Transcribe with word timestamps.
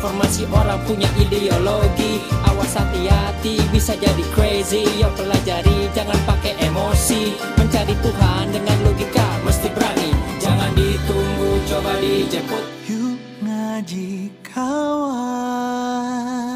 informasi 0.00 0.48
orang 0.48 0.80
punya 0.88 1.04
ideologi 1.20 2.24
Awas 2.48 2.72
hati-hati 2.72 3.60
bisa 3.68 3.92
jadi 3.98 4.24
crazy. 4.32 4.88
Yo 4.96 5.12
pelajari 5.12 5.92
jangan 5.92 6.16
pakai 6.24 6.56
emosi. 6.64 7.36
Mencari 7.60 7.92
Tuhan 8.00 8.48
dengan 8.48 8.76
logika 8.84 9.28
mesti 9.44 9.68
berani. 9.76 10.10
Jangan 10.40 10.72
ditunggu 10.72 11.50
coba 11.68 11.92
dijemput 12.00 12.64
Yuk 12.88 13.20
ngaji 13.44 14.32
kawan 14.40 16.49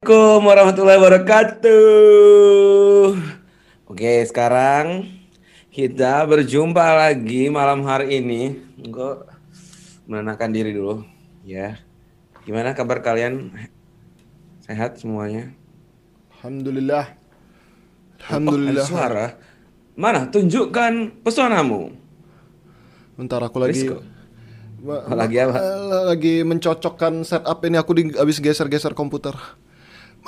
Assalamualaikum 0.00 0.48
warahmatullahi 0.48 0.96
wabarakatuh. 0.96 1.76
Oke, 3.84 4.24
sekarang 4.24 5.12
kita 5.68 6.24
berjumpa 6.24 6.80
lagi 6.96 7.52
malam 7.52 7.84
hari 7.84 8.16
ini. 8.16 8.56
Gue 8.80 9.20
menenangkan 10.08 10.56
diri 10.56 10.72
dulu, 10.72 11.04
ya. 11.44 11.76
Gimana 12.48 12.72
kabar 12.72 13.04
kalian? 13.04 13.52
Sehat 14.64 14.96
semuanya? 14.96 15.52
Alhamdulillah. 16.40 17.04
Oh, 17.12 18.24
Alhamdulillah. 18.24 18.80
ada 18.80 18.88
suara. 18.88 19.26
Mana? 20.00 20.24
Tunjukkan 20.32 21.20
pesonamu. 21.20 21.92
Bentar 23.20 23.44
aku 23.44 23.60
lagi 23.60 23.84
Oh, 24.80 25.12
lagi 25.12 25.36
apa? 25.44 25.60
eh, 25.60 25.76
lagi 26.08 26.40
mencocokkan 26.40 27.20
setup 27.20 27.60
ini 27.68 27.76
aku 27.76 27.92
di, 27.92 28.16
habis 28.16 28.40
geser-geser 28.40 28.96
komputer. 28.96 29.36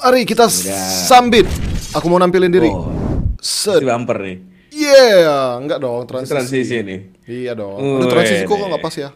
Mari 0.03 0.27
kita 0.27 0.51
Udah. 0.51 1.07
sambit. 1.07 1.47
Aku 1.95 2.11
mau 2.11 2.19
nampilin 2.19 2.51
diri. 2.51 2.67
Oh, 2.67 2.91
Set. 3.39 3.79
si 3.79 3.87
bumper 3.87 4.19
nih. 4.19 4.39
Yeah, 4.73 5.61
enggak 5.61 5.79
dong 5.79 6.09
transisi. 6.09 6.33
Transisi 6.33 6.77
nih. 6.83 7.01
Iya 7.23 7.53
dong. 7.55 7.79
Aduh, 7.79 8.11
transisi 8.11 8.43
kok 8.43 8.57
nggak 8.59 8.83
pas 8.83 8.95
ya? 8.97 9.11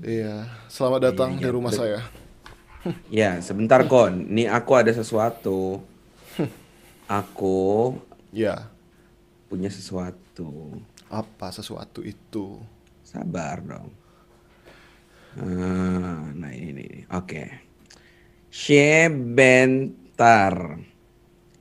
Iya. 0.00 0.34
Selamat 0.68 1.10
datang 1.10 1.34
di 1.34 1.48
rumah 1.48 1.74
saya. 1.74 1.98
Ya, 3.10 3.40
sebentar 3.40 3.82
kon. 3.84 4.30
Nih 4.30 4.46
aku 4.46 4.72
ada 4.72 4.94
sesuatu. 4.94 5.82
Aku 7.04 7.98
Ya. 8.30 8.70
punya 9.50 9.66
sesuatu. 9.66 10.78
Apa 11.10 11.50
sesuatu 11.50 12.00
itu? 12.00 12.62
Sabar 13.02 13.58
dong. 13.60 13.90
Ah, 15.34 16.30
Nah 16.30 16.52
ini. 16.54 17.02
Oke. 17.10 17.69
Sebentar. 18.50 20.50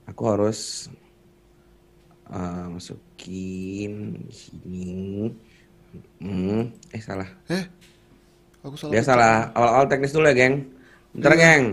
Aku 0.09 0.25
harus 0.25 0.89
ah, 2.25 2.65
masukin 2.67 4.17
sini. 4.33 5.29
Hmm, 6.21 6.69
eh 6.93 7.01
salah. 7.01 7.25
Eh, 7.49 7.65
aku 8.65 8.75
salah. 8.77 8.91
Dia 8.93 9.01
pencet. 9.01 9.05
salah. 9.05 9.49
Awal-awal 9.53 9.87
teknis 9.89 10.13
dulu 10.13 10.25
ya, 10.29 10.33
geng. 10.37 10.55
Bentar, 11.13 11.33
Iya. 11.33 11.37
geng. 11.37 11.65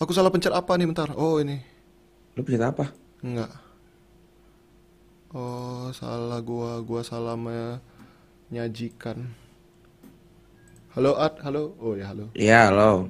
Aku 0.00 0.12
salah 0.12 0.30
pencet 0.32 0.52
apa 0.52 0.76
nih 0.76 0.86
bentar? 0.88 1.08
Oh 1.16 1.40
ini. 1.40 1.60
Lu 2.36 2.44
pencet 2.44 2.60
apa? 2.64 2.92
Enggak. 3.24 3.48
Oh, 5.32 5.88
salah 5.96 6.44
gua, 6.44 6.76
gua 6.84 7.00
salah 7.00 7.40
menyajikan. 7.40 9.16
Halo 10.92 11.16
Ad, 11.16 11.40
halo. 11.40 11.72
Oh 11.80 11.96
ya 11.96 12.12
halo. 12.12 12.28
Iya, 12.36 12.68
lo. 12.68 13.08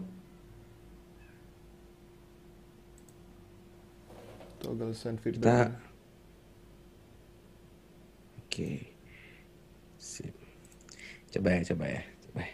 Toggle 4.62 4.95
send 4.95 5.19
Kita 5.19 5.27
feedback. 5.27 5.71
Oke. 8.47 8.71
Sip. 9.99 10.34
Coba 11.34 11.49
ya, 11.59 11.61
coba 11.75 11.84
ya. 11.91 12.03
Coba. 12.23 12.41
ya. 12.47 12.53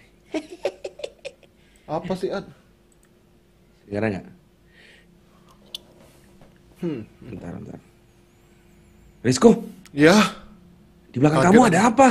Apa 2.01 2.13
sih 2.17 2.33
Ad? 2.33 2.47
Sekarang 3.89 4.11
nggak? 4.17 4.27
Hmm. 6.79 7.03
Bentar, 7.25 7.53
bentar. 7.59 7.81
Rizko, 9.25 9.51
Ya, 9.91 10.15
di 11.11 11.19
belakang 11.19 11.43
Kaget 11.43 11.49
kamu 11.51 11.61
ada 11.73 11.81
apa? 11.91 12.09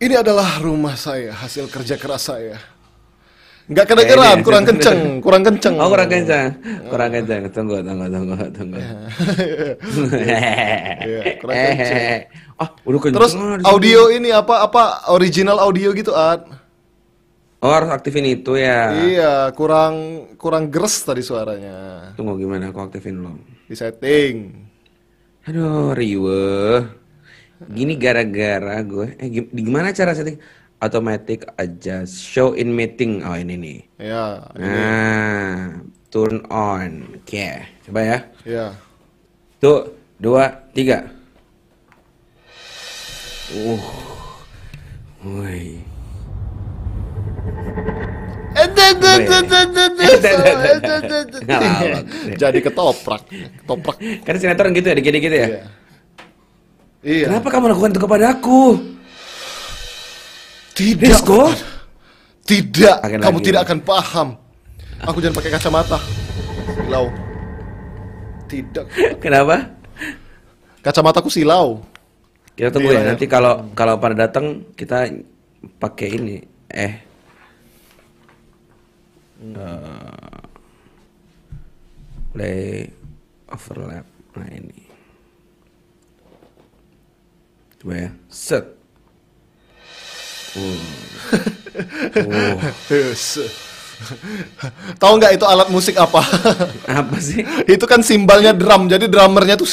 ini 0.00 0.16
adalah 0.16 0.58
rumah 0.58 0.96
saya, 0.96 1.30
hasil 1.36 1.68
kerja 1.70 1.94
keras 2.00 2.32
saya. 2.32 2.56
Enggak 3.64 3.86
kedengeran, 3.88 4.36
Eh, 4.38 4.44
kurang 4.44 4.64
kenceng, 4.68 5.00
kurang 5.24 5.42
kenceng. 5.42 5.74
Oh 5.80 5.88
kurang 5.88 6.08
kencang, 6.12 6.52
kurang 6.84 7.10
kencang. 7.10 7.40
Tunggu, 7.48 7.80
tunggu, 7.80 8.06
tunggu, 8.12 8.34
tunggu. 8.52 8.80
Iya, 11.00 11.22
kurang 11.40 11.56
kencang. 11.56 12.02
Ah, 12.54 12.68
udah. 12.84 13.00
Terus 13.08 13.32
sini. 13.34 13.64
audio 13.64 14.00
ini 14.12 14.28
apa 14.30 14.62
apa 14.62 14.82
original 15.10 15.58
audio 15.58 15.90
gitu 15.90 16.12
Ad? 16.12 16.44
Oh 17.64 17.72
harus 17.72 17.88
aktifin 17.88 18.28
itu 18.28 18.60
ya. 18.60 18.92
Iya, 18.92 19.32
kurang 19.56 19.94
kurang 20.36 20.68
geres 20.68 21.00
tadi 21.00 21.24
suaranya. 21.24 22.12
Tunggu 22.14 22.36
gimana 22.36 22.68
aku 22.68 22.84
aktifin 22.84 23.24
lo. 23.24 23.40
Di 23.64 23.72
setting. 23.72 24.60
Aduh, 25.48 25.96
riwe. 25.96 26.84
Gini 27.64 27.96
gara-gara 27.96 28.76
gue. 28.84 29.16
Eh, 29.16 29.28
gim- 29.30 29.48
gimana 29.50 29.88
cara 29.90 30.12
setting? 30.12 30.36
Automatic 30.84 31.48
adjust 31.56 32.20
show 32.20 32.52
in 32.52 32.76
meeting. 32.76 33.24
Oh 33.24 33.32
ini 33.32 33.56
nih. 33.56 33.78
Ya, 33.96 34.44
Nah, 34.52 35.80
turn 36.12 36.44
on. 36.52 37.08
Oke, 37.24 37.64
coba 37.88 38.00
ya. 38.04 38.18
ya. 38.44 38.66
Tuh, 39.64 39.96
dua, 40.20 40.52
tiga. 40.76 41.08
Uh, 43.48 43.80
woi. 45.24 45.80
Jadi 52.36 52.58
ketoprak, 52.60 53.24
ketoprak. 53.32 53.96
Kan 54.20 54.34
sinetron 54.36 54.76
gitu 54.76 54.92
ya, 54.92 54.96
dikit-dikit 55.00 55.32
ya. 55.32 55.48
Iya. 55.48 55.62
Iya. 57.04 57.26
Kenapa 57.32 57.48
kamu 57.48 57.72
lakukan 57.72 57.90
itu 57.96 58.00
kepada 58.04 58.24
aku? 58.36 58.93
Tidak. 60.74 61.06
Rizko? 61.06 61.54
Tidak. 62.42 62.98
Akan 63.00 63.18
Kamu 63.22 63.38
lagi. 63.38 63.46
tidak 63.46 63.60
akan 63.64 63.78
paham. 63.86 64.28
Aku 65.06 65.22
jangan 65.22 65.38
pakai 65.38 65.52
kacamata. 65.54 65.98
Silau. 66.74 67.06
Tidak. 68.50 68.86
Kenapa? 69.22 69.70
Kacamataku 70.82 71.30
silau. 71.30 71.80
Kita 72.58 72.74
tunggu 72.74 72.90
ya. 72.92 73.02
iya. 73.02 73.14
Nanti 73.14 73.24
kalau 73.30 73.70
kalau 73.72 73.96
pada 74.02 74.26
datang 74.26 74.66
kita 74.74 75.08
pakai 75.78 76.08
ini. 76.10 76.36
Eh. 76.70 76.94
Eh, 79.44 80.40
play 82.34 82.90
overlap. 83.50 84.06
Nah 84.34 84.48
ini. 84.50 84.80
Coba 87.78 87.94
ya. 87.94 88.10
Set. 88.26 88.73
Uh. 90.54 90.78
Oh. 92.22 92.54
Tahu 95.00 95.12
nggak 95.18 95.32
itu 95.38 95.46
alat 95.46 95.68
musik 95.70 95.96
apa? 95.96 96.20
apa 97.02 97.16
sih? 97.18 97.42
itu 97.66 97.84
kan 97.86 98.02
simbalnya 98.02 98.52
drum. 98.54 98.90
Jadi 98.90 99.08
drummernya 99.08 99.56
tuh 99.58 99.64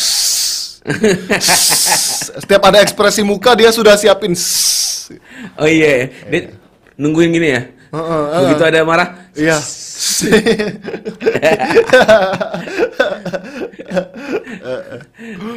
setiap 2.41 2.61
ada 2.65 2.81
ekspresi 2.81 3.21
muka 3.21 3.53
dia 3.53 3.69
sudah 3.69 3.93
siapin. 3.97 4.33
Oh 5.59 5.67
iya, 5.67 6.09
dia 6.31 6.55
nungguin 6.97 7.33
gini 7.33 7.49
ya. 7.53 7.61
Heeh, 7.91 8.39
Begitu 8.47 8.63
ada 8.63 8.87
marah, 8.87 9.09
Iya. 9.35 9.59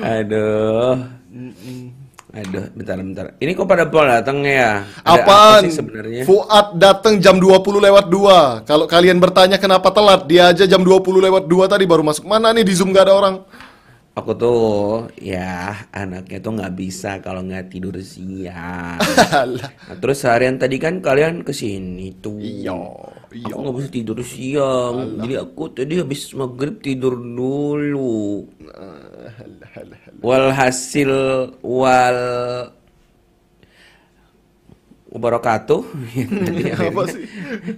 Aduh. 0.03 0.99
Aduh, 2.35 2.67
bentar 2.75 2.99
bentar. 2.99 3.27
Ini 3.39 3.55
kok 3.55 3.71
pada 3.71 3.87
pola 3.87 4.19
datangnya 4.19 4.53
ya? 4.53 4.73
Ada 5.07 5.23
Apaan? 5.23 5.63
apa 5.63 5.71
sebenarnya? 5.71 6.23
Fuad 6.27 6.67
datang 6.83 7.23
jam 7.23 7.39
20 7.39 7.79
lewat 7.79 8.11
2. 8.11 8.67
Kalau 8.67 8.91
kalian 8.91 9.23
bertanya 9.23 9.55
kenapa 9.63 9.95
telat, 9.95 10.27
dia 10.27 10.51
aja 10.51 10.67
jam 10.67 10.83
20 10.83 11.23
lewat 11.23 11.47
2 11.47 11.71
tadi 11.71 11.87
baru 11.87 12.03
masuk. 12.03 12.27
Mana 12.27 12.51
nih 12.51 12.67
di 12.67 12.75
Zoom 12.75 12.91
gak 12.91 13.07
ada 13.07 13.15
orang? 13.15 13.47
Aku 14.15 14.31
tuh 14.39 15.11
ya 15.19 15.75
anaknya 15.91 16.39
tuh 16.39 16.55
nggak 16.55 16.75
bisa 16.79 17.19
kalau 17.19 17.43
nggak 17.43 17.67
tidur 17.67 17.99
siang. 17.99 19.03
Alah. 19.35 19.71
Nah, 19.91 19.97
terus 19.99 20.23
seharian 20.23 20.55
tadi 20.55 20.79
kan 20.79 21.03
kalian 21.03 21.43
ke 21.43 21.51
sini 21.51 22.15
tuh. 22.23 22.39
Iya, 22.39 22.79
iya. 23.35 23.51
Aku 23.51 23.67
nggak 23.67 23.75
bisa 23.83 23.91
tidur 23.91 24.19
siang. 24.23 25.19
Jadi 25.19 25.35
aku 25.35 25.67
tadi 25.75 25.99
habis 25.99 26.31
maghrib 26.39 26.79
tidur 26.79 27.19
dulu. 27.19 28.47
Walhasil 30.25 31.13
wal 31.63 32.21
wabarakatuh. 35.15 35.81
Apa? 36.91 37.03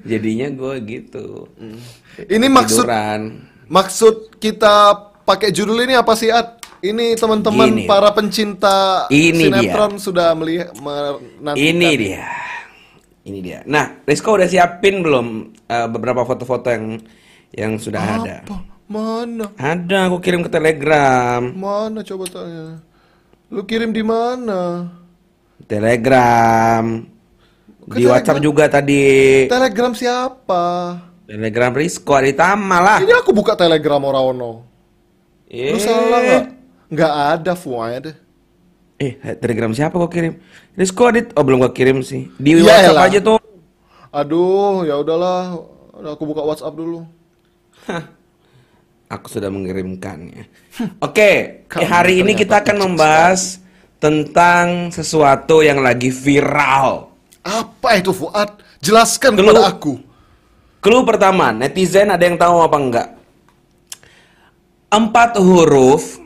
Jadinya 0.09 0.49
gue 0.49 0.75
gitu. 0.89 1.53
Ini 2.17 2.47
maksud 2.49 2.89
Tiduran. 2.89 3.21
maksud 3.69 4.41
kita 4.41 4.97
pakai 5.29 5.53
judul 5.53 5.85
ini 5.85 5.99
apa 5.99 6.17
sih 6.17 6.33
At? 6.33 6.65
Ini 6.81 7.19
teman-teman 7.19 7.89
para 7.89 8.15
pencinta 8.15 9.09
Ini 9.11 9.49
sinetron 9.49 9.99
sudah 9.99 10.33
melihat 10.39 10.71
menantikan. 10.79 11.57
Ini 11.57 11.91
dia. 11.99 12.25
Ini 13.27 13.39
dia. 13.43 13.61
Nah, 13.67 14.07
Rizko 14.07 14.39
udah 14.39 14.47
siapin 14.47 15.03
belum 15.03 15.51
eh, 15.67 15.89
beberapa 15.91 16.23
foto-foto 16.23 16.71
yang 16.71 17.01
yang 17.51 17.73
sudah 17.81 18.23
ada? 18.23 18.37
Mana? 18.87 19.51
Ada, 19.59 20.07
aku 20.07 20.23
kirim 20.23 20.47
ke 20.47 20.51
Telegram. 20.51 21.43
Mana 21.43 22.01
coba 22.01 22.25
tanya. 22.27 22.79
Lu 23.51 23.67
kirim 23.67 23.91
di 23.91 24.03
mana? 24.03 24.87
Telegram. 25.67 27.03
Ke 27.87 27.97
Di 27.99 28.05
WhatsApp 28.07 28.39
Telegram? 28.39 28.47
juga 28.47 28.65
tadi. 28.67 29.05
Telegram 29.47 29.93
siapa? 29.93 30.65
Telegram 31.27 31.73
Rizko 31.75 32.13
Aditama 32.15 32.79
lah. 32.79 32.99
Ini 33.03 33.15
aku 33.19 33.35
buka 33.35 33.59
Telegram 33.59 33.99
Oraono. 33.99 34.63
Eh, 35.47 35.75
Lu 35.75 35.79
salah 35.79 36.23
nggak? 36.23 36.45
Nggak 36.91 37.13
ada 37.35 37.53
Fuad. 37.55 38.05
Eh, 38.97 39.13
Telegram 39.39 39.71
siapa 39.71 39.95
kau 39.95 40.07
kirim? 40.07 40.39
Rizko 40.75 41.11
Adit. 41.11 41.35
Oh, 41.35 41.43
belum 41.43 41.63
kau 41.67 41.75
kirim 41.75 42.03
sih. 42.03 42.31
Di 42.39 42.55
Ya 42.55 42.63
WhatsApp 42.63 43.03
aja 43.03 43.19
tuh. 43.19 43.39
Aduh, 44.15 44.87
ya 44.87 44.95
udahlah. 44.97 45.59
Udah 45.93 46.15
aku 46.15 46.23
buka 46.25 46.43
WhatsApp 46.43 46.75
dulu. 46.75 47.03
Aku 49.07 49.31
sudah 49.31 49.47
mengirimkannya. 49.55 50.51
Oke, 50.99 51.63
Kamu 51.71 51.83
eh, 51.83 51.87
hari 51.87 52.27
ini 52.27 52.35
kita 52.35 52.59
akan 52.59 52.91
membahas 52.91 53.63
tentang 54.03 54.91
sesuatu 54.91 55.63
yang 55.63 55.79
lagi 55.79 56.11
viral. 56.11 57.15
Apa 57.47 58.03
itu 58.03 58.11
Fuad? 58.11 58.59
Jelaskan 58.83 59.39
Dulu. 59.39 59.55
kepada 59.55 59.71
aku. 59.71 59.95
Clue 60.83 61.07
pertama, 61.07 61.55
netizen 61.55 62.11
ada 62.11 62.23
yang 62.23 62.35
tahu 62.35 62.59
apa 62.59 62.77
enggak? 62.79 63.09
Empat 64.87 65.39
huruf, 65.39 66.19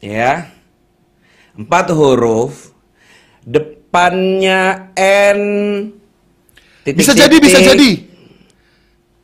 ya, 0.00 0.48
empat 1.52 1.92
huruf, 1.92 2.72
depannya 3.44 4.92
N. 4.96 5.40
titik, 6.84 7.00
Bisa 7.00 7.12
jadi, 7.12 7.36
bisa 7.40 7.60
titik. 7.60 7.68
jadi. 7.76 7.90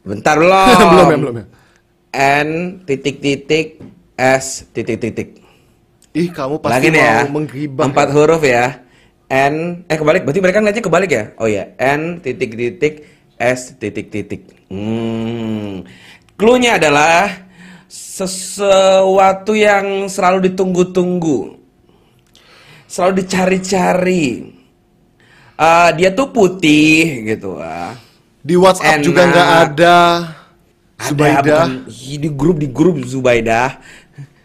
Bentar 0.00 0.37
belum. 0.41 0.77
belum 0.93 1.09
ya, 1.09 1.17
belum 1.21 1.37
ya. 1.41 1.47
N 2.14 2.82
titik 2.86 3.22
titik 3.22 3.78
S 4.18 4.66
titik 4.74 4.98
titik. 4.98 5.28
Ih, 6.10 6.26
kamu 6.34 6.58
pasti 6.58 6.74
Lagi 6.74 6.88
nih 6.90 7.02
mau 7.02 7.06
ya. 7.06 7.18
menggibah. 7.30 7.84
Empat 7.86 8.08
ya? 8.10 8.14
huruf 8.18 8.42
ya. 8.42 8.64
N 9.30 9.86
eh 9.86 9.96
kebalik. 9.96 10.26
Berarti 10.26 10.40
mereka 10.42 10.58
ngeliatnya 10.58 10.84
kebalik 10.84 11.10
ya? 11.14 11.24
Oh 11.38 11.46
ya. 11.46 11.70
N 11.78 12.18
titik 12.18 12.58
titik 12.58 12.94
S 13.38 13.78
titik 13.78 14.10
titik. 14.10 14.42
Hmm. 14.66 15.86
Clue-nya 16.34 16.82
adalah 16.82 17.46
sesuatu 17.86 19.54
yang 19.54 20.10
selalu 20.10 20.50
ditunggu-tunggu. 20.50 21.58
Selalu 22.90 23.22
dicari-cari. 23.22 24.26
Ah, 25.54 25.92
dia 25.94 26.10
tuh 26.10 26.32
putih 26.34 27.28
gitu 27.28 27.60
ah. 27.60 27.94
Di 28.40 28.56
WhatsApp 28.56 28.98
Enak. 28.98 29.04
juga 29.04 29.22
nggak 29.28 29.50
ada. 29.68 29.98
Zubaidah. 31.00 31.88
Ih, 31.88 32.20
di 32.20 32.29
grup 32.29 32.61
di 32.61 32.69
grup 32.69 33.00
Zubaidah. 33.00 33.81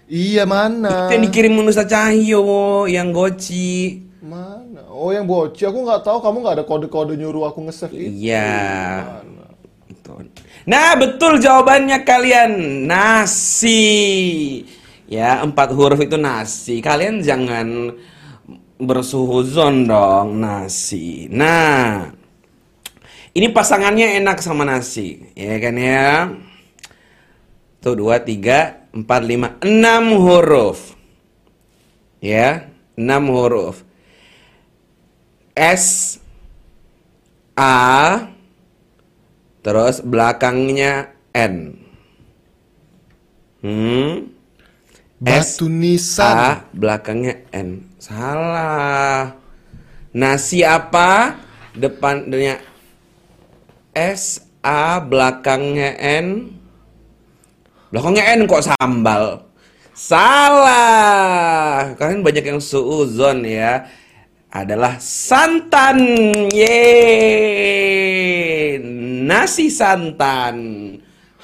Iya 0.06 0.46
mana? 0.46 1.10
Itu 1.10 1.18
yang 1.18 1.24
dikirim 1.28 1.52
Nusa 1.58 1.84
Cahyo 1.84 2.86
yang 2.86 3.10
goci. 3.12 4.06
Mana? 4.22 4.86
Oh 4.88 5.10
yang 5.12 5.26
boci. 5.26 5.66
Aku 5.66 5.84
nggak 5.84 6.06
tahu. 6.06 6.22
Kamu 6.22 6.46
nggak 6.46 6.56
ada 6.62 6.66
kode-kode 6.66 7.18
nyuruh 7.18 7.50
aku 7.50 7.66
nge-save 7.66 7.94
itu. 7.94 8.32
Iya. 8.32 9.22
Nah, 10.70 10.94
betul 10.96 11.42
jawabannya 11.42 12.06
kalian. 12.06 12.52
Nasi. 12.86 13.82
Ya, 15.06 15.42
empat 15.42 15.74
huruf 15.74 16.02
itu 16.02 16.18
nasi. 16.18 16.82
Kalian 16.82 17.22
jangan 17.22 17.94
bersuhuzon 18.82 19.88
dong, 19.88 20.42
nasi. 20.42 21.32
Nah, 21.32 22.12
ini 23.32 23.48
pasangannya 23.54 24.20
enak 24.20 24.42
sama 24.44 24.68
nasi, 24.68 25.32
ya 25.38 25.56
kan 25.64 25.76
ya? 25.80 26.34
Tuh, 27.86 27.94
dua, 27.94 28.18
tiga, 28.18 28.90
empat, 28.98 29.22
lima, 29.22 29.62
enam 29.62 30.18
huruf. 30.18 30.98
Ya, 32.18 32.74
enam 32.98 33.30
huruf. 33.30 33.86
S 35.54 36.18
A 37.54 38.26
terus 39.62 40.02
belakangnya 40.02 41.14
N. 41.30 41.78
Hmm. 43.62 44.34
S 45.22 45.62
Batu 45.62 45.70
nisan. 45.70 46.26
A 46.26 46.66
belakangnya 46.74 47.46
N. 47.54 47.86
Salah. 48.02 49.38
Nasi 50.10 50.66
apa? 50.66 51.38
Depannya 51.78 52.58
S 53.94 54.42
A 54.66 54.98
belakangnya 54.98 55.94
N. 56.02 56.65
Belakangnya 57.96 58.36
N 58.36 58.44
kok 58.44 58.60
sambal. 58.60 59.48
Salah. 59.96 61.96
Kalian 61.96 62.28
banyak 62.28 62.44
yang 62.44 62.60
suuzon 62.60 63.48
ya. 63.48 63.88
Adalah 64.52 65.00
santan. 65.00 66.04
Yeay. 66.52 67.96
Nasi 69.24 69.72
santan. 69.72 70.60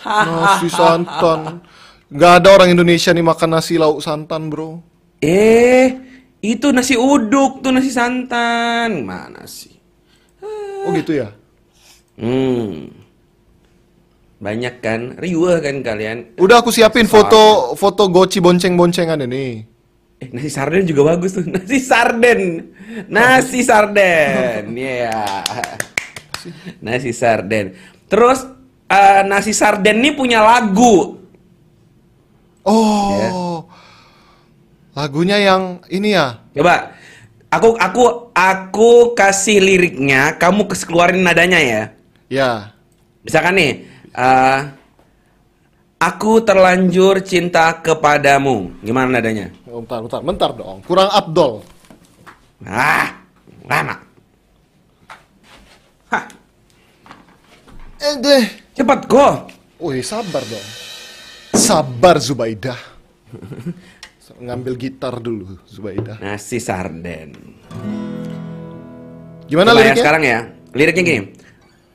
Nasi 0.03 0.67
santan. 0.67 1.63
Nggak 2.11 2.33
ada 2.43 2.49
orang 2.51 2.75
Indonesia 2.75 3.15
nih 3.15 3.23
makan 3.23 3.55
nasi 3.55 3.79
lauk 3.79 4.03
santan, 4.03 4.51
bro. 4.51 4.83
Eh, 5.23 5.87
itu 6.43 6.67
nasi 6.75 6.99
uduk 6.99 7.63
tuh 7.63 7.71
nasi 7.71 7.95
santan. 7.95 9.07
Mana 9.07 9.47
sih? 9.47 9.71
Oh 10.83 10.91
gitu 10.91 11.15
ya? 11.15 11.31
Hmm. 12.19 13.00
Banyak 14.41 14.81
kan? 14.81 15.21
Riuh 15.21 15.61
kan 15.61 15.85
kalian? 15.85 16.33
Udah 16.41 16.65
aku 16.65 16.73
siapin 16.73 17.05
foto 17.05 17.77
foto 17.77 18.09
goci 18.09 18.41
bonceng-boncengan 18.41 19.21
ini. 19.29 19.61
Eh, 20.17 20.29
nasi 20.33 20.49
sarden 20.49 20.81
juga 20.89 21.13
bagus 21.13 21.37
tuh. 21.37 21.45
Nasi 21.53 21.77
sarden. 21.77 22.41
Nasi 23.05 23.61
sarden. 23.61 24.65
Iya. 24.77 25.45
Nasi 26.81 27.13
sarden. 27.13 27.77
Terus 28.09 28.49
eh, 28.89 29.21
nasi 29.29 29.53
sarden 29.53 30.01
ini 30.01 30.09
punya 30.17 30.41
lagu. 30.41 31.21
Oh. 32.65 33.13
Ya. 33.17 33.29
Lagunya 34.97 35.37
yang 35.37 35.85
ini 35.89 36.17
ya. 36.17 36.41
Coba 36.57 36.97
aku 37.53 37.77
aku 37.77 38.03
aku 38.33 38.91
kasih 39.13 39.61
liriknya, 39.61 40.37
kamu 40.41 40.65
keluarin 40.69 41.21
nadanya 41.25 41.61
ya. 41.61 41.83
Ya. 42.29 42.51
Misalkan 43.21 43.57
nih, 43.57 43.90
eh, 44.11 44.59
aku 45.97 46.41
terlanjur 46.41 47.21
cinta 47.21 47.79
kepadamu. 47.79 48.81
Gimana 48.81 49.19
nadanya? 49.19 49.49
Oh, 49.67 49.79
bentar, 49.83 50.01
bentar, 50.01 50.21
bentar 50.21 50.49
dong. 50.53 50.79
Kurang 50.83 51.09
Abdol. 51.09 51.61
Ah, 52.61 53.09
lama. 53.65 53.95
Hah, 56.11 56.25
Eh 58.01 58.15
deh. 58.17 58.43
cepat 58.73 59.05
go. 59.05 59.47
Wih, 59.79 60.01
sabar 60.01 60.41
dong. 60.43 60.67
Sabar 61.53 62.17
Zubaidah. 62.17 62.77
Ngambil 64.41 64.73
gitar 64.73 65.21
dulu 65.21 65.59
Zubaidah. 65.69 66.17
Nasi 66.17 66.57
sarden. 66.57 67.35
Gimana 69.45 69.69
Coba 69.69 69.79
ya 69.79 69.83
liriknya? 69.85 70.01
sekarang 70.01 70.23
ya. 70.23 70.39
Liriknya 70.71 71.03
gini. 71.03 71.21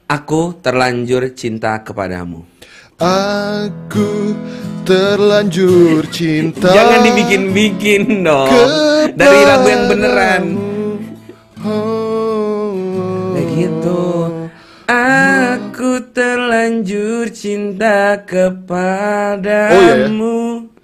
Aku 0.06 0.54
terlanjur 0.62 1.34
cinta 1.34 1.82
kepadamu. 1.82 2.46
Aku 3.02 4.38
terlanjur 4.86 6.06
cinta. 6.14 6.70
Jangan 6.70 7.02
dibikin-bikin 7.10 8.22
dong. 8.22 8.46
Dari 9.18 9.40
lagu 9.42 9.66
yang 9.66 9.90
beneran. 9.90 10.42
Oh. 11.66 12.70
Kayak 13.34 13.50
gitu. 13.50 14.30
Aku 14.86 16.06
terlanjur 16.14 17.26
cinta 17.34 18.22
kepadamu. 18.22 19.74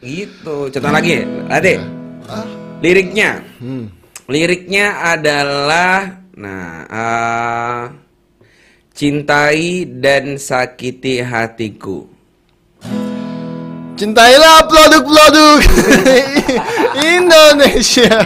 Gitu. 0.03 0.67
Contoh 0.67 0.91
lagi, 0.91 1.23
Ade. 1.47 1.79
Ah. 2.27 2.43
Liriknya. 2.83 3.39
Hmm. 3.63 3.87
Liriknya 4.27 5.15
adalah 5.15 6.27
nah 6.35 6.91
ah, 6.91 8.02
cintai 8.93 9.89
dan 9.89 10.37
sakiti 10.37 11.25
hatiku. 11.25 12.07
Cintailah 13.93 14.67
produk-produk 14.67 15.61
Indonesia. 17.17 18.25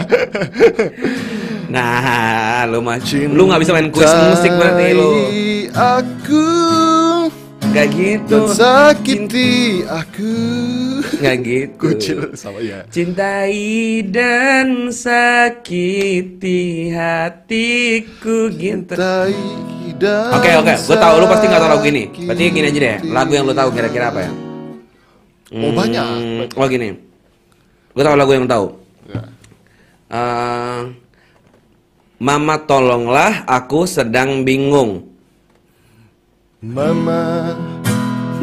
Nah, 1.67 2.63
lu 2.71 2.79
mah 2.79 2.97
lu 3.03 3.43
nggak 3.51 3.61
bisa 3.61 3.71
main 3.75 3.91
kuis 3.91 4.07
musik 4.07 4.51
berarti 4.55 4.95
lu. 4.95 5.11
Cintai 5.11 5.67
aku 5.75 6.47
Gak 7.77 7.93
gitu. 7.93 8.49
dan 8.49 8.57
sakiti 8.57 9.85
aku. 9.85 10.33
Nggak 11.21 11.35
gitu. 11.45 11.77
Kucil 11.77 12.19
sama 12.33 12.57
ya. 12.57 12.81
Cintai 12.89 14.01
dan 14.01 14.89
sakiti 14.89 16.89
hatiku 16.89 18.49
gitu. 18.49 18.97
Cintai 18.97 19.37
dan 19.93 20.33
Oke 20.41 20.49
oke, 20.57 20.73
gue 20.73 20.97
tahu 20.97 21.13
lu 21.21 21.25
pasti 21.29 21.45
nggak 21.45 21.61
tahu 21.61 21.71
lagu 21.77 21.85
ini. 21.85 22.03
Berarti 22.25 22.43
gini 22.49 22.65
aja 22.65 22.79
deh, 22.81 22.97
lagu 23.13 23.31
yang 23.37 23.45
lu 23.45 23.53
tahu 23.53 23.69
kira-kira 23.69 24.09
apa 24.09 24.19
ya? 24.25 24.31
Oh, 25.53 25.69
banyak. 25.69 26.01
Hmm, 26.01 26.57
Oh 26.57 26.65
gini, 26.65 26.97
gue 27.93 28.03
tahu 28.03 28.15
lagu 28.17 28.31
yang 28.33 28.43
lu 28.45 28.49
tahu. 28.49 28.67
Ya. 29.13 29.21
Eh, 30.09 30.81
Mama 32.17 32.57
tolonglah, 32.65 33.45
aku 33.45 33.85
sedang 33.85 34.41
bingung. 34.41 35.16
Mama 36.67 37.55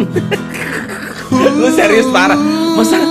Lu 1.60 1.68
serius 1.76 2.08
parah? 2.08 2.40
Masa 2.72 2.96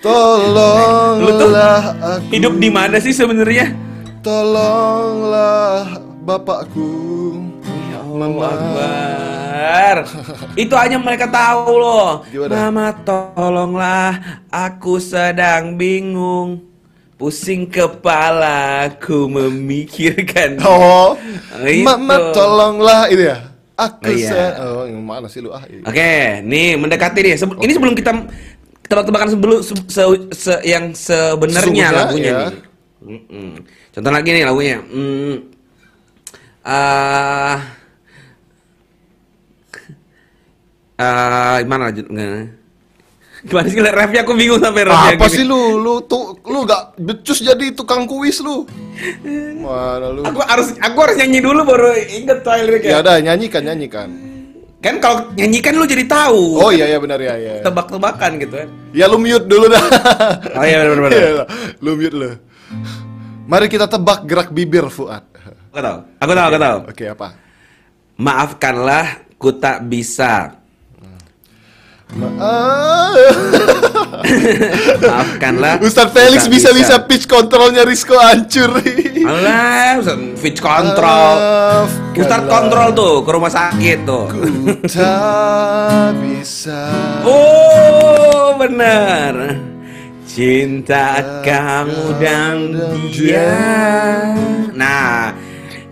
Tolonglah 0.00 1.82
aku 1.98 2.30
hidup 2.30 2.54
di 2.56 2.70
mana 2.70 3.02
sih 3.02 3.10
sebenarnya? 3.10 3.74
Tolonglah 4.22 5.98
bapakku 6.22 7.36
Ya 7.90 8.00
Allah 8.06 8.30
Akbar. 8.38 9.96
Itu 10.54 10.78
aja 10.78 10.96
mereka 10.96 11.26
tahu 11.26 11.74
loh. 11.74 12.22
Gimana? 12.30 12.70
Mama 12.70 12.86
tolonglah, 13.02 14.14
aku 14.48 15.02
sedang 15.02 15.74
bingung. 15.76 16.69
Pusing 17.20 17.68
kepalaku 17.68 19.28
memikirkan. 19.28 20.56
Oh 20.64 21.20
Itu. 21.60 21.84
Mama 21.84 22.32
tolonglah 22.32 23.12
itu 23.12 23.28
ya 23.28 23.44
Aku 23.76 24.08
Oh, 24.08 24.12
iya. 24.12 24.44
Oh 24.60 24.84
mana 25.00 25.28
sih 25.28 25.40
lu 25.40 25.52
ah 25.52 25.64
iya. 25.64 25.84
Oke, 25.84 26.12
nih 26.44 26.76
mendekati 26.76 27.20
nih. 27.20 27.36
Sebe- 27.36 27.60
Ini 27.60 27.72
sebelum 27.72 27.92
kita 27.92 28.12
tebak-tebakan 28.84 29.28
sebelum 29.32 29.58
se- 29.60 29.88
se- 29.88 30.28
se- 30.32 30.64
yang 30.64 30.92
sebenarnya 30.92 31.88
lagunya 31.88 32.28
ya. 32.30 32.40
nih. 32.48 32.60
Mm-mm. 33.00 33.50
Contoh 33.92 34.12
lagi 34.12 34.28
nih 34.32 34.44
lagunya. 34.44 34.76
Hmm. 34.84 35.36
Ah. 36.60 37.56
Ah, 41.00 41.56
gimana 41.64 41.88
lanjut? 41.88 42.04
Gimana 43.40 43.66
sih 43.66 43.80
rapnya 43.80 44.20
aku 44.20 44.32
bingung 44.36 44.60
sampai 44.60 44.84
rapnya 44.84 45.16
Apa 45.16 45.26
gini. 45.26 45.36
sih 45.40 45.44
lu 45.44 45.80
lu 45.80 46.04
tuh 46.04 46.36
lu 46.44 46.68
gak 46.68 46.92
becus 47.00 47.40
jadi 47.40 47.72
tukang 47.72 48.04
kuis 48.04 48.44
lu 48.44 48.68
Mana 49.56 50.12
lu 50.12 50.20
Aku 50.24 50.44
harus 50.44 50.76
aku 50.76 50.98
harus 51.00 51.16
nyanyi 51.16 51.40
dulu 51.40 51.64
baru 51.64 51.96
inget 51.96 52.44
Ya 52.44 52.54
liriknya. 52.60 52.96
udah 53.00 53.16
nyanyikan 53.24 53.62
nyanyikan 53.64 54.08
Kan 54.80 54.96
kalau 54.96 55.28
nyanyi 55.36 55.60
kan 55.60 55.76
lu 55.76 55.84
jadi 55.84 56.08
tahu. 56.08 56.56
Oh 56.56 56.72
iya 56.72 56.88
iya 56.88 56.96
benar 56.96 57.20
ya 57.20 57.36
ya 57.36 57.54
Tebak-tebakan 57.64 58.40
gitu 58.40 58.54
kan. 58.60 58.68
Ya 58.92 59.04
lu 59.08 59.16
mute 59.16 59.44
dulu 59.44 59.68
dah 59.68 59.84
Oh 60.56 60.64
iya 60.64 60.84
benar-benar. 60.84 61.12
Iya, 61.20 61.44
Lu 61.80 61.96
mute 61.96 62.16
lu 62.16 62.30
Mari 63.48 63.66
kita 63.68 63.88
tebak 63.88 64.24
gerak 64.24 64.48
bibir 64.52 64.84
Fuad 64.88 65.24
Aku 65.70 65.80
tahu. 65.80 65.98
Aku 66.18 66.32
tahu, 66.32 66.46
aku 66.48 66.58
tahu. 66.60 66.78
Oke 66.92 67.04
apa 67.08 67.28
Maafkanlah 68.20 69.06
ku 69.40 69.48
tak 69.56 69.88
bisa. 69.88 70.59
Ma- 72.10 72.34
Maafkanlah. 75.00 75.78
Ustadz 75.78 76.10
ku 76.10 76.16
Felix 76.16 76.46
bisa-bisa 76.46 76.98
pitch 77.00 77.26
kontrolnya 77.26 77.86
Risco 77.86 78.14
hancur 78.14 78.82
Alah, 79.20 80.00
Ustadz 80.00 80.34
Fit 80.34 80.58
kontrol. 80.58 81.34
Maafkanlah 81.86 82.18
Ustadz 82.18 82.46
kontrol 82.46 82.88
tuh 82.92 83.14
ke 83.22 83.30
rumah 83.30 83.48
sakit 83.48 83.98
tuh. 84.02 84.26
Ku 84.26 84.42
tak 84.82 86.10
bisa 86.18 86.82
Oh, 87.22 88.56
benar. 88.56 89.54
Cinta 90.26 91.18
kamu 91.42 92.16
dan 92.16 92.56
dia. 93.10 93.50
Nah, 94.72 95.34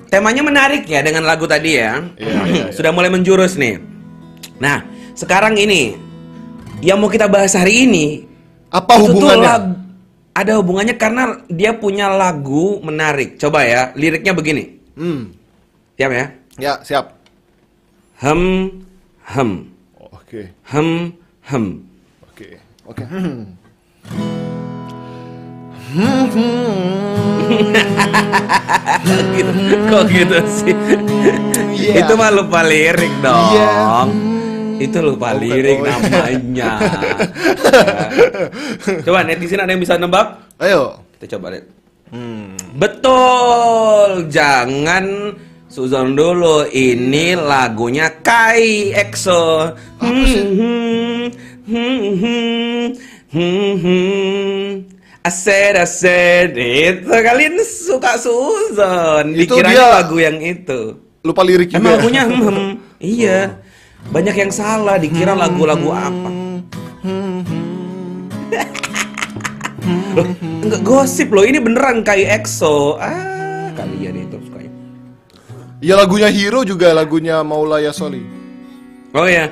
temanya 0.07 0.43
menarik 0.43 0.87
ya 0.87 1.03
dengan 1.03 1.27
lagu 1.27 1.45
tadi 1.45 1.75
ya. 1.75 1.99
Iya, 2.15 2.39
iya. 2.47 2.65
Sudah 2.71 2.95
mulai 2.95 3.11
menjurus 3.11 3.59
nih. 3.59 3.83
Nah, 4.59 4.83
sekarang 5.13 5.59
ini 5.59 5.99
yang 6.81 6.99
mau 6.99 7.09
kita 7.09 7.27
bahas 7.27 7.53
hari 7.53 7.85
ini 7.85 8.07
Apa 8.69 8.95
itu 8.97 9.11
tuh 9.11 9.27
hubungannya? 9.29 9.49
lag- 9.49 9.77
ada 10.35 10.53
hubungannya 10.55 10.95
karena 10.95 11.23
dia 11.51 11.75
punya 11.75 12.07
lagu 12.07 12.79
menarik. 12.79 13.35
Coba 13.37 13.67
ya, 13.67 13.91
liriknya 13.99 14.31
begini. 14.31 14.65
Hmm 14.95 15.35
Siap 15.99 16.11
ya? 16.15 16.27
Ya 16.59 16.73
siap 16.83 17.15
Hem 18.19 18.71
hem 19.25 19.51
Oke 19.99 20.55
hem 20.67 21.15
hem. 21.43 21.65
Oke 22.23 22.49
Oke 22.87 23.03
gitu. 29.35 29.51
Kok 29.89 30.03
gitu 30.07 30.39
sih? 30.47 30.75
Iya. 31.79 32.05
Itu 32.05 32.13
mah 32.15 32.29
lupa 32.29 32.61
lirik 32.61 33.13
dong. 33.25 33.53
Iya. 33.57 34.05
Itu 34.79 34.99
lupa 35.01 35.31
Oh, 35.31 35.39
lirik 35.39 35.79
Oh, 35.79 35.85
iya. 35.85 35.93
namanya. 35.93 36.73
Coba 39.05 39.21
netizen 39.23 39.59
ada 39.59 39.69
yang 39.69 39.79
bisa 39.79 39.95
nebak? 39.95 40.39
Ayo 40.59 40.99
Kita 41.15 41.37
coba 41.37 41.51
lihat. 41.51 41.67
Hmm. 42.09 42.55
Betul, 42.73 44.27
jangan 44.29 45.35
Suzon 45.67 46.15
dulu. 46.15 46.65
Ini 46.65 47.35
lagunya 47.35 48.09
Kai 48.19 48.95
EXO. 48.95 49.75
Hmm, 49.99 50.25
hmm, 50.25 51.23
hmm, 51.67 51.99
hmm, 52.17 52.85
hmm, 53.29 53.73
hmm. 53.77 54.69
Aset 55.21 55.77
aset 55.77 56.55
itu 56.55 57.05
kalian 57.05 57.59
suka 57.61 58.17
Suzon. 58.17 59.35
Itu 59.35 59.59
Dikiranya 59.59 59.75
dia- 59.75 59.95
lagu 60.01 60.17
yang 60.17 60.39
itu. 60.39 60.97
Lupa 61.21 61.43
lirik 61.43 61.69
juga 61.69 61.77
Emang 61.77 61.91
ya? 61.91 61.97
lagunya 61.99 62.23
hmm, 62.25 62.41
hmm. 62.41 62.71
Iya. 63.19 63.41
Banyak 64.09 64.37
yang 64.37 64.53
salah 64.53 64.97
dikira 64.97 65.37
lagu-lagu 65.37 65.93
apa. 65.93 66.31
Loh, 70.17 70.27
enggak 70.65 70.83
gosip 70.83 71.29
loh, 71.31 71.45
ini 71.45 71.61
beneran 71.61 72.03
kayak 72.03 72.43
EXO. 72.43 72.99
Ah, 72.99 73.71
kalian 73.77 74.27
itu 74.27 74.37
sukanya. 74.43 74.73
Ya 75.79 75.95
lagunya 75.95 76.27
Hero 76.33 76.67
juga 76.67 76.91
lagunya 76.91 77.39
Maulaya 77.47 77.95
Soli 77.95 78.19
Oh 79.15 79.25
ya. 79.25 79.49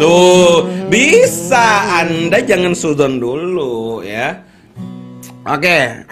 Tuh, 0.00 0.64
bisa. 0.88 2.00
Anda 2.00 2.40
jangan 2.40 2.72
sudon 2.72 3.20
dulu 3.20 4.00
ya. 4.00 4.40
Oke. 5.44 6.08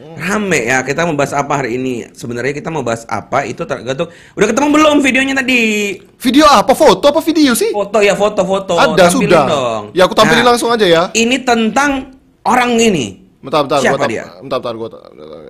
Rame 0.00 0.64
ya, 0.64 0.80
kita 0.80 1.04
mau 1.04 1.12
bahas 1.12 1.36
apa 1.36 1.60
hari 1.60 1.76
ini? 1.76 2.08
Sebenarnya 2.16 2.56
kita 2.56 2.72
mau 2.72 2.80
bahas 2.80 3.04
apa 3.04 3.44
itu 3.44 3.68
tergantung. 3.68 4.08
Udah 4.32 4.46
ketemu 4.48 4.68
belum 4.72 4.96
videonya 5.04 5.34
tadi? 5.36 5.96
Video 6.00 6.48
apa? 6.48 6.72
Foto 6.72 7.12
apa 7.12 7.20
video 7.20 7.52
sih? 7.52 7.68
Foto 7.68 8.00
ya, 8.00 8.16
foto-foto. 8.16 8.80
Ada 8.80 9.12
Tampilin 9.12 9.28
sudah 9.28 9.42
dong. 9.44 9.82
Ya 9.92 10.08
aku 10.08 10.16
tampilin 10.16 10.40
Nah, 10.40 10.56
langsung 10.56 10.72
aja 10.72 10.86
ya 10.88 11.02
Ini 11.12 11.44
tentang 11.44 12.16
orang 12.48 12.80
ini. 12.80 13.20
Bentar, 13.40 13.64
bentar, 13.64 13.80
Siapa 13.80 13.96
gua 14.00 14.08
dia? 14.08 14.24
bentar, 14.40 14.58
bentar, 14.60 14.74
gua 14.76 14.88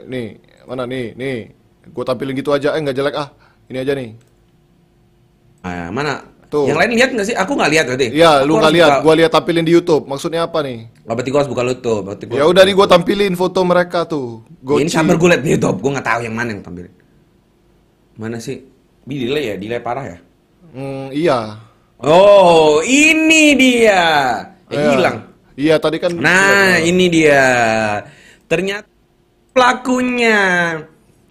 nih, 0.06 0.38
mana 0.62 0.86
nih, 0.86 1.18
nih, 1.18 1.38
gua 1.90 2.06
tampilin 2.06 2.38
gitu 2.38 2.54
aja, 2.54 2.74
eh 2.74 2.80
nggak 2.82 2.94
jelek 2.94 3.14
ah, 3.18 3.34
ini 3.66 3.78
aja 3.82 3.92
nih. 3.98 4.10
Ah, 5.66 5.90
mana? 5.90 6.29
Tuh. 6.50 6.66
Yang 6.66 6.78
lain 6.82 6.90
lihat 6.98 7.10
nggak 7.14 7.26
sih? 7.30 7.36
Aku 7.38 7.54
nggak 7.54 7.70
lihat 7.70 7.86
tadi. 7.86 8.06
Iya, 8.10 8.42
lu 8.42 8.58
nggak 8.58 8.74
lihat, 8.74 8.90
buka- 8.90 9.02
gua 9.06 9.14
lihat 9.14 9.30
tampilin 9.30 9.62
di 9.62 9.70
YouTube. 9.70 10.02
Maksudnya 10.04 10.44
apa 10.44 10.58
nih? 10.60 10.90
Oh, 11.06 11.14
berarti 11.14 11.30
gua 11.30 11.38
harus 11.38 11.50
buka 11.50 11.62
YouTube. 11.62 12.02
Berarti 12.02 12.24
gua 12.26 12.34
Ya 12.34 12.44
udah 12.44 12.62
nih 12.66 12.74
gua 12.74 12.86
tampilin 12.86 13.32
foto 13.32 13.60
mereka 13.62 14.02
tuh. 14.02 14.42
Ini 14.42 14.66
Goci. 14.82 14.90
sabar 14.90 15.14
gue 15.14 15.28
liat 15.30 15.40
di 15.40 15.50
YouTube, 15.54 15.78
gue 15.78 15.90
nggak 15.90 16.04
tahu 16.04 16.20
yang 16.20 16.34
mana 16.34 16.48
yang 16.50 16.60
tampilin. 16.60 16.92
Mana 18.14 18.36
sih? 18.36 18.60
Bi 19.00 19.14
delay 19.16 19.44
ya, 19.46 19.54
delay 19.56 19.78
parah 19.78 20.04
ya. 20.04 20.18
Hmm, 20.70 21.08
iya. 21.10 21.38
Oh, 21.96 22.82
ini 22.82 23.54
dia. 23.54 24.04
Eh, 24.66 24.74
Iya. 24.74 24.90
hilang. 24.90 25.16
Iya, 25.54 25.74
tadi 25.78 25.96
kan. 25.96 26.12
Nah, 26.12 26.76
ini 26.78 27.06
dia. 27.06 27.46
Ternyata 28.44 28.90
pelakunya 29.50 30.40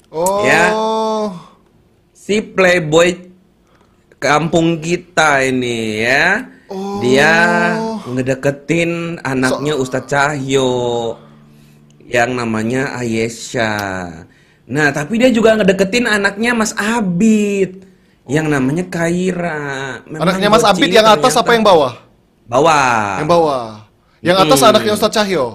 Oh. 0.09 0.41
Ya. 0.41 0.63
si 2.11 2.41
playboy 2.41 3.28
kampung 4.19 4.83
kita 4.83 5.43
ini 5.47 6.03
ya. 6.03 6.45
Oh. 6.69 7.01
Dia 7.01 7.33
ngedeketin 8.05 9.17
anaknya 9.25 9.73
Ustadz 9.73 10.11
Cahyo 10.11 10.71
yang 12.05 12.35
namanya 12.37 12.93
Ayesha. 12.99 13.73
Nah, 14.69 14.93
tapi 14.93 15.17
dia 15.17 15.33
juga 15.33 15.57
ngedeketin 15.57 16.05
anaknya 16.05 16.53
Mas 16.53 16.77
Abid 16.77 17.89
yang 18.29 18.45
namanya 18.45 18.85
Kaira. 18.85 20.05
Memang 20.05 20.21
Anaknya 20.29 20.49
Mas 20.53 20.61
Abid 20.61 20.93
yang 20.93 21.09
atas 21.09 21.33
ternyata. 21.33 21.41
apa 21.41 21.51
yang 21.57 21.65
bawah? 21.65 21.93
Bawah. 22.45 23.17
Yang 23.17 23.29
bawah. 23.33 23.65
Yang 24.21 24.37
atas 24.45 24.59
Hmm. 24.61 24.69
anaknya 24.69 24.93
Ustadz 24.93 25.15
Cahyo. 25.17 25.45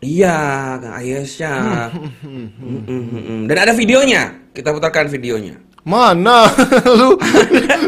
Iya, 0.00 0.38
Kang 0.80 0.94
Aisyah. 0.96 1.92
Mm, 2.24 2.48
mm, 2.56 2.80
mm, 2.88 3.04
mm. 3.20 3.40
Dan 3.52 3.56
ada 3.60 3.72
videonya. 3.76 4.32
Kita 4.56 4.72
putarkan 4.72 5.12
videonya. 5.12 5.60
Mana? 5.90 6.46
lu 7.02 7.18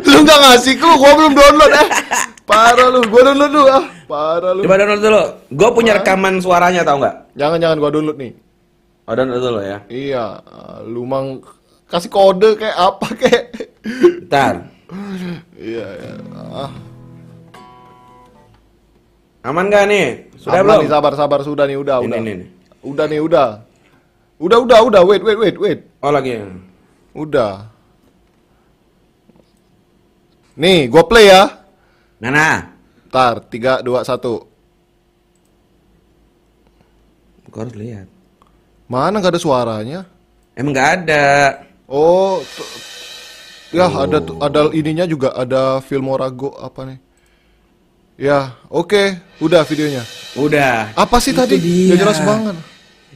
lu 0.03 0.19
nggak 0.27 0.39
ngasih 0.43 0.75
ku, 0.83 0.91
gua 0.99 1.13
belum 1.15 1.33
download 1.39 1.71
eh. 1.71 1.89
Parah 2.43 2.91
lu, 2.91 3.01
gua 3.07 3.23
download 3.31 3.51
dulu 3.55 3.69
ah. 3.71 3.85
Parah 4.11 4.51
lu. 4.59 4.61
Coba 4.67 4.75
download 4.75 5.03
dulu. 5.07 5.23
Gue 5.55 5.69
punya 5.71 5.93
rekaman 6.03 6.43
suaranya 6.43 6.83
tau 6.83 6.99
nggak? 6.99 7.39
Jangan 7.39 7.59
jangan 7.63 7.77
gua 7.79 7.91
download 7.95 8.19
nih. 8.19 8.33
Oh, 9.07 9.15
download 9.15 9.39
dulu 9.39 9.61
ya. 9.63 9.79
Iya, 9.87 10.25
lu 10.91 11.07
mang 11.07 11.47
kasih 11.87 12.11
kode 12.11 12.59
kayak 12.59 12.75
apa 12.75 13.07
kayak. 13.15 13.45
Bentar. 13.87 14.55
Iya, 15.55 15.87
iya. 16.03 16.13
Ah, 16.51 16.71
Aman 19.43 19.75
gak 19.75 19.91
nih? 19.91 20.31
Sudah 20.39 20.63
aman 20.63 20.67
belum? 20.79 20.83
nih, 20.87 20.91
sabar 20.91 21.13
sabar 21.19 21.41
sudah 21.43 21.65
nih, 21.67 21.75
udah 21.83 21.99
Ini, 21.99 22.07
udah. 22.07 22.19
ini, 22.23 22.31
ini. 22.31 22.47
Udah 22.83 23.05
nih, 23.11 23.21
udah. 23.23 23.49
Udah 24.39 24.59
udah 24.63 24.79
udah, 24.87 25.03
wait 25.07 25.23
wait 25.23 25.39
wait 25.39 25.57
wait. 25.59 25.79
Oh 26.03 26.11
lagi. 26.15 26.39
Udah. 27.15 27.72
Nih, 30.55 30.89
gua 30.89 31.05
play 31.07 31.29
ya. 31.29 31.49
Nana. 32.21 32.73
Ntar, 33.09 33.45
3, 33.49 33.81
2, 33.81 34.01
1. 34.01 34.49
Gue 37.53 37.61
harus 37.61 37.77
lihat. 37.77 38.09
Mana 38.89 39.21
nggak 39.21 39.37
ada 39.37 39.41
suaranya? 39.41 40.01
Emang 40.57 40.73
nggak 40.73 40.91
ada. 41.05 41.25
Oh, 41.85 42.41
ya 43.69 43.89
ada 43.89 44.21
tuh- 44.21 44.41
ada 44.41 44.73
ininya 44.73 45.05
juga 45.05 45.33
ada 45.33 45.81
Filmorago 45.81 46.57
apa 46.57 46.89
nih? 46.89 46.99
Ya, 48.17 48.57
oke, 48.69 49.17
udah 49.41 49.65
videonya. 49.65 50.05
Udah. 50.33 50.93
Apa 50.95 51.21
sih 51.21 51.33
Itu 51.33 51.45
tadi? 51.45 51.57
dia. 51.61 51.93
Nggak 51.93 52.01
jelas 52.01 52.21
banget. 52.23 52.57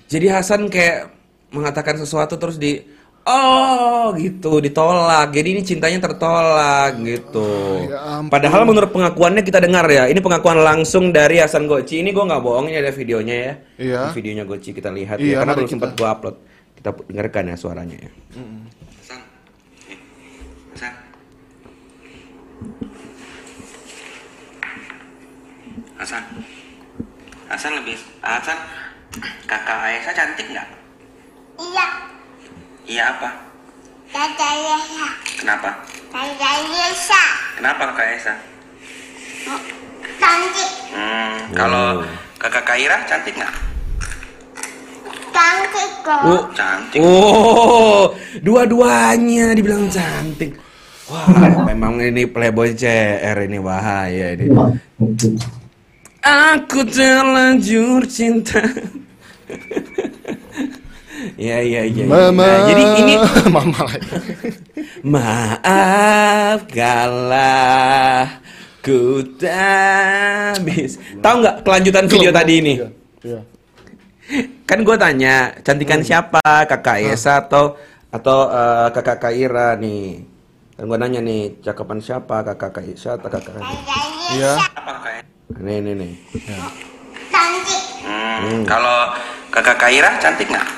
Jadi 0.06 0.26
Hasan 0.28 0.68
kayak 0.68 1.12
mengatakan 1.48 1.96
sesuatu 1.96 2.36
terus 2.36 2.60
di 2.60 2.84
oh 3.26 4.14
gitu 4.14 4.62
ditolak. 4.62 5.34
Jadi 5.34 5.48
ini 5.58 5.62
cintanya 5.66 5.98
tertolak 5.98 6.94
gitu. 7.02 7.82
Ya 7.90 8.22
ampun. 8.22 8.30
Padahal 8.30 8.62
menurut 8.62 8.90
pengakuannya 8.94 9.42
kita 9.42 9.58
dengar 9.58 9.84
ya, 9.90 10.06
ini 10.06 10.22
pengakuan 10.22 10.62
langsung 10.62 11.10
dari 11.10 11.42
Hasan 11.42 11.66
Goci. 11.66 12.00
Ini 12.06 12.14
gue 12.14 12.24
nggak 12.24 12.42
bohong, 12.42 12.70
ini 12.70 12.78
ada 12.78 12.94
videonya 12.94 13.34
ya. 13.34 13.52
Iya. 13.76 14.00
Ini 14.08 14.10
videonya 14.14 14.44
Goci 14.46 14.70
kita 14.70 14.94
lihat 14.94 15.18
Iya, 15.18 15.26
ya, 15.26 15.36
karena 15.42 15.52
belum 15.58 15.70
sempat 15.70 15.90
gue 15.98 16.06
upload. 16.06 16.36
Kita 16.78 16.90
dengarkan 17.10 17.50
ya 17.50 17.56
suaranya 17.58 17.96
ya. 17.98 18.10
Hasan, 19.02 19.20
Hasan. 20.70 20.92
Hasan, 25.96 26.22
Hasan 27.50 27.72
lebih 27.82 27.96
Hasan 28.22 28.58
kakak 29.48 29.78
Aisyah 29.80 30.14
cantik 30.14 30.46
nggak? 30.52 30.68
Iya, 31.56 31.86
Iya 32.86 33.18
apa? 33.18 33.28
Dada 34.14 34.50
Yesa, 34.54 35.06
Kenapa? 35.42 35.70
Dada 36.14 36.52
Yesa, 36.62 37.24
Kenapa 37.58 37.82
kakak 37.90 38.06
Aisyah? 38.14 38.38
cantik, 40.16 40.70
Hmm, 40.94 41.34
kalau 41.52 42.06
kakak 42.38 42.64
Kaira 42.64 43.02
cantik 43.04 43.34
nggak? 43.34 43.54
cantik 45.34 45.90
kok. 46.00 46.20
Oh, 46.24 46.42
cantik. 46.54 47.00
Oh, 47.02 48.14
dua-duanya 48.40 49.52
dibilang 49.52 49.90
cantik. 49.90 50.54
Wah, 51.10 51.26
memang 51.68 52.00
ini 52.00 52.24
playboy 52.24 52.72
CR 52.72 53.36
ini 53.44 53.58
bahaya 53.60 54.32
ini. 54.32 54.46
Aku 56.22 56.86
terlanjur 56.86 58.06
cinta. 58.06 58.62
Ya, 61.34 61.58
ya, 61.58 61.82
ya. 61.82 62.04
Mama. 62.06 62.46
Nah, 62.46 62.58
jadi 62.70 62.82
ini 63.02 63.14
Mama 63.54 63.80
lagi. 63.82 64.08
Maaf 65.02 66.60
kalah 66.70 68.38
ku 68.78 69.18
tak 69.34 70.62
bis. 70.62 71.02
Tahu 71.18 71.34
nggak 71.42 71.56
kelanjutan 71.66 72.06
video 72.06 72.30
tadi 72.30 72.54
ini? 72.62 72.74
Iya, 72.78 72.88
iya. 73.26 73.40
Kan 74.62 74.82
gue 74.82 74.94
tanya, 74.94 75.54
cantikan 75.62 76.02
siapa? 76.02 76.38
Kakak 76.66 77.02
Esa 77.02 77.42
atau 77.42 77.74
atau 78.10 78.46
eh, 78.46 78.88
kakak 78.90 79.18
Kaira 79.18 79.74
nih? 79.74 80.22
Dan 80.76 80.86
gue 80.86 80.98
nanya 81.00 81.20
nih, 81.20 81.64
cakapan 81.64 81.98
siapa? 81.98 82.44
Kakak 82.44 82.78
Kaisa 82.78 83.16
atau 83.16 83.32
kakak 83.32 83.56
Iya. 84.36 84.60
Yesa, 84.60 84.66
Nih, 85.56 85.78
nih, 85.80 85.94
nih. 85.96 86.12
cantik, 87.32 87.82
Hmm, 88.04 88.60
kalau 88.68 89.08
kakak 89.48 89.80
Kaira 89.80 90.20
cantik 90.20 90.46
nggak? 90.46 90.68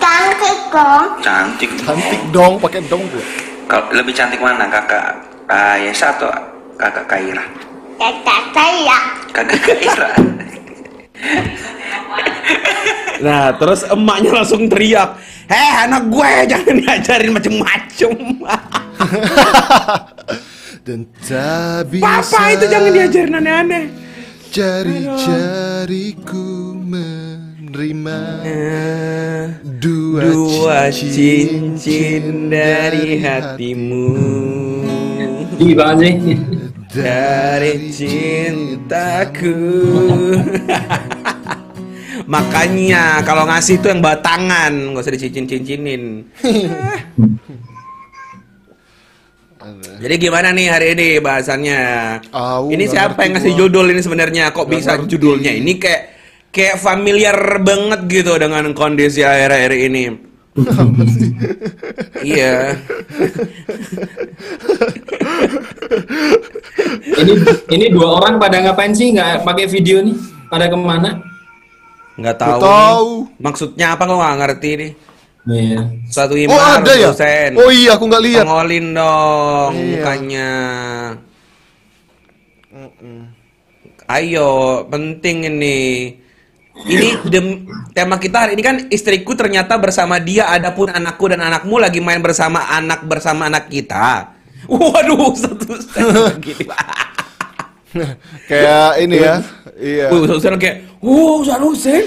Cantik 0.00 0.58
kok. 0.72 1.06
Cantik. 1.20 1.70
Cantik 1.84 2.22
dong, 2.32 2.56
pakai 2.58 2.80
dong 2.88 3.04
gua. 3.12 3.24
Kalau 3.70 3.86
lebih 3.94 4.16
cantik 4.16 4.40
mana? 4.42 4.66
Kakak 4.66 5.20
Ayesa 5.46 6.16
atau 6.16 6.32
kakak 6.74 7.06
Kaira? 7.06 7.44
Dada 8.00 8.36
saya, 8.50 8.98
Kakak 9.30 9.60
Kaira. 9.62 10.10
Nah, 13.20 13.52
terus 13.52 13.84
emaknya 13.84 14.32
langsung 14.32 14.64
teriak, 14.64 15.20
"Heh, 15.44 15.84
anak 15.84 16.08
gue 16.08 16.32
jangan 16.48 16.72
diajarin 16.80 17.36
macem-macem." 17.36 18.16
Dan 20.88 21.04
tak 21.20 21.92
bisa 21.92 22.24
Papa 22.24 22.56
itu 22.56 22.64
jangan 22.64 22.88
diajarin 22.88 23.36
aneh-aneh. 23.36 23.92
Jari-jariku 24.50 26.48
menerima 27.70 28.18
dua, 29.78 30.22
Dua 30.26 30.80
cincin 30.90 32.50
dari 32.50 33.22
hatimu 33.22 34.10
banget 35.78 36.18
sih. 36.18 36.34
Dari 36.90 37.74
cintaku 37.94 39.54
Makanya 42.34 43.22
kalau 43.22 43.46
ngasih 43.46 43.78
itu 43.78 43.86
yang 43.86 44.02
batangan 44.02 44.74
Gak 44.90 45.06
usah 45.06 45.14
dicincin-cincinin 45.14 46.02
Jadi 50.00 50.14
gimana 50.16 50.56
nih 50.56 50.72
hari 50.72 50.96
ini 50.96 51.08
bahasannya? 51.20 51.80
Au, 52.32 52.72
ini 52.72 52.88
nggak 52.88 52.92
siapa 52.96 53.28
yang 53.28 53.36
ngasih 53.36 53.52
gua. 53.52 53.60
judul 53.60 53.92
ini 53.92 54.00
sebenarnya? 54.00 54.44
Kok 54.56 54.64
Nggak 54.64 54.72
bisa 54.72 54.92
ngerti. 54.96 55.10
judulnya? 55.12 55.52
Ini 55.52 55.72
kayak 55.76 56.02
kayak 56.50 56.78
familiar 56.78 57.36
banget 57.62 58.00
gitu 58.10 58.34
dengan 58.36 58.74
kondisi 58.74 59.22
akhir-akhir 59.22 59.72
ini. 59.86 60.04
iya. 62.26 62.74
Ini 67.20 67.32
ini 67.70 67.86
dua 67.94 68.18
orang 68.18 68.36
pada 68.36 68.58
ngapain 68.60 68.90
sih 68.90 69.14
nggak 69.14 69.46
pakai 69.46 69.70
video 69.70 70.02
nih? 70.02 70.16
Pada 70.50 70.66
ke 70.66 70.74
mana? 70.74 71.22
Nggak 72.18 72.36
tahu. 72.36 72.50
Nggak 72.50 72.66
tahu. 72.66 73.08
Maksudnya 73.38 73.86
apa 73.94 74.02
kok 74.04 74.18
nggak 74.18 74.38
ngerti 74.42 74.70
nih? 74.74 74.92
Iya. 75.40 75.80
Satu 76.10 76.34
Oh 76.36 76.42
imar, 76.42 76.84
ada 76.84 76.92
ya? 76.92 77.08
dosen. 77.08 77.50
Oh 77.56 77.70
iya, 77.72 77.96
aku 77.96 78.04
nggak 78.10 78.24
lihat. 78.26 78.44
Tongolin 78.44 78.86
dong 78.92 79.72
Iya. 79.72 79.86
mukanya. 79.96 80.50
Ayo, 84.10 84.50
penting 84.90 85.36
ini. 85.46 85.80
Ini 86.80 87.26
dem- 87.28 87.66
tema 87.92 88.16
kita 88.16 88.46
hari 88.46 88.56
ini 88.56 88.62
kan 88.64 88.76
istriku 88.88 89.36
ternyata 89.36 89.76
bersama 89.76 90.16
dia, 90.16 90.48
adapun 90.48 90.88
anakku 90.88 91.28
dan 91.28 91.42
anakmu 91.44 91.76
lagi 91.76 92.00
main 92.00 92.22
bersama 92.24 92.64
anak 92.72 93.04
bersama 93.04 93.50
anak 93.50 93.68
kita. 93.68 94.32
Waduh, 94.70 95.34
satu 95.36 95.76
gini. 96.44 96.64
Kayak 98.46 98.90
ini 99.02 99.16
ya. 99.18 99.34
Iya. 99.76 100.06
Wih, 100.14 100.24
Ustaz 100.24 100.36
Hussein 100.40 100.56
kayak, 100.60 100.76
"Oh, 101.02 101.42
Ustaz 101.42 101.58
Hussein." 101.58 102.04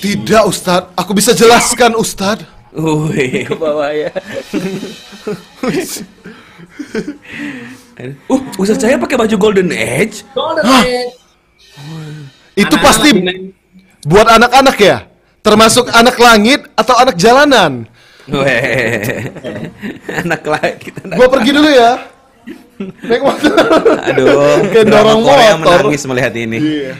Tidak, 0.00 0.42
Ustadz. 0.46 0.92
Aku 0.94 1.16
bisa 1.16 1.32
jelaskan, 1.34 1.96
Ustadz. 1.98 2.46
Wih, 2.76 3.48
ke 3.48 3.54
bawah 3.58 3.90
ya. 3.90 4.12
Uh, 8.26 8.42
Ustaz 8.58 8.82
saya 8.82 8.98
pakai 8.98 9.14
baju 9.14 9.36
Golden 9.38 9.70
Age. 9.70 10.26
Golden 10.34 10.66
Hah? 10.66 10.82
Itu 12.54 12.70
Anak-anak 12.70 12.82
pasti 12.82 13.08
ini- 13.10 13.50
buat 14.02 14.26
anak-anak 14.26 14.76
ya? 14.78 14.96
Termasuk 15.40 15.90
anak 15.90 16.16
langit 16.16 16.60
atau 16.72 16.94
anak 16.96 17.16
jalanan? 17.16 17.84
Weh. 18.24 19.28
Anak 20.24 20.42
lagi 20.42 20.88
kita. 20.88 21.12
Gua 21.12 21.28
pergi 21.28 21.50
dulu 21.52 21.68
ya. 21.68 21.92
Naik 22.80 23.22
motor. 23.28 23.52
Aduh, 24.02 24.64
Kayak 24.66 24.84
drama 24.84 24.96
dorong 25.04 25.20
Korea 25.22 25.52
motor. 25.54 25.78
menangis 25.84 26.02
melihat 26.04 26.32
ini. 26.34 26.58
Iya. 26.58 26.92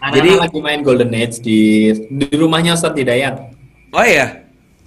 Anak-anak 0.00 0.14
Jadi- 0.16 0.40
lagi 0.40 0.58
main 0.60 0.80
Golden 0.80 1.12
Age 1.12 1.36
di 1.38 1.60
di 2.08 2.26
rumahnya 2.32 2.72
Ustadz 2.72 2.96
Hidayat. 2.96 3.34
Oh 3.92 4.02
iya. 4.02 4.42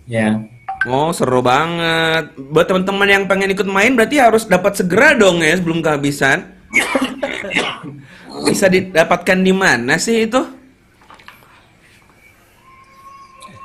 Ya. 0.06 0.42
Oh, 0.86 1.10
seru 1.10 1.40
banget. 1.40 2.34
Buat 2.36 2.68
teman-teman 2.68 3.08
yang 3.08 3.24
pengen 3.26 3.50
ikut 3.50 3.66
main 3.66 3.94
berarti 3.94 4.18
harus 4.18 4.46
dapat 4.46 4.76
segera 4.76 5.14
dong 5.14 5.40
ya 5.40 5.56
sebelum 5.56 5.80
kehabisan. 5.80 6.50
Bisa 8.44 8.68
didapatkan 8.68 9.40
di 9.40 9.54
mana 9.56 9.96
sih 9.96 10.28
itu? 10.28 10.42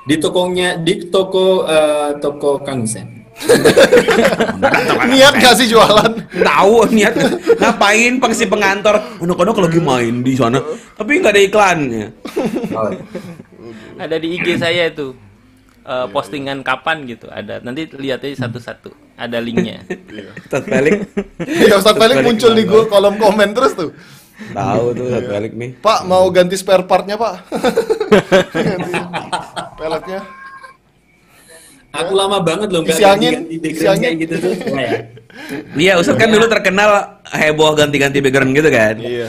Di 0.06 0.16
tokonya 0.16 0.78
di 0.80 1.11
toko 1.11 1.66
eh, 1.66 2.14
toko 2.22 2.62
Kang 2.62 2.87
Sen. 2.87 3.18
Niat 5.11 5.35
gak 5.40 5.56
sih 5.56 5.64
jualan? 5.64 6.12
Tahu 6.44 6.92
niat 6.92 7.16
ngapain 7.56 8.20
pengisi 8.20 8.44
pengantor. 8.44 9.00
Anak-anak 9.16 9.56
lagi 9.56 9.80
main 9.80 10.20
di 10.20 10.37
sana, 10.37 10.61
tapi 10.92 11.24
nggak 11.24 11.33
ada 11.33 11.40
iklannya. 11.40 12.06
Ada 13.96 14.16
di 14.20 14.37
IG 14.37 14.61
saya 14.61 14.92
itu. 14.92 15.16
eh, 15.80 16.06
postingan 16.12 16.61
kapan 16.61 17.09
gitu 17.09 17.26
ada 17.33 17.59
nanti 17.64 17.88
lihat 17.96 18.20
aja 18.20 18.46
satu-satu 18.46 18.92
ada 19.16 19.40
linknya 19.40 19.80
Ustaz 20.44 20.62
Felix 20.68 21.09
Ya 21.48 21.74
Ustaz 21.80 21.96
Felix 21.96 22.16
muncul 22.20 22.52
di 22.52 22.64
gua 22.68 22.85
kolom 22.85 23.16
komen 23.16 23.56
terus 23.56 23.72
tuh. 23.72 23.90
Tahu 24.55 24.85
tuh 24.96 25.05
Ustaz 25.09 25.24
Felix 25.29 25.53
nih. 25.55 25.70
Pak 25.79 26.00
mau 26.09 26.24
ganti 26.33 26.57
spare 26.57 26.85
partnya 26.85 27.16
pak? 27.20 27.35
ganti 28.66 28.92
peleknya. 29.79 30.20
Aku 31.90 32.14
lama 32.14 32.38
banget 32.38 32.70
loh 32.70 32.87
Isi 32.87 33.03
angin, 33.03 33.50
isi 33.50 33.83
angin. 33.83 34.14
gitu 34.22 34.38
tuh. 34.38 34.55
Wah, 34.70 34.79
ya. 34.87 34.98
Iya, 35.74 35.92
Ustaz 35.98 36.14
kan 36.14 36.31
dulu 36.31 36.46
terkenal 36.46 37.18
heboh 37.35 37.74
ganti-ganti 37.74 38.22
background 38.22 38.55
gitu 38.55 38.70
kan. 38.70 38.94
Iya. 38.98 39.29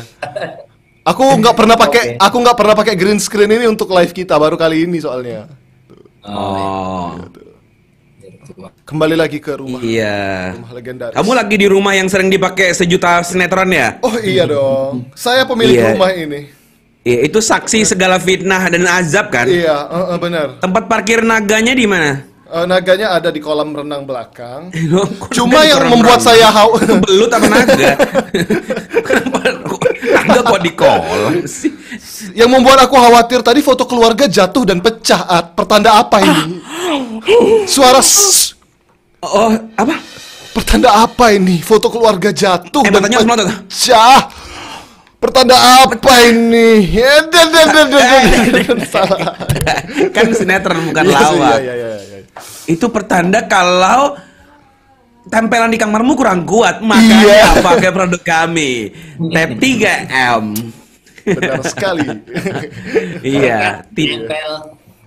Aku 1.02 1.26
nggak 1.42 1.58
pernah 1.58 1.74
pakai, 1.74 2.04
Oke. 2.14 2.22
aku 2.22 2.38
nggak 2.46 2.58
pernah 2.62 2.76
pakai 2.78 2.94
green 2.94 3.18
screen 3.18 3.50
ini 3.50 3.66
untuk 3.66 3.90
live 3.90 4.14
kita 4.14 4.38
baru 4.38 4.54
kali 4.54 4.86
ini 4.86 5.02
soalnya. 5.02 5.50
Oh. 6.22 7.18
Kembali 8.84 9.16
lagi 9.16 9.38
ke 9.38 9.56
rumah, 9.56 9.80
Iya. 9.80 10.54
rumah 10.56 10.72
legendaris. 10.72 11.16
Kamu 11.16 11.32
lagi 11.32 11.56
di 11.56 11.66
rumah 11.66 11.94
yang 11.94 12.06
sering 12.06 12.28
dipakai 12.28 12.70
sejuta 12.72 13.22
sinetron 13.22 13.72
ya? 13.72 13.98
Oh 14.00 14.14
iya 14.18 14.46
dong, 14.46 15.10
saya 15.14 15.42
pemilik 15.44 15.76
Iya. 15.76 15.88
rumah 15.94 16.12
ini. 16.12 16.40
Iya, 17.02 17.26
itu 17.26 17.42
saksi 17.42 17.82
segala 17.84 18.22
fitnah 18.22 18.70
dan 18.70 18.86
azab 18.86 19.34
kan? 19.34 19.50
Iya, 19.50 19.74
eh, 19.90 20.06
eh, 20.14 20.18
benar. 20.18 20.48
Tempat 20.62 20.84
parkir 20.86 21.26
naganya 21.26 21.74
di 21.74 21.90
mana? 21.90 22.22
Eh, 22.46 22.66
naganya 22.68 23.16
ada 23.16 23.32
di 23.32 23.40
kolam 23.40 23.72
renang 23.72 24.06
belakang. 24.06 24.70
Kok 25.22 25.34
Cuma 25.34 25.64
yang 25.64 25.82
membuat 25.88 26.20
renang? 26.20 26.30
saya 26.30 26.48
hau. 26.52 26.78
belut 27.02 27.32
apa 27.32 27.48
naga? 27.48 27.92
Naga 30.12 30.42
kok 30.44 30.62
di 30.62 30.72
kolam 30.74 31.34
sih? 31.48 31.72
yang 32.34 32.52
membuat 32.52 32.86
aku 32.86 32.94
khawatir 32.94 33.42
tadi 33.42 33.60
foto 33.60 33.90
keluarga 33.90 34.30
jatuh 34.30 34.64
dan 34.64 34.78
pecah. 34.78 35.26
Pertanda 35.58 35.98
apa 35.98 36.22
ini? 36.22 36.62
Suara 37.66 38.00
sss. 38.00 38.56
Oh, 39.22 39.54
apa? 39.76 39.96
Pertanda 40.52 40.92
apa 40.98 41.32
ini? 41.32 41.62
Foto 41.62 41.88
keluarga 41.88 42.30
jatuh 42.30 42.84
Eh, 42.84 42.90
dan 42.90 43.00
matanya 43.00 43.18
melotot. 43.22 43.48
pecah. 43.64 44.22
Pertanda 45.16 45.54
apa 45.86 46.14
ini? 46.26 46.90
Eh. 46.90 47.22
Salah. 48.92 49.38
kan 50.10 50.28
sinetron 50.34 50.90
bukan 50.90 51.04
Iya 51.06 51.14
lawak. 51.16 51.58
Iya, 51.58 51.74
iya, 51.74 51.74
iya, 51.76 51.92
iya. 52.02 52.20
Itu 52.66 52.90
pertanda 52.90 53.46
kalau 53.46 54.18
tempelan 55.24 55.70
di 55.70 55.78
kamarmu 55.78 56.18
kurang 56.18 56.44
kuat, 56.44 56.82
Iya. 56.82 56.90
makanya 56.90 57.62
pakai 57.62 57.90
produk 57.94 58.22
kami. 58.22 58.90
Tap 59.30 59.50
3M. 59.56 60.46
Benar 61.22 61.62
sekali. 61.62 62.08
iya, 63.38 63.86
ti- 63.94 64.18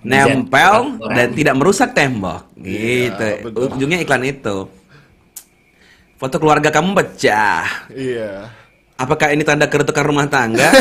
Nempel. 0.05 1.01
Orang. 1.01 1.15
dan 1.17 1.27
tidak 1.33 1.55
merusak 1.57 1.89
tembok. 1.97 2.45
Gitu. 2.61 3.25
Iya, 3.25 3.41
betul. 3.41 3.73
Ujungnya 3.73 3.99
iklan 4.05 4.23
itu. 4.23 4.69
Foto 6.15 6.39
keluarga 6.39 6.71
kamu 6.71 6.95
pecah. 6.95 7.91
Iya. 7.91 8.47
Apakah 8.95 9.35
ini 9.35 9.43
tanda 9.43 9.67
keretakan 9.67 10.05
rumah 10.07 10.31
tangga? 10.31 10.71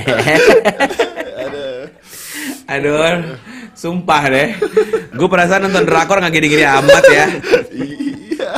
Aduh, 2.70 3.34
sumpah 3.74 4.22
deh. 4.30 4.54
Gue 5.10 5.26
perasaan 5.26 5.66
nonton 5.66 5.82
drakor 5.82 6.22
nggak 6.22 6.38
gini-gini 6.38 6.62
amat 6.62 7.04
ya. 7.10 7.26
Iya. 7.74 8.54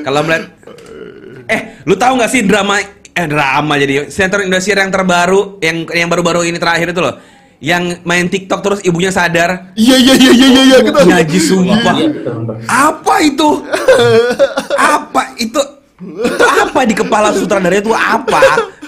Kalau 0.00 0.24
melihat, 0.24 0.48
eh, 1.52 1.60
lu 1.84 1.92
tahu 1.96 2.16
nggak 2.16 2.32
sih 2.32 2.40
drama, 2.48 2.80
eh 3.20 3.28
drama 3.28 3.76
jadi 3.76 4.08
sinetron 4.08 4.48
Indonesia 4.48 4.72
yang 4.72 4.88
terbaru, 4.88 5.60
yang 5.60 5.76
yang 5.86 6.08
baru-baru 6.08 6.48
ini 6.48 6.56
terakhir 6.56 6.90
itu 6.90 7.00
loh, 7.00 7.20
yang 7.60 8.00
main 8.02 8.24
TikTok 8.26 8.60
terus 8.60 8.80
ibunya 8.80 9.12
sadar. 9.12 9.76
Iya, 9.76 9.96
iya, 9.96 10.14
iya, 10.16 10.32
iya, 10.32 10.46
iya, 10.48 10.62
iya. 10.64 10.78
kita- 10.80 11.04
Ngaji 11.04 11.38
sumpah. 11.38 11.94
Iya. 11.94 12.08
Apa 12.64 13.14
itu? 13.20 13.48
apa 14.74 15.22
itu? 15.36 15.60
Itu 16.00 16.44
apa 16.44 16.80
di 16.88 16.94
kepala 16.96 17.28
sutradara 17.30 17.76
itu 17.76 17.92
apa? 17.92 18.40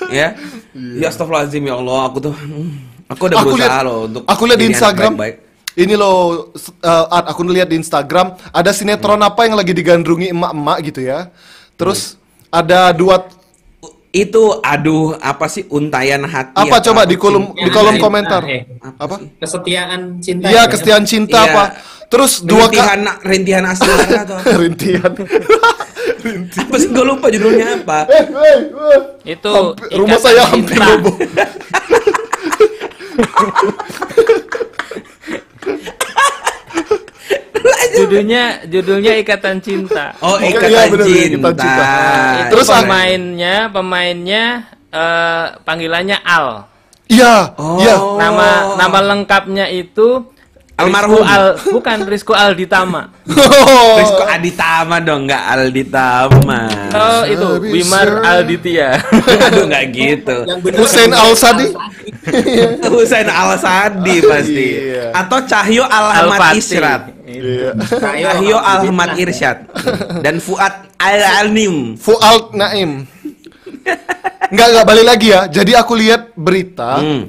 Ya. 0.08 0.32
Ya 0.72 1.12
astagfirullahaladzim 1.12 1.68
ya 1.68 1.76
Allah, 1.76 2.08
aku 2.08 2.18
tuh 2.18 2.32
hmm, 2.32 3.12
aku 3.12 3.22
udah 3.28 3.36
aku 3.36 3.48
berusaha 3.52 3.80
loh 3.84 3.98
untuk 4.08 4.22
aku 4.24 4.42
lihat 4.48 4.58
di 4.58 4.66
Instagram. 4.72 5.12
baik-baik. 5.12 5.36
Ini 5.72 5.94
loh, 5.96 6.52
eh, 6.80 7.04
Art, 7.12 7.28
aku 7.28 7.44
lihat 7.44 7.68
di 7.68 7.76
Instagram 7.76 8.36
ada 8.48 8.70
sinetron 8.72 9.20
Hmm. 9.20 9.28
apa 9.28 9.44
yang 9.44 9.56
lagi 9.56 9.72
digandrungi 9.72 10.32
emak-emak 10.32 10.78
gitu 10.84 11.00
ya. 11.04 11.28
Terus 11.76 12.16
ada 12.48 12.92
dua 12.92 13.24
Itu 14.12 14.60
aduh 14.60 15.16
apa 15.16 15.48
sih 15.48 15.64
untayan 15.66 16.22
hati 16.22 16.54
apa 16.54 16.76
atau 16.76 16.86
coba 16.86 17.02
di 17.02 17.16
kolom 17.16 17.50
di 17.54 17.66
kolom 17.66 17.96
cinta, 17.96 17.98
komentar. 17.98 18.40
eh. 18.44 18.62
Apa? 18.94 19.14
Kesetiaan 19.40 20.20
cinta. 20.20 20.46
Iya, 20.46 20.58
ya. 20.58 20.62
kesetiaan 20.68 21.02
cinta 21.02 21.38
Iya. 21.38 21.48
apa? 21.48 21.62
Terus 22.06 22.40
dua 22.40 22.68
rintihan 22.68 23.00
kali 23.00 23.24
rintihan 23.24 23.64
asmara 23.64 24.04
atau 24.20 24.36
rintihan. 24.60 25.12
apa 26.54 26.74
sih 26.76 26.86
gue 26.86 27.02
lupa 27.02 27.26
judulnya 27.26 27.74
apa 27.74 28.06
Eh, 28.06 28.22
eh, 28.22 28.58
eh. 28.92 29.00
itu 29.32 29.48
Hampi- 29.50 29.96
rumah 29.96 30.18
saya 30.20 30.44
hampir 30.44 30.76
roboh. 30.76 31.16
judulnya 37.96 38.42
judulnya 38.66 39.12
ikatan 39.20 39.58
cinta 39.60 40.12
oh 40.20 40.36
Iya, 40.38 40.48
ikatan 40.50 40.90
bener, 40.92 41.06
cinta, 41.06 41.28
ikatan 41.38 41.54
cinta. 41.58 41.86
Itu 42.42 42.48
Terus 42.52 42.68
pemainnya 42.68 43.56
pemainnya 43.70 44.44
eh, 44.90 45.44
panggilannya 45.62 46.18
Al 46.20 46.46
Iya, 47.12 47.52
Oh. 47.60 47.76
iya. 47.76 47.94
nama 48.16 48.48
nama 48.80 48.98
lengkapnya 49.12 49.68
itu 49.68 50.24
Almarhum. 50.72 51.20
Rizko 51.20 51.28
Al 51.28 51.46
bukan 51.68 51.98
Rizko 52.08 52.32
Alditama 52.32 53.02
Rizko 54.00 54.24
Aditama 54.24 54.96
dong 54.98 55.28
nggak 55.28 55.42
Alditama 55.52 56.60
oh 56.90 57.22
itu. 57.28 57.48
Wimar 57.70 58.08
Alditya 58.24 58.96
aduh 59.46 59.68
nggak 59.68 59.84
gitu 59.92 60.36
Hussein 60.74 61.12
Al 61.12 61.36
Sadi. 61.36 61.68
Husain 62.92 63.28
Al 63.28 63.58
Sadi 63.58 64.16
pasti 64.22 64.66
Iya. 64.88 65.12
atau 65.12 65.38
Cahyo 65.42 65.84
Alhamad 65.84 66.38
Al-Fatih. 66.40 66.58
Isyrat 66.58 67.02
Iya. 67.22 67.70
Cahyo 67.92 68.58
Alhamad 68.58 69.10
Irsyad 69.16 69.58
dan 70.20 70.40
Fuad 70.40 70.88
Al 70.96 71.20
Alim 71.44 71.94
Fuad 71.96 72.52
Naim. 72.54 73.04
Enggak, 74.52 74.66
enggak 74.68 74.86
balik 74.86 75.06
lagi 75.06 75.26
ya. 75.32 75.48
Jadi 75.48 75.72
aku 75.72 75.96
lihat 75.96 76.36
berita. 76.36 77.00
Hmm. 77.00 77.24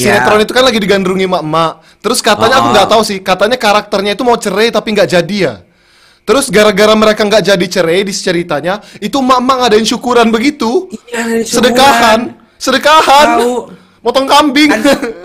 Sinetron 0.00 0.40
Ya. 0.40 0.44
itu 0.48 0.52
kan 0.56 0.64
lagi 0.64 0.78
digandrungi 0.80 1.26
mak-mak. 1.28 1.84
Terus 2.00 2.24
katanya 2.24 2.64
aku 2.64 2.68
Oh. 2.68 2.74
nggak 2.74 2.88
tahu 2.88 3.02
sih. 3.04 3.18
Katanya 3.20 3.60
karakternya 3.60 4.16
itu 4.16 4.24
mau 4.24 4.40
cerai 4.40 4.72
tapi 4.72 4.96
nggak 4.96 5.08
jadi 5.10 5.36
ya. 5.36 5.54
Terus 6.24 6.46
gara-gara 6.48 6.94
mereka 6.94 7.26
nggak 7.26 7.42
jadi 7.42 7.66
cerai 7.66 8.06
di 8.06 8.12
ceritanya, 8.12 8.78
itu 9.02 9.18
mak-mak 9.18 9.66
ngadain 9.66 9.82
syukuran 9.82 10.30
begitu. 10.30 10.86
Iya, 11.10 11.42
syukuran. 11.42 11.48
Sedekahan, 11.48 12.20
sedekahan. 12.54 13.28
Tahu. 13.40 13.54
Motong 14.00 14.24
kambing. 14.24 14.72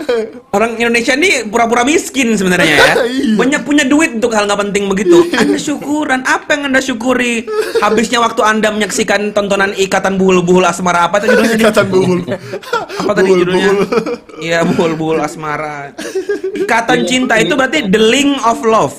Orang 0.56 0.76
Indonesia 0.76 1.16
ini 1.16 1.48
pura-pura 1.48 1.80
miskin 1.80 2.36
sebenarnya 2.36 2.76
ya. 2.76 2.88
Iya. 3.06 3.38
Banyak 3.38 3.62
punya 3.64 3.84
duit 3.88 4.20
untuk 4.20 4.36
hal 4.36 4.44
nggak 4.44 4.60
penting 4.68 4.92
begitu. 4.92 5.24
Anda 5.32 5.56
syukuran. 5.56 6.20
Apa 6.26 6.58
yang 6.58 6.68
Anda 6.68 6.80
syukuri? 6.84 7.48
Habisnya 7.80 8.20
waktu 8.20 8.44
Anda 8.44 8.68
menyaksikan 8.68 9.32
tontonan 9.32 9.72
Ikatan 9.72 10.20
Buhul-Buhul 10.20 10.68
Asmara 10.68 11.08
apa 11.08 11.24
itu 11.24 11.32
judulnya? 11.32 11.56
Ikatan 11.56 11.86
buhul. 11.88 12.18
Apa 13.00 13.12
tadi 13.16 13.28
Buhul, 13.30 13.40
judulnya? 13.44 13.70
Iya, 14.42 14.58
Buhul-Buhul 14.68 15.20
Asmara. 15.24 15.96
Ikatan 16.52 17.08
cinta 17.08 17.40
itu 17.40 17.56
berarti 17.56 17.88
the 17.88 18.00
link 18.00 18.36
of 18.44 18.60
love. 18.66 18.94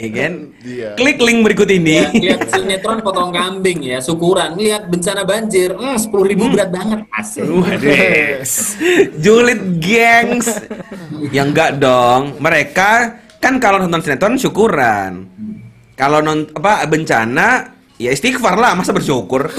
Iya 0.00 0.08
kan? 0.16 0.32
Iya. 0.64 0.88
Klik 0.96 1.18
link 1.20 1.38
berikut 1.44 1.68
ini. 1.68 2.00
Ya, 2.00 2.08
lihat 2.10 2.48
sinetron 2.48 3.04
potong 3.04 3.30
kambing 3.32 3.84
ya, 3.84 3.98
syukuran. 4.00 4.56
Lihat 4.56 4.88
bencana 4.88 5.22
banjir, 5.28 5.76
hmm, 5.76 5.96
sepuluh 6.00 6.24
ribu 6.24 6.48
berat 6.48 6.72
banget. 6.72 7.04
Asik. 7.12 7.44
Waduh. 7.44 8.40
Julid 9.20 9.62
gengs. 9.82 10.48
Ya 11.30 11.44
enggak 11.44 11.76
dong. 11.80 12.40
Mereka 12.40 13.20
kan 13.40 13.60
kalau 13.60 13.80
nonton 13.82 14.00
sinetron 14.00 14.40
syukuran. 14.40 15.28
Kalau 15.94 16.24
non 16.24 16.48
apa 16.56 16.88
bencana 16.88 17.76
Ya 18.00 18.16
istighfar 18.16 18.56
lah, 18.56 18.72
masa 18.72 18.96
bersyukur. 18.96 19.52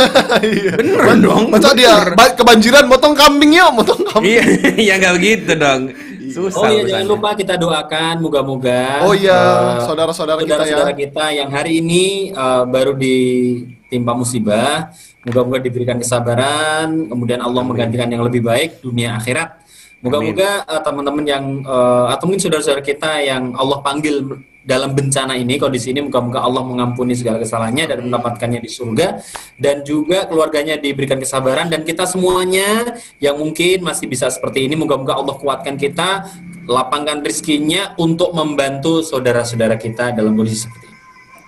Bener 0.82 1.14
dong. 1.22 1.54
Masa 1.54 1.78
dia 1.78 2.10
ba- 2.18 2.34
kebanjiran 2.34 2.90
motong 2.90 3.14
kambing 3.14 3.54
ya, 3.54 3.70
motong 3.70 4.02
kambing. 4.02 4.34
Iya, 4.34 4.44
ya 4.90 4.94
nggak 4.98 5.14
begitu 5.22 5.52
dong. 5.54 5.94
Susah. 6.32 6.64
Oh 6.64 6.68
iya 6.72 6.82
jangan 6.88 7.08
lupa 7.12 7.30
kita 7.36 7.60
doakan 7.60 8.16
moga-moga 8.24 9.04
Oh 9.04 9.14
iya, 9.14 9.36
eh, 9.36 9.86
saudara-saudara 9.86 10.40
kita 10.42 10.48
ya. 10.48 10.58
saudara-saudara 10.58 10.94
kita 10.96 11.26
yang 11.36 11.50
hari 11.52 11.84
ini 11.84 12.32
eh, 12.32 12.64
baru 12.66 12.96
ditimpa 12.96 14.16
musibah, 14.16 14.96
moga-moga 15.28 15.60
diberikan 15.62 16.00
kesabaran, 16.00 17.12
kemudian 17.12 17.44
Allah 17.44 17.62
menggantikan 17.62 18.08
yang 18.08 18.24
lebih 18.24 18.42
baik 18.42 18.80
dunia 18.82 19.20
akhirat. 19.20 19.62
Moga-moga 20.02 20.66
eh, 20.66 20.82
teman-teman 20.82 21.26
yang 21.28 21.46
eh, 21.62 22.06
atau 22.16 22.24
mungkin 22.26 22.42
saudara-saudara 22.42 22.82
kita 22.82 23.22
yang 23.22 23.54
Allah 23.54 23.84
panggil 23.86 24.42
dalam 24.62 24.94
bencana 24.94 25.34
ini, 25.34 25.58
kondisi 25.58 25.90
ini, 25.90 26.06
moga-moga 26.06 26.46
Allah 26.46 26.62
mengampuni 26.62 27.18
segala 27.18 27.42
kesalahannya 27.42 27.86
dan 27.90 27.98
mendapatkannya 28.06 28.62
di 28.62 28.70
surga 28.70 29.18
dan 29.58 29.82
juga 29.82 30.30
keluarganya 30.30 30.78
diberikan 30.78 31.18
kesabaran 31.18 31.68
dan 31.70 31.82
kita 31.82 32.06
semuanya 32.06 32.98
yang 33.18 33.42
mungkin 33.42 33.82
masih 33.82 34.06
bisa 34.06 34.30
seperti 34.30 34.70
ini, 34.70 34.78
moga-moga 34.78 35.18
Allah 35.18 35.36
kuatkan 35.38 35.82
kita, 35.82 36.30
lapangkan 36.70 37.26
rezekinya 37.26 37.98
untuk 37.98 38.38
membantu 38.38 39.02
saudara-saudara 39.02 39.82
kita 39.82 40.14
dalam 40.14 40.38
kondisi 40.38 40.70
seperti 40.70 40.86
ini. 40.86 40.98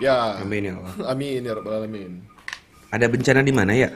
Ya. 0.01 0.41
Amin 0.41 0.61
ya 0.67 0.73
Allah. 0.81 0.93
Amin 1.13 1.41
ya 1.45 1.53
rabbal 1.53 1.85
alamin. 1.85 2.11
Ada 2.89 3.05
bencana 3.09 3.41
di 3.45 3.53
mana 3.53 3.73
ya? 3.77 3.89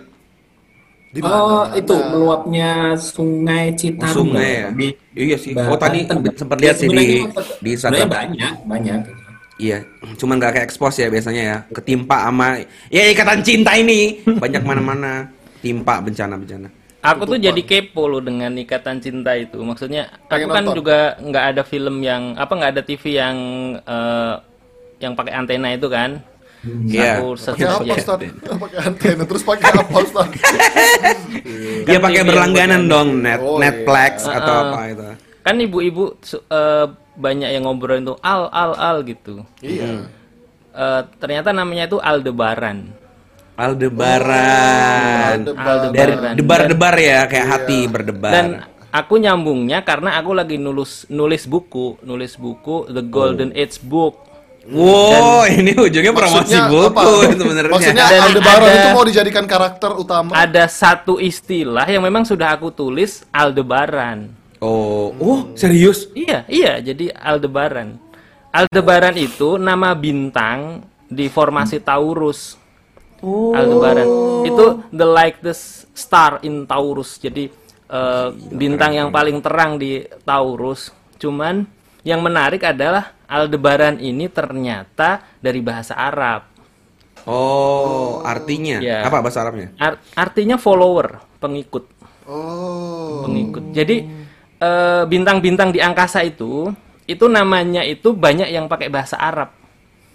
Di 1.07 1.19
Oh, 1.19 1.63
mana? 1.63 1.73
itu 1.73 1.93
meluapnya 1.95 2.71
Sungai 2.95 3.71
Citarum. 3.73 4.11
Oh, 4.11 4.15
sungai 4.27 4.49
ya? 4.51 4.67
Di 4.69 4.87
Iya 5.13 5.37
sih. 5.37 5.51
Banten. 5.51 5.71
Oh, 5.71 5.77
tadi 5.77 5.99
sempat 6.35 6.57
lihat 6.59 6.75
sih 6.75 6.87
di- 6.87 7.23
di 7.57 7.69
Instagram. 7.71 8.07
banyak, 8.07 8.53
banyak. 8.63 8.99
Iya, 9.57 9.81
cuman 10.13 10.37
nggak 10.37 10.51
kayak 10.53 10.65
expose 10.65 11.01
ya 11.01 11.09
biasanya 11.09 11.43
ya. 11.43 11.57
Ketimpa 11.71 12.21
sama 12.21 12.61
ya 12.87 13.03
ikatan 13.09 13.41
cinta 13.41 13.73
ini 13.73 14.21
banyak 14.21 14.61
mana-mana 14.61 15.33
timpa 15.59 15.97
bencana-bencana. 15.97 16.69
Aku 16.99 17.25
tuh 17.25 17.39
jadi 17.39 17.57
kepo 17.59 18.05
loh 18.05 18.19
dengan 18.19 18.53
ikatan 18.53 18.99
cinta 18.99 19.33
itu. 19.33 19.57
Maksudnya 19.57 20.13
aku 20.27 20.29
Pengen 20.29 20.49
kan 20.51 20.61
nonton. 20.61 20.77
juga 20.77 20.97
nggak 21.17 21.45
ada 21.49 21.63
film 21.63 22.03
yang 22.03 22.35
apa 22.35 22.51
nggak 22.51 22.71
ada 22.71 22.81
TV 22.83 23.03
yang 23.15 23.37
eh, 23.79 24.33
yang 24.99 25.13
pakai 25.13 25.33
antena 25.33 25.73
itu 25.73 25.87
kan. 25.87 26.21
Iya. 26.65 27.21
Aku 27.21 27.37
Pakai 27.37 27.65
apa 27.69 27.83
ya. 27.85 27.95
Ustaz? 27.95 28.19
Pakai 28.57 28.77
antena 28.81 29.23
terus 29.23 29.43
pakai 29.45 29.69
apa 29.71 29.95
Ustaz? 30.01 30.27
Dia 31.87 31.99
pakai 32.01 32.21
berlangganan 32.25 32.81
dong, 32.89 33.21
net 33.21 33.39
Oh, 33.39 33.61
Netflix 33.61 34.25
iya. 34.25 34.41
atau 34.41 34.53
Uh-uh. 34.53 34.65
apa 34.73 34.79
itu. 34.89 35.03
Kan 35.45 35.55
ibu-ibu 35.61 36.03
eh, 36.49 36.85
banyak 37.15 37.49
yang 37.49 37.63
ngobrol 37.63 37.97
itu 37.97 38.13
al 38.19 38.49
al 38.51 38.71
al 38.75 38.97
gitu. 39.05 39.45
Iya. 39.61 40.09
Eh, 40.73 41.01
ternyata 41.17 41.55
namanya 41.55 41.87
itu 41.87 41.97
Aldebaran. 41.97 42.91
Aldebaran. 43.57 45.41
Aldebaran. 45.41 45.89
Dari 45.89 46.13
Aldebaran. 46.13 46.35
debar-debar 46.37 46.95
ya, 46.99 47.19
kayak 47.25 47.47
hati 47.47 47.79
berdebar. 47.89 48.31
Dan 48.33 48.45
aku 48.91 49.17
nyambungnya 49.17 49.81
karena 49.81 50.19
aku 50.19 50.35
lagi 50.35 50.61
nulis 50.61 51.09
nulis 51.09 51.49
buku, 51.49 51.97
nulis 52.03 52.37
buku 52.37 52.85
The 52.91 53.01
Golden 53.01 53.49
Age 53.55 53.81
Book. 53.81 54.26
Wow, 54.71 55.43
ini 55.47 55.71
ujungnya 55.75 56.11
promosi 56.11 56.55
buku 56.55 57.11
sebenarnya. 57.35 57.71
Maksudnya 57.71 58.05
Dan 58.11 58.21
Aldebaran 58.27 58.67
ada- 58.67 58.75
itu 58.75 58.89
mau 58.91 59.05
dijadikan 59.07 59.45
karakter 59.47 59.91
utama. 59.95 60.31
Ada 60.35 60.67
satu 60.67 61.17
istilah 61.17 61.87
yang 61.87 62.03
memang 62.03 62.27
sudah 62.27 62.55
aku 62.55 62.71
tulis 62.71 63.23
Aldebaran. 63.31 64.31
Oh, 64.57 65.13
oh 65.21 65.39
serius? 65.53 66.09
Iya, 66.17 66.43
iya, 66.49 66.81
jadi 66.81 67.13
Aldebaran. 67.13 67.95
Aldebaran 68.49 69.13
itu 69.15 69.61
nama 69.61 69.93
bintang 69.93 70.81
di 71.05 71.29
formasi 71.29 71.77
Taurus. 71.77 72.57
Aldebaran. 73.21 74.07
Itu 74.45 74.65
the 74.89 75.05
lightest 75.05 75.89
star 75.93 76.41
in 76.41 76.65
Taurus. 76.65 77.21
Jadi 77.21 77.49
eh, 77.87 78.27
bintang 78.53 78.93
yang 78.97 79.09
paling 79.13 79.37
terang 79.41 79.77
di 79.77 80.01
Taurus. 80.25 80.89
Cuman 81.17 81.65
yang 82.05 82.21
menarik 82.21 82.61
adalah 82.65 83.16
Aldebaran 83.27 83.99
ini 83.99 84.27
ternyata 84.27 85.19
dari 85.37 85.59
bahasa 85.59 85.93
Arab. 85.93 86.47
Oh, 87.27 88.23
artinya 88.23 88.79
Iya. 88.79 89.03
apa 89.03 89.19
bahasa 89.19 89.43
Arabnya? 89.43 89.75
Ar- 89.75 89.99
artinya 90.15 90.55
follower, 90.55 91.19
pengikut. 91.37 91.91
Oh. 92.23 93.23
pengikut. 93.23 93.71
Jadi 93.71 94.03
eh, 94.57 95.03
bintang-bintang 95.05 95.71
di 95.71 95.79
angkasa 95.79 96.23
itu 96.23 96.67
itu 97.03 97.25
namanya 97.27 97.83
itu 97.83 98.11
banyak 98.11 98.49
yang 98.49 98.67
pakai 98.67 98.87
bahasa 98.87 99.15
Arab. 99.15 99.51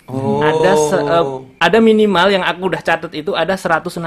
Oh. 0.05 0.41
Ada 0.41 0.73
se- 0.75 0.99
eh, 1.01 1.25
ada 1.59 1.79
minimal 1.79 2.27
yang 2.29 2.45
aku 2.45 2.69
udah 2.69 2.81
catat 2.81 3.13
itu 3.13 3.33
ada 3.33 3.57
165 3.57 4.03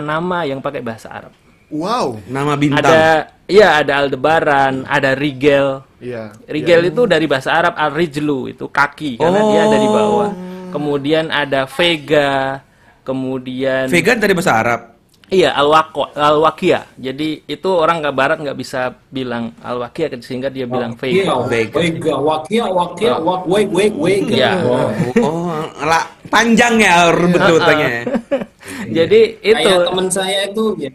nama 0.00 0.42
yang 0.42 0.58
pakai 0.58 0.82
bahasa 0.82 1.10
Arab. 1.10 1.30
Wow. 1.74 2.22
nama 2.30 2.54
bintang. 2.54 2.86
Ada 2.86 3.34
iya 3.50 3.82
ada 3.82 3.98
Aldebaran, 3.98 4.86
ada 4.86 5.10
Rigel. 5.18 5.82
Iya. 5.98 6.30
Rigel 6.46 6.94
itu 6.94 7.02
dari 7.04 7.26
bahasa 7.26 7.50
Arab 7.50 7.74
al-rijlu 7.74 8.54
itu 8.54 8.70
kaki 8.70 9.18
karena 9.18 9.40
dia 9.50 9.60
ada 9.66 9.78
di 9.80 9.88
bawah. 9.90 10.30
Kemudian 10.70 11.30
ada 11.30 11.66
Vega, 11.66 12.62
kemudian 13.02 13.86
Vegan 13.90 14.18
dari 14.18 14.34
bahasa 14.34 14.54
Arab. 14.54 14.80
Iya, 15.24 15.56
al-waqo, 15.56 16.12
al-wakia. 16.12 16.84
Jadi 17.00 17.48
itu 17.48 17.68
orang 17.72 18.04
nggak 18.04 18.12
barat 18.14 18.38
nggak 18.44 18.58
bisa 18.60 18.92
bilang 19.08 19.56
al-wakia 19.64 20.12
sehingga 20.20 20.52
dia 20.52 20.68
bilang 20.68 20.92
Iya, 21.00 21.32
vega. 21.32 21.34
Vega. 21.48 21.78
Wega, 21.80 22.14
wakia, 22.20 22.64
wakia, 22.68 23.12
wak, 23.18 23.42
wek, 23.48 23.68
wek, 23.72 23.92
wega. 23.96 24.30
Iya. 24.30 24.52
Wow. 24.62 24.88
Oh, 25.24 25.64
lah 25.80 26.04
panjang 26.28 26.76
ya 26.76 27.08
ribet-ribetnya. 27.18 27.88
ya. 27.88 28.02
Jadi 28.84 29.20
itu 29.40 29.56
Kayak 29.64 29.88
teman 29.88 30.06
saya 30.12 30.38
itu 30.44 30.64
ya, 30.76 30.90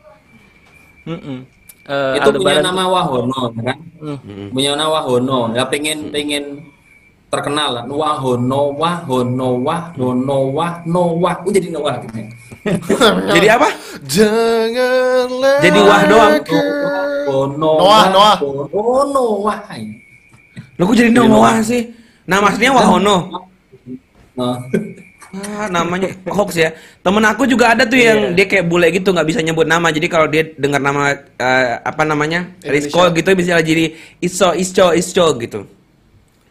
Eh, 1.90 2.22
itu 2.22 2.30
punya 2.38 2.62
Aldebaran 2.62 2.64
nama 2.70 2.84
Wahono 2.86 3.50
kan 3.50 3.78
Hmm. 3.98 4.54
punya 4.54 4.78
nama 4.78 5.02
Wahono 5.02 5.58
ya 5.58 5.66
pengen 5.66 6.14
pengen 6.14 6.70
terkenal 7.34 7.82
lah 7.82 7.84
Wahono 7.90 8.78
Wahono 8.78 9.50
Wahono 9.66 10.38
Wahno 10.54 11.04
Wah 11.18 11.36
Oh, 11.42 11.50
jadi 11.50 11.74
Noah 11.74 11.98
gitu 12.06 12.30
Jadi 13.34 13.48
apa? 13.50 13.72
Janganlah. 14.06 15.58
Jadi 15.64 15.80
wah 15.80 16.02
doang. 16.06 16.32
Wahono 17.26 17.72
Noah, 17.80 18.06
Noah. 18.14 18.36
Oh 18.70 19.04
Noah 19.10 19.60
Lo 20.78 20.84
kok 20.86 20.94
jadi 20.94 21.10
Noah 21.10 21.58
sih? 21.66 21.90
Nama 22.30 22.54
aslinya 22.54 22.78
Wahono. 22.78 23.18
Ah, 25.30 25.70
namanya 25.70 26.10
hoax 26.26 26.58
ya. 26.58 26.74
Temen 27.06 27.22
aku 27.22 27.46
juga 27.46 27.78
ada 27.78 27.86
tuh 27.86 28.02
yang 28.02 28.34
dia 28.34 28.50
kayak 28.50 28.66
bule 28.66 28.90
gitu 28.90 29.14
nggak 29.14 29.30
bisa 29.30 29.46
nyebut 29.46 29.70
nama. 29.70 29.94
Jadi 29.94 30.08
kalau 30.10 30.26
dia 30.26 30.42
dengar 30.58 30.82
nama 30.82 31.14
eh, 31.38 31.68
apa 31.86 32.02
namanya 32.02 32.50
Rizko 32.66 33.14
gitu 33.14 33.30
bisa 33.38 33.62
jadi 33.62 33.94
Iso 34.18 34.58
Isco 34.58 34.90
Isco 34.98 35.26
gitu. 35.38 35.79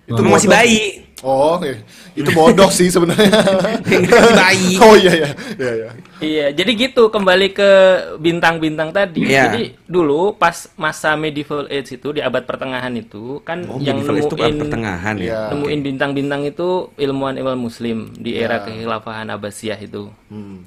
Itu 0.09 0.21
masih 0.25 0.49
bodoh. 0.49 0.57
bayi. 0.57 0.83
Oh, 1.19 1.59
oke. 1.59 1.73
itu 2.15 2.31
bodoh 2.31 2.71
sih 2.71 2.87
sebenarnya. 2.89 3.27
Masih 3.91 4.35
bayi. 4.35 4.71
oh 4.87 4.95
iya 4.95 5.13
iya. 5.15 5.31
Iya 5.55 5.73
iya. 5.75 5.91
Iya, 6.19 6.47
jadi 6.51 6.71
gitu 6.79 7.11
kembali 7.11 7.51
ke 7.51 7.71
bintang-bintang 8.19 8.91
tadi. 8.91 9.27
Iya. 9.27 9.51
Jadi 9.51 9.63
dulu 9.87 10.35
pas 10.35 10.71
masa 10.75 11.15
medieval 11.15 11.67
age 11.67 11.95
itu 11.95 12.11
di 12.11 12.23
abad 12.23 12.43
pertengahan 12.43 12.91
itu 12.95 13.43
kan 13.43 13.67
Oh, 13.67 13.79
yang 13.79 13.99
medieval 13.99 14.19
itu 14.19 14.35
nemuin 14.35 14.57
pertengahan 14.59 15.15
ya. 15.19 15.27
Iya. 15.27 15.41
nemuin 15.55 15.81
bintang-bintang 15.83 16.43
itu 16.47 16.69
ilmuwan-ilmuwan 16.95 17.59
muslim 17.59 18.15
di 18.15 18.35
era 18.35 18.63
Ya. 18.63 18.71
kekhilafahan 18.71 19.27
Abbasiyah 19.29 19.79
itu. 19.79 20.11
Hmm. 20.31 20.67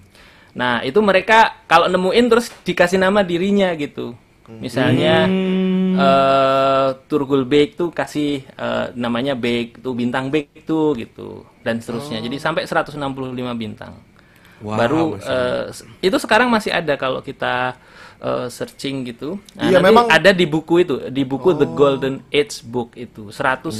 Nah, 0.52 0.84
itu 0.84 1.00
mereka 1.00 1.64
kalau 1.64 1.88
nemuin 1.88 2.28
terus 2.28 2.52
dikasih 2.64 3.00
nama 3.00 3.24
dirinya 3.24 3.72
gitu. 3.76 4.16
Misalnya 4.58 5.16
Hmm. 5.24 5.96
eh 5.96 6.88
Turgul 7.06 7.44
Bek 7.44 7.76
tuh 7.76 7.90
kasih 7.90 8.44
eh, 8.44 8.86
namanya 8.94 9.32
Bek 9.34 9.80
tuh 9.80 9.94
bintang 9.94 10.28
Bek 10.28 10.64
tuh 10.64 10.96
gitu 10.96 11.46
dan 11.62 11.78
seterusnya. 11.78 12.20
Jadi 12.20 12.36
sampai 12.36 12.64
165 12.64 12.98
bintang. 13.54 13.96
Wow, 14.62 14.78
Baru 14.78 15.04
eh, 15.18 15.72
itu 16.00 16.18
sekarang 16.18 16.48
masih 16.48 16.70
ada 16.70 16.94
kalau 16.96 17.20
kita 17.20 17.74
eh, 18.22 18.48
searching 18.48 19.02
gitu. 19.04 19.42
Nah, 19.52 19.66
Iya, 19.68 19.82
memang- 19.82 20.06
ada 20.08 20.30
di 20.30 20.46
buku 20.46 20.80
itu, 20.80 20.96
di 21.10 21.26
buku 21.26 21.52
The 21.52 21.66
Golden 21.68 22.22
Age 22.30 22.62
Book 22.64 22.94
itu 22.94 23.34
165 23.34 23.74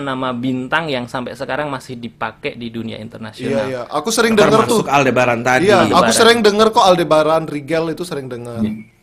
nama 0.00 0.34
bintang 0.34 0.90
yang 0.90 1.06
sampai 1.06 1.32
sekarang 1.32 1.70
masih 1.70 1.94
dipakai 1.94 2.52
di 2.52 2.66
dunia 2.68 2.98
Iya 2.98 3.04
internasional. 3.06 3.64
iya. 3.64 3.82
Aku 3.86 4.10
sering 4.10 4.34
denger 4.34 4.66
tuh. 4.66 4.82
Termasuk 4.82 4.90
Aldebaran 4.90 5.40
tadi. 5.40 5.70
Iya, 5.70 5.86
aku 5.86 5.94
Aldebaran. 6.02 6.10
sering 6.12 6.38
denger 6.42 6.66
kok 6.68 6.82
Aldebaran 6.82 7.44
Rigel 7.46 7.84
itu 7.88 8.02
sering 8.02 8.26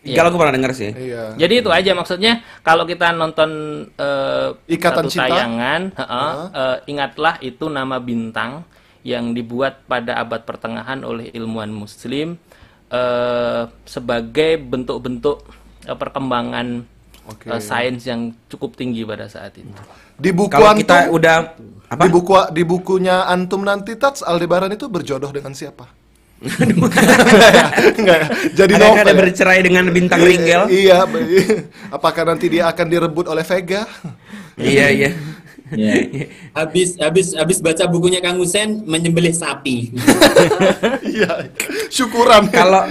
denger. 0.07 0.17
Kalau 0.17 0.29
aku 0.31 0.39
pernah 0.39 0.55
dengar 0.55 0.71
sih. 0.71 0.91
Iya. 0.95 1.23
Jadi 1.35 1.53
itu 1.59 1.69
aja 1.69 1.91
maksudnya 1.91 2.33
kalau 2.63 2.87
kita 2.87 3.11
nonton 3.11 3.49
eh, 3.93 4.49
Ikatan 4.71 5.05
satu 5.05 5.11
Cinta? 5.11 5.27
tayangan, 5.27 5.81
heeh, 5.93 6.31
eh, 6.55 6.77
ingatlah 6.91 7.35
itu 7.43 7.67
nama 7.67 7.99
bintang 7.99 8.63
yang 9.03 9.31
dibuat 9.31 9.87
pada 9.87 10.19
abad 10.19 10.43
pertengahan 10.43 11.03
oleh 11.03 11.31
ilmuwan 11.31 11.71
Muslim 11.71 12.39
eh, 12.91 13.63
sebagai 13.87 14.59
bentuk-bentuk 14.59 15.43
eh, 15.87 15.97
perkembangan 15.97 16.83
Oke. 17.27 17.47
eh, 17.51 17.61
sains 17.63 18.03
yang 18.07 18.35
cukup 18.47 18.75
tinggi 18.75 19.03
pada 19.03 19.27
saat 19.27 19.55
itu. 19.59 19.71
Di 20.17 20.33
buku 20.33 20.49
Kalau 20.49 20.73
antum, 20.73 20.81
kita 20.81 20.97
udah 21.13 21.37
apa? 21.87 22.01
di 22.03 22.07
buku 22.09 22.33
di 22.51 22.63
bukunya 22.65 23.29
antum 23.29 23.61
nanti 23.63 23.93
Tats 23.95 24.25
Aldebaran 24.25 24.71
itu 24.73 24.89
berjodoh 24.89 25.29
dengan 25.29 25.53
siapa? 25.53 25.96
Enggak, 27.97 28.19
jadi 28.53 28.73
Ada 28.77 28.85
novel. 28.85 29.03
ada 29.09 29.13
bercerai 29.17 29.59
dengan 29.65 29.89
bintang 29.89 30.21
Ringgel. 30.21 30.69
Iya, 30.69 31.09
apakah 31.89 32.29
nanti 32.29 32.45
dia 32.53 32.69
akan 32.69 32.85
direbut 32.85 33.25
oleh 33.25 33.41
Vega? 33.41 33.89
iya 34.57 34.93
iya. 34.93 35.11
Ya. 35.77 35.93
Habis 36.55 36.95
habis 36.95 37.35
habis 37.35 37.59
baca 37.59 37.83
bukunya 37.91 38.23
Kang 38.23 38.39
Husen 38.39 38.87
menyembelih 38.87 39.35
sapi. 39.35 39.91
Iya, 41.07 41.49
syukuran. 41.89 42.47
Kalau 42.53 42.85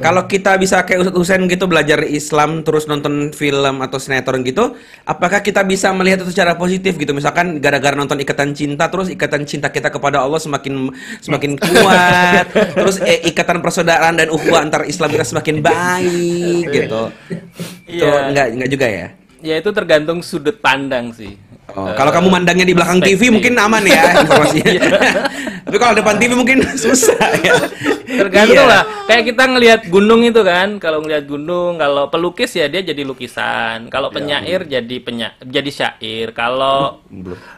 kalau 0.00 0.22
kita 0.24 0.56
bisa 0.56 0.80
kayak 0.82 1.04
Ustadz 1.06 1.18
Husen 1.18 1.42
gitu 1.46 1.68
belajar 1.68 2.00
Islam 2.08 2.64
terus 2.64 2.88
nonton 2.88 3.30
film 3.36 3.84
atau 3.84 4.00
sinetron 4.00 4.40
gitu, 4.42 4.74
apakah 5.04 5.44
kita 5.44 5.60
bisa 5.62 5.92
melihat 5.92 6.24
itu 6.24 6.32
secara 6.32 6.56
positif 6.56 6.96
gitu? 6.96 7.12
Misalkan 7.12 7.60
gara-gara 7.60 7.92
nonton 7.92 8.16
Ikatan 8.18 8.56
Cinta 8.56 8.88
terus 8.88 9.12
ikatan 9.12 9.44
cinta 9.44 9.68
kita 9.68 9.92
kepada 9.92 10.24
Allah 10.24 10.40
semakin 10.40 10.88
semakin 11.20 11.60
kuat, 11.60 12.46
terus 12.74 12.96
eh, 13.04 13.28
ikatan 13.28 13.60
persaudaraan 13.60 14.16
dan 14.16 14.28
ukhuwah 14.32 14.64
antar 14.64 14.88
Islam 14.88 15.12
kita 15.12 15.26
semakin 15.26 15.60
baik 15.60 16.64
gitu. 16.72 17.02
Itu 17.86 18.06
Iya. 18.06 18.32
enggak 18.32 18.46
enggak 18.56 18.70
juga 18.72 18.86
ya? 18.88 19.06
Ya 19.44 19.54
itu 19.60 19.70
tergantung 19.70 20.24
sudut 20.24 20.58
pandang 20.58 21.12
sih. 21.12 21.36
Oh, 21.68 21.90
kalau 21.92 22.08
kamu 22.08 22.28
mandangnya 22.30 22.62
di 22.62 22.72
belakang 22.72 23.02
TV 23.02 23.28
mungkin 23.28 23.58
aman 23.58 23.82
ya 23.82 24.02
informasinya. 24.22 24.80
Tapi 25.66 25.76
kalau 25.76 25.92
depan 25.92 26.14
TV 26.16 26.32
mungkin 26.32 26.62
susah 26.84 27.26
ya. 27.36 27.58
Tergantung 28.06 28.54
Iya. 28.56 28.70
lah. 28.70 28.82
Kayak 29.04 29.24
kita 29.26 29.42
ngelihat 29.44 29.80
gunung 29.86 30.22
itu 30.22 30.40
kan, 30.40 30.78
kalau 30.78 31.02
ngelihat 31.02 31.26
gunung, 31.26 31.76
kalau 31.76 32.06
pelukis 32.06 32.54
ya 32.54 32.66
dia 32.66 32.80
jadi 32.80 33.02
lukisan, 33.02 33.90
kalau 33.90 34.08
penyair 34.08 34.62
jadi 34.64 34.96
penya 35.00 35.34
jadi 35.38 35.68
syair, 35.68 36.30
kalau 36.30 37.02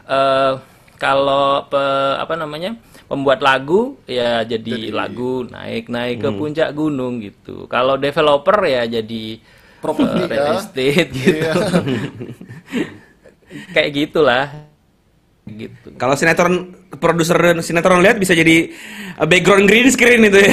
eh, 0.05 0.53
kalau 0.95 1.63
pe- 1.65 2.17
apa 2.17 2.33
namanya? 2.35 2.75
pembuat 3.09 3.41
lagu 3.41 3.97
ya 4.05 4.45
jadi 4.45 4.93
lagu 4.93 5.41
naik 5.43 5.89
naik 5.89 6.21
ke 6.21 6.29
puncak 6.31 6.69
gunung 6.71 7.17
gitu. 7.17 7.65
Kalau 7.65 7.97
developer 7.97 8.61
ya 8.63 8.85
jadi 8.85 9.41
Properti, 9.81 10.19
eh, 10.19 10.27
real 10.29 10.45
ya. 10.45 10.53
estate 10.55 11.09
gitu. 11.09 11.57
Iya. 13.49 13.73
Kayak 13.73 13.89
gitulah. 13.93 14.45
Gitu. 15.49 15.87
Kalau 15.97 16.13
sinetron 16.13 16.77
produser 17.01 17.57
sinetron 17.65 18.05
lihat 18.05 18.21
bisa 18.21 18.37
jadi 18.37 18.69
uh, 19.17 19.25
background 19.25 19.65
green 19.65 19.89
screen 19.89 20.29
itu 20.29 20.37
ya. 20.37 20.51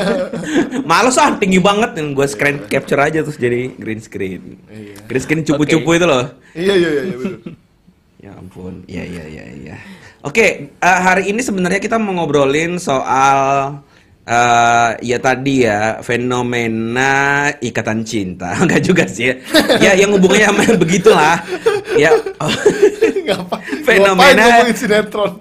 Males 0.90 1.16
ah 1.16 1.32
tinggi 1.40 1.56
banget 1.56 1.96
yang 1.96 2.12
gue 2.12 2.26
screen 2.28 2.60
capture 2.68 3.00
aja 3.00 3.24
terus 3.24 3.40
jadi 3.40 3.72
green 3.72 4.00
screen. 4.04 4.60
Green 5.08 5.22
screen 5.22 5.42
cupu-cupu 5.44 5.96
itu 5.96 6.04
loh. 6.04 6.28
Iya, 6.52 6.74
iya, 6.76 6.88
iya, 6.88 7.02
iya, 7.08 7.16
betul. 7.16 7.36
Ya 8.22 8.30
ampun. 8.38 8.74
Iya 8.86 9.04
iya 9.08 9.24
iya 9.26 9.44
iya. 9.50 9.76
Oke, 10.22 10.70
eh, 10.70 10.98
hari 11.02 11.34
ini 11.34 11.42
sebenarnya 11.42 11.82
kita 11.82 11.98
mau 11.98 12.14
ngobrolin 12.14 12.78
soal 12.78 13.82
eh 14.22 14.90
ya 15.02 15.18
tadi 15.18 15.66
ya 15.66 15.98
fenomena 15.98 17.50
ikatan 17.58 18.06
cinta. 18.06 18.54
Enggak 18.62 18.82
juga 18.86 19.04
sih 19.10 19.34
ya. 19.34 19.34
Ya 19.82 19.92
yang 19.98 20.14
hubungannya 20.14 20.46
sama 20.46 20.62
begitulah. 20.78 21.42
Ya. 21.94 22.10
Ngapa? 23.26 23.56
Fenomena- 23.82 24.14
Ngapain 24.14 24.36
ngomongin 24.38 24.76
sinetron? 24.76 25.32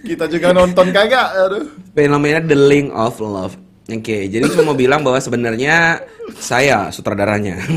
Kita 0.00 0.24
juga 0.26 0.52
nonton 0.52 0.88
kagak? 0.90 1.28
Aduh. 1.38 1.64
fenomena 1.92 2.40
the 2.40 2.56
link 2.56 2.88
of 2.90 3.18
love. 3.18 3.54
Oke, 3.84 4.26
jadi 4.26 4.48
cuma 4.48 4.72
mau 4.72 4.76
bilang 4.76 5.04
bahwa 5.04 5.20
sebenarnya 5.20 6.00
saya 6.34 6.88
sutradaranya. 6.88 7.60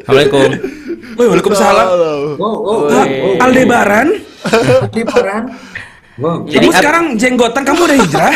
Assalamualaikum. 0.00 0.48
Woi, 1.14 1.26
Waalaikumsalam. 1.28 1.86
Oh, 2.36 2.56
oh, 2.56 2.78
oh. 2.88 3.34
Aldebaran. 3.38 4.08
Wow. 6.16 6.46
Jadi 6.46 6.64
kamu 6.64 6.78
sekarang 6.78 7.04
jenggotan 7.18 7.62
kamu 7.62 7.80
udah 7.84 7.98
hijrah? 7.98 8.34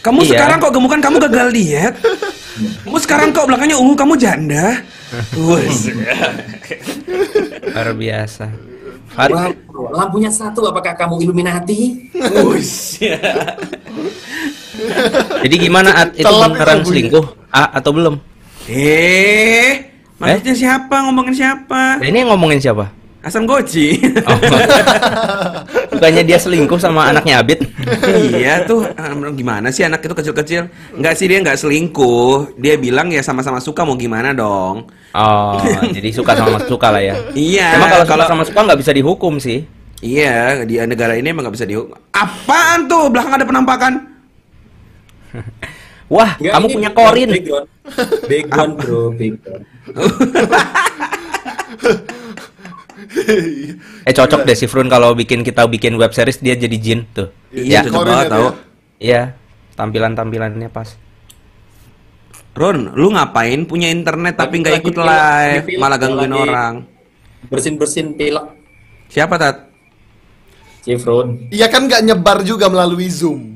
Kamu 0.00 0.18
Iya. 0.22 0.30
sekarang 0.32 0.56
kok 0.58 0.72
gemukan 0.72 1.00
kamu 1.00 1.16
gagal 1.20 1.48
diet? 1.52 1.94
Kamu 2.56 2.98
sekarang 3.02 3.36
kok 3.36 3.44
belakangnya 3.44 3.76
ungu 3.76 3.92
kamu 3.92 4.16
janda? 4.16 4.80
Luar 7.72 7.88
biasa. 7.92 8.48
Lampunya 9.92 10.32
satu, 10.32 10.64
apakah 10.68 10.96
kamu 10.96 11.20
Illuminati? 11.24 12.10
Jadi 15.44 15.56
gimana 15.56 15.90
At? 16.04 16.12
itu 16.16 16.24
Telap 16.24 16.52
beneran 16.52 16.84
selingkuh 16.84 17.24
A, 17.48 17.80
atau 17.80 17.90
belum? 17.96 18.14
Eh, 18.68 19.88
maksudnya 20.20 20.54
siapa? 20.56 20.96
Ngomongin 21.08 21.32
siapa? 21.36 21.96
Nah, 22.00 22.06
ini 22.08 22.26
ngomongin 22.28 22.60
siapa? 22.60 22.92
Hasan 23.26 23.42
Goci. 23.42 23.98
Oh. 24.22 24.38
Bukannya 25.90 26.22
dia 26.22 26.38
selingkuh 26.38 26.78
sama 26.78 27.10
anaknya 27.10 27.42
Abid? 27.42 27.66
iya 28.30 28.62
tuh 28.62 28.86
em, 28.86 29.34
gimana 29.34 29.74
sih 29.74 29.82
anak 29.82 30.06
itu 30.06 30.14
kecil-kecil? 30.14 30.70
Enggak 30.94 31.18
sih 31.18 31.26
dia 31.26 31.42
nggak 31.42 31.58
selingkuh. 31.58 32.54
Dia 32.54 32.78
bilang 32.78 33.10
ya 33.10 33.26
sama-sama 33.26 33.58
suka 33.58 33.82
mau 33.82 33.98
gimana 33.98 34.30
dong? 34.30 34.86
Oh, 35.10 35.58
jadi 35.90 36.14
suka 36.14 36.38
sama 36.38 36.62
suka 36.70 36.94
lah 36.94 37.02
ya. 37.02 37.18
Iya. 37.34 37.82
Emang 37.82 37.90
kalau 37.90 38.06
suka 38.06 38.26
sama 38.30 38.42
suka 38.46 38.60
nggak 38.62 38.78
bisa 38.78 38.94
dihukum 38.94 39.42
sih. 39.42 39.66
Iya, 40.06 40.62
di 40.62 40.78
negara 40.86 41.18
ini 41.18 41.26
emang 41.26 41.50
nggak 41.50 41.56
bisa 41.58 41.66
dihukum. 41.66 41.98
Apaan 42.14 42.86
tuh? 42.86 43.10
Belakang 43.10 43.42
ada 43.42 43.46
penampakan. 43.48 43.92
Wah, 46.14 46.38
Enggak, 46.38 46.52
kamu 46.54 46.66
punya 46.70 46.90
korin. 46.94 47.28
Background, 47.34 47.66
background 48.30 48.72
bro, 48.78 49.10
background. 49.10 49.64
Eh 54.02 54.12
cocok 54.12 54.42
deh 54.42 54.54
si 54.54 54.66
Frun 54.66 54.86
kalau 54.86 55.12
bikin 55.12 55.40
kita 55.40 55.64
bikin 55.64 55.94
web 55.94 56.10
series 56.10 56.38
dia 56.38 56.54
jadi 56.54 56.76
jin 56.76 57.06
tuh. 57.08 57.30
Iya, 57.48 57.80
Ya, 57.80 57.80
cocok 57.84 58.02
banget 58.02 58.24
ya, 58.24 58.30
tau. 58.30 58.40
dia. 58.40 58.52
Iya, 58.98 59.22
tampilan-tampilannya 59.74 60.68
pas. 60.68 60.88
Ron, 62.52 62.94
lu 62.94 63.12
ngapain 63.12 63.60
punya 63.64 63.86
internet 63.86 64.34
tapi 64.34 64.58
nggak 64.58 64.80
ikut 64.80 64.96
live, 64.96 65.64
pilek, 65.66 65.76
malah 65.76 65.98
gangguin 65.98 66.24
lagi- 66.26 66.42
orang? 66.42 66.74
Bersin-bersin 67.46 68.16
pilek. 68.16 68.46
Siapa 69.06 69.36
tat? 69.36 69.68
Cifron. 70.80 71.50
Iya 71.50 71.66
kan 71.66 71.84
nggak 71.84 72.02
nyebar 72.02 72.40
juga 72.40 72.66
melalui 72.66 73.06
Zoom. 73.06 73.55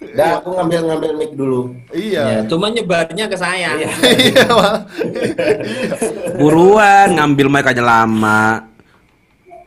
Udah, 0.00 0.40
aku 0.40 0.48
ngambil-ngambil 0.56 1.10
mic 1.12 1.30
dulu. 1.36 1.76
Ya, 1.92 2.00
Iya. 2.00 2.24
cuma 2.48 2.72
nyebarnya 2.72 3.28
ke 3.28 3.36
saya. 3.36 3.76
Iya, 3.76 4.48
Wak. 4.48 4.76
Buruan 6.40 7.20
ngambil 7.20 7.46
mic 7.52 7.66
aja 7.68 7.84
lama. 7.84 8.64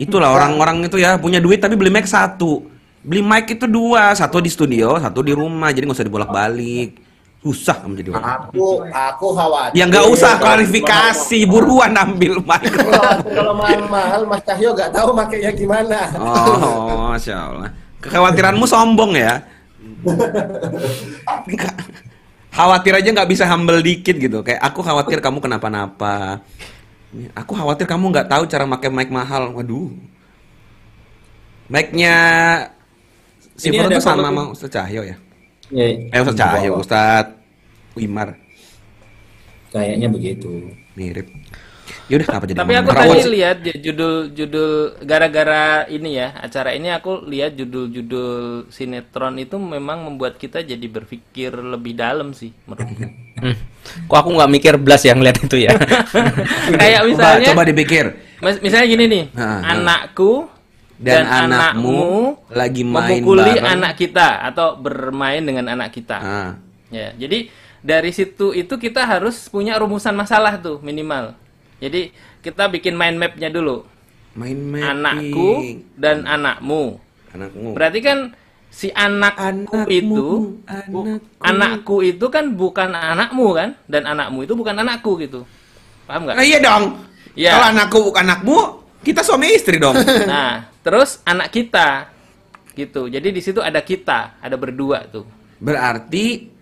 Itulah 0.01 0.33
orang-orang 0.33 0.89
itu 0.89 0.97
ya 0.97 1.15
punya 1.21 1.37
duit 1.37 1.61
tapi 1.61 1.77
beli 1.77 1.93
mic 1.93 2.09
satu. 2.09 2.65
Beli 3.05 3.21
mic 3.21 3.45
itu 3.51 3.69
dua, 3.69 4.15
satu 4.17 4.41
di 4.41 4.49
studio, 4.49 4.97
satu 4.97 5.21
di 5.21 5.31
rumah. 5.37 5.69
Jadi 5.69 5.85
nggak 5.85 5.97
usah 6.01 6.07
dibolak-balik. 6.07 6.89
Susah 7.43 7.75
kamu 7.83 7.93
jadi 7.99 8.09
orang. 8.15 8.23
Aku 8.47 8.67
aku 8.87 9.27
khawatir. 9.35 9.75
Ya 9.75 9.83
nggak 9.85 10.07
usah 10.07 10.39
klarifikasi, 10.39 11.39
buruan 11.45 11.93
ambil 11.93 12.39
mic. 12.41 12.63
Kalau 12.73 13.03
kalau 13.21 13.53
mahal-mahal 13.53 14.21
Mas 14.25 14.41
Cahyo 14.47 14.73
nggak 14.73 14.95
tahu 14.95 15.13
makainya 15.13 15.51
gimana. 15.53 16.09
Oh, 16.17 17.11
masya 17.13 17.35
Allah. 17.37 17.69
Kekhawatiranmu 18.01 18.65
sombong 18.65 19.13
ya. 19.13 19.43
Khawatir 22.53 22.93
aja 22.93 23.09
nggak 23.09 23.29
bisa 23.29 23.49
humble 23.49 23.81
dikit 23.81 24.15
gitu. 24.17 24.45
Kayak 24.45 24.61
aku 24.61 24.85
khawatir 24.85 25.17
kamu 25.17 25.41
kenapa-napa. 25.41 26.45
Aku 27.33 27.57
khawatir 27.57 27.89
kamu 27.89 28.13
nggak 28.13 28.29
tahu 28.29 28.43
cara 28.45 28.69
pakai 28.69 28.89
mic 28.93 29.09
mahal. 29.09 29.49
Waduh. 29.57 29.89
Mic-nya 31.71 32.15
si 33.57 33.71
ada 33.73 33.97
sama 33.97 34.29
sama 34.29 34.43
Ustaz 34.51 34.69
Cahyo 34.69 35.01
ya? 35.01 35.17
Ya, 35.73 35.85
Eh 36.11 36.19
Ustaz 36.21 36.37
Cahyo, 36.37 36.71
Ustaz 36.77 37.25
Wimar. 37.97 38.37
kayaknya 39.73 40.05
begitu. 40.05 40.69
Mirip. 40.93 41.25
Yaudah 42.05 42.25
kenapa 42.27 42.45
jadi 42.45 42.57
Tapi 42.59 42.73
aku 42.75 42.89
rawon 42.91 43.15
tadi 43.15 43.31
lihat 43.31 43.57
ya, 43.63 43.73
judul-judul 43.79 44.71
gara-gara 45.01 45.87
ini 45.87 46.09
ya 46.13 46.35
acara 46.35 46.75
ini 46.75 46.91
aku 46.91 47.23
lihat 47.23 47.55
judul-judul 47.55 48.67
sinetron 48.67 49.39
itu 49.39 49.55
memang 49.55 50.03
membuat 50.03 50.35
kita 50.35 50.59
jadi 50.61 50.83
berpikir 50.83 51.55
lebih 51.55 51.95
dalam 51.95 52.35
sih 52.35 52.51
menurutku. 52.67 53.07
Hmm. 53.39 53.55
Kok 54.05 54.17
aku 54.19 54.29
nggak 54.35 54.51
mikir 54.51 54.73
blas 54.75 55.03
yang 55.03 55.19
lihat 55.19 55.39
itu 55.41 55.63
ya? 55.63 55.71
Kayak 56.79 57.01
Coba, 57.03 57.09
misalnya, 57.09 57.47
coba 57.47 57.61
dipikir. 57.63 58.05
mis- 58.39 58.61
misalnya 58.61 58.87
gini 58.87 59.03
nih, 59.07 59.23
Ha, 59.33 59.47
ha. 59.63 59.71
anakku 59.73 60.47
Dan 60.93 61.23
dan, 61.25 61.49
anakmu 61.49 61.91
anakmu 61.91 62.13
lagi 62.49 62.83
main 62.85 63.19
memukuli 63.19 63.51
bareng. 63.57 63.73
anak 63.75 63.93
kita 63.95 64.27
atau 64.45 64.75
bermain 64.75 65.39
dengan 65.39 65.65
anak 65.67 65.91
kita. 65.91 66.19
Ya, 66.87 67.11
jadi 67.15 67.49
dari 67.79 68.11
situ 68.11 68.51
itu 68.51 68.75
kita 68.75 69.03
harus 69.03 69.47
punya 69.47 69.75
rumusan 69.75 70.13
masalah 70.13 70.55
tuh 70.55 70.79
minimal. 70.79 71.35
Jadi 71.83 72.15
kita 72.39 72.71
bikin 72.71 72.95
mind 72.95 73.19
mapnya 73.19 73.51
dulu. 73.51 73.83
Main 74.39 74.55
mapping. 74.71 74.87
Anakku 74.87 75.49
dan 75.99 76.23
anakmu. 76.23 76.97
Anakmu. 77.35 77.69
Berarti 77.75 77.99
kan 77.99 78.31
si 78.71 78.87
anakku 78.95 79.43
Anakmu, 79.43 79.91
itu 79.91 80.27
anakku. 80.65 80.99
anakku 81.43 81.95
itu 82.01 82.25
kan 82.31 82.55
bukan 82.55 82.89
anakmu 82.95 83.47
kan 83.53 83.69
dan 83.85 84.07
anakmu 84.07 84.47
itu 84.47 84.55
bukan 84.55 84.79
anakku 84.79 85.19
gitu. 85.19 85.43
Paham 86.07 86.23
nggak? 86.23 86.35
Nah, 86.39 86.45
iya 86.47 86.59
dong. 86.63 86.83
Iya. 87.35 87.51
Kalau 87.51 87.67
anakku 87.75 87.97
bukan 88.09 88.23
anakmu, 88.31 88.57
kita 89.03 89.21
suami 89.21 89.51
istri 89.51 89.75
dong. 89.75 89.99
Nah, 90.31 90.71
terus 90.79 91.19
anak 91.27 91.51
kita 91.51 92.07
gitu. 92.73 93.11
Jadi 93.11 93.27
di 93.29 93.41
situ 93.43 93.59
ada 93.59 93.83
kita, 93.83 94.39
ada 94.39 94.55
berdua 94.55 95.03
tuh. 95.11 95.27
Berarti 95.59 96.52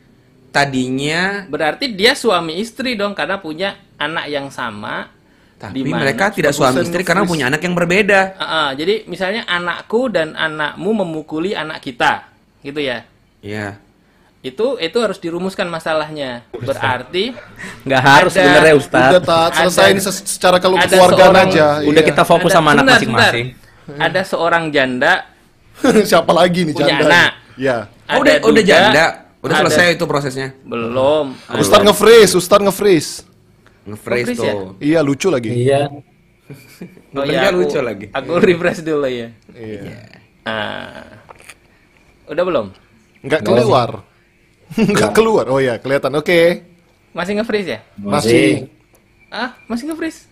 tadinya 0.52 1.47
Berarti 1.47 1.91
dia 1.91 2.14
suami 2.14 2.60
istri 2.60 2.93
dong 2.93 3.12
karena 3.12 3.39
punya 3.39 3.70
anak 3.95 4.28
yang 4.28 4.47
sama. 4.47 5.08
tapi 5.56 5.86
di 5.86 5.93
mana- 5.93 6.02
mereka 6.02 6.34
tidak 6.34 6.52
suami 6.52 6.82
istri 6.82 7.06
karena 7.06 7.22
punya 7.22 7.45
anak 7.45 7.62
yang 7.62 7.78
berbeda. 7.78 8.34
Ah, 8.34 8.43
ah, 8.43 8.70
jadi 8.74 9.06
misalnya 9.06 9.45
anakku 9.45 10.10
dan 10.10 10.34
anakmu 10.34 11.06
memukuli 11.06 11.54
anak 11.54 11.78
kita, 11.80 12.26
gitu 12.60 12.82
ya. 12.82 13.06
Iya. 13.39 13.78
Itu 14.41 14.82
itu 14.82 14.97
harus 14.97 15.22
dirumuskan 15.22 15.70
masalahnya. 15.70 16.41
Berarti 16.49 17.38
Nggak 17.86 18.02
harus 18.02 18.34
Ada- 18.34 18.41
sebenarnya 18.41 18.74
Ustaz. 18.74 19.06
Udah 19.06 19.22
tat, 19.22 19.52
selesaiin 19.54 19.93
Ada- 19.93 20.06
se- 20.10 20.26
secara 20.28 20.58
kalau 20.58 20.82
ada 20.82 20.89
keluargaan 20.89 21.30
seorang- 21.30 21.49
aja. 21.54 21.68
Udah 21.86 22.02
iya. 22.02 22.10
kita 22.10 22.24
fokus 22.26 22.49
ada- 22.49 22.58
sama 22.58 22.70
anak 22.74 22.84
masing-masing. 22.89 23.45
Ada 24.02 24.22
seorang 24.26 24.64
janda 24.74 25.14
Siapa 26.10 26.34
lagi 26.34 26.66
nih 26.66 26.74
Punya 26.74 26.89
janda? 26.89 27.06
anak. 27.06 27.32
Ya. 27.54 27.78
Oh, 28.10 28.18
udah 28.18 28.34
ada 28.34 28.45
udah 28.49 28.64
janda. 28.66 29.06
Udah 29.41 29.55
ada- 29.57 29.69
selesai 29.69 29.97
itu 29.97 30.05
prosesnya. 30.05 30.53
Belum. 30.61 31.33
Ustaz 31.57 31.81
nge-freeze, 31.81 32.33
Ustaz 32.37 32.61
nge-freeze. 32.61 33.11
Nge-freeze 33.83 34.37
Nge-freeze 34.37 34.45
ya? 34.45 34.53
tuh. 34.53 34.69
Iya, 34.77 34.99
lucu 35.01 35.27
lagi. 35.29 35.49
Iya. 35.49 35.81
Oh 37.11 37.23
iya, 37.23 37.47
aku, 37.51 37.63
lucu 37.63 37.79
lagi. 37.79 38.07
Aku 38.11 38.39
refresh 38.39 38.83
dulu 38.83 39.07
ya. 39.07 39.31
Iya. 39.51 40.03
Ah. 40.43 41.19
Udah 42.27 42.43
belum? 42.43 42.65
Nggak 43.23 43.41
keluar. 43.43 43.89
Nggak 44.95 45.11
keluar. 45.11 45.45
Oh 45.47 45.59
ya, 45.59 45.79
kelihatan. 45.79 46.11
Oke. 46.15 46.63
Masih 47.11 47.35
nge-freeze 47.35 47.69
ya? 47.71 47.79
Masih. 47.95 48.67
Ah, 49.27 49.55
masih 49.67 49.91
nge-freeze. 49.91 50.27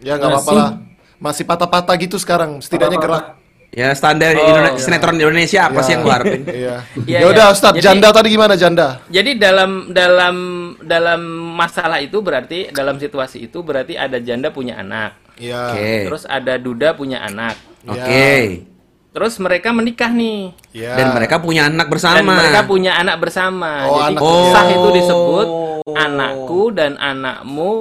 Ya 0.00 0.16
nggak 0.16 0.30
apa-apa 0.32 0.52
lah. 0.52 0.70
Masih 1.16 1.44
patah-patah 1.44 1.96
gitu 1.96 2.16
sekarang. 2.16 2.60
Setidaknya 2.60 2.98
gerak. 3.00 3.24
Ya 3.68 3.92
standar 3.92 4.32
Oh, 4.32 4.42
Indone- 4.42 4.74
iya. 4.74 4.80
sinetron 4.80 5.14
di 5.14 5.22
Indonesia 5.22 5.60
apa 5.62 5.78
Ya. 5.78 5.84
sih 5.84 5.92
yang 5.92 6.02
lu 6.02 6.10
harapin? 6.10 6.42
Iya. 6.50 6.76
Iya, 7.04 7.18
Ya 7.20 7.26
udah, 7.26 7.46
iya. 7.46 7.54
Ustaz. 7.54 7.72
Jadi- 7.74 7.84
Janda 7.84 8.08
tadi 8.10 8.28
gimana 8.28 8.54
janda? 8.54 8.88
Jadi 9.06 9.30
dalam 9.36 9.70
dalam 9.88 10.36
dalam 10.80 11.20
masalah 11.52 11.98
itu 11.98 12.18
berarti 12.18 12.70
dalam 12.70 12.96
situasi 12.96 13.44
itu 13.44 13.60
berarti 13.60 13.94
ada 13.94 14.16
janda 14.18 14.48
punya 14.48 14.76
anak. 14.76 15.20
Iya. 15.36 15.70
Oke. 15.70 15.92
Terus 16.06 16.24
ada 16.24 16.56
duda 16.56 16.92
punya 16.92 17.20
anak. 17.20 17.54
Oke. 17.84 18.64
Terus 19.08 19.34
mereka 19.36 19.70
menikah 19.70 20.08
nih. 20.08 20.56
Iya. 20.72 20.94
Dan 20.94 21.06
mereka 21.12 21.36
punya 21.36 21.66
anak 21.66 21.86
bersama. 21.86 22.16
Dan 22.16 22.26
mereka 22.26 22.60
punya 22.64 22.92
anak 22.94 23.16
bersama. 23.18 23.72
Oh, 23.84 23.98
Jadi 24.00 24.14
anak 24.14 24.20
sah 24.20 24.32
bersama. 24.34 24.70
itu 24.70 24.88
disebut 24.94 25.46
Oh. 25.46 25.94
anakku 25.94 26.62
dan 26.70 26.92
anakmu 26.96 27.72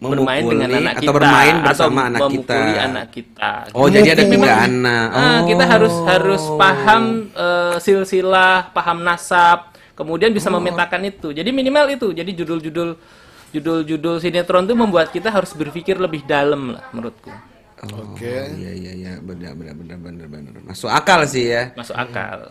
bermain 0.00 0.40
Memukuli 0.40 0.56
dengan 0.56 0.70
anak 0.72 0.92
atau 0.92 1.02
kita 1.02 1.12
bermain 1.12 1.54
bersama 1.60 2.00
atau 2.00 2.08
anak 2.08 2.20
kita. 2.32 2.54
memukuli 2.56 2.78
anak 2.80 3.06
kita. 3.12 3.52
Oh, 3.70 3.86
jadi 3.86 4.08
ada 4.10 4.24
Memang- 4.24 4.32
tiga 4.32 4.52
anak. 4.64 5.06
Ah, 5.12 5.40
kita 5.44 5.60
Oh. 5.60 5.68
harus 5.68 5.94
harus 6.06 6.42
paham 6.56 7.02
eh, 7.30 7.74
silsilah, 7.78 8.72
paham 8.72 8.98
nasab, 9.00 9.58
kemudian 9.92 10.32
bisa 10.32 10.48
memetakan 10.48 11.04
itu. 11.04 11.30
Jadi 11.30 11.50
minimal 11.50 11.84
itu. 11.90 12.08
Jadi 12.10 12.32
judul-judul 12.32 12.90
judul-judul 13.50 14.16
sinetron 14.18 14.64
itu 14.64 14.72
membuat 14.72 15.10
kita 15.10 15.28
harus 15.28 15.52
berpikir 15.52 15.96
lebih 15.96 16.24
dalam 16.24 16.72
lah 16.72 16.88
menurutku. 16.90 17.28
Oh, 17.82 18.12
Oke. 18.12 18.24
Iya 18.56 18.72
iya 18.72 18.92
iya 18.94 19.12
benar 19.18 19.52
benar 19.52 19.74
benar 19.74 19.98
benar 19.98 20.26
benar. 20.26 20.52
Masuk 20.64 20.88
akal 20.88 21.24
sih 21.24 21.48
ya. 21.50 21.72
Masuk 21.74 21.92
akal. 21.94 22.48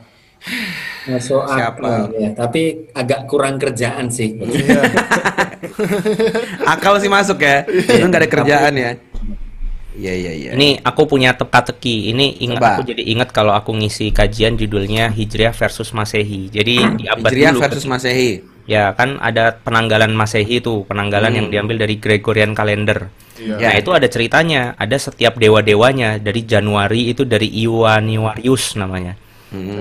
Masuk 1.05 1.43
Siapa? 1.45 1.81
akal 1.81 2.13
ya, 2.15 2.29
tapi 2.31 2.61
agak 2.93 3.25
kurang 3.25 3.57
kerjaan 3.57 4.07
sih. 4.07 4.37
Iya. 5.79 6.69
Akal 6.75 6.99
sih 6.99 7.09
masuk 7.11 7.39
ya. 7.39 7.63
Itu 7.65 8.05
nggak 8.05 8.21
ada 8.21 8.29
kerjaan 8.29 8.73
ya. 8.75 8.91
Iya 9.99 10.13
iya 10.15 10.31
iya. 10.31 10.51
Ini 10.55 10.79
aku 10.79 11.11
punya 11.11 11.35
teka-teki. 11.35 12.15
Ini 12.15 12.39
ingat 12.39 12.61
Coba. 12.63 12.71
aku 12.79 12.81
jadi 12.87 13.03
ingat 13.03 13.29
kalau 13.35 13.51
aku 13.51 13.75
ngisi 13.75 14.15
kajian 14.15 14.55
judulnya 14.55 15.11
Hijriah 15.11 15.51
versus 15.51 15.91
Masehi. 15.91 16.47
Jadi 16.47 16.75
di 16.95 17.05
abad 17.09 17.31
Hijriah 17.31 17.51
dulu 17.51 17.63
versus 17.67 17.85
Masehi. 17.85 18.31
ya 18.69 18.93
kan 18.93 19.17
ada 19.17 19.57
penanggalan 19.65 20.13
Masehi 20.13 20.61
itu, 20.61 20.85
penanggalan 20.85 21.33
yang 21.33 21.47
diambil 21.49 21.81
dari 21.81 21.97
Gregorian 21.97 22.53
calendar. 22.53 23.09
Iya. 23.39 23.55
Nah, 23.57 23.73
itu 23.81 23.89
ada 23.95 24.05
ceritanya, 24.05 24.77
ada 24.77 24.93
setiap 24.99 25.41
dewa-dewanya 25.41 26.21
dari 26.21 26.45
Januari 26.45 27.09
itu 27.09 27.25
dari 27.25 27.49
Ioannarius 27.49 28.77
namanya. 28.77 29.17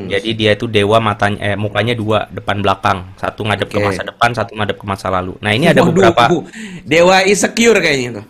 Jadi 0.09 0.33
dia 0.33 0.57
itu 0.57 0.65
dewa 0.65 0.97
matanya 0.97 1.39
eh 1.43 1.57
mukanya 1.57 1.93
dua 1.93 2.25
depan 2.29 2.65
belakang, 2.65 3.05
satu 3.15 3.45
ngadep 3.45 3.69
ke 3.69 3.77
Oke. 3.77 3.85
masa 3.85 4.01
depan, 4.01 4.31
satu 4.33 4.57
ngadep 4.57 4.81
ke 4.81 4.87
masa 4.89 5.13
lalu. 5.13 5.37
Nah, 5.45 5.53
ini 5.53 5.69
ada 5.69 5.85
Waduh, 5.85 5.93
beberapa 5.93 6.23
bu. 6.33 6.39
Dewa 6.83 7.21
insecure 7.23 7.77
kayaknya 7.77 8.21
tuh. 8.21 8.27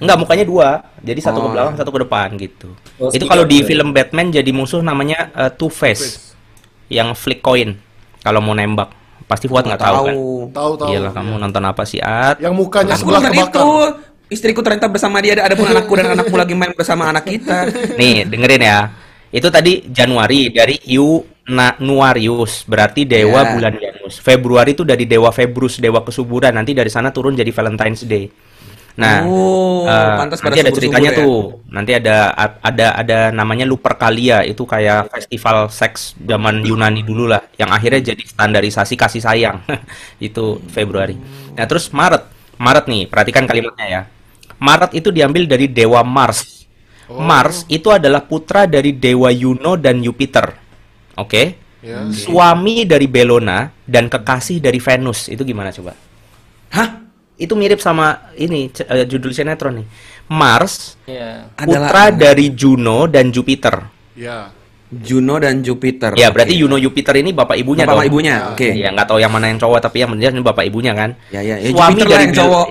Enggak, 0.00 0.16
mukanya 0.18 0.44
dua. 0.48 0.68
Jadi 0.98 1.20
satu 1.22 1.38
ke 1.38 1.46
Oh. 1.46 1.52
belakang, 1.52 1.74
satu 1.76 1.90
ke 1.92 2.00
depan 2.02 2.28
gitu. 2.36 2.68
Oh, 2.98 3.12
itu 3.12 3.22
kalau 3.22 3.46
di 3.46 3.62
film 3.62 3.94
Batman 3.94 4.32
jadi 4.32 4.50
musuh 4.50 4.80
namanya 4.80 5.30
eh, 5.30 5.50
Two 5.54 5.70
Face. 5.70 6.34
Yang 6.90 7.14
flick 7.16 7.38
coin 7.38 7.78
kalau 8.20 8.42
mau 8.42 8.50
nembak. 8.50 8.90
Pasti 9.30 9.46
Fuad 9.46 9.62
nggak 9.62 9.78
tahu 9.78 9.94
kan? 10.02 10.14
Tahu 10.50 10.72
tahu. 10.74 10.88
Iyalah 10.90 11.12
kamu 11.14 11.32
nonton 11.38 11.62
apa 11.62 11.86
sih, 11.86 12.02
At? 12.02 12.42
Yang 12.42 12.54
mukanya 12.58 12.98
Aku 12.98 13.06
sebelah 13.06 13.22
kebakar. 13.22 13.62
itu. 13.62 13.68
Istriku 14.26 14.58
ternyata 14.62 14.86
bersama 14.86 15.18
dia 15.18 15.38
ada 15.38 15.54
pun 15.54 15.66
anakku 15.66 15.90
dan 15.94 16.14
anakmu 16.14 16.34
lagi 16.34 16.54
main 16.54 16.74
bersama 16.74 17.06
anak 17.06 17.26
kita. 17.26 17.66
Nih, 18.00 18.26
dengerin 18.26 18.62
ya. 18.62 18.90
Itu 19.30 19.46
tadi 19.48 19.86
Januari 19.86 20.50
dari 20.50 20.76
Nuarius, 21.82 22.62
berarti 22.66 23.06
dewa 23.06 23.42
Ya. 23.42 23.50
bulan 23.54 23.74
Janus. 23.78 24.22
Februari 24.22 24.74
itu 24.74 24.86
dari 24.86 25.06
dewa 25.06 25.30
Februs, 25.34 25.78
dewa 25.82 26.02
kesuburan. 26.06 26.54
Nanti 26.54 26.74
dari 26.74 26.90
sana 26.90 27.10
turun 27.10 27.34
jadi 27.34 27.50
Valentine's 27.50 28.06
Day. 28.06 28.30
Nah, 29.00 29.22
Oh, 29.24 29.86
eh, 29.86 30.14
pantas 30.18 30.42
nanti 30.44 30.60
ada 30.60 30.72
ceritanya 30.74 31.10
ya. 31.14 31.18
tuh. 31.22 31.62
Nanti 31.70 31.94
ada 31.94 32.34
ada 32.60 32.86
ada 32.98 33.18
namanya 33.30 33.64
Lupercalia, 33.64 34.42
itu 34.44 34.66
kayak 34.66 35.08
festival 35.14 35.70
seks 35.70 36.18
zaman 36.20 36.60
Yunani 36.66 37.06
dulu 37.06 37.30
lah, 37.30 37.40
yang 37.56 37.70
akhirnya 37.70 38.12
jadi 38.12 38.22
standarisasi 38.26 38.94
kasih 38.98 39.22
sayang. 39.22 39.62
itu 40.20 40.58
Februari. 40.68 41.16
Nah, 41.56 41.64
terus 41.70 41.88
Maret. 41.94 42.26
Maret 42.60 42.84
nih, 42.92 43.02
perhatikan 43.08 43.48
kalimatnya 43.48 43.86
ya. 43.88 44.02
Maret 44.60 44.92
itu 44.92 45.08
diambil 45.08 45.48
dari 45.48 45.64
dewa 45.70 46.04
Mars. 46.04 46.59
Mars 47.18 47.66
itu 47.66 47.90
adalah 47.90 48.22
putra 48.22 48.70
dari 48.70 48.94
dewa 48.94 49.34
Yuno 49.34 49.74
dan 49.74 49.98
Jupiter. 49.98 50.46
Oke? 51.18 51.42
Ya. 51.80 52.06
Suami 52.12 52.84
dari 52.84 53.08
Bellona 53.08 53.72
dan 53.82 54.06
kekasih 54.06 54.60
dari 54.62 54.78
Venus. 54.78 55.26
Itu 55.26 55.42
gimana 55.42 55.74
coba? 55.74 55.96
Hah? 56.70 57.02
Itu 57.40 57.56
mirip 57.56 57.80
sama 57.80 58.30
ini 58.36 58.68
eh, 58.68 59.08
judul 59.08 59.32
sinetron 59.32 59.80
nih. 59.80 59.86
Mars 60.30 60.94
Iya. 61.10 61.50
putra 61.58 62.14
dari 62.14 62.52
Juno 62.54 63.08
dan 63.10 63.32
Jupiter. 63.34 63.80
Ya. 64.14 64.52
Juno 64.90 65.38
dan 65.38 65.62
Jupiter. 65.62 66.14
Ya, 66.18 66.34
berarti 66.34 66.58
Oke. 66.58 66.62
Juno 66.66 66.76
Jupiter 66.78 67.14
ini 67.22 67.30
bapak 67.30 67.56
ibunya 67.58 67.86
Bapak 67.86 68.04
dong. 68.04 68.10
ibunya, 68.10 68.34
oke. 68.50 68.68
Ya, 68.74 68.90
nggak 68.90 69.06
tahu 69.06 69.22
yang 69.22 69.30
mana 69.30 69.46
yang 69.46 69.58
cowok 69.62 69.78
tapi 69.86 70.02
yang 70.02 70.10
penting 70.14 70.34
ini 70.34 70.42
bapak 70.42 70.66
ibunya 70.66 70.92
kan. 70.98 71.14
Ya 71.30 71.40
ya, 71.46 71.62
ya 71.62 71.70
Suami 71.70 71.94
Jupiter 71.94 72.10
dari 72.10 72.24
yang 72.26 72.34
cowok. 72.34 72.66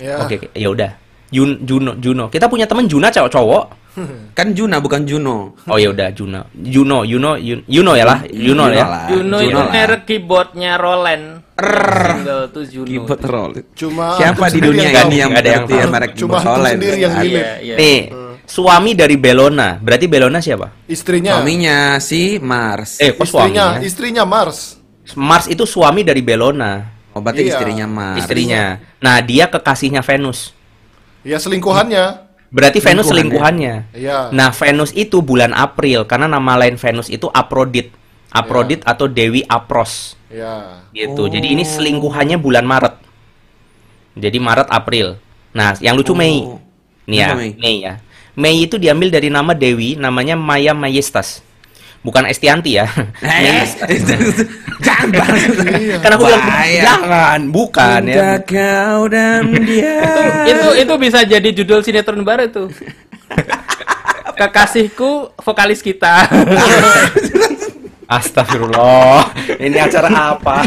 Ya. 0.00 0.14
Oke, 0.20 0.34
oke, 0.36 0.46
ya 0.52 0.68
udah. 0.68 0.90
Jun, 1.34 1.50
Juno, 1.60 1.98
Juno. 1.98 2.30
Kita 2.30 2.46
punya 2.46 2.64
teman 2.64 2.86
Juna 2.86 3.10
cowok-cowok. 3.10 3.64
Kan 4.38 4.54
Juna 4.54 4.78
bukan 4.78 5.02
Juno. 5.02 5.58
Oh 5.66 5.74
ya 5.74 5.90
udah 5.90 6.10
Juno. 6.10 6.46
Juno, 6.54 7.02
Juno, 7.02 7.34
Juno 7.66 7.92
ya 7.92 8.04
lah, 8.04 8.22
Juno 8.26 8.70
ya. 8.70 8.86
lah. 8.86 9.06
Juno 9.08 9.38
itu 9.38 9.60
merek 9.64 10.02
keyboardnya 10.04 10.78
Roland. 10.78 11.42
Single 11.54 12.44
tuh 12.50 12.64
Juno. 12.66 12.86
Keyboard 12.86 13.22
roll. 13.24 13.52
Cuma 13.74 14.14
Siapa 14.14 14.46
di 14.50 14.58
dunia 14.60 14.90
ini 15.04 15.16
yang 15.16 15.30
Nggak 15.30 15.42
ada 15.42 15.50
yang 15.50 15.64
ya 15.64 15.74
tahu. 15.82 15.90
merek 15.90 16.10
keyboard 16.14 16.42
Roland? 16.44 16.74
sendiri 16.78 16.98
yang. 16.98 17.12
Iya, 17.18 17.50
iya. 17.60 17.74
Nih, 17.76 17.98
suami 18.44 18.90
dari 18.94 19.14
Bellona. 19.14 19.78
Berarti 19.78 20.06
Bellona 20.06 20.38
siapa? 20.38 20.86
Istrinya. 20.86 21.38
Suaminya 21.38 21.76
si 21.98 22.38
Mars. 22.38 22.98
Eh, 22.98 23.14
kok 23.14 23.26
Istrinya, 23.26 23.74
suaminya? 23.74 23.86
istrinya 23.86 24.24
Mars. 24.24 24.58
Mars 25.14 25.46
itu 25.46 25.62
suami 25.62 26.02
dari 26.02 26.22
Bellona. 26.22 26.94
Oh, 27.14 27.22
berarti 27.22 27.46
Iya. 27.46 27.50
istrinya 27.54 27.86
Mars. 27.86 28.26
Istrinya. 28.26 28.62
Nah, 28.98 29.22
dia 29.22 29.46
kekasihnya 29.46 30.02
Venus. 30.02 30.50
Ya 31.24 31.40
selingkuhannya. 31.40 32.24
Berarti 32.54 32.78
Venus 32.78 33.10
Selingkuhannya. 33.10 33.90
Iya. 33.98 34.30
Nah, 34.30 34.54
Venus 34.54 34.94
itu 34.94 35.18
bulan 35.18 35.50
April 35.50 36.06
karena 36.06 36.30
nama 36.30 36.54
lain 36.54 36.78
Venus 36.78 37.10
itu 37.10 37.26
Aphrodite. 37.34 37.90
Aphrodite 38.30 38.82
atau 38.82 39.06
Dewi 39.06 39.46
Apros 39.46 40.18
Ya. 40.26 40.82
gitu. 40.90 41.30
Jadi 41.30 41.54
ini 41.54 41.62
selingkuhannya 41.62 42.38
bulan 42.38 42.66
Maret. 42.66 42.94
Jadi 44.14 44.38
Maret 44.38 44.70
April. 44.70 45.18
Nah, 45.54 45.74
yang 45.82 45.98
lucu 45.98 46.14
Mei. 46.14 46.42
Nih 47.06 47.18
ya? 47.18 47.30
Mei 47.34 47.76
ya. 47.82 47.94
Mei 48.34 48.66
itu 48.66 48.78
diambil 48.78 49.10
dari 49.10 49.30
nama 49.30 49.54
Dewi 49.54 49.94
namanya 49.94 50.34
Maya 50.34 50.74
Majestas. 50.74 51.42
Bukan 52.04 52.28
Estianti 52.28 52.76
ya. 52.76 52.84
Eh, 53.24 53.64
jangan. 54.84 55.32
Karena 56.04 56.14
aku 56.20 56.24
bilang 56.28 56.44
jangan, 56.68 57.40
bukan 57.48 58.00
ya. 58.04 58.36
Kau 58.44 59.08
dan 59.08 59.64
dia. 59.64 60.04
itu 60.52 60.84
itu 60.84 60.94
bisa 61.00 61.24
jadi 61.24 61.48
judul 61.48 61.80
sinetron 61.80 62.20
baru 62.20 62.52
tuh. 62.52 62.68
Kekasihku 64.36 65.32
vokalis 65.40 65.80
kita. 65.80 66.28
Astagfirullah. 68.04 69.32
Ini 69.56 69.88
acara 69.88 70.36
apa? 70.36 70.60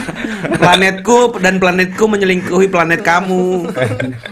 planetku 0.58 1.38
dan 1.38 1.62
planetku 1.62 2.10
menyelingkuhi 2.10 2.66
planet 2.66 3.06
kamu. 3.06 3.70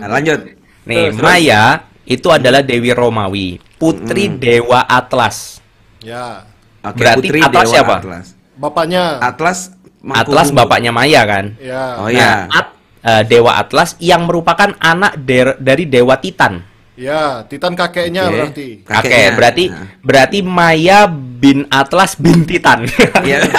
Nah, 0.01 0.09
lanjut. 0.09 0.41
Nih, 0.89 1.13
Maya 1.13 1.85
itu 2.05 2.29
adalah 2.33 2.65
Dewi 2.65 2.93
Romawi, 2.93 3.61
putri 3.77 4.29
Dewa 4.29 4.85
Atlas. 4.89 5.61
Ya. 6.01 6.54
Oke, 6.85 6.97
Berarti 7.01 7.27
putri 7.27 7.39
Atlas 7.41 7.63
dewa 7.63 7.73
siapa? 7.73 7.93
Atlas. 7.97 8.25
Bapaknya. 8.55 9.03
Atlas 9.19 9.57
Atlas 10.05 10.47
Mangkubumi. 10.47 10.57
bapaknya 10.61 10.91
Maya 10.93 11.21
kan? 11.25 11.45
Ya. 11.57 11.83
Oh 11.97 12.07
ya. 12.07 12.45
Nah, 12.45 12.61
At- 12.61 12.73
eh, 13.01 13.23
Dewa 13.25 13.57
Atlas 13.57 13.97
yang 13.97 14.23
merupakan 14.23 14.69
anak 14.77 15.17
der- 15.19 15.57
dari 15.57 15.85
Dewa 15.85 16.15
Titan. 16.15 16.61
Ya, 16.95 17.43
Titan 17.51 17.75
kakeknya 17.75 18.31
Oke. 18.31 18.33
berarti. 18.33 18.67
Oke, 18.79 18.87
Kakeknya. 18.87 19.31
berarti 19.35 19.63
Nah. 19.67 19.87
berarti 19.99 20.37
Maya 20.39 20.99
bin 21.11 21.67
Atlas 21.67 22.15
bin 22.15 22.47
Titan. 22.47 22.87
Iya. 23.21 23.43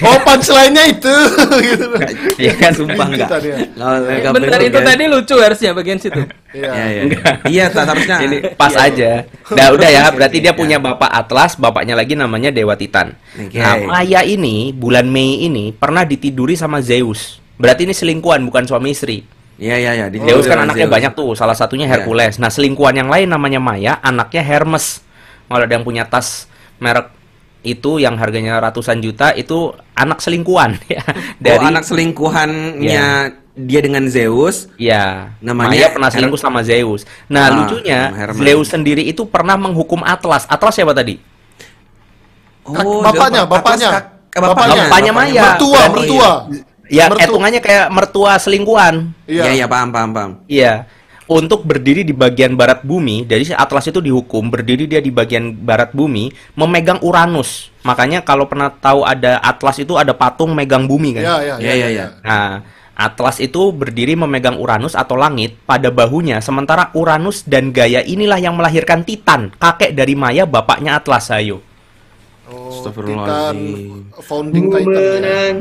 Oh, 0.00 0.16
punchline-nya 0.24 0.96
itu. 0.96 1.12
gitu. 1.68 1.86
Iya 2.40 2.56
kan? 2.56 2.72
Sumpah 2.72 3.04
enggak. 3.04 3.28
Titan 3.28 3.42
ya. 3.44 3.56
Bentar 4.32 4.56
bener, 4.56 4.72
itu 4.72 4.78
kan? 4.80 4.88
tadi 4.88 5.04
lucu 5.04 5.36
harusnya 5.36 5.76
bagian 5.76 6.00
situ. 6.00 6.24
Iya. 6.56 6.70
Iya, 6.72 6.86
iya. 7.04 7.32
Iya, 7.44 7.64
tak 7.68 7.84
harusnya. 7.92 8.16
Ini 8.24 8.36
pas 8.56 8.72
aja. 8.80 9.28
Nah, 9.52 9.66
udah 9.76 9.88
ya, 9.92 10.08
berarti 10.08 10.40
dia 10.40 10.56
Iya. 10.56 10.58
punya 10.58 10.80
bapak 10.80 11.10
Atlas, 11.12 11.60
bapaknya 11.60 11.92
lagi 12.00 12.16
namanya 12.16 12.48
Dewa 12.48 12.80
Titan. 12.80 13.12
Oke. 13.36 13.60
Nah, 13.60 13.76
Maya 13.92 14.24
ini 14.24 14.72
bulan 14.72 15.04
Mei 15.04 15.44
ini 15.44 15.68
pernah 15.70 16.08
ditiduri 16.08 16.56
sama 16.56 16.80
Zeus. 16.80 17.36
Berarti 17.60 17.84
ini 17.84 17.92
selingkuhan 17.92 18.40
bukan 18.48 18.64
suami 18.64 18.96
istri. 18.96 19.20
Iya, 19.60 19.76
iya, 19.76 19.90
iya. 19.94 20.06
di- 20.08 20.18
Zeus 20.18 20.48
kan 20.48 20.56
Zeus. 20.56 20.66
anaknya 20.66 20.88
banyak 20.88 21.12
tuh, 21.12 21.36
salah 21.36 21.52
satunya 21.52 21.84
Iya. 21.84 22.00
Hercules. 22.00 22.40
Nah, 22.40 22.48
selingkuhan 22.48 22.96
yang 22.96 23.06
lain 23.06 23.28
namanya 23.28 23.60
Maya, 23.60 24.00
anaknya 24.00 24.40
Hermes. 24.40 25.04
Kalau 25.44 25.60
ada 25.60 25.68
yang 25.68 25.84
punya 25.84 26.02
tas 26.02 26.48
merek 26.76 27.12
itu 27.60 28.00
yang 28.00 28.16
harganya 28.16 28.56
ratusan 28.56 28.98
juta 28.98 29.30
itu 29.32 29.68
anak 29.92 30.18
selingkuhan 30.18 30.80
ya. 30.88 31.04
Oh, 31.52 31.60
anak 31.62 31.84
selingkuhannya 31.84 32.80
Iya. 32.80 33.08
dia 33.52 33.80
dengan 33.80 34.08
Zeus. 34.08 34.72
Ya, 34.74 35.36
Namanya 35.38 35.68
Maya 35.70 35.86
pernah 35.90 36.08
Her- 36.08 36.16
selingkuh 36.16 36.40
sama 36.40 36.64
Zeus. 36.64 37.04
Nah, 37.26 37.44
Ah, 37.44 37.52
lucunya. 37.52 38.00
Zeus 38.32 38.66
sendiri 38.66 39.04
itu 39.04 39.22
pernah 39.24 39.54
menghukum 39.54 40.00
Atlas. 40.00 40.48
Atlas 40.48 40.72
siapa 40.72 40.96
tadi? 40.96 41.20
Oh, 42.64 43.02
Bapaknya, 43.02 43.44
Zeus- 43.44 43.50
bapaknya. 43.50 43.88
Atlas 43.90 44.04
bapaknya. 44.30 44.48
Bapaknya. 44.56 44.82
Bapaknya 44.86 45.12
Maya. 45.12 45.42
Mertua, 45.44 45.74
Berarti- 45.74 45.92
mertua. 45.92 46.30
Ya, 46.90 47.06
hitungannya 47.06 47.62
kayak 47.62 47.86
mertua 47.94 48.34
selingkuhan. 48.42 49.14
Iya. 49.30 49.46
Iya, 49.46 49.52
iya, 49.62 49.66
paham, 49.70 49.94
paham, 49.94 50.10
paham. 50.10 50.32
Iya. 50.50 50.90
Untuk 51.30 51.62
berdiri 51.62 52.02
di 52.02 52.10
bagian 52.10 52.58
barat 52.58 52.82
bumi, 52.82 53.22
dari 53.22 53.46
si 53.46 53.54
Atlas 53.54 53.86
itu 53.86 54.02
dihukum 54.02 54.50
berdiri 54.50 54.90
dia 54.90 54.98
di 54.98 55.14
bagian 55.14 55.54
barat 55.54 55.94
bumi 55.94 56.34
memegang 56.58 56.98
Uranus. 57.06 57.70
Makanya 57.86 58.26
kalau 58.26 58.50
pernah 58.50 58.66
tahu 58.74 59.06
ada 59.06 59.38
Atlas 59.38 59.78
itu 59.78 59.94
ada 59.94 60.10
patung 60.10 60.50
megang 60.58 60.90
bumi 60.90 61.14
kan. 61.14 61.22
Iya, 61.22 61.36
iya, 61.38 61.54
Iya, 61.62 61.72
iya, 61.78 61.88
iya. 61.94 62.06
Nah, 62.26 62.66
Atlas 62.98 63.38
itu 63.38 63.70
berdiri 63.70 64.18
memegang 64.18 64.58
Uranus 64.58 64.98
atau 64.98 65.14
langit 65.14 65.54
pada 65.64 65.88
bahunya, 65.88 66.42
sementara 66.42 66.90
Uranus 66.98 67.46
dan 67.46 67.70
Gaia 67.70 68.02
inilah 68.02 68.42
yang 68.42 68.58
melahirkan 68.58 69.06
Titan, 69.06 69.54
kakek 69.56 69.94
dari 69.94 70.18
Maya, 70.18 70.44
bapaknya 70.50 70.98
Atlas. 70.98 71.30
Ayo. 71.30 71.62
Oh. 72.50 72.82
Titan 72.82 73.56
founding 74.18 74.66
Titan. 74.74 75.22
ya. 75.22 75.54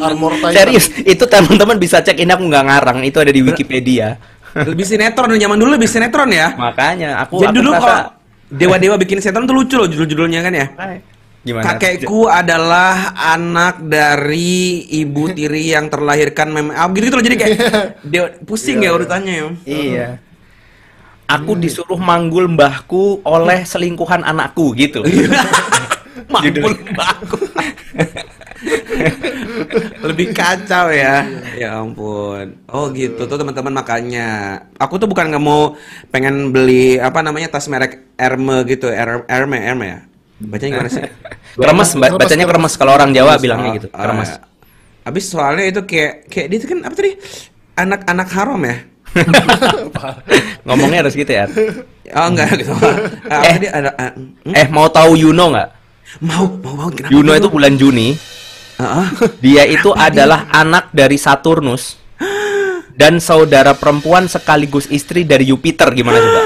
Armor 0.00 0.32
Titan. 0.40 0.54
Serius, 0.56 0.86
itu 1.04 1.24
teman-teman 1.28 1.76
bisa 1.76 2.00
cek 2.00 2.16
ini 2.16 2.32
aku 2.32 2.48
nggak 2.48 2.64
ngarang, 2.64 2.98
itu 3.04 3.18
ada 3.20 3.28
di 3.28 3.44
Wikipedia. 3.44 4.16
Lebih 4.56 4.84
sinetron 4.88 5.36
zaman 5.36 5.60
dulu 5.60 5.76
lebih 5.76 5.90
sinetron 5.90 6.32
ya. 6.32 6.56
Makanya 6.56 7.20
aku 7.20 7.44
Jadi 7.44 7.52
aku 7.52 7.56
dulu 7.60 7.70
kalau 7.76 8.00
dewa-dewa 8.48 8.96
bikin 8.96 9.20
sinetron 9.20 9.44
tuh 9.44 9.56
lucu 9.60 9.76
loh 9.76 9.86
judul-judulnya 9.86 10.40
kan 10.40 10.54
ya. 10.56 10.66
gimana? 11.38 11.64
Kakekku 11.64 12.26
adalah 12.26 13.14
anak 13.14 13.80
dari 13.86 14.84
ibu 14.90 15.30
tiri 15.30 15.70
yang 15.70 15.86
terlahirkan 15.86 16.50
mem 16.50 16.74
ah, 16.74 16.90
gitu, 16.90 17.08
gitu 17.08 17.14
loh 17.14 17.24
jadi 17.24 17.36
kayak 17.38 17.56
dewa, 18.12 18.28
pusing 18.42 18.82
ya 18.82 18.90
urutannya 18.90 19.32
ya. 19.32 19.46
Iya. 19.64 20.08
Aku 21.28 21.60
disuruh 21.60 22.00
manggul 22.00 22.48
mbahku 22.48 23.20
oleh 23.20 23.60
selingkuhan 23.68 24.24
anakku 24.24 24.72
gitu. 24.72 25.04
Mampun 26.32 26.72
mbakku. 26.96 27.36
Lebih 30.08 30.32
kacau 30.32 30.88
ya. 30.88 31.28
Ya 31.54 31.78
ampun. 31.78 32.56
Oh 32.72 32.88
gitu 32.90 33.28
tuh 33.28 33.36
teman-teman 33.36 33.76
makanya. 33.76 34.58
Aku 34.80 34.96
tuh 34.96 35.04
bukan 35.04 35.28
nggak 35.28 35.44
mau 35.44 35.76
pengen 36.08 36.48
beli 36.48 36.96
apa 36.96 37.20
namanya 37.20 37.52
tas 37.52 37.68
merek 37.68 38.08
Herme 38.16 38.64
gitu, 38.64 38.88
Herme, 38.88 39.58
Herme 39.60 39.86
ya. 39.86 39.98
Bacanya 40.38 40.70
gimana 40.80 40.90
sih? 40.90 41.02
Kremes, 41.58 41.90
ba- 41.98 42.14
Kremes, 42.14 42.20
bacanya 42.24 42.46
kremes 42.46 42.74
kalau 42.78 42.92
orang 42.94 43.10
Jawa 43.10 43.36
bilangnya 43.36 43.70
gitu. 43.82 43.88
Oh, 43.90 44.00
Kremes. 44.00 44.30
ya. 44.32 44.38
Abis 45.04 45.24
soalnya 45.28 45.64
itu 45.66 45.82
kayak 45.84 46.30
kayak 46.30 46.46
dia 46.52 46.58
itu 46.62 46.66
kan 46.70 46.78
apa 46.88 46.94
tadi? 46.94 47.12
Anak-anak 47.78 48.28
haram 48.32 48.60
ya? 48.64 48.76
Ngomongnya 50.66 51.04
harus 51.04 51.14
gitu 51.14 51.28
ya. 51.28 51.48
Oh 52.14 52.26
enggak 52.28 52.48
gitu. 52.56 52.72
Ah, 53.28 53.44
Eh. 53.44 53.52
tadi 53.56 53.66
ada 53.68 53.90
ah, 53.94 54.12
hmm? 54.14 54.52
Eh, 54.54 54.66
mau 54.68 54.88
tahu 54.88 55.16
Yuno 55.16 55.52
nggak? 55.52 55.70
mau 56.24 56.48
mau 56.48 56.72
mau 56.72 56.88
kenapa? 56.88 57.12
Yuno 57.12 57.36
itu 57.36 57.48
bulan 57.52 57.76
Juni. 57.76 58.16
Dia 59.42 59.66
itu 59.66 59.90
adalah 59.90 60.48
anak 60.48 60.88
dari 60.90 61.18
Saturnus 61.18 61.98
dan 62.94 63.18
saudara 63.20 63.74
perempuan 63.74 64.24
sekaligus 64.24 64.88
istri 64.88 65.22
dari 65.22 65.46
Jupiter. 65.46 65.92
Gimana 65.92 66.16
coba? 66.16 66.40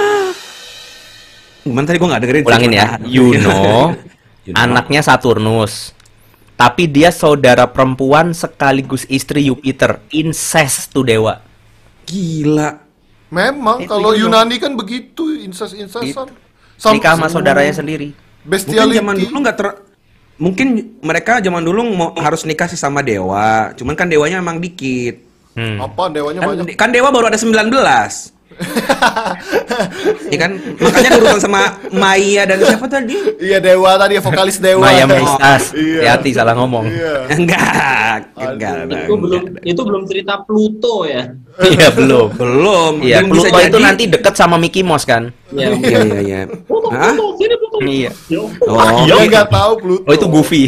Gimana 1.62 1.84
tadi 1.86 1.98
gua 2.00 2.08
nggak 2.16 2.22
dengerin. 2.26 2.42
Ulangin 2.42 2.72
ya. 2.74 2.86
Yuno, 3.06 3.94
Yuno. 4.50 4.56
anaknya 4.56 5.00
Saturnus. 5.00 5.94
Tapi 6.58 6.86
dia 6.86 7.10
saudara 7.14 7.66
perempuan 7.66 8.34
sekaligus 8.34 9.06
istri 9.06 9.46
Jupiter. 9.46 10.02
Incest 10.10 10.90
tuh 10.90 11.06
dewa. 11.06 11.38
Gila. 12.04 12.70
Memang 13.32 13.78
Itu 13.80 13.88
kalau 13.88 14.12
Yuno. 14.12 14.36
Yunani 14.36 14.60
kan 14.60 14.76
begitu 14.76 15.32
incest-incestan. 15.40 16.28
Nikah 16.82 17.16
sama 17.16 17.28
saudaranya 17.30 17.72
sendiri. 17.72 18.12
Mungkin 18.12 18.50
Bestiality. 18.50 18.98
zaman 18.98 19.14
dulu 19.16 19.36
nggak 19.40 19.56
ter 19.56 19.68
mungkin 20.36 20.98
mereka 20.98 21.38
zaman 21.38 21.62
dulu 21.62 21.80
mau 21.94 22.08
harus 22.18 22.42
nikah 22.42 22.66
sih 22.66 22.76
sama 22.76 23.00
dewa. 23.00 23.70
Cuman 23.72 23.94
kan 23.94 24.10
dewanya 24.10 24.42
emang 24.42 24.58
dikit. 24.58 25.22
Hmm. 25.52 25.78
Apa 25.78 26.08
dewanya 26.10 26.40
Kan, 26.42 26.48
banyak? 26.64 26.76
kan 26.76 26.88
dewa 26.90 27.08
baru 27.12 27.28
ada 27.28 27.38
19. 27.38 27.70
Iya 30.24 30.38
kan? 30.38 30.52
Makanya 30.78 31.10
urutan 31.16 31.38
sama 31.38 31.60
Maya 31.90 32.42
dan 32.44 32.58
siapa 32.58 32.86
tadi? 32.86 33.16
Iya 33.38 33.58
dewa 33.58 33.96
tadi 33.96 34.16
vokalis 34.18 34.56
dewa. 34.58 34.82
Maya 34.82 35.04
Maistas. 35.04 35.72
Iya. 35.72 36.12
Hati-hati 36.12 36.30
salah 36.32 36.54
ngomong. 36.54 36.84
Iya. 36.86 37.14
Enggak, 37.30 38.20
enggak, 38.34 38.72
Aduh. 38.74 38.86
enggak, 38.86 39.02
Itu 39.02 39.14
belum 39.16 39.40
enggak. 39.42 39.62
itu 39.64 39.80
belum 39.82 40.02
cerita 40.06 40.34
Pluto 40.42 40.94
ya. 41.04 41.22
Iya, 41.62 41.88
belum. 41.90 42.26
belum. 42.32 42.92
Iya, 43.00 43.16
Belum 43.20 43.30
bisa 43.30 43.46
Pluto 43.46 43.58
itu 43.60 43.76
jadi. 43.76 43.84
nanti 43.84 44.02
deket 44.08 44.34
sama 44.34 44.56
Mickey 44.56 44.80
Mouse 44.80 45.04
kan? 45.04 45.28
Ya, 45.50 45.68
Iya, 45.70 45.98
iya, 46.00 46.20
iya. 46.20 46.40
Pluto? 46.48 46.88
Pluto, 46.88 47.26
Pluto. 47.36 47.78
Iya. 47.82 48.10
Oh, 48.62 49.04
Dia 49.04 49.16
nggak 49.22 49.48
tahu 49.48 49.72
Pluto. 49.78 50.04
Oh, 50.06 50.12
itu 50.12 50.26
Goofy. 50.26 50.62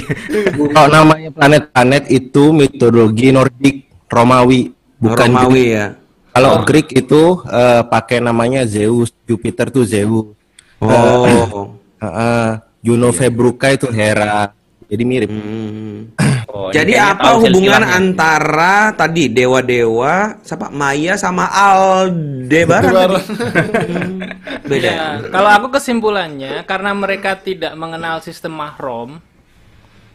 Kalau 0.70 0.89
namanya 0.91 1.30
planet-planet 1.30 2.05
itu 2.09 2.43
mitologi 2.51 3.28
Nordik 3.30 3.76
Romawi, 4.07 4.70
bukan 4.97 5.28
Romawi 5.30 5.64
ya. 5.72 5.87
Kalau 6.35 6.66
Greek 6.66 6.91
itu 6.91 7.22
eh, 7.47 7.82
pakai 7.87 8.18
namanya 8.18 8.66
Zeus, 8.66 9.14
Jupiter 9.22 9.70
tuh 9.70 9.87
Zeus. 9.87 10.35
Oh. 10.82 11.70
Heeh. 12.05 12.74
Juno 12.85 13.16
Februca 13.16 13.72
itu 13.72 13.89
Hera. 13.89 14.53
Jadi 14.85 15.03
mirip. 15.09 15.30
Hmm. 15.32 16.12
Oh, 16.55 16.70
ini 16.70 16.76
Jadi 16.76 16.93
kayaknya 16.95 17.18
apa 17.18 17.30
hubungan 17.43 17.82
antara 17.82 18.74
tadi 18.95 19.26
dewa-dewa, 19.26 20.39
siapa 20.47 20.70
Maya 20.70 21.18
sama 21.18 21.51
Aldebaran? 21.51 23.18
Hmm, 23.18 24.22
Beda. 24.70 24.87
Ya, 24.87 25.09
kalau 25.35 25.51
aku 25.51 25.74
kesimpulannya 25.74 26.62
karena 26.62 26.95
mereka 26.95 27.35
tidak 27.35 27.74
mengenal 27.74 28.22
sistem 28.22 28.55
mahrom 28.55 29.18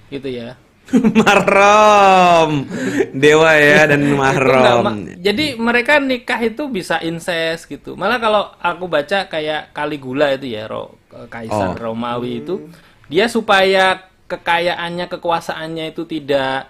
gitu 0.08 0.32
ya. 0.32 0.56
Mahram. 1.22 2.66
Dewa 3.14 3.52
ya 3.56 3.86
dan 3.86 4.02
mahram. 4.14 4.84
ma- 4.84 4.96
jadi 5.18 5.56
mereka 5.56 6.00
nikah 6.02 6.40
itu 6.42 6.66
bisa 6.68 6.98
incest 7.02 7.68
gitu. 7.68 7.94
Malah 7.94 8.18
kalau 8.18 8.44
aku 8.58 8.86
baca 8.90 9.28
kayak 9.28 9.72
Caligula 9.72 10.34
itu 10.34 10.50
ya, 10.50 10.66
Ro, 10.66 10.98
kaisar 11.30 11.76
Oh. 11.76 11.94
Romawi 11.94 12.42
itu 12.42 12.70
dia 13.08 13.26
supaya 13.30 14.06
kekayaannya, 14.26 15.10
kekuasaannya 15.10 15.94
itu 15.94 16.06
tidak 16.06 16.70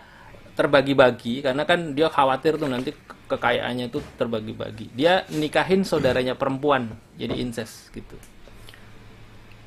terbagi-bagi 0.56 1.40
karena 1.40 1.64
kan 1.64 1.96
dia 1.96 2.12
khawatir 2.12 2.60
tuh 2.60 2.68
nanti 2.68 2.92
ke- 2.92 3.18
kekayaannya 3.30 3.88
itu 3.88 4.00
terbagi-bagi. 4.16 4.92
Dia 4.92 5.24
nikahin 5.32 5.84
saudaranya 5.84 6.36
perempuan 6.36 6.92
jadi 7.16 7.36
incest 7.36 7.92
gitu. 7.92 8.16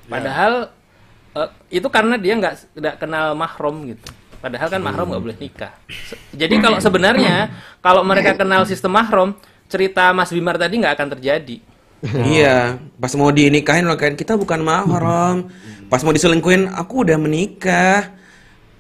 Padahal 0.05 0.69
eh, 1.33 1.51
itu 1.71 1.89
karena 1.89 2.17
dia 2.17 2.37
nggak 2.37 2.77
nggak 2.77 2.97
kenal 3.01 3.33
mahram 3.33 3.87
gitu. 3.89 4.09
Padahal 4.43 4.67
kan 4.67 4.83
mahram 4.83 5.07
nggak 5.07 5.23
boleh 5.23 5.39
nikah. 5.39 5.71
Jadi 6.35 6.59
kalau 6.59 6.83
sebenarnya 6.83 7.55
kalau 7.79 8.03
mereka 8.03 8.35
kenal 8.35 8.67
sistem 8.67 8.99
mahram, 8.99 9.39
cerita 9.71 10.11
Mas 10.11 10.35
Bimar 10.35 10.59
tadi 10.59 10.83
nggak 10.83 10.99
akan 10.99 11.09
terjadi. 11.17 11.57
Iya, 12.35 12.83
pas 12.99 13.15
mau 13.15 13.31
dinikahin 13.31 13.87
lo 13.87 13.95
kan 13.95 14.19
kita 14.19 14.35
bukan 14.35 14.59
mahram. 14.59 15.47
Pas 15.87 16.03
mau 16.03 16.11
diselingkuhin, 16.11 16.75
aku 16.75 17.07
udah 17.07 17.15
menikah. 17.15 18.11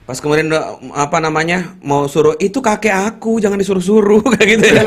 Pas 0.02 0.18
kemudian 0.18 0.50
udah, 0.50 0.82
apa 0.98 1.22
namanya 1.22 1.78
mau 1.78 2.10
suruh 2.10 2.34
itu 2.42 2.58
kakek 2.58 2.90
aku 2.90 3.38
jangan 3.38 3.54
disuruh-suruh 3.54 4.18
kayak 4.34 4.48
gitu 4.58 4.66
ya. 4.66 4.82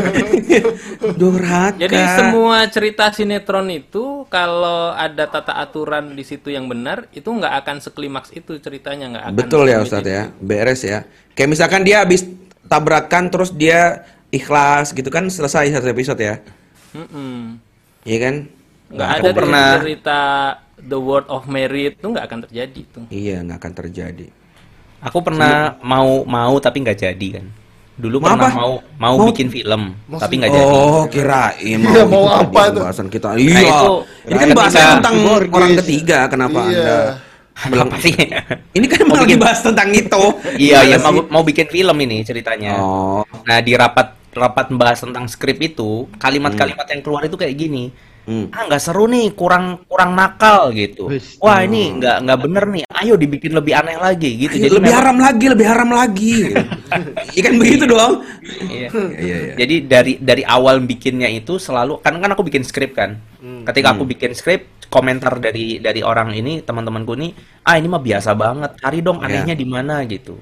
Durhaka. 1.20 1.80
Jadi 1.80 1.96
semua 2.20 2.68
cerita 2.68 3.08
sinetron 3.16 3.72
itu 3.72 4.28
kalau 4.28 4.92
ada 4.92 5.24
tata 5.32 5.56
aturan 5.56 6.12
di 6.12 6.24
situ 6.28 6.52
yang 6.52 6.68
benar 6.68 7.08
itu 7.16 7.32
nggak 7.32 7.64
akan 7.64 7.78
seklimaks 7.80 8.36
itu 8.36 8.60
ceritanya 8.60 9.16
nggak 9.16 9.24
akan. 9.32 9.40
Betul 9.40 9.72
ya 9.72 9.80
Ustadz 9.80 10.12
ya, 10.12 10.24
beres 10.44 10.84
ya. 10.84 11.08
Kayak 11.32 11.50
misalkan 11.56 11.88
dia 11.88 12.04
habis 12.04 12.28
tabrakan 12.68 13.32
terus 13.32 13.56
dia 13.56 14.04
ikhlas 14.36 14.92
gitu 14.92 15.08
kan 15.08 15.32
selesai 15.32 15.72
satu 15.72 15.88
episode 15.96 16.20
ya. 16.20 16.44
Mm-mm. 16.92 17.56
Iya 18.04 18.18
kan? 18.20 18.36
Nggak 18.92 19.10
ada 19.10 19.30
pernah. 19.32 19.70
cerita 19.80 20.20
The 20.76 21.00
World 21.00 21.28
of 21.32 21.48
Merit 21.48 22.04
itu 22.04 22.08
nggak 22.12 22.26
akan 22.28 22.40
terjadi 22.52 22.82
tuh. 22.92 23.04
Iya 23.08 23.48
nggak 23.48 23.60
akan 23.64 23.74
terjadi. 23.80 24.28
Aku 25.06 25.22
pernah 25.22 25.78
mau 25.82 26.26
mau 26.26 26.54
tapi 26.58 26.82
nggak 26.82 26.98
jadi 27.00 27.28
kan. 27.38 27.46
Dulu 27.96 28.20
Mau 28.20 28.28
pernah 28.28 28.52
apa? 28.52 28.58
mau 28.58 28.72
mau 29.00 29.16
Mau- 29.16 29.28
bikin 29.30 29.48
film 29.48 29.96
tapi 30.12 30.34
nggak 30.36 30.52
jadi. 30.52 30.66
Oh 30.68 31.04
kirain 31.08 31.78
mau, 31.80 31.94
Iya, 31.94 32.04
mau 32.04 32.24
itu 32.24 32.36
apa 32.36 32.60
tadi 32.60 32.76
tuh? 32.76 32.82
Bahasan 32.84 33.08
kita. 33.08 33.28
Nah, 33.30 33.40
Iya. 33.40 33.60
itu- 33.64 34.02
ini 34.26 34.34
kan 34.34 34.40
ketika- 34.42 34.58
bahasanya 34.58 34.90
tentang 35.00 35.16
Borges. 35.24 35.54
orang 35.54 35.72
ketiga. 35.80 36.20
Kenapa 36.28 36.60
Iya. 36.60 36.74
anda? 36.76 36.98
bilang 37.72 37.88
Apa 37.88 37.98
sih? 38.04 38.12
Ini 38.76 38.86
kan 38.86 39.02
mau 39.08 39.16
lagi 39.16 39.36
bahas 39.40 39.60
tentang 39.62 39.90
itu. 39.90 40.24
Iya, 40.60 40.78
iya 40.84 40.98
mau, 41.00 41.24
mau 41.32 41.42
bikin 41.42 41.72
film 41.72 41.96
ini 41.98 42.20
ceritanya. 42.22 42.76
Oh. 42.76 43.24
Nah, 43.48 43.64
di 43.64 43.72
rapat 43.74 44.12
rapat 44.36 44.68
membahas 44.68 45.00
tentang 45.00 45.24
skrip 45.26 45.56
itu, 45.64 46.12
kalimat-kalimat 46.20 46.84
yang 46.84 47.00
keluar 47.00 47.24
itu 47.24 47.40
kayak 47.40 47.56
gini. 47.56 47.96
Hmm. 48.26 48.50
Ah, 48.50 48.66
nggak 48.66 48.82
seru 48.82 49.06
nih, 49.06 49.38
kurang 49.38 49.86
kurang 49.86 50.18
nakal 50.18 50.74
gitu. 50.74 51.14
Wah, 51.38 51.62
ini 51.62 51.94
nggak 52.02 52.26
nggak 52.26 52.40
bener 52.42 52.64
nih. 52.66 52.84
Ayo 52.90 53.14
dibikin 53.16 53.54
lebih 53.54 53.78
aneh 53.78 53.96
lagi 53.96 54.34
gitu. 54.36 54.58
Ayo, 54.58 54.82
lebih 54.82 54.90
memang- 54.90 54.98
haram 54.98 55.18
lagi, 55.22 55.46
lebih 55.46 55.66
haram 55.70 55.90
lagi. 55.94 56.36
Ikan 57.40 57.54
begitu 57.62 57.86
dong. 57.86 58.26
Iya. 58.66 58.90
Iya, 59.14 59.38
iya. 59.46 59.54
Jadi 59.56 59.76
dari 59.86 60.14
dari 60.18 60.44
awal 60.44 60.82
bikinnya 60.82 61.30
itu 61.30 61.62
selalu 61.62 62.02
kan 62.02 62.18
kan 62.18 62.34
aku 62.34 62.42
bikin 62.42 62.66
skrip 62.66 62.98
kan. 62.98 63.22
Ketika 63.66 63.94
aku 63.94 64.10
bikin 64.10 64.34
skrip, 64.34 64.90
komentar 64.90 65.38
dari 65.38 65.78
dari 65.78 66.02
orang 66.02 66.34
ini 66.34 66.66
teman-temanku 66.66 67.14
ini, 67.14 67.30
ah 67.62 67.78
ini 67.78 67.86
mah 67.86 68.02
biasa 68.02 68.34
banget. 68.34 68.82
Cari 68.82 69.00
dong 69.00 69.22
Iya. 69.22 69.26
anehnya 69.46 69.56
di 69.56 69.66
mana 69.70 70.02
gitu. 70.06 70.34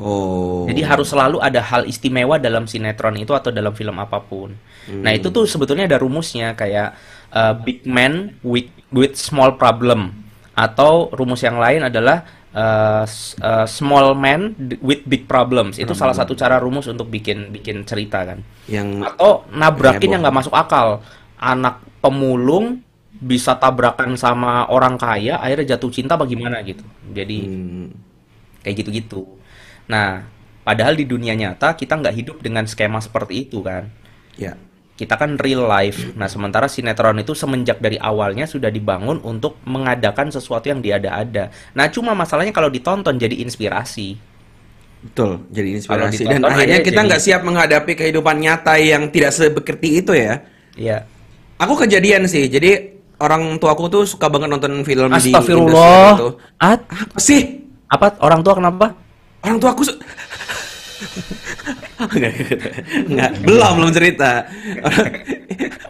Oh. 0.00 0.64
Jadi 0.64 0.80
harus 0.80 1.12
selalu 1.12 1.44
ada 1.44 1.60
hal 1.60 1.84
istimewa 1.84 2.40
dalam 2.40 2.64
sinetron 2.64 3.20
itu 3.20 3.36
atau 3.36 3.52
dalam 3.52 3.76
film 3.76 4.00
apa 4.00 4.16
pun. 4.16 4.56
Nah 4.88 5.12
itu 5.12 5.28
tuh 5.28 5.44
sebetulnya 5.44 5.84
ada 5.84 6.00
rumusnya 6.00 6.56
kayak 6.56 6.96
uh, 7.36 7.52
big 7.52 7.84
man 7.84 8.32
with 8.40 8.72
with 8.88 9.14
small 9.20 9.54
problem 9.60 10.16
atau 10.56 11.12
rumus 11.12 11.44
yang 11.44 11.60
lain 11.60 11.84
adalah 11.84 12.24
uh, 12.56 13.04
uh, 13.44 13.66
small 13.68 14.16
man 14.16 14.56
with 14.80 15.04
big 15.04 15.28
problems. 15.28 15.76
Itu 15.76 15.92
salah 15.92 16.16
satu 16.16 16.32
cara 16.32 16.56
rumus 16.56 16.88
untuk 16.88 17.12
bikin 17.12 17.52
bikin 17.52 17.84
cerita 17.84 18.24
kan. 18.24 18.40
yang 18.66 19.04
Atau 19.04 19.44
nabrakin 19.52 20.00
Heboh. 20.00 20.12
yang 20.16 20.20
nggak 20.24 20.36
masuk 20.40 20.54
akal. 20.56 21.04
Anak 21.36 21.80
pemulung 22.00 22.80
bisa 23.20 23.52
tabrakan 23.60 24.16
sama 24.16 24.64
orang 24.72 24.96
kaya, 24.96 25.36
akhirnya 25.36 25.76
jatuh 25.76 25.92
cinta 25.92 26.16
bagaimana 26.16 26.64
gitu. 26.64 26.84
Jadi 27.12 27.38
Hmm, 27.44 27.92
kayak 28.64 28.76
gitu-gitu. 28.80 29.39
Nah, 29.90 30.22
padahal 30.62 30.94
di 30.94 31.02
dunia 31.02 31.34
nyata 31.34 31.74
kita 31.74 31.98
nggak 31.98 32.14
hidup 32.14 32.36
dengan 32.38 32.64
skema 32.70 33.02
seperti 33.02 33.50
itu 33.50 33.60
kan. 33.60 33.90
ya. 34.38 34.54
Kita 34.94 35.16
kan 35.16 35.40
real 35.40 35.64
life. 35.64 36.12
Nah, 36.12 36.28
sementara 36.28 36.68
sinetron 36.68 37.16
itu 37.24 37.32
semenjak 37.32 37.80
dari 37.80 37.96
awalnya 37.96 38.44
sudah 38.44 38.68
dibangun 38.68 39.16
untuk 39.24 39.56
mengadakan 39.64 40.28
sesuatu 40.28 40.68
yang 40.68 40.84
diada-ada. 40.84 41.48
Nah, 41.72 41.88
cuma 41.88 42.12
masalahnya 42.12 42.52
kalau 42.52 42.68
ditonton 42.68 43.16
jadi 43.16 43.40
inspirasi. 43.40 44.20
Betul, 45.00 45.48
jadi 45.48 45.80
inspirasi 45.80 46.28
dan 46.28 46.44
akhirnya 46.44 46.84
kita 46.84 47.00
jadi- 47.00 47.08
nggak 47.08 47.22
siap 47.24 47.40
menghadapi 47.48 47.92
kehidupan 47.96 48.44
nyata 48.44 48.76
yang 48.76 49.08
tidak 49.08 49.32
seperti 49.32 50.04
itu 50.04 50.12
ya. 50.12 50.44
Iya. 50.76 51.08
Aku 51.56 51.80
kejadian 51.80 52.28
sih, 52.28 52.52
jadi 52.52 52.92
orang 53.16 53.56
tuaku 53.56 53.88
tuh 53.88 54.04
suka 54.04 54.28
banget 54.28 54.52
nonton 54.52 54.84
film 54.84 55.08
di 55.16 55.32
Astagfirullah. 55.32 56.20
Itu. 56.20 56.28
At, 56.60 56.84
Apa 56.84 57.16
sih? 57.16 57.64
apa 57.88 58.20
orang 58.20 58.44
tua 58.44 58.54
kenapa? 58.54 58.92
Orang 59.40 59.58
tuaku 59.58 59.82
su- 59.84 60.00
Nggak, 62.00 62.32
nggak, 63.08 63.30
belum 63.44 63.72
belum 63.76 63.92
cerita. 63.92 64.44
Orang, 64.84 65.08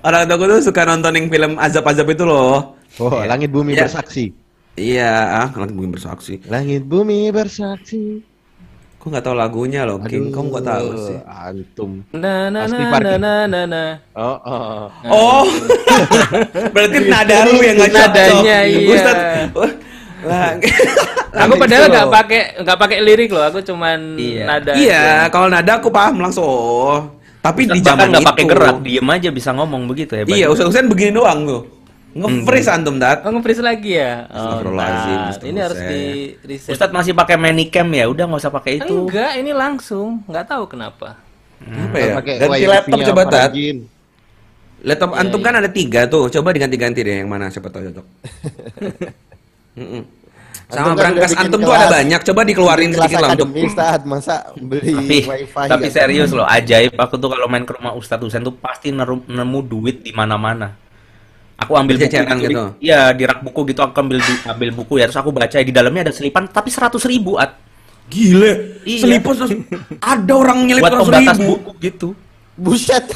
orang 0.03 0.23
tuaku 0.27 0.45
tuh 0.49 0.61
suka 0.63 0.83
nonton 0.87 1.13
yang 1.15 1.27
film 1.27 1.53
azab-azab 1.57 2.07
itu 2.09 2.25
loh. 2.27 2.75
Oh, 2.99 3.23
langit 3.23 3.51
bumi 3.51 3.75
Ya. 3.75 3.87
bersaksi. 3.87 4.35
Iya, 4.75 5.13
ah, 5.45 5.49
kalau 5.51 5.67
bumi 5.67 5.95
bersaksi. 5.95 6.43
Langit 6.47 6.87
bumi 6.87 7.31
bersaksi. 7.31 8.23
Aku 9.01 9.09
nggak 9.09 9.25
tahu 9.25 9.33
lagunya 9.33 9.89
loh, 9.89 9.97
King. 10.05 10.29
Kamu 10.29 10.53
nggak 10.53 10.67
tahu 10.67 10.89
sih. 11.09 11.19
Antum. 11.25 12.05
Na 12.13 12.53
na 12.53 12.69
Pasti 12.69 12.85
na 12.85 13.17
na 13.17 13.33
na 13.49 13.61
na. 13.65 13.85
Oh, 14.13 14.37
oh. 14.45 14.85
Oh, 15.09 15.45
berarti 16.77 16.99
nada 17.09 17.49
lu 17.49 17.65
yang 17.65 17.81
nggak 17.81 17.93
cocok. 17.97 18.13
Nadanya, 18.13 18.59
iya. 18.69 18.79
Ustaz, 18.93 19.17
lah, 20.25 20.57
Aku 21.31 21.55
nanti 21.55 21.61
padahal 21.63 21.85
nggak 21.89 22.09
pakai 22.11 22.43
nggak 22.67 22.79
pakai 22.79 22.99
lirik 23.07 23.31
loh. 23.31 23.45
Aku 23.47 23.63
cuman 23.63 24.19
Iya. 24.19 24.43
nada. 24.45 24.73
Iya, 24.75 25.05
kalau 25.31 25.47
nada 25.47 25.79
aku 25.79 25.89
paham 25.89 26.19
langsung. 26.19 26.43
Oh, 26.43 26.99
tapi 27.41 27.71
di 27.71 27.79
Ustadz 27.79 27.87
bahkan 27.87 27.97
zaman 27.97 28.07
nggak 28.11 28.23
itu 28.23 28.31
pakai 28.35 28.45
gerak, 28.51 28.77
diem 28.83 29.09
aja 29.09 29.29
bisa 29.31 29.51
ngomong 29.55 29.83
begitu 29.87 30.13
ya. 30.19 30.25
Iya, 30.27 30.47
Ustaz 30.51 30.67
Ustaz 30.69 30.85
begini 30.91 31.15
doang 31.15 31.47
tuh. 31.47 31.63
Nge-freeze 32.11 32.67
antum, 32.75 32.99
Dat. 32.99 33.23
Oh 33.23 33.31
nge-freeze 33.31 33.63
lagi 33.63 33.95
ya? 33.95 34.27
Oh, 34.35 34.67
nah, 34.75 35.31
Ustaz 35.31 35.47
ini 35.47 35.59
harus 35.63 35.79
di 35.79 36.03
riset. 36.43 36.75
Ustadz 36.75 36.91
masih 36.91 37.15
pakai 37.15 37.39
manicam 37.39 37.87
ya, 37.95 38.11
udah 38.11 38.27
nggak 38.27 38.43
usah 38.43 38.51
pakai 38.51 38.83
itu. 38.83 39.07
Enggak, 39.07 39.39
ini 39.39 39.55
langsung. 39.55 40.27
Nggak 40.27 40.45
tahu 40.51 40.67
kenapa. 40.67 41.15
Apa 41.63 41.97
ya? 41.97 42.13
Pakai 42.19 42.35
Ganti 42.43 42.67
laptop 42.67 42.99
coba, 43.15 43.23
Dat. 43.31 43.53
Laptop 44.81 45.11
Iya, 45.13 45.21
antum 45.23 45.41
iya. 45.41 45.47
kan 45.47 45.55
ada 45.61 45.69
tiga 45.71 46.01
tuh. 46.09 46.27
Coba 46.33 46.57
diganti-ganti 46.57 47.05
deh 47.05 47.21
yang 47.23 47.29
mana 47.31 47.53
siapa 47.53 47.69
tahu 47.71 47.89
cocok. 47.89 48.07
Mm-mm. 49.77 50.03
Sama 50.71 50.95
Antum 50.95 50.95
kan 50.95 51.11
brankas 51.11 51.33
antum 51.35 51.61
tuh 51.61 51.75
ada 51.75 51.87
banyak. 51.91 52.21
Coba 52.23 52.41
dikeluarin 52.47 52.91
sedikit 52.91 53.19
lah 53.19 53.31
untuk 53.35 53.51
Ustaz. 53.59 54.01
Masa 54.07 54.35
beli 54.55 54.95
Tapi, 54.95 55.19
wifi 55.27 55.67
tapi 55.67 55.83
nggak- 55.83 55.93
serius 55.93 56.31
loh, 56.31 56.47
ajaib. 56.47 56.95
Aku 56.95 57.19
tuh 57.19 57.27
kalau 57.27 57.51
main 57.51 57.67
ke 57.67 57.75
rumah 57.75 57.91
Ustadz 57.93 58.23
Husain 58.23 58.39
tuh 58.41 58.55
pasti 58.55 58.91
neru- 58.91 59.27
nemu 59.27 59.61
duit 59.63 60.01
di 60.01 60.11
mana-mana. 60.11 60.79
Aku 61.59 61.75
ambil 61.75 61.99
buku 61.99 62.07
gitu, 62.07 62.23
gitu? 62.41 62.63
di- 62.79 62.87
Iya, 62.87 63.13
di 63.13 63.23
rak 63.27 63.43
buku 63.43 63.61
gitu 63.69 63.83
aku 63.83 63.93
ambil 63.93 64.17
ambil 64.23 64.71
buku 64.73 64.95
ya, 64.97 65.05
terus 65.05 65.19
aku 65.19 65.29
baca 65.29 65.53
di 65.53 65.69
dalamnya 65.69 66.09
ada 66.09 66.15
selipan 66.15 66.47
tapi 66.47 66.71
seratus 66.71 67.05
ribu 67.05 67.35
at 67.37 67.53
Gile, 68.07 68.81
Iya. 68.83 69.07
selipus 69.07 69.37
terus 69.39 69.53
ada 70.03 70.33
orang 70.33 70.67
nyelip 70.67 70.83
buat 70.83 70.91
seratus 70.95 71.07
pembatas 71.11 71.37
ribu. 71.37 71.51
buku 71.53 71.71
gitu. 71.81 72.09
Buset. 72.57 73.05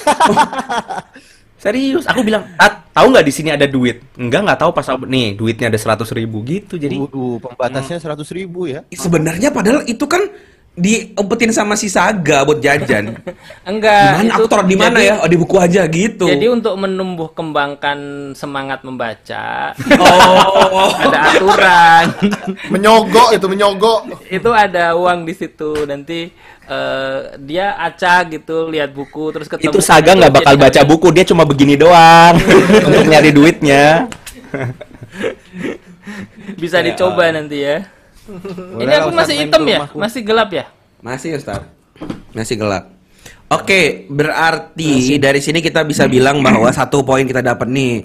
Serius, 1.64 2.04
aku 2.04 2.20
bilang, 2.20 2.44
Tat, 2.60 2.92
tahu 2.92 3.08
nggak 3.08 3.24
di 3.24 3.32
sini 3.32 3.48
ada 3.48 3.64
duit? 3.64 4.04
Enggak, 4.20 4.44
nggak 4.44 4.60
tahu 4.60 4.70
pas 4.76 4.84
aku, 4.84 5.08
nih 5.08 5.32
duitnya 5.32 5.72
ada 5.72 5.80
seratus 5.80 6.12
ribu 6.12 6.44
gitu. 6.44 6.76
Jadi 6.76 7.00
Uh, 7.00 7.08
uh, 7.08 7.36
pembatasnya 7.40 7.96
seratus 7.96 8.28
ribu 8.36 8.68
ya. 8.68 8.84
Sebenarnya 8.92 9.48
padahal 9.48 9.80
itu 9.88 10.04
kan 10.04 10.28
diumpetin 10.74 11.54
sama 11.54 11.78
si 11.78 11.86
Saga 11.86 12.42
buat 12.42 12.58
jajan. 12.58 13.14
Enggak. 13.70 14.02
Di 14.02 14.10
mana 14.18 14.26
itu 14.26 14.34
aku 14.42 14.48
taruh 14.50 14.66
di 14.66 14.74
mana 14.74 14.98
ya? 14.98 15.22
Oh 15.22 15.30
di 15.30 15.38
buku 15.38 15.54
aja 15.62 15.86
gitu. 15.86 16.26
Jadi 16.26 16.50
untuk 16.50 16.74
menumbuh 16.74 17.30
kembangkan 17.30 17.98
semangat 18.34 18.82
membaca, 18.82 19.70
oh. 20.02 20.90
ada 21.06 21.18
aturan. 21.30 22.06
Menyogok 22.74 23.38
itu 23.38 23.46
menyogok. 23.46 24.00
itu 24.26 24.50
ada 24.50 24.98
uang 24.98 25.22
di 25.22 25.34
situ. 25.38 25.86
Nanti 25.86 26.34
eh, 26.66 27.18
dia 27.38 27.78
acak 27.78 28.34
gitu, 28.34 28.66
lihat 28.66 28.90
buku 28.90 29.30
terus 29.30 29.46
ketemu. 29.46 29.70
itu 29.70 29.78
Saga 29.78 30.10
nggak 30.18 30.42
bakal 30.42 30.54
baca 30.58 30.80
buku, 30.82 31.08
dia 31.14 31.22
cuma 31.22 31.46
begini 31.46 31.78
doang 31.78 32.34
untuk 32.82 33.06
nyari 33.06 33.30
duitnya. 33.30 34.10
Bisa 36.58 36.82
Ya. 36.82 36.92
dicoba 36.92 37.30
nanti 37.30 37.62
ya. 37.62 37.86
Ini 38.24 38.92
aku 39.00 39.10
Ustaz, 39.12 39.20
masih 39.20 39.34
hitam 39.44 39.62
ya? 39.68 39.78
rumahku. 39.78 39.96
Masih 40.00 40.20
gelap 40.24 40.50
ya? 40.50 40.64
Masih 41.04 41.30
Ustaz. 41.36 41.62
Masih 42.32 42.56
gelap. 42.56 42.84
Oke, 43.52 44.08
berarti 44.08 45.20
dari 45.20 45.40
sini 45.44 45.60
kita 45.60 45.84
bisa 45.84 46.08
bilang 46.08 46.40
bahwa 46.40 46.72
satu 46.78 47.04
poin 47.04 47.24
kita 47.28 47.44
dapat 47.44 47.68
nih. 47.68 48.04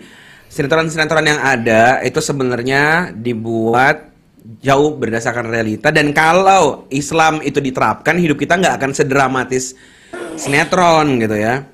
Sinetron-sinetron 0.50 1.30
yang 1.30 1.40
ada 1.46 2.02
itu 2.02 2.18
sebenarnya 2.18 3.14
dibuat 3.14 4.10
jauh 4.66 4.98
berdasarkan 4.98 5.46
realita 5.46 5.94
dan 5.94 6.10
kalau 6.10 6.90
Islam 6.90 7.38
itu 7.46 7.62
diterapkan 7.62 8.18
hidup 8.18 8.42
kita 8.42 8.58
nggak 8.58 8.82
akan 8.82 8.92
sedramatis 8.98 9.78
sinetron 10.42 11.22
gitu 11.22 11.38
ya. 11.38 11.70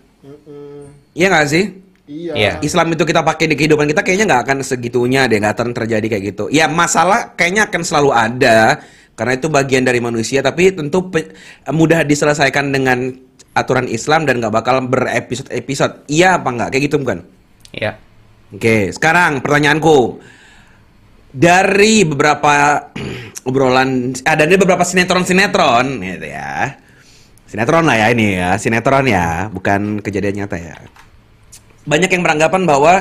Iya 1.16 1.26
nggak 1.32 1.48
sih? 1.48 1.85
Iya. 2.06 2.34
Iya. 2.38 2.52
Islam 2.62 2.94
itu 2.94 3.02
kita 3.02 3.26
pakai 3.26 3.50
di 3.50 3.56
kehidupan 3.58 3.90
kita 3.90 4.06
kayaknya 4.06 4.26
nggak 4.30 4.44
akan 4.46 4.58
segitunya 4.62 5.26
deh, 5.26 5.42
nggak 5.42 5.54
akan 5.58 5.74
terjadi 5.74 6.06
kayak 6.06 6.24
gitu. 6.34 6.46
Ya 6.54 6.70
masalah 6.70 7.34
kayaknya 7.34 7.66
akan 7.66 7.82
selalu 7.82 8.10
ada 8.14 8.78
karena 9.18 9.34
itu 9.34 9.48
bagian 9.50 9.84
dari 9.88 9.98
manusia, 9.98 10.46
tapi 10.46 10.70
tentu 10.70 11.10
pe- 11.10 11.34
mudah 11.74 12.06
diselesaikan 12.06 12.70
dengan 12.70 13.10
aturan 13.58 13.90
Islam 13.90 14.30
dan 14.30 14.38
nggak 14.38 14.54
bakal 14.54 14.86
berepisode-episode. 14.86 16.06
Iya 16.06 16.38
apa 16.38 16.50
nggak? 16.54 16.70
Kayak 16.76 16.84
gitu 16.92 16.96
bukan? 17.02 17.26
Ya. 17.74 17.98
Oke, 18.54 18.94
sekarang 18.94 19.42
pertanyaanku 19.42 20.22
dari 21.34 22.06
beberapa 22.06 22.86
obrolan 23.50 24.14
ada 24.30 24.46
ada 24.46 24.56
beberapa 24.62 24.86
sinetron-sinetron 24.86 26.06
gitu 26.06 26.28
ya. 26.30 26.78
Sinetron 27.50 27.86
lah 27.88 27.98
ya 27.98 28.08
ini 28.14 28.38
ya, 28.38 28.58
sinetron 28.62 29.06
ya, 29.10 29.50
bukan 29.50 30.04
kejadian 30.06 30.46
nyata 30.46 30.58
ya. 30.60 30.76
Banyak 31.86 32.10
yang 32.10 32.24
beranggapan 32.26 32.66
bahwa 32.66 32.94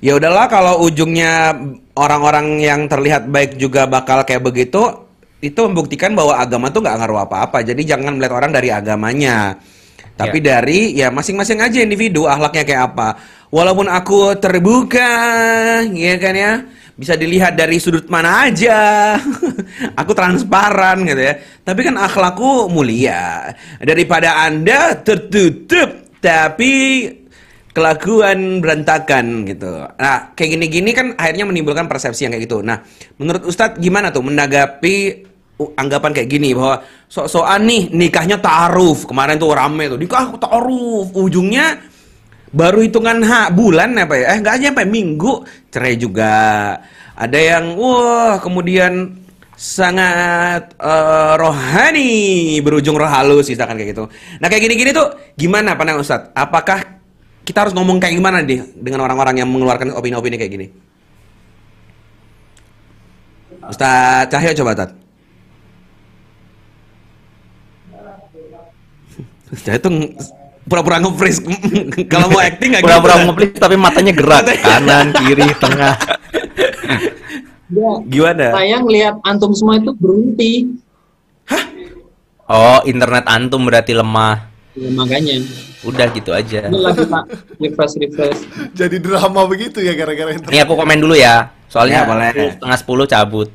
ya 0.00 0.16
udahlah 0.16 0.48
kalau 0.48 0.80
ujungnya 0.84 1.52
orang-orang 1.94 2.60
yang 2.60 2.88
terlihat 2.88 3.28
baik 3.28 3.60
juga 3.60 3.84
bakal 3.84 4.24
kayak 4.24 4.44
begitu, 4.44 4.80
itu 5.40 5.60
membuktikan 5.64 6.12
bahwa 6.12 6.36
agama 6.36 6.68
tuh 6.68 6.84
nggak 6.84 6.96
ngaruh 7.00 7.20
apa-apa. 7.24 7.64
Jadi 7.64 7.84
jangan 7.84 8.16
melihat 8.16 8.36
orang 8.36 8.52
dari 8.52 8.68
agamanya. 8.68 9.56
Tapi 10.20 10.36
dari 10.44 10.92
ya 10.92 11.08
masing-masing 11.08 11.64
aja 11.64 11.80
individu 11.80 12.28
akhlaknya 12.28 12.64
kayak 12.68 12.82
apa. 12.92 13.08
Walaupun 13.48 13.88
aku 13.88 14.36
terbuka, 14.36 15.10
ya 15.90 16.14
kan 16.20 16.34
ya, 16.36 16.52
bisa 16.94 17.16
dilihat 17.16 17.56
dari 17.56 17.80
sudut 17.80 18.04
mana 18.12 18.46
aja. 18.46 19.16
aku 20.00 20.12
transparan 20.12 21.08
gitu 21.08 21.24
ya. 21.24 21.34
Tapi 21.64 21.80
kan 21.88 21.96
akhlakku 21.96 22.68
mulia. 22.68 23.56
Daripada 23.80 24.44
Anda 24.44 25.00
tertutup 25.00 26.20
tapi 26.20 27.08
kelakuan 27.70 28.58
berantakan 28.58 29.46
gitu. 29.46 29.86
Nah, 29.94 30.34
kayak 30.34 30.58
gini-gini 30.58 30.90
kan 30.90 31.14
akhirnya 31.14 31.46
menimbulkan 31.46 31.86
persepsi 31.86 32.26
yang 32.26 32.34
kayak 32.34 32.50
gitu. 32.50 32.66
Nah, 32.66 32.82
menurut 33.18 33.46
Ustadz 33.46 33.78
gimana 33.78 34.10
tuh 34.10 34.26
menanggapi 34.26 34.94
uh, 35.62 35.70
anggapan 35.78 36.10
kayak 36.10 36.28
gini 36.30 36.50
bahwa 36.50 36.82
sok-sokan 37.06 37.62
nih 37.62 37.82
nikahnya 37.94 38.42
ta'aruf. 38.42 39.06
Kemarin 39.06 39.38
tuh 39.38 39.54
rame 39.54 39.86
tuh, 39.86 39.98
nikah 40.02 40.34
ta'aruf. 40.34 41.14
Ujungnya 41.14 41.78
baru 42.50 42.82
hitungan 42.82 43.22
ha, 43.22 43.54
bulan 43.54 43.94
apa 44.02 44.18
ya? 44.18 44.34
Eh, 44.34 44.38
enggak 44.42 44.54
aja 44.58 44.66
sampai 44.74 44.88
minggu 44.90 45.32
cerai 45.70 45.94
juga. 45.94 46.74
Ada 47.14 47.38
yang 47.38 47.78
wah, 47.78 48.42
kemudian 48.42 49.14
sangat 49.54 50.74
eh, 50.74 51.32
rohani 51.38 52.10
berujung 52.66 52.98
roh 52.98 53.06
halus 53.06 53.46
misalkan 53.46 53.78
kayak 53.78 53.94
gitu. 53.94 54.04
Nah, 54.42 54.50
kayak 54.50 54.66
gini-gini 54.66 54.90
tuh 54.90 55.14
gimana 55.38 55.78
pandangan 55.78 56.02
Ustadz? 56.02 56.34
Apakah 56.34 56.99
kita 57.50 57.66
harus 57.66 57.74
ngomong 57.74 57.98
kayak 57.98 58.14
gimana 58.14 58.46
deh 58.46 58.62
dengan 58.78 59.02
orang-orang 59.02 59.42
yang 59.42 59.50
mengeluarkan 59.50 59.90
opini-opini 59.90 60.38
kayak 60.38 60.52
gini? 60.54 60.66
Ustadz 63.66 64.30
Cahyo 64.30 64.54
coba 64.62 64.78
Tat. 64.78 64.90
Cahyo 69.66 69.78
tuh 69.82 69.90
ng- 69.90 70.14
pura-pura 70.70 71.02
nge-freeze 71.02 71.42
kalau 72.12 72.30
mau 72.30 72.38
acting 72.38 72.70
nggak 72.70 72.86
gitu. 72.86 72.90
Pura-pura 72.94 73.18
Tat. 73.18 73.26
ngeplis 73.26 73.50
tapi 73.58 73.74
matanya 73.74 74.14
gerak 74.14 74.46
kanan, 74.62 75.10
kiri, 75.10 75.50
tengah. 75.58 75.98
Gimana? 78.06 78.46
Saya 78.54 78.78
ngelihat 78.78 79.18
antum 79.26 79.50
semua 79.58 79.82
itu 79.82 79.90
berhenti. 79.98 80.70
Oh, 82.46 82.78
internet 82.86 83.26
antum 83.26 83.66
berarti 83.66 83.94
lemah. 83.94 84.49
Ya, 84.80 84.88
makanya. 84.90 85.34
Udah 85.82 86.08
gitu 86.08 86.32
aja. 86.32 86.66
Ini 86.66 86.78
lagi 86.78 87.04
pak 87.04 87.24
refresh 87.56 87.94
refresh. 88.00 88.40
Jadi 88.80 88.96
drama 88.96 89.44
begitu 89.44 89.78
ya 89.78 89.92
gara-gara 89.92 90.32
internet. 90.32 90.48
Ini 90.48 90.64
aku 90.64 90.72
komen 90.72 90.98
dulu 90.98 91.12
ya. 91.12 91.52
Soalnya 91.68 92.02
Ya, 92.02 92.08
boleh. 92.08 92.30
setengah 92.56 92.78
sepuluh 92.80 93.04
cabut. 93.04 93.48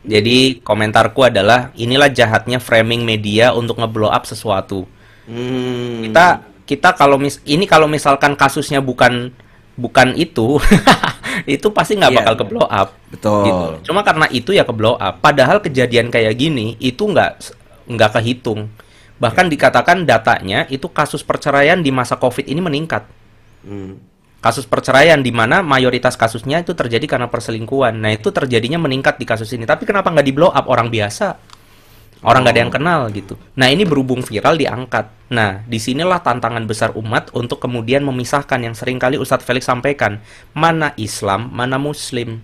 Jadi 0.00 0.58
komentarku 0.60 1.22
adalah 1.22 1.70
inilah 1.74 2.08
jahatnya 2.08 2.56
framing 2.56 3.04
media 3.04 3.52
untuk 3.52 3.76
ngeblow 3.76 4.08
up 4.08 4.24
sesuatu. 4.24 4.88
Hmm. 5.28 6.02
Kita 6.02 6.26
kita 6.64 6.88
kalau 6.94 7.14
mis 7.14 7.38
ini 7.44 7.68
kalau 7.68 7.84
misalkan 7.84 8.32
kasusnya 8.32 8.80
bukan 8.80 9.28
bukan 9.76 10.12
itu, 10.14 10.56
itu 11.46 11.66
pasti 11.70 11.94
nggak 11.94 12.10
Iya. 12.10 12.18
bakal 12.18 12.34
ke 12.36 12.44
blow 12.44 12.64
up. 12.64 12.88
Betul. 13.08 13.44
Gitu. 13.44 13.92
Cuma 13.92 14.00
karena 14.00 14.26
itu 14.30 14.50
ya 14.50 14.64
ke 14.64 14.72
blow 14.72 14.96
up. 14.96 15.20
Padahal 15.20 15.60
kejadian 15.60 16.08
kayak 16.08 16.32
gini 16.34 16.74
itu 16.80 17.04
nggak 17.04 17.30
nggak 17.86 18.10
kehitung. 18.16 18.72
Bahkan 19.20 19.52
dikatakan 19.52 20.08
datanya 20.08 20.64
itu 20.72 20.88
kasus 20.88 21.20
perceraian 21.20 21.78
di 21.84 21.92
masa 21.92 22.16
covid 22.16 22.48
ini 22.48 22.64
meningkat. 22.64 23.04
Hmm. 23.62 24.00
Kasus 24.40 24.64
perceraian 24.64 25.20
di 25.20 25.28
mana 25.28 25.60
mayoritas 25.60 26.16
kasusnya 26.16 26.64
itu 26.64 26.72
terjadi 26.72 27.04
karena 27.04 27.28
perselingkuhan. 27.28 28.00
Nah 28.00 28.16
itu 28.16 28.32
terjadinya 28.32 28.80
meningkat 28.80 29.20
di 29.20 29.28
kasus 29.28 29.52
ini. 29.52 29.68
Tapi 29.68 29.84
kenapa 29.84 30.08
nggak 30.08 30.24
di 30.24 30.32
blow 30.32 30.48
up 30.48 30.64
orang 30.64 30.88
biasa? 30.88 31.36
Orang 32.24 32.44
nggak 32.44 32.56
ada 32.56 32.62
yang 32.64 32.72
kenal 32.72 33.00
gitu. 33.12 33.36
Nah 33.60 33.68
ini 33.68 33.84
berhubung 33.84 34.24
viral 34.24 34.56
diangkat. 34.56 35.32
Nah 35.36 35.60
di 35.68 35.76
sinilah 35.76 36.24
tantangan 36.24 36.64
besar 36.64 36.96
umat 36.96 37.28
untuk 37.36 37.60
kemudian 37.60 38.00
memisahkan 38.00 38.60
yang 38.64 38.72
sering 38.72 38.96
kali 38.96 39.20
Ustadz 39.20 39.44
Felix 39.44 39.68
sampaikan. 39.68 40.24
Mana 40.56 40.96
Islam, 40.96 41.52
mana 41.52 41.76
Muslim. 41.76 42.40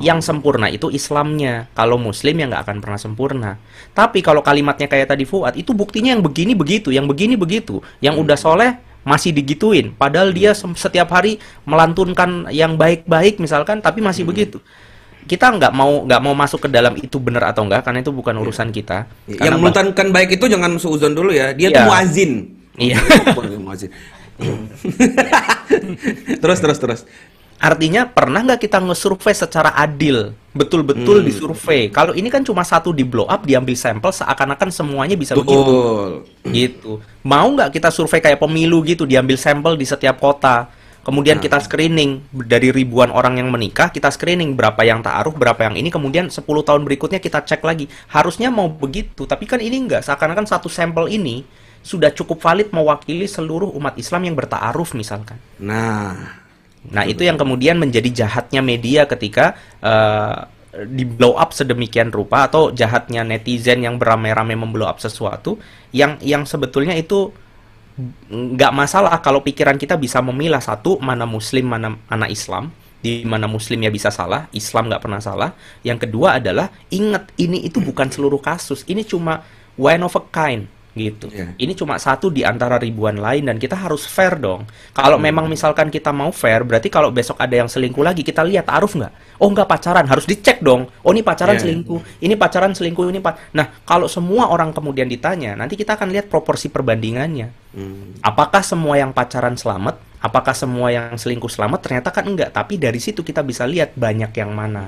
Yang 0.00 0.24
sempurna 0.24 0.72
itu 0.72 0.88
Islamnya. 0.88 1.68
Kalau 1.76 2.00
Muslim 2.00 2.32
ya 2.40 2.48
nggak 2.48 2.62
akan 2.64 2.76
pernah 2.80 2.96
sempurna. 2.96 3.50
Tapi 3.92 4.24
kalau 4.24 4.40
kalimatnya 4.40 4.88
kayak 4.88 5.12
tadi 5.12 5.28
Fuad, 5.28 5.52
itu 5.52 5.76
buktinya 5.76 6.16
yang 6.16 6.24
begini 6.24 6.56
begitu, 6.56 6.88
yang 6.88 7.04
begini 7.04 7.36
begitu. 7.36 7.84
Yang 8.00 8.14
udah 8.24 8.38
soleh 8.40 8.70
masih 9.04 9.36
digituin. 9.36 9.92
Padahal 9.92 10.32
dia 10.32 10.56
sem- 10.56 10.72
setiap 10.72 11.12
hari 11.12 11.36
melantunkan 11.68 12.48
yang 12.48 12.80
baik-baik 12.80 13.36
misalkan, 13.36 13.84
tapi 13.84 14.00
masih 14.00 14.24
begitu. 14.24 14.64
Kita 15.22 15.52
nggak 15.52 15.70
mau 15.70 16.08
nggak 16.08 16.20
mau 16.24 16.32
masuk 16.32 16.64
ke 16.64 16.68
dalam 16.72 16.96
itu 16.96 17.20
benar 17.20 17.52
atau 17.52 17.62
enggak, 17.68 17.84
karena 17.84 18.00
itu 18.00 18.10
bukan 18.10 18.32
urusan 18.40 18.72
kita. 18.72 19.06
Yang 19.28 19.38
Karena 19.38 19.54
bah- 19.54 19.60
melantunkan 19.60 20.06
baik 20.08 20.28
itu 20.40 20.44
jangan 20.48 20.72
suuzon 20.80 21.12
dulu 21.12 21.30
ya. 21.36 21.52
Dia 21.52 21.68
Iya. 21.68 21.76
tuh 21.76 21.84
muazin. 21.84 22.32
Iya. 22.80 22.96
muazin. 23.60 23.90
terus 26.42 26.58
terus 26.58 26.78
terus. 26.80 27.00
Artinya 27.62 28.10
pernah 28.10 28.42
nggak 28.42 28.58
kita 28.58 28.82
ngesurvei 28.82 29.30
secara 29.30 29.70
adil, 29.78 30.34
betul-betul 30.50 31.22
Hmm. 31.22 31.26
disurvei. 31.30 31.94
Kalau 31.94 32.10
ini 32.10 32.26
kan 32.26 32.42
cuma 32.42 32.66
satu 32.66 32.90
di 32.90 33.06
blow 33.06 33.22
up, 33.30 33.46
diambil 33.46 33.78
sampel 33.78 34.10
seakan-akan 34.10 34.74
semuanya 34.74 35.14
bisa 35.14 35.38
begitu. 35.38 35.62
Betul. 35.62 36.10
Gitu. 36.50 36.98
Mau 37.22 37.46
nggak 37.54 37.70
kita 37.70 37.94
survei 37.94 38.18
kayak 38.18 38.42
pemilu 38.42 38.82
gitu, 38.82 39.06
diambil 39.06 39.38
sampel 39.38 39.78
di 39.78 39.86
setiap 39.86 40.18
kota. 40.18 40.74
Kemudian 41.02 41.38
Nah. 41.38 41.42
kita 41.42 41.58
screening 41.62 42.22
dari 42.46 42.74
ribuan 42.74 43.10
orang 43.10 43.38
yang 43.38 43.50
menikah, 43.50 43.90
kita 43.90 44.10
screening 44.10 44.54
berapa 44.58 44.82
yang 44.82 44.98
taaruf, 45.02 45.34
berapa 45.34 45.58
yang 45.70 45.74
ini, 45.78 45.90
kemudian 45.90 46.30
10 46.30 46.66
tahun 46.66 46.82
berikutnya 46.82 47.18
kita 47.18 47.46
cek 47.46 47.62
lagi. 47.62 47.86
Harusnya 48.10 48.50
mau 48.50 48.70
begitu, 48.70 49.22
tapi 49.26 49.46
kan 49.46 49.62
ini 49.62 49.86
enggak. 49.86 50.02
Seakan-akan 50.02 50.46
satu 50.46 50.66
sampel 50.66 51.10
ini 51.10 51.46
sudah 51.82 52.14
cukup 52.14 52.38
valid 52.38 52.70
mewakili 52.70 53.26
seluruh 53.26 53.70
umat 53.74 53.98
Islam 53.98 54.30
yang 54.30 54.38
bertaaruf 54.38 54.94
misalkan. 54.94 55.38
Nah, 55.58 56.41
Nah, 56.90 57.06
itu 57.06 57.22
yang 57.22 57.38
kemudian 57.38 57.78
menjadi 57.78 58.26
jahatnya 58.26 58.58
media 58.58 59.06
ketika 59.06 59.54
eh, 59.78 60.38
di 60.88 61.04
blow 61.04 61.36
up 61.36 61.52
sedemikian 61.52 62.08
rupa 62.10 62.48
atau 62.48 62.72
jahatnya 62.72 63.22
netizen 63.22 63.84
yang 63.84 64.00
beramai-ramai 64.00 64.56
memblow 64.56 64.88
up 64.88 64.98
sesuatu 64.98 65.60
yang 65.92 66.16
yang 66.24 66.48
sebetulnya 66.48 66.96
itu 66.96 67.28
nggak 68.32 68.72
masalah 68.72 69.20
kalau 69.20 69.44
pikiran 69.44 69.76
kita 69.76 70.00
bisa 70.00 70.24
memilah 70.24 70.64
satu 70.64 70.96
mana 70.96 71.28
muslim 71.28 71.68
mana 71.68 71.92
mana 72.08 72.24
Islam 72.24 72.72
di 73.04 73.20
mana 73.28 73.44
muslim 73.44 73.84
ya 73.84 73.92
bisa 73.92 74.08
salah 74.08 74.48
Islam 74.56 74.88
nggak 74.88 75.02
pernah 75.02 75.20
salah. 75.20 75.50
Yang 75.84 76.08
kedua 76.08 76.40
adalah 76.40 76.72
ingat 76.88 77.36
ini 77.36 77.68
itu 77.68 77.82
bukan 77.82 78.08
seluruh 78.08 78.40
kasus 78.40 78.86
ini 78.88 79.04
cuma 79.04 79.44
one 79.76 80.02
of 80.02 80.16
a 80.16 80.24
kind 80.32 80.66
gitu. 80.92 81.32
Iya. 81.32 81.56
ini 81.56 81.72
cuma 81.72 81.96
satu 81.96 82.28
di 82.28 82.44
antara 82.44 82.76
ribuan 82.76 83.16
lain 83.16 83.48
dan 83.48 83.56
kita 83.56 83.72
harus 83.76 84.04
fair 84.04 84.36
dong. 84.36 84.68
Kalau 84.92 85.16
Hmm. 85.16 85.24
memang 85.24 85.46
misalkan 85.48 85.88
kita 85.88 86.12
mau 86.12 86.28
fair 86.30 86.62
berarti 86.62 86.92
kalau 86.92 87.08
besok 87.08 87.40
ada 87.40 87.56
yang 87.56 87.68
selingkuh 87.68 88.04
lagi 88.04 88.20
kita 88.20 88.44
lihat 88.44 88.68
taruh 88.68 88.88
nggak? 88.88 89.40
Oh 89.40 89.48
nggak 89.48 89.64
pacaran 89.64 90.04
harus 90.04 90.28
dicek 90.28 90.60
dong. 90.60 90.88
Oh 91.00 91.10
ini 91.16 91.24
pacaran 91.24 91.56
Iya. 91.56 91.64
selingkuh 91.64 92.00
ini 92.20 92.34
pacaran 92.36 92.72
selingkuh 92.76 93.08
ini 93.08 93.20
pak 93.24 93.56
nah 93.56 93.66
kalau 93.88 94.04
semua 94.06 94.52
orang 94.52 94.70
kemudian 94.70 95.08
ditanya 95.08 95.56
nanti 95.56 95.80
kita 95.80 95.96
akan 95.96 96.12
lihat 96.12 96.28
proporsi 96.28 96.68
perbandingannya. 96.68 97.48
Hmm. 97.72 98.20
apakah 98.20 98.60
semua 98.60 99.00
yang 99.00 99.16
pacaran 99.16 99.56
selamat? 99.56 99.96
Apakah 100.22 100.52
semua 100.54 100.92
yang 100.92 101.16
selingkuh 101.16 101.48
selamat? 101.48 101.82
Ternyata 101.88 102.12
kan 102.12 102.28
enggak 102.28 102.52
tapi 102.52 102.76
dari 102.76 103.00
situ 103.00 103.24
kita 103.24 103.40
bisa 103.40 103.64
lihat 103.64 103.96
banyak 103.96 104.28
yang 104.36 104.52
mana 104.52 104.86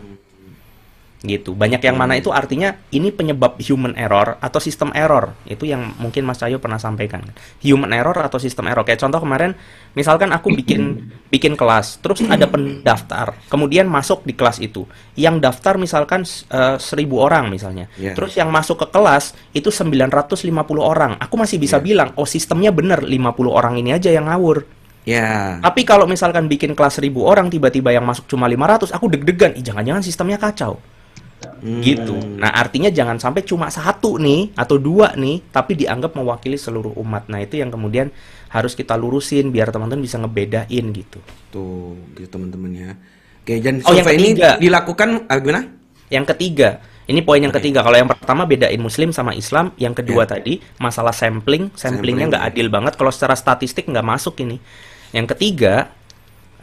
gitu. 1.24 1.56
Banyak 1.56 1.80
yang 1.80 1.96
mana 1.96 2.20
itu 2.20 2.28
artinya 2.30 2.76
ini 2.92 3.08
penyebab 3.08 3.56
human 3.58 3.96
error 3.96 4.36
atau 4.38 4.60
sistem 4.60 4.92
error. 4.92 5.32
Itu 5.48 5.64
yang 5.64 5.96
mungkin 5.96 6.28
Mas 6.28 6.38
Cahyo 6.38 6.60
pernah 6.60 6.76
sampaikan. 6.76 7.24
Human 7.64 7.90
error 7.96 8.14
atau 8.20 8.36
sistem 8.36 8.68
error. 8.68 8.84
Kayak 8.84 9.02
contoh 9.08 9.24
kemarin 9.24 9.56
misalkan 9.96 10.30
aku 10.30 10.52
bikin 10.52 11.08
bikin 11.34 11.56
kelas 11.56 11.98
terus 12.04 12.22
ada 12.28 12.46
pendaftar 12.46 13.34
kemudian 13.48 13.88
masuk 13.88 14.22
di 14.28 14.36
kelas 14.36 14.60
itu. 14.60 14.84
Yang 15.16 15.40
daftar 15.40 15.80
misalkan 15.80 16.28
eh, 16.28 16.76
seribu 16.76 17.24
orang 17.24 17.48
misalnya. 17.48 17.88
Yeah. 17.96 18.12
terus 18.12 18.36
yang 18.36 18.52
masuk 18.52 18.84
ke 18.84 18.86
kelas 18.92 19.32
itu 19.56 19.72
950 19.72 20.44
orang. 20.78 21.16
Aku 21.18 21.40
masih 21.40 21.56
bisa 21.56 21.80
bilang 21.80 22.12
oh 22.20 22.28
sistemnya 22.28 22.68
bener 22.70 23.00
50 23.00 23.08
orang 23.48 23.80
ini 23.80 23.96
aja 23.96 24.12
yang 24.12 24.28
ngawur. 24.28 24.84
Ya. 25.04 25.60
tapi 25.60 25.84
kalau 25.84 26.08
misalkan 26.08 26.48
bikin 26.48 26.72
kelas 26.72 26.96
1000 26.96 27.12
orang 27.20 27.52
tiba-tiba 27.52 27.92
yang 27.92 28.08
masuk 28.08 28.24
cuma 28.24 28.48
500 28.48 28.88
aku 28.88 29.12
deg-degan 29.12 29.52
Ih, 29.52 29.60
jangan-jangan 29.60 30.00
sistemnya 30.00 30.40
kacau 30.40 30.80
gitu. 31.80 32.16
Nah, 32.40 32.52
artinya 32.52 32.92
jangan 32.92 33.16
sampai 33.16 33.44
cuma 33.44 33.68
satu 33.72 34.20
nih 34.20 34.52
atau 34.56 34.76
dua 34.76 35.16
nih, 35.16 35.40
tapi 35.48 35.76
dianggap 35.76 36.12
mewakili 36.16 36.60
seluruh 36.60 36.92
umat. 37.00 37.28
Nah, 37.32 37.40
itu 37.40 37.56
yang 37.60 37.72
kemudian 37.72 38.12
harus 38.52 38.76
kita 38.76 38.94
lurusin 38.94 39.50
biar 39.50 39.72
teman-teman 39.72 40.04
bisa 40.04 40.20
ngebedain 40.20 40.84
gitu. 40.92 41.18
Tuh, 41.50 41.96
gitu 42.14 42.28
teman-teman 42.28 42.70
ya. 42.72 42.90
Oke, 43.44 43.60
dan 43.60 43.80
Oh, 43.84 43.92
yang 43.92 44.06
survei 44.06 44.16
ini 44.20 44.30
dilakukan 44.60 45.28
ah, 45.28 45.38
gimana? 45.40 45.62
Yang 46.08 46.26
ketiga, 46.36 46.80
Ini 47.04 47.20
poin 47.20 47.36
yang 47.36 47.52
ketiga. 47.52 47.84
Kalau 47.84 48.00
yang 48.00 48.08
pertama 48.08 48.48
bedain 48.48 48.80
Muslim 48.80 49.12
sama 49.12 49.36
Islam. 49.36 49.76
Yang 49.76 50.00
kedua 50.00 50.24
Iya. 50.24 50.40
tadi 50.40 50.54
masalah 50.80 51.12
sampling, 51.12 51.68
samplingnya 51.76 52.32
nggak 52.32 52.44
adil 52.48 52.72
banget. 52.72 52.96
Kalau 52.96 53.12
secara 53.12 53.36
statistik 53.36 53.84
nggak 53.84 54.00
masuk 54.08 54.40
ini. 54.40 54.56
Yang 55.12 55.36
ketiga, 55.36 55.92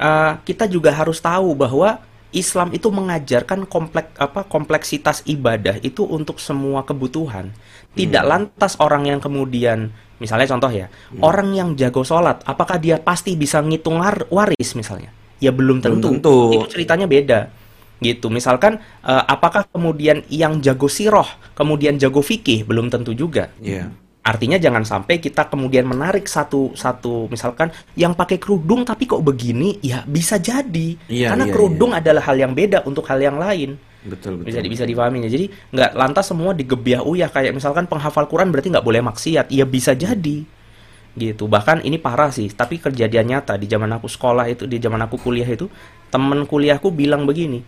eh, 0.01 0.33
kita 0.41 0.65
juga 0.65 0.89
harus 0.97 1.21
tahu 1.21 1.53
bahwa 1.53 2.01
Islam 2.31 2.71
itu 2.71 2.87
mengajarkan 2.87 3.67
komplek 3.67 4.15
apa 4.15 4.47
kompleksitas 4.47 5.23
ibadah 5.27 5.79
itu 5.83 6.07
untuk 6.07 6.39
semua 6.39 6.87
kebutuhan. 6.87 7.51
Tidak 7.91 8.23
lantas 8.23 8.79
orang 8.79 9.03
yang 9.03 9.19
kemudian 9.19 9.91
misalnya 10.15 10.47
contoh 10.55 10.71
ya, 10.71 10.87
orang 11.19 11.51
yang 11.51 11.69
jago 11.75 12.07
sholat, 12.07 12.39
apakah 12.47 12.79
dia 12.79 12.95
pasti 13.01 13.35
bisa 13.35 13.59
ngitung 13.59 13.99
war- 13.99 14.29
waris 14.31 14.77
misalnya? 14.79 15.11
Ya 15.43 15.51
belum 15.51 15.83
Belum 15.83 15.99
tentu. 15.99 16.07
tentu. 16.07 16.37
Itu 16.55 16.67
ceritanya 16.71 17.09
beda. 17.09 17.39
Gitu. 18.01 18.31
Misalkan 18.31 18.79
eh, 19.03 19.23
apakah 19.27 19.67
kemudian 19.67 20.23
yang 20.31 20.63
jago 20.63 20.87
siroh, 20.87 21.27
kemudian 21.53 21.99
jago 21.99 22.23
fikih 22.23 22.63
belum 22.63 22.87
tentu 22.87 23.11
juga. 23.11 23.51
Iya. 23.59 23.91
Artinya 24.21 24.61
jangan 24.61 24.85
sampai 24.85 25.17
kita 25.17 25.49
kemudian 25.49 25.81
menarik 25.89 26.29
satu 26.29 26.77
satu 26.77 27.25
misalkan 27.25 27.73
yang 27.97 28.13
pakai 28.13 28.37
kerudung 28.37 28.85
tapi 28.85 29.09
kok 29.09 29.25
begini, 29.25 29.81
ya 29.81 30.05
bisa 30.05 30.37
jadi. 30.37 30.93
Iya, 31.09 31.33
Karena 31.33 31.49
iya, 31.49 31.53
kerudung 31.53 31.91
adalah 31.97 32.21
hal 32.29 32.37
yang 32.37 32.53
beda 32.53 32.85
untuk 32.85 33.01
hal 33.09 33.17
yang 33.17 33.41
lain. 33.41 33.81
Betul 34.05 34.37
betul. 34.37 34.53
Bisa 34.53 34.61
bisa 34.61 34.83
dipahami 34.85 35.25
ya. 35.25 35.29
Jadi 35.33 35.49
nggak 35.73 35.91
lantas 35.97 36.29
semua 36.29 36.53
digebiah 36.53 37.01
uyah 37.01 37.33
kayak 37.33 37.57
misalkan 37.57 37.89
penghafal 37.89 38.29
Quran 38.29 38.53
berarti 38.53 38.69
nggak 38.69 38.85
boleh 38.85 39.01
maksiat. 39.01 39.49
Ya 39.49 39.65
bisa 39.65 39.97
jadi. 39.97 40.45
Gitu. 41.17 41.43
Bahkan 41.49 41.81
ini 41.81 41.97
parah 41.97 42.29
sih, 42.29 42.45
tapi 42.53 42.77
kejadian 42.77 43.25
nyata 43.25 43.57
di 43.57 43.65
zaman 43.65 43.89
aku 43.89 44.05
sekolah 44.05 44.45
itu, 44.47 44.69
di 44.69 44.77
zaman 44.77 45.01
aku 45.01 45.17
kuliah 45.17 45.49
itu, 45.49 45.65
temen 46.13 46.45
kuliahku 46.45 46.93
bilang 46.93 47.25
begini. 47.25 47.65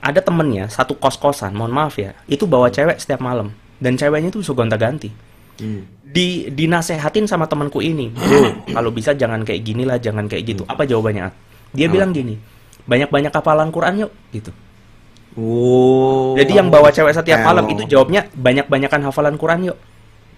Ada 0.00 0.24
temennya 0.24 0.72
satu 0.72 0.96
kos-kosan, 0.96 1.52
mohon 1.52 1.70
maaf 1.70 2.00
ya, 2.00 2.16
itu 2.26 2.48
bawa 2.48 2.72
cewek 2.72 2.98
setiap 2.98 3.22
malam 3.22 3.52
dan 3.78 3.94
ceweknya 3.94 4.34
itu 4.34 4.42
suka 4.42 4.66
gonta-ganti 4.66 5.27
Hmm. 5.58 5.82
di 6.00 6.46
dinasehatin 6.48 7.26
sama 7.26 7.44
temanku 7.44 7.78
ini 7.78 8.08
bro 8.08 8.64
kalau 8.70 8.88
bisa 8.88 9.10
jangan 9.12 9.42
kayak 9.42 9.60
gini 9.60 9.82
lah 9.82 9.98
jangan 9.98 10.24
kayak 10.24 10.46
gitu 10.46 10.62
apa 10.64 10.82
jawabannya 10.82 11.34
dia 11.70 11.86
bilang 11.86 12.10
gini 12.10 12.38
banyak-banyak 12.84 13.28
hafalan 13.28 13.68
Quran 13.68 14.06
yuk 14.06 14.12
gitu 14.30 14.54
Oh. 15.34 16.34
jadi 16.34 16.50
yang 16.56 16.68
bawa 16.68 16.90
cewek 16.90 17.12
setiap 17.12 17.44
malam 17.44 17.62
itu 17.68 17.86
jawabnya 17.86 18.26
banyak-banyakan 18.32 19.06
hafalan 19.06 19.34
Quran 19.34 19.60
yuk 19.66 19.78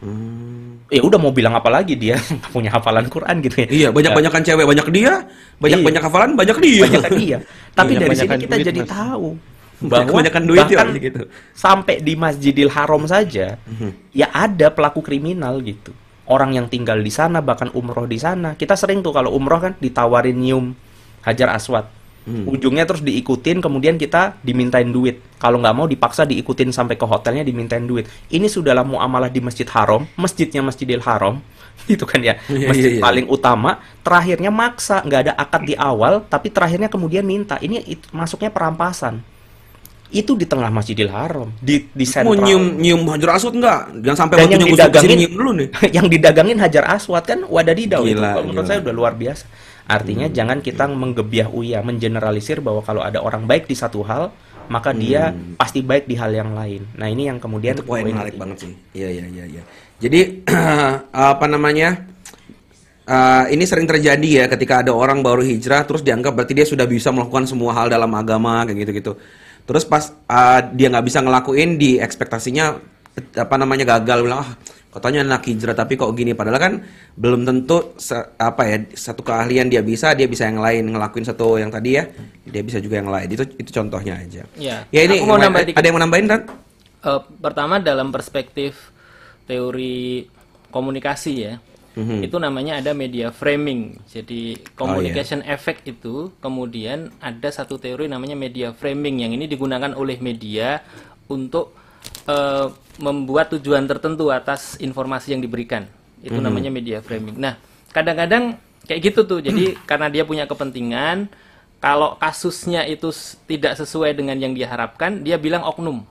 Hmm. 0.00 0.80
ya 0.88 1.04
udah 1.04 1.20
mau 1.20 1.28
bilang 1.28 1.52
apa 1.52 1.68
lagi 1.68 1.92
dia 1.92 2.16
punya 2.56 2.72
hafalan 2.72 3.04
Quran 3.06 3.44
gitu 3.44 3.56
ya 3.60 3.68
Iya, 3.68 3.88
banyak-banyakan 3.92 4.40
cewek, 4.40 4.64
banyak 4.64 4.88
dia, 4.88 5.12
banyak-banyak 5.60 6.00
hafalan, 6.00 6.30
banyak 6.32 6.56
dia. 6.56 6.72
Iya. 6.72 6.82
banyak 6.88 7.02
dia 7.20 7.36
tapi 7.70 7.92
dari 7.94 8.16
sini 8.16 8.36
kita 8.40 8.56
duit, 8.56 8.66
jadi 8.66 8.80
Mas. 8.80 8.88
tahu 8.88 9.28
bahwa 9.80 10.20
Kebanyakan 10.20 10.44
duit 10.44 10.66
ya, 10.68 10.76
bahkan 10.84 10.88
gitu. 11.00 11.22
sampai 11.56 12.04
di 12.04 12.12
Masjidil 12.12 12.68
Haram 12.68 13.00
saja 13.08 13.56
ya 14.12 14.26
ada 14.30 14.68
pelaku 14.68 15.00
kriminal 15.00 15.64
gitu. 15.64 15.96
Orang 16.28 16.54
yang 16.54 16.70
tinggal 16.70 17.00
di 17.00 17.10
sana 17.10 17.40
bahkan 17.42 17.72
umroh 17.74 18.06
di 18.06 18.20
sana. 18.20 18.54
Kita 18.54 18.76
sering 18.76 19.00
tuh 19.00 19.10
kalau 19.10 19.32
umroh 19.34 19.58
kan 19.58 19.72
ditawarin 19.80 20.36
nyium 20.36 20.76
hajar 21.24 21.50
aswad. 21.50 21.88
Ujungnya 22.30 22.86
terus 22.86 23.02
diikutin 23.02 23.58
kemudian 23.58 23.98
kita 23.98 24.38
dimintain 24.44 24.86
duit. 24.86 25.18
Kalau 25.40 25.58
nggak 25.58 25.74
mau 25.74 25.88
dipaksa 25.88 26.22
diikutin 26.28 26.70
sampai 26.70 26.94
ke 26.94 27.02
hotelnya 27.02 27.42
dimintain 27.42 27.82
duit. 27.82 28.06
Ini 28.30 28.46
sudahlah 28.46 28.86
muamalah 28.86 29.32
di 29.32 29.40
Masjid 29.42 29.66
Haram 29.66 30.06
masjidnya 30.14 30.62
Masjidil 30.62 31.00
Haram 31.02 31.40
itu 31.90 32.04
kan 32.04 32.20
ya. 32.22 32.36
Iya, 32.46 32.54
iya, 32.54 32.68
masjid 32.68 32.90
iya. 32.94 33.02
paling 33.02 33.26
utama 33.26 33.80
terakhirnya 34.04 34.52
maksa 34.52 35.00
nggak 35.02 35.20
ada 35.26 35.32
akad 35.34 35.62
di 35.66 35.74
awal 35.74 36.22
tapi 36.28 36.52
terakhirnya 36.52 36.86
kemudian 36.92 37.24
minta. 37.26 37.56
Ini 37.58 37.82
it- 37.88 38.06
masuknya 38.14 38.52
perampasan 38.52 39.24
itu 40.10 40.34
di 40.34 40.46
tengah 40.46 40.70
Masjidil 40.74 41.10
Haram 41.10 41.48
di 41.62 41.86
di 41.90 42.02
Mau 42.02 42.34
sentral 42.34 42.42
nyium 42.46 42.64
nyium 42.78 43.00
hajar 43.14 43.30
aswad 43.38 43.54
enggak? 43.54 43.80
Jangan 44.02 44.18
sampai 44.26 44.34
dan 44.42 44.48
yang 44.50 44.66
didagangin 44.66 45.16
nyium 45.22 45.32
dulu 45.38 45.50
nih. 45.54 45.68
yang 45.96 46.06
didagangin 46.10 46.58
hajar 46.58 46.84
aswad 46.90 47.24
kan 47.26 47.40
wadadidau 47.46 48.02
itu 48.02 48.18
Gila, 48.18 48.30
kalau 48.34 48.46
menurut. 48.50 48.62
Hmm. 48.62 48.68
saya 48.68 48.78
udah 48.82 48.94
luar 48.94 49.12
biasa 49.14 49.44
artinya 49.90 50.26
jangan 50.30 50.62
kita 50.62 50.86
menggebiah 50.86 51.50
uya 51.50 51.82
mengeneralisir 51.82 52.62
bahwa 52.62 52.78
kalau 52.82 53.02
ada 53.02 53.18
orang 53.18 53.42
baik 53.46 53.66
di 53.66 53.74
satu 53.74 54.06
hal 54.06 54.30
maka 54.70 54.94
dia 54.94 55.34
pasti 55.58 55.82
baik 55.82 56.06
di 56.06 56.14
hal 56.14 56.30
yang 56.30 56.54
lain 56.54 56.86
nah 56.94 57.10
ini 57.10 57.26
yang 57.26 57.42
kemudian 57.42 57.74
Hmm. 57.74 57.82
Itu 57.82 57.90
poin 57.90 58.06
menarik 58.06 58.38
banget 58.38 58.56
sih. 58.66 58.72
Iya 58.94 59.08
iya 59.10 59.26
iya 59.26 59.44
iya. 59.58 59.62
Jadi 59.98 60.46
apa 61.34 61.46
namanya? 61.50 62.06
eh, 63.10 63.44
ini 63.50 63.66
sering 63.66 63.90
terjadi 63.90 64.28
ya 64.30 64.44
ketika 64.46 64.86
ada 64.86 64.94
orang 64.94 65.18
baru 65.20 65.42
hijrah 65.42 65.82
terus 65.82 66.06
dianggap 66.06 66.30
berarti 66.38 66.54
dia 66.54 66.62
sudah 66.62 66.86
bisa 66.86 67.10
melakukan 67.10 67.50
semua 67.50 67.74
hal 67.74 67.90
dalam 67.90 68.10
agama 68.14 68.62
kayak 68.62 68.86
gitu-gitu. 68.86 69.18
Terus 69.70 69.86
pas 69.86 70.10
eh, 70.10 70.60
dia 70.74 70.90
nggak 70.90 71.06
bisa 71.06 71.22
ngelakuin 71.22 71.78
di 71.78 72.02
ekspektasinya 72.02 72.74
apa 73.38 73.54
namanya 73.54 73.86
gagal 73.98 74.26
bilang 74.26 74.42
ah 74.42 74.50
katanya 74.90 75.22
anak 75.22 75.46
hijrah 75.46 75.74
tapi 75.74 75.94
kok 75.94 76.10
gini 76.18 76.34
padahal 76.34 76.58
kan 76.58 76.74
belum 77.14 77.46
tentu 77.46 77.94
se- 77.94 78.34
apa 78.38 78.62
ya 78.66 78.76
satu 78.90 79.22
keahlian 79.22 79.70
dia 79.70 79.86
bisa 79.86 80.18
dia 80.18 80.26
bisa 80.26 80.50
yang 80.50 80.58
lain 80.58 80.90
ngelakuin 80.90 81.22
satu 81.22 81.62
yang 81.62 81.70
tadi 81.70 81.94
ya 81.94 82.10
dia 82.42 82.62
bisa 82.66 82.82
juga 82.82 82.98
yang 82.98 83.10
lain 83.10 83.30
itu 83.30 83.46
itu 83.54 83.70
contohnya 83.70 84.18
aja. 84.18 84.42
Ya. 84.58 84.82
Ya 84.90 85.00
ini 85.06 85.22
mau 85.22 85.38
ada 85.38 85.86
yang 85.86 85.94
mau 85.94 86.02
nambahin 86.02 86.26
kan? 86.26 86.40
Eh, 87.06 87.20
pertama 87.38 87.78
dalam 87.78 88.10
perspektif 88.10 88.90
teori 89.46 90.26
komunikasi 90.74 91.32
ya 91.38 91.54
Mhm. 92.00 92.24
itu 92.24 92.36
namanya 92.40 92.80
ada 92.80 92.96
media 92.96 93.28
framing. 93.28 94.00
Jadi 94.08 94.56
Oh, 94.56 94.88
communication 94.88 95.44
effect 95.44 95.84
itu 95.84 96.32
kemudian 96.40 97.12
ada 97.20 97.52
satu 97.52 97.76
teori 97.76 98.08
namanya 98.08 98.32
media 98.32 98.72
framing 98.72 99.20
yang 99.20 99.36
ini 99.36 99.44
digunakan 99.44 99.92
oleh 99.92 100.16
media 100.16 100.80
untuk 101.28 101.76
eh, 102.24 102.66
membuat 102.96 103.52
tujuan 103.52 103.84
tertentu 103.84 104.32
atas 104.32 104.80
informasi 104.80 105.36
yang 105.36 105.44
diberikan. 105.44 105.84
Itu 106.24 106.40
Mhm. 106.40 106.44
namanya 106.48 106.70
media 106.72 106.98
framing. 107.04 107.36
Nah 107.36 107.60
kadang-kadang 107.92 108.56
kayak 108.88 109.00
gitu 109.12 109.20
tuh. 109.28 109.40
Jadi 109.44 109.76
karena 109.84 110.08
dia 110.08 110.24
punya 110.24 110.48
kepentingan 110.48 111.28
kalau 111.80 112.16
kasusnya 112.16 112.84
itu 112.88 113.12
tidak 113.44 113.76
sesuai 113.76 114.16
dengan 114.16 114.36
yang 114.40 114.56
dia 114.56 114.68
harapkan 114.68 115.20
dia 115.20 115.36
bilang 115.36 115.60
oknum. 115.64 116.04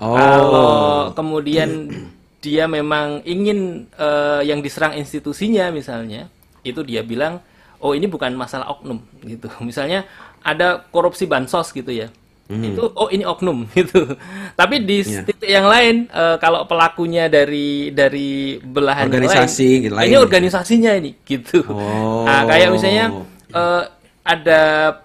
Oh. 0.00 0.16
kalau 0.16 0.72
kemudian 1.12 1.68
dia 2.40 2.64
memang 2.64 3.20
ingin 3.22 3.84
eh, 3.94 4.42
yang 4.48 4.64
diserang 4.64 4.96
institusinya 4.96 5.68
misalnya, 5.68 6.32
itu 6.64 6.80
dia 6.80 7.04
bilang, 7.04 7.40
oh 7.80 7.92
ini 7.92 8.08
bukan 8.08 8.32
masalah 8.36 8.68
oknum 8.72 9.00
gitu. 9.24 9.48
Misalnya 9.68 10.04
ada 10.40 10.80
korupsi 10.88 11.28
bansos 11.28 11.68
gitu 11.72 11.92
ya, 11.92 12.08
itu 12.48 12.82
oh 12.82 13.08
ini 13.12 13.24
oknum 13.28 13.68
gitu. 13.76 14.16
Tapi 14.56 14.82
di 14.84 15.04
Hmm. 15.04 15.12
Iya. 15.12 15.22
titik 15.28 15.48
yang 15.48 15.68
lain, 15.68 15.96
eh, 16.08 16.36
kalau 16.40 16.64
pelakunya 16.64 17.28
dari 17.28 17.92
dari 17.92 18.56
belahan 18.56 19.08
Organisasi 19.12 19.68
lain, 19.68 19.84
gitu, 19.84 19.94
lain 19.96 20.08
ini 20.08 20.16
organisasinya 20.16 20.92
ini 20.96 21.10
gitu. 21.30 21.60
Oh. 21.68 22.24
Nah, 22.24 22.48
kayak 22.48 22.68
misalnya 22.72 23.06
eh, 23.52 23.84
ada 24.20 24.62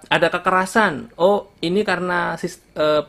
ada 0.08 0.26
kekerasan. 0.28 1.12
Oh, 1.16 1.52
ini 1.60 1.80
karena 1.84 2.36
eh, 2.40 3.02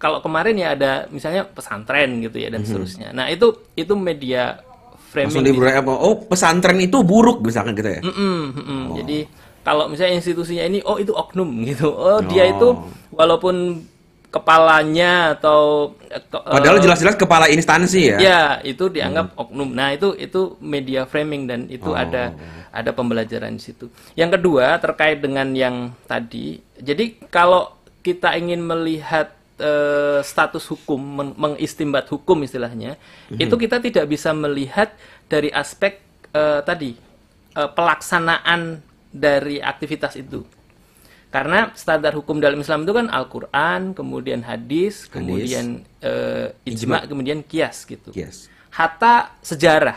kalau 0.00 0.18
kemarin 0.18 0.56
ya 0.56 0.72
ada 0.72 0.92
misalnya 1.08 1.44
pesantren 1.44 2.18
gitu 2.18 2.40
ya 2.40 2.48
dan 2.48 2.64
seterusnya. 2.64 3.12
Nah, 3.12 3.28
itu 3.28 3.52
itu 3.76 3.92
media 3.92 4.56
Mhm. 4.56 4.66
langsung 5.12 5.42
framing. 5.42 5.44
diberi 5.44 5.72
apa? 5.76 5.92
Oh, 5.92 6.16
pesantren 6.16 6.78
itu 6.78 7.04
buruk 7.04 7.44
misalkan 7.44 7.76
gitu 7.76 7.90
ya. 7.90 8.00
Mm-mm, 8.00 8.38
mm-mm. 8.56 8.82
Jadi 8.96 9.18
kalau 9.60 9.86
misalnya 9.86 10.16
institusinya 10.16 10.64
ini 10.64 10.80
oh 10.80 10.96
itu 10.96 11.12
oknum 11.12 11.50
gitu. 11.68 11.92
Oh, 11.92 12.24
dia 12.24 12.48
Oh. 12.48 12.52
itu 12.54 12.68
walaupun 13.12 13.84
kepalanya 14.30 15.34
atau 15.34 15.92
eh, 16.06 16.22
Padahal 16.30 16.78
jelas-jelas 16.78 17.18
kepala 17.18 17.50
instansi 17.50 18.14
ya. 18.14 18.18
Ya, 18.18 18.42
itu 18.62 18.86
dianggap 18.86 19.34
oknum. 19.34 19.74
Nah, 19.74 19.90
itu 19.90 20.14
itu 20.14 20.54
media 20.58 21.04
framing 21.04 21.44
dan 21.44 21.66
itu 21.66 21.90
Oh. 21.90 21.98
ada 21.98 22.32
ada 22.70 22.90
pembelajaran 22.90 23.52
di 23.52 23.62
situ. 23.62 23.90
Yang 24.14 24.38
kedua 24.38 24.78
terkait 24.78 25.18
dengan 25.18 25.50
yang 25.52 25.76
tadi. 26.06 26.62
Jadi 26.78 27.18
kalau 27.26 27.74
kita 28.00 28.32
ingin 28.32 28.62
melihat 28.62 29.34
eh, 29.60 30.20
status 30.24 30.64
hukum, 30.72 30.98
men- 30.98 31.36
mengistimbat 31.36 32.08
hukum 32.08 32.40
istilahnya, 32.42 32.96
itu 33.36 33.54
kita 33.54 33.78
tidak 33.78 34.08
bisa 34.08 34.32
melihat 34.32 34.90
dari 35.28 35.52
aspek 35.52 36.00
eh, 36.32 36.60
tadi 36.64 36.96
eh, 37.54 37.70
pelaksanaan 37.70 38.80
dari 39.12 39.60
aktivitas 39.60 40.16
itu. 40.16 40.42
Karena 41.30 41.70
standar 41.78 42.10
hukum 42.18 42.42
dalam 42.42 42.58
Islam 42.58 42.82
itu 42.82 42.90
kan 42.90 43.06
Al-Quran, 43.06 43.94
kemudian 43.94 44.42
hadis, 44.42 45.06
kemudian 45.06 45.86
eh, 46.02 46.50
ijma, 46.66 47.06
kemudian 47.06 47.46
kias 47.46 47.86
gitu. 47.86 48.10
Yes. 48.10 48.50
Hatta 48.74 49.38
sejarah. 49.38 49.94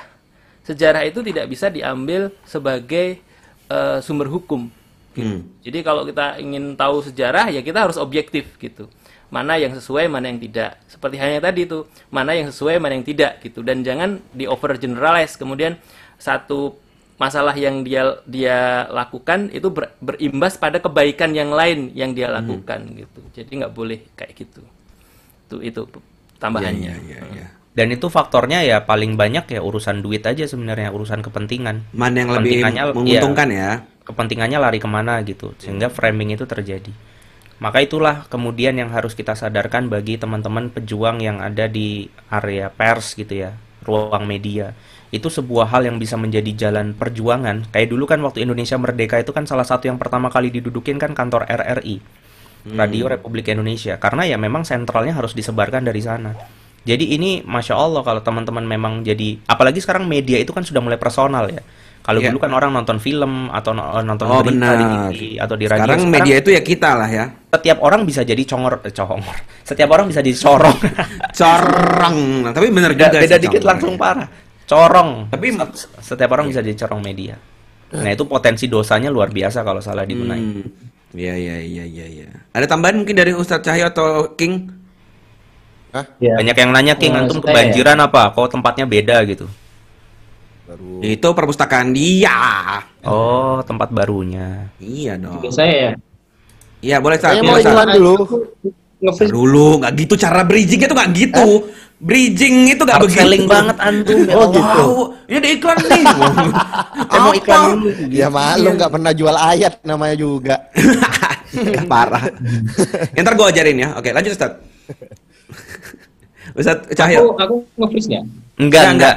Sejarah 0.61 1.01
itu 1.09 1.25
tidak 1.25 1.49
bisa 1.49 1.73
diambil 1.73 2.29
sebagai 2.45 3.17
eh, 3.65 3.99
sumber 4.05 4.29
hukum. 4.29 4.69
Hmm. 5.13 5.45
Jadi 5.61 5.85
kalau 5.85 6.05
kita 6.09 6.41
ingin 6.41 6.73
tahu 6.73 7.05
sejarah 7.05 7.49
ya 7.53 7.61
kita 7.61 7.85
harus 7.85 7.97
objektif 8.01 8.49
gitu. 8.57 8.89
Mana 9.33 9.57
yang 9.57 9.73
sesuai, 9.73 10.05
mana 10.13 10.29
yang 10.29 10.37
tidak. 10.37 10.77
Seperti 10.85 11.17
hanya 11.17 11.41
tadi 11.41 11.65
itu, 11.65 11.89
mana 12.13 12.37
yang 12.37 12.53
sesuai, 12.53 12.77
mana 12.77 12.93
yang 12.93 13.01
tidak 13.01 13.41
gitu. 13.41 13.65
Dan 13.65 13.81
jangan 13.81 14.21
di 14.29 14.45
over 14.45 14.77
generalize. 14.77 15.33
Kemudian 15.33 15.81
satu 16.21 16.77
masalah 17.17 17.57
yang 17.57 17.81
dia 17.81 18.21
dia 18.29 18.85
lakukan 18.93 19.49
itu 19.49 19.73
ber- 19.73 19.97
berimbas 19.97 20.53
pada 20.61 20.77
kebaikan 20.77 21.33
yang 21.33 21.49
lain 21.49 21.89
yang 21.97 22.13
dia 22.13 22.29
lakukan 22.29 22.85
gitu. 22.93 23.21
Jadi 23.33 23.51
nggak 23.65 23.73
boleh 23.73 24.05
kayak 24.13 24.37
gitu. 24.37 24.61
Itu 25.49 25.55
Itu 25.65 25.81
tambahannya. 26.37 26.93
Iya, 26.93 26.95
iya, 27.09 27.19
iya. 27.33 27.47
Dan 27.73 27.89
itu 27.89 28.05
faktornya 28.05 28.61
ya 28.61 28.85
paling 28.85 29.17
banyak 29.17 29.49
ya 29.49 29.61
urusan 29.65 30.05
duit 30.05 30.21
aja 30.29 30.45
sebenarnya 30.45 30.93
urusan 30.93 31.25
kepentingan. 31.25 31.89
Mana 31.89 32.21
yang 32.21 32.29
lebih 32.37 32.61
Kepentingannya, 32.61 32.83
menguntungkan 32.93 33.49
iya, 33.49 33.57
ya? 33.57 33.71
Kepentingannya 34.05 34.57
lari 34.61 34.77
ke 34.77 34.85
mana 34.85 35.17
gitu, 35.25 35.57
sehingga 35.57 35.89
framing 35.89 36.37
itu 36.37 36.45
terjadi. 36.45 36.93
Maka 37.63 37.79
itulah 37.79 38.27
kemudian 38.27 38.75
yang 38.75 38.91
harus 38.91 39.15
kita 39.15 39.39
sadarkan 39.39 39.87
bagi 39.87 40.19
teman-teman 40.19 40.67
pejuang 40.67 41.23
yang 41.23 41.39
ada 41.39 41.71
di 41.71 42.11
area 42.27 42.67
pers 42.67 43.15
gitu 43.15 43.39
ya, 43.47 43.55
ruang 43.87 44.27
media. 44.27 44.75
Itu 45.15 45.31
sebuah 45.31 45.71
hal 45.71 45.87
yang 45.87 45.95
bisa 45.95 46.19
menjadi 46.19 46.67
jalan 46.67 46.91
perjuangan. 46.91 47.71
Kayak 47.71 47.87
dulu 47.95 48.03
kan 48.03 48.19
waktu 48.19 48.43
Indonesia 48.43 48.75
merdeka 48.75 49.15
itu 49.23 49.31
kan 49.31 49.47
salah 49.47 49.63
satu 49.63 49.87
yang 49.87 49.95
pertama 49.95 50.27
kali 50.27 50.51
didudukin 50.51 50.99
kan 50.99 51.15
kantor 51.15 51.47
RRI, 51.47 52.03
Radio 52.75 53.07
Republik 53.07 53.47
Indonesia. 53.47 53.95
Karena 53.95 54.27
ya 54.27 54.35
memang 54.35 54.67
sentralnya 54.67 55.15
harus 55.15 55.31
disebarkan 55.31 55.87
dari 55.87 56.03
sana. 56.03 56.35
Jadi 56.83 57.15
ini 57.15 57.47
masya 57.47 57.79
Allah 57.79 58.03
kalau 58.03 58.19
teman-teman 58.19 58.67
memang 58.67 59.07
jadi, 59.07 59.39
apalagi 59.47 59.79
sekarang 59.79 60.03
media 60.03 60.35
itu 60.35 60.51
kan 60.51 60.67
sudah 60.67 60.83
mulai 60.83 60.99
personal 60.99 61.47
ya. 61.47 61.63
Kalau 62.03 62.19
Iya. 62.19 62.29
dulu 62.29 62.37
kan 62.37 62.51
orang 62.51 62.69
nonton 62.69 62.99
film 62.99 63.47
atau 63.47 63.71
no- 63.71 63.95
nonton 63.97 64.27
Oh 64.27 64.43
berita 64.43 64.75
di 64.75 64.83
benar. 64.83 65.07
TV 65.09 65.21
atau 65.39 65.55
di 65.55 65.65
radio. 65.65 65.87
Sekarang 65.87 66.01
media 66.05 66.35
itu 66.35 66.49
ya 66.51 66.59
kita 66.59 66.89
lah 66.93 67.07
ya. 67.07 67.25
setiap 67.47 67.77
orang 67.79 68.03
bisa 68.03 68.21
jadi 68.21 68.43
congor, 68.43 68.83
eh, 68.83 68.91
congor. 68.91 69.37
Setiap 69.63 69.87
orang 69.87 70.11
bisa 70.11 70.19
jadi 70.19 70.35
corong. 70.35 70.77
Corong. 71.39 72.17
Nah, 72.43 72.51
tapi 72.51 72.67
bener 72.67 72.91
beda, 72.91 73.07
juga 73.07 73.19
beda 73.19 73.37
dikit 73.37 73.55
corong. 73.57 73.69
langsung 73.71 73.93
parah. 73.95 74.27
Corong. 74.63 75.09
Tapi 75.29 75.47
setiap 75.97 76.29
orang 76.29 76.45
bisa 76.45 76.59
jadi 76.59 76.75
corong 76.75 76.99
media. 76.99 77.39
Nah 77.93 78.09
itu 78.09 78.25
potensi 78.25 78.65
dosanya 78.65 79.07
luar 79.07 79.29
biasa 79.29 79.61
kalau 79.61 79.79
salah 79.79 80.03
digunakan. 80.03 80.35
Hmm. 80.35 80.65
Iya 81.13 81.33
iya 81.37 81.55
iya 81.61 81.83
iya 81.85 82.05
iya. 82.09 82.27
Ada 82.51 82.65
tambahan 82.67 82.97
mungkin 82.97 83.13
dari 83.13 83.31
Ustadz 83.31 83.63
Cahyo 83.63 83.87
atau 83.87 84.33
King? 84.33 84.65
Ya. 86.17 86.33
Banyak 86.35 86.57
yang 86.57 86.71
nanya 86.73 86.97
King 86.97 87.13
Eh, 87.13 87.21
antum 87.21 87.37
kebanjiran 87.37 88.01
apa? 88.01 88.33
Kok 88.33 88.49
tempatnya 88.51 88.83
beda 88.83 89.21
gitu? 89.23 89.45
Itu 91.03 91.27
perpustakaan 91.31 91.91
dia. 91.91 92.39
Oh 93.03 93.59
tempat 93.61 93.91
barunya. 93.91 94.71
Iya 94.77 95.19
dong. 95.19 95.37
Juga 95.37 95.51
saya 95.53 95.73
ya. 95.73 95.91
Iya 96.79 96.95
boleh. 96.99 97.17
Saya 97.19 97.39
Iya, 97.39 97.43
mau 97.43 97.57
iklan 97.57 97.87
dulu. 97.93 98.13
Nge-freeze 99.03 99.31
Dulu 99.31 99.67
nggak 99.83 99.93
gitu 99.99 100.13
cara 100.15 100.41
bridgingnya 100.43 100.87
tuh 100.87 100.95
nggak 100.95 101.11
gitu. 101.11 101.47
Bridging 101.99 102.67
itu 102.67 102.83
nggak 102.83 102.99
Hard 102.99 103.07
begitu. 103.07 103.19
selling 103.19 103.45
banget 103.47 103.77
antum. 103.79 104.17
ya 104.23 104.35
Oh, 104.39 104.47
gitu. 104.49 104.59
Wow, 104.59 104.91
ini 105.27 105.37
ada 105.39 105.49
iklan 105.51 105.77
nih. 105.79 106.03
Saya 107.11 107.19
mau 107.21 107.33
iklan 107.33 107.61
dulu. 107.73 107.87
Ya 108.11 108.27
malu 108.27 108.69
nggak 108.73 108.91
pernah 108.91 109.11
jual 109.11 109.35
ayat 109.35 109.73
namanya 109.83 110.15
juga. 110.15 110.55
Parah. 111.91 112.23
Ya, 113.13 113.19
ntar 113.21 113.35
gue 113.35 113.45
ajarin 113.45 113.77
ya. 113.77 113.89
Oke 113.95 114.09
lanjut. 114.09 114.35
Ustadz 116.53 116.85
Aku 116.85 116.95
Cahyo. 116.95 117.19
aku 117.35 117.55
nge-freeze 117.77 118.07
nggak? 118.09 118.23
Enggak, 118.55 118.81
Enggak, 118.83 118.93
enggak. 118.93 119.15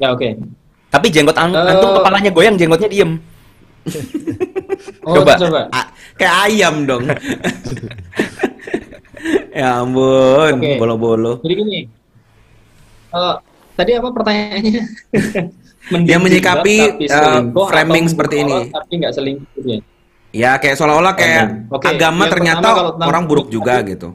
Ya 0.00 0.08
oke. 0.10 0.28
Tapi 0.90 1.06
jenggot 1.06 1.36
an- 1.36 1.54
Eh. 1.54 1.70
antum 1.70 1.94
kepalanya 1.94 2.30
goyang, 2.32 2.56
jenggotnya 2.56 2.88
diem. 2.88 3.12
Oh, 5.00 5.16
Coba. 5.16 5.36
coba. 5.36 5.60
Kayak 6.14 6.34
ayam 6.46 6.84
dong. 6.84 7.04
ya 9.56 9.80
ampun, 9.80 10.54
bolo-bolo. 10.76 11.40
Jadi 11.40 11.54
gini. 11.56 11.78
eh, 13.10 13.34
tadi 13.74 13.90
apa 13.96 14.08
pertanyaannya? 14.08 14.82
Dia 16.06 16.16
menyikapi, 16.20 16.76
tapi 17.00 17.04
selingkuh 17.08 17.66
framing 17.66 18.04
seperti 18.06 18.36
ini. 18.40 18.58
Tapi 18.68 18.92
nggak 19.00 19.12
selingkuh 19.12 19.62
ya. 19.64 19.78
Ya 20.30 20.50
kayak 20.56 20.76
seolah-olah 20.78 21.14
kayak 21.16 21.44
Oke, 21.68 21.90
agama 21.90 22.24
yang 22.24 22.32
ternyata 22.32 22.68
pertama 22.70 23.04
orang 23.04 23.24
buruk 23.26 23.48
juga 23.50 23.80
gitu. 23.82 24.14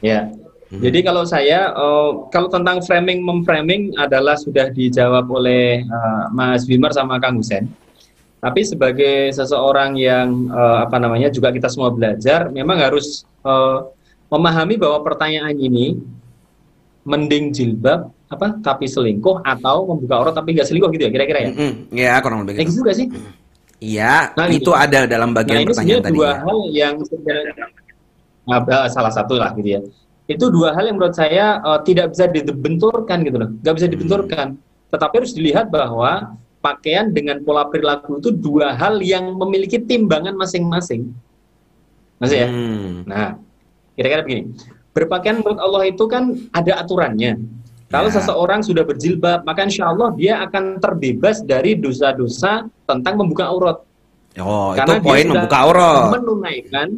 Ya. 0.00 0.28
Hmm. 0.64 0.80
Jadi 0.80 0.98
kalau 1.04 1.22
saya 1.24 1.70
eh, 1.70 2.10
kalau 2.28 2.48
tentang 2.48 2.80
framing 2.80 3.20
memframing 3.20 3.94
adalah 3.94 4.34
sudah 4.34 4.72
dijawab 4.72 5.28
oleh 5.28 5.84
eh, 5.84 6.22
Mas 6.32 6.64
Wimar 6.64 6.90
sama 6.90 7.20
Kang 7.20 7.36
Husen. 7.36 7.68
Tapi 8.40 8.60
sebagai 8.60 9.32
seseorang 9.32 9.96
yang 9.96 10.48
eh, 10.48 10.78
apa 10.84 10.96
namanya 10.96 11.28
juga 11.28 11.48
kita 11.48 11.68
semua 11.68 11.92
belajar, 11.92 12.48
memang 12.48 12.80
harus 12.80 13.22
eh, 13.44 13.78
memahami 14.32 14.80
bahwa 14.80 15.04
pertanyaan 15.04 15.54
ini 15.54 16.00
mending 17.04 17.52
jilbab 17.52 18.08
apa 18.32 18.56
tapi 18.64 18.88
selingkuh 18.88 19.44
atau 19.44 19.84
membuka 19.84 20.16
aurat 20.16 20.34
tapi 20.34 20.56
nggak 20.56 20.64
selingkuh 20.66 20.88
gitu 20.96 21.06
ya 21.06 21.10
kira-kira 21.12 21.38
ya. 21.44 21.50
Mm-mm, 21.52 21.72
Ya 21.92 22.12
kurang 22.24 22.42
lebih 22.42 22.56
gitu. 22.56 22.72
gitu 22.72 22.80
juga 22.82 22.92
sih. 22.96 23.06
Iya, 23.84 24.32
Nah, 24.32 24.48
itu 24.48 24.64
gitu. 24.64 24.72
ada 24.72 25.04
dalam 25.04 25.30
Nah 25.30 25.44
bagian 25.44 25.60
ini 25.60 25.68
pertanyaan 25.68 26.00
tadi. 26.00 26.14
dua 26.16 26.24
ya. 26.24 26.34
hal 26.40 26.58
yang 26.72 26.94
Nah, 28.44 28.58
eh, 28.60 28.88
salah 28.88 29.12
satu 29.12 29.36
lah 29.36 29.52
gitu 29.56 29.68
ya. 29.76 29.80
Itu 30.24 30.48
dua 30.48 30.72
hal 30.72 30.88
yang 30.88 30.96
menurut 30.96 31.12
saya 31.12 31.58
eh, 31.58 31.80
tidak 31.84 32.16
bisa 32.16 32.24
dibenturkan 32.26 33.18
gitu 33.22 33.36
loh, 33.36 33.50
nggak 33.60 33.72
Hmm. 33.72 33.78
bisa 33.78 33.88
dibenturkan. 33.88 34.46
Tetapi 34.88 35.14
harus 35.20 35.32
dilihat 35.32 35.68
bahwa 35.68 36.32
pakaian 36.58 37.12
dengan 37.12 37.44
pola 37.44 37.68
perilaku 37.68 38.18
itu 38.18 38.32
dua 38.32 38.72
hal 38.72 39.04
yang 39.04 39.36
memiliki 39.36 39.76
timbangan 39.76 40.32
masing-masing. 40.32 41.12
Masih 42.16 42.38
ya? 42.40 42.48
Hmm. 42.48 43.04
Nah, 43.04 43.36
kira-kira 43.92 44.22
begini. 44.22 44.42
Berpakaian 44.94 45.42
menurut 45.42 45.58
Allah 45.58 45.82
itu 45.84 46.04
kan 46.06 46.24
ada 46.54 46.78
aturannya. 46.78 47.36
Kalau 47.90 48.08
Ya. 48.08 48.14
seseorang 48.16 48.62
sudah 48.62 48.82
berjilbab, 48.82 49.42
maka 49.42 49.66
insya 49.66 49.90
Allah 49.90 50.14
dia 50.14 50.40
akan 50.40 50.78
terbebas 50.78 51.42
dari 51.42 51.74
dosa-dosa 51.74 52.64
tentang 52.86 53.14
membuka 53.18 53.44
aurat. 53.46 53.82
Oh, 54.34 54.74
Karena 54.74 54.98
itu 54.98 55.04
poin 55.04 55.26
membuka 55.28 55.58
aurat. 55.62 56.10
menunaikan 56.10 56.88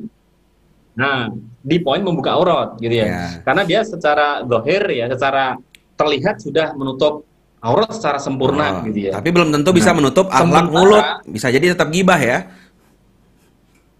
nah 0.97 1.29
di 1.61 1.77
poin 1.79 2.01
membuka 2.01 2.33
aurat 2.33 2.75
gitu 2.77 2.95
ya 2.95 3.07
Ya. 3.07 3.25
karena 3.45 3.63
dia 3.63 3.81
secara 3.85 4.41
dohir 4.41 4.81
ya 4.89 5.07
secara 5.07 5.61
terlihat 5.93 6.41
sudah 6.41 6.73
menutup 6.73 7.23
aurat 7.61 7.91
secara 7.91 8.17
sempurna 8.17 8.81
Oh, 8.81 8.85
gitu 8.85 9.09
ya 9.09 9.13
Tapi 9.15 9.29
belum 9.29 9.49
tentu 9.51 9.71
bisa 9.71 9.91
Nah, 9.91 9.97
menutup 9.99 10.27
akhlak 10.29 10.67
mulut. 10.67 11.05
Bisa 11.27 11.49
jadi 11.49 11.73
tetap 11.73 11.89
gibah 11.91 12.17
ya. 12.17 12.49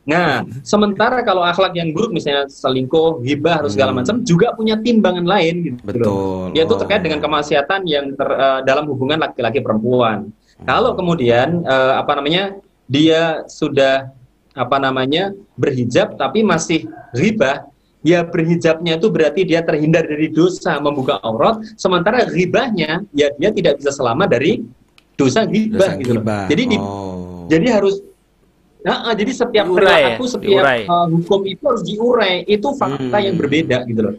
nah 0.07 0.47
sementara 0.63 1.19
kalau 1.21 1.43
akhlak 1.43 1.75
yang 1.75 1.91
buruk 1.91 2.15
misalnya 2.15 2.47
selingkuh 2.47 3.27
gibah 3.27 3.59
atau 3.59 3.67
segala 3.67 3.91
Hmm. 3.91 3.99
macam 4.01 4.15
juga 4.23 4.55
punya 4.55 4.79
timbangan 4.79 5.27
lain 5.27 5.55
gitu. 5.67 5.81
Betul. 5.83 6.55
yaitu 6.55 6.73
Oh. 6.73 6.79
terkait 6.79 7.03
dengan 7.03 7.19
kemaksiatan 7.19 7.81
yang 7.85 8.15
ter- 8.15 8.39
eh, 8.39 8.61
dalam 8.63 8.87
hubungan 8.87 9.19
laki-laki 9.19 9.59
perempuan. 9.59 10.31
Hmm. 10.31 10.63
Kalau 10.65 10.95
kemudian 10.95 11.61
eh, 11.61 11.93
apa 11.99 12.13
namanya 12.15 12.55
dia 12.87 13.43
sudah 13.51 14.15
apa 14.57 14.81
namanya 14.81 15.37
berhijab 15.55 16.17
tapi 16.17 16.41
masih 16.41 16.89
riba, 17.13 17.69
ya 18.01 18.25
berhijabnya 18.25 18.97
itu 18.97 19.13
berarti 19.13 19.45
dia 19.45 19.61
terhindar 19.61 20.09
dari 20.09 20.33
dosa 20.33 20.81
membuka 20.81 21.21
aurat, 21.21 21.61
sementara 21.77 22.25
ribahnya 22.25 23.05
ya 23.13 23.29
dia 23.37 23.53
tidak 23.53 23.77
bisa 23.79 23.93
selamat 23.93 24.33
dari 24.33 24.65
dosa 25.15 25.45
ghibah 25.45 26.01
gitu 26.01 26.17
loh. 26.17 26.25
gibah. 26.25 26.45
Jadi 26.49 26.63
di- 26.73 26.81
Oh. 26.81 27.45
jadi 27.47 27.69
harus 27.77 28.01
Nah, 28.87 29.11
jadi 29.19 29.35
setiap 29.35 29.67
perilaku, 29.67 30.31
setiap 30.31 30.63
Diurai. 30.63 30.87
uh, 30.87 31.11
hukum 31.11 31.43
itu 31.43 31.59
harus 31.67 31.83
diurai. 31.83 32.47
Itu 32.47 32.71
fakta 32.79 33.19
Hmm. 33.19 33.27
yang 33.27 33.35
berbeda 33.35 33.83
gitu 33.83 33.99
loh. 33.99 34.15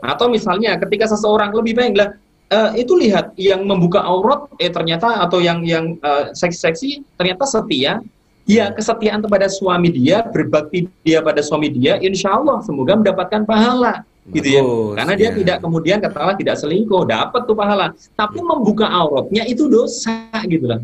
Atau 0.00 0.32
misalnya 0.32 0.80
ketika 0.80 1.04
seseorang 1.04 1.52
lebih 1.52 1.76
baik 1.76 1.92
bilang, 1.92 2.16
"Eh, 2.48 2.80
itu 2.80 2.96
lihat 2.96 3.36
yang 3.36 3.60
membuka 3.60 4.00
aurat, 4.00 4.48
eh 4.56 4.72
ternyata 4.72 5.20
atau 5.20 5.44
yang 5.44 5.60
yang 5.68 6.00
uh, 6.00 6.32
seksi-seksi 6.32 7.04
ternyata 7.20 7.44
setia. 7.44 8.00
Ya 8.48 8.72
kesetiaan 8.72 9.20
kepada 9.22 9.46
suami 9.46 9.92
dia, 9.92 10.24
berbakti 10.26 10.88
dia 11.04 11.22
pada 11.22 11.38
suami 11.44 11.70
dia, 11.70 12.00
insya 12.02 12.34
Allah 12.34 12.58
semoga 12.66 12.98
mendapatkan 12.98 13.46
pahala 13.46 14.02
gitu 14.30 14.48
ya. 14.48 14.62
Bagus, 14.62 14.94
Karena 15.00 15.14
dia 15.16 15.30
ya. 15.30 15.36
tidak 15.42 15.56
kemudian 15.64 15.98
katakanlah 15.98 16.36
tidak 16.38 16.56
selingkuh, 16.58 17.02
dapat 17.08 17.42
tuh 17.46 17.56
pahala. 17.56 17.86
Tapi 18.14 18.38
membuka 18.42 18.86
auratnya 18.86 19.42
itu 19.46 19.66
dosa 19.66 20.28
gitu 20.46 20.66
loh. 20.70 20.80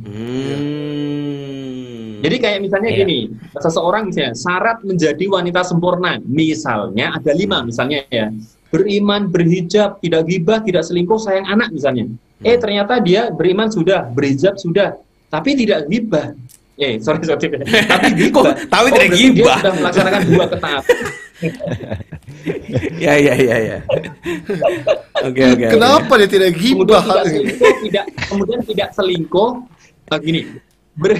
Hmm. 0.86 2.24
Jadi 2.24 2.36
kayak 2.42 2.58
misalnya 2.64 2.90
Iya. 2.90 2.98
gini, 3.04 3.18
seseorang 3.60 4.08
misalnya 4.08 4.32
syarat 4.34 4.80
menjadi 4.82 5.24
wanita 5.30 5.60
sempurna, 5.68 6.18
misalnya 6.24 7.12
ada 7.14 7.32
lima 7.36 7.62
misalnya 7.62 8.02
ya, 8.08 8.32
beriman, 8.72 9.28
berhijab, 9.30 10.00
tidak 10.00 10.22
gibah, 10.26 10.58
tidak 10.64 10.82
selingkuh, 10.88 11.20
sayang 11.20 11.46
anak 11.46 11.70
misalnya. 11.70 12.08
Hmm. 12.08 12.44
Eh 12.44 12.56
ternyata 12.58 12.98
dia 13.04 13.30
beriman 13.30 13.70
sudah, 13.70 14.10
berhijab 14.10 14.58
sudah, 14.58 14.96
tapi 15.30 15.54
tidak 15.54 15.86
gibah. 15.86 16.34
Eh 16.76 17.00
sorry 17.00 17.24
sorry, 17.24 17.40
tapi. 17.48 18.28
Kok 18.28 18.44
tapi 18.68 18.88
Oh, 18.92 18.92
tidak 18.92 19.08
berarti 19.08 19.16
gibah? 19.16 19.32
Dia 19.32 19.56
sudah 19.64 19.74
melaksanakan 19.80 20.20
dua 20.28 20.46
ketaatan. 20.52 20.98
ya 23.04 23.12
ya 23.16 23.34
ya 23.36 23.56
ya. 23.60 23.78
Oke 25.24 25.42
oke. 25.56 25.66
Kenapa 25.72 26.12
dia 26.20 26.28
tidak 26.28 26.48
kemudian 26.52 26.84
gibah? 26.84 27.02
tidak 27.04 27.24
selingkuh, 27.24 27.72
tidak 27.80 28.04
kemudian 28.28 28.60
tidak 28.68 28.88
selingkuh. 28.92 29.50
Nah, 30.06 30.18
gini, 30.22 30.40
Iya 30.96 31.12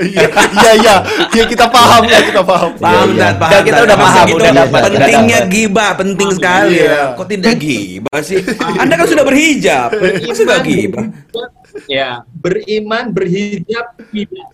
iya 0.00 0.24
iya 0.48 0.72
iya 0.80 0.94
Iya, 1.28 1.44
kita 1.44 1.68
paham 1.68 2.08
ya 2.08 2.24
kita 2.24 2.40
paham. 2.40 2.72
Paham 2.80 3.06
Iya, 3.12 3.20
dan 3.20 3.32
iya. 3.36 3.36
paham. 3.36 3.52
Udah, 3.52 3.60
kita 3.60 3.76
Dan. 3.76 3.84
udah 3.84 3.96
paham, 4.00 4.26
udah 4.32 4.50
dapat, 4.56 4.80
Pentingnya 4.88 5.38
gibah, 5.46 5.90
penting 5.92 6.30
sekali 6.32 6.76
Iya. 6.80 6.88
ya. 6.88 7.02
Kok 7.12 7.26
tidak 7.28 7.54
gibah 7.60 8.20
sih? 8.24 8.40
Anda 8.80 8.94
kan 8.96 9.06
sudah 9.06 9.24
berhijab. 9.28 9.88
Masa 10.24 10.40
nggak 10.42 10.62
gibah? 10.64 11.04
ya 11.86 12.24
beriman 12.34 13.14
berhijab 13.14 13.94
tidak 14.10 14.46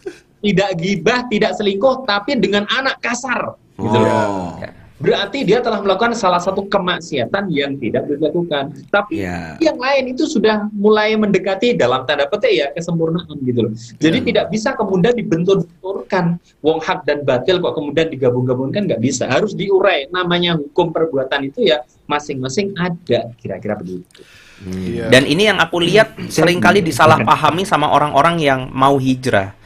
tidak 0.44 0.70
gibah 0.76 1.18
tidak 1.30 1.56
selingkuh 1.56 2.04
tapi 2.04 2.36
dengan 2.36 2.68
anak 2.68 3.00
kasar 3.00 3.56
gitu 3.80 3.96
loh. 3.96 4.60
Berarti 4.94 5.42
dia 5.42 5.58
telah 5.58 5.82
melakukan 5.82 6.14
salah 6.14 6.38
satu 6.38 6.70
kemaksiatan 6.70 7.50
yang 7.50 7.74
tidak 7.82 8.06
dilakukan. 8.06 8.70
Tapi 8.94 9.26
Ya. 9.26 9.58
yang 9.58 9.74
lain 9.74 10.14
itu 10.14 10.22
sudah 10.22 10.70
mulai 10.70 11.18
mendekati 11.18 11.74
dalam 11.74 12.06
tanda 12.06 12.30
petik 12.30 12.54
ya 12.54 12.66
kesempurnaan 12.70 13.34
gitu 13.42 13.66
loh. 13.66 13.72
Jadi 13.98 14.22
tidak 14.30 14.54
bisa 14.54 14.70
kemudian 14.78 15.18
dibentur-benturkan 15.18 16.38
wong 16.62 16.78
hak 16.78 17.02
dan 17.10 17.26
batil 17.26 17.58
kok 17.58 17.74
kemudian 17.74 18.06
digabung-gabungkan 18.06 18.86
nggak 18.86 19.02
bisa. 19.02 19.26
Harus 19.26 19.50
diurai. 19.58 20.06
Namanya 20.14 20.54
hukum 20.62 20.94
perbuatan 20.94 21.50
itu 21.50 21.66
ya 21.66 21.82
masing-masing 22.06 22.78
ada 22.78 23.34
kira-kira 23.34 23.74
begitu. 23.74 24.22
Iya. 24.62 25.10
Dan 25.10 25.26
ini 25.26 25.50
yang 25.50 25.58
aku 25.58 25.82
lihat 25.82 26.14
sering 26.30 26.62
kali 26.62 26.78
disalahpahami 26.80 27.66
sama 27.66 27.90
orang-orang 27.90 28.38
yang 28.38 28.60
mau 28.70 28.94
hijrah. 28.94 29.58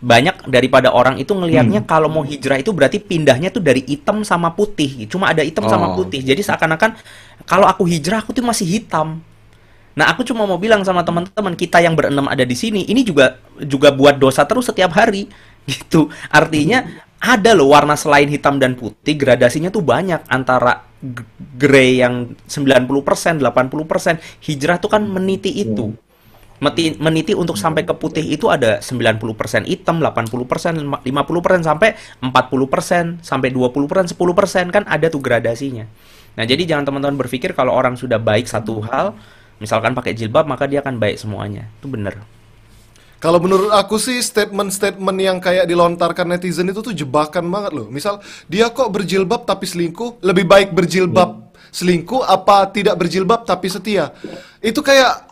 Banyak 0.00 0.48
daripada 0.48 0.88
orang 0.90 1.20
itu 1.20 1.36
ngelihatnya 1.36 1.84
kalau 1.84 2.08
mau 2.08 2.24
hijrah 2.24 2.56
itu 2.56 2.72
berarti 2.72 2.96
pindahnya 2.96 3.52
tuh 3.52 3.60
dari 3.60 3.84
hitam 3.84 4.24
sama 4.24 4.48
putih. 4.56 5.04
Cuma 5.04 5.28
ada 5.28 5.44
hitam 5.44 5.68
sama 5.68 5.92
Oh. 5.92 6.00
putih. 6.00 6.24
Jadi 6.24 6.40
seakan-akan 6.40 6.96
kalau 7.44 7.68
aku 7.68 7.84
hijrah 7.84 8.24
aku 8.24 8.32
tuh 8.32 8.40
masih 8.40 8.64
hitam. 8.64 9.20
Nah, 9.92 10.06
aku 10.08 10.24
cuma 10.24 10.48
mau 10.48 10.56
bilang 10.56 10.80
sama 10.86 11.04
teman-teman 11.04 11.52
kita 11.52 11.82
yang 11.84 11.92
berenam 11.98 12.30
ada 12.30 12.46
di 12.46 12.56
sini, 12.56 12.86
ini 12.88 13.04
juga 13.04 13.36
juga 13.60 13.92
buat 13.92 14.16
dosa 14.16 14.46
terus 14.48 14.70
setiap 14.72 14.96
hari 14.96 15.28
gitu. 15.68 16.08
Artinya 16.32 16.86
ada 17.20 17.52
loh 17.52 17.68
warna 17.68 17.92
selain 17.98 18.30
hitam 18.32 18.56
dan 18.56 18.72
putih, 18.78 19.12
gradasinya 19.20 19.68
tuh 19.68 19.84
banyak 19.84 20.24
antara 20.32 20.88
grey 21.60 22.00
yang 22.00 22.32
90%, 22.48 23.36
80%. 23.44 24.16
Hijrah 24.40 24.80
tuh 24.80 24.88
kan 24.88 25.04
meniti 25.04 25.52
itu. 25.52 25.92
Meti- 26.60 27.00
meniti 27.00 27.32
untuk 27.32 27.56
sampai 27.56 27.88
ke 27.88 27.96
putih 27.96 28.20
itu 28.20 28.52
ada 28.52 28.84
90% 28.84 29.64
hitam, 29.64 29.96
80%, 29.96 30.76
lima- 30.76 31.00
50% 31.00 31.64
sampai 31.64 31.96
40%, 32.20 33.16
sampai 33.24 33.48
20%, 33.48 34.04
10% 34.04 34.68
kan 34.68 34.84
ada 34.84 35.08
tuh 35.08 35.24
gradasinya. 35.24 35.88
Nah, 36.36 36.44
jadi 36.44 36.68
jangan 36.68 36.84
teman-teman 36.84 37.16
berpikir 37.16 37.56
kalau 37.56 37.72
orang 37.72 37.96
sudah 37.96 38.20
baik 38.20 38.44
satu 38.44 38.84
hal, 38.84 39.16
misalkan 39.56 39.96
pakai 39.96 40.12
jilbab 40.12 40.44
maka 40.44 40.68
dia 40.68 40.84
akan 40.84 41.00
baik 41.00 41.16
semuanya. 41.16 41.64
Itu 41.80 41.88
benar. 41.88 42.20
Kalau 43.20 43.36
menurut 43.40 43.72
aku 43.72 44.00
sih 44.00 44.20
statement-statement 44.20 45.16
yang 45.20 45.40
kayak 45.40 45.68
dilontarkan 45.68 46.24
netizen 46.28 46.72
itu 46.72 46.80
tuh 46.80 46.92
jebakan 46.92 47.48
banget 47.48 47.72
loh. 47.76 47.88
Misal 47.88 48.20
dia 48.48 48.68
kok 48.72 48.88
berjilbab 48.88 49.44
tapi 49.44 49.68
selingkuh, 49.68 50.24
lebih 50.24 50.48
baik 50.48 50.72
berjilbab 50.72 51.52
selingkuh 51.70 52.26
apa 52.26 52.66
tidak 52.74 52.98
berjilbab 52.98 53.46
tapi 53.46 53.70
setia. 53.70 54.10
Itu 54.58 54.82
kayak 54.82 55.29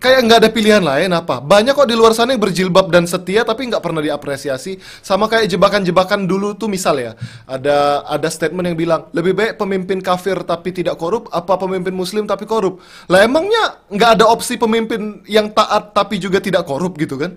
kayak 0.00 0.20
nggak 0.26 0.38
ada 0.44 0.50
pilihan 0.50 0.82
lain 0.82 1.10
apa. 1.12 1.38
Banyak 1.44 1.76
kok 1.76 1.88
di 1.88 1.96
luar 1.96 2.16
sana 2.16 2.32
yang 2.32 2.42
berjilbab 2.42 2.88
dan 2.88 3.04
setia 3.04 3.44
tapi 3.44 3.68
nggak 3.68 3.82
pernah 3.82 4.00
diapresiasi. 4.00 4.80
Sama 5.04 5.28
kayak 5.28 5.50
jebakan-jebakan 5.52 6.24
dulu 6.24 6.56
tuh 6.56 6.66
misal 6.72 6.96
ya. 6.98 7.12
Ada 7.44 8.08
ada 8.08 8.28
statement 8.32 8.72
yang 8.72 8.78
bilang 8.78 9.00
lebih 9.12 9.32
baik 9.36 9.52
pemimpin 9.60 10.00
kafir 10.00 10.40
tapi 10.42 10.72
tidak 10.72 10.96
korup 10.96 11.28
apa 11.30 11.56
pemimpin 11.60 11.92
muslim 11.92 12.24
tapi 12.24 12.48
korup. 12.48 12.80
Lah 13.06 13.24
emangnya 13.24 13.84
nggak 13.92 14.10
ada 14.20 14.24
opsi 14.28 14.56
pemimpin 14.56 15.22
yang 15.28 15.52
taat 15.52 15.92
tapi 15.92 16.16
juga 16.16 16.40
tidak 16.40 16.64
korup 16.64 16.96
gitu 16.96 17.20
kan? 17.20 17.36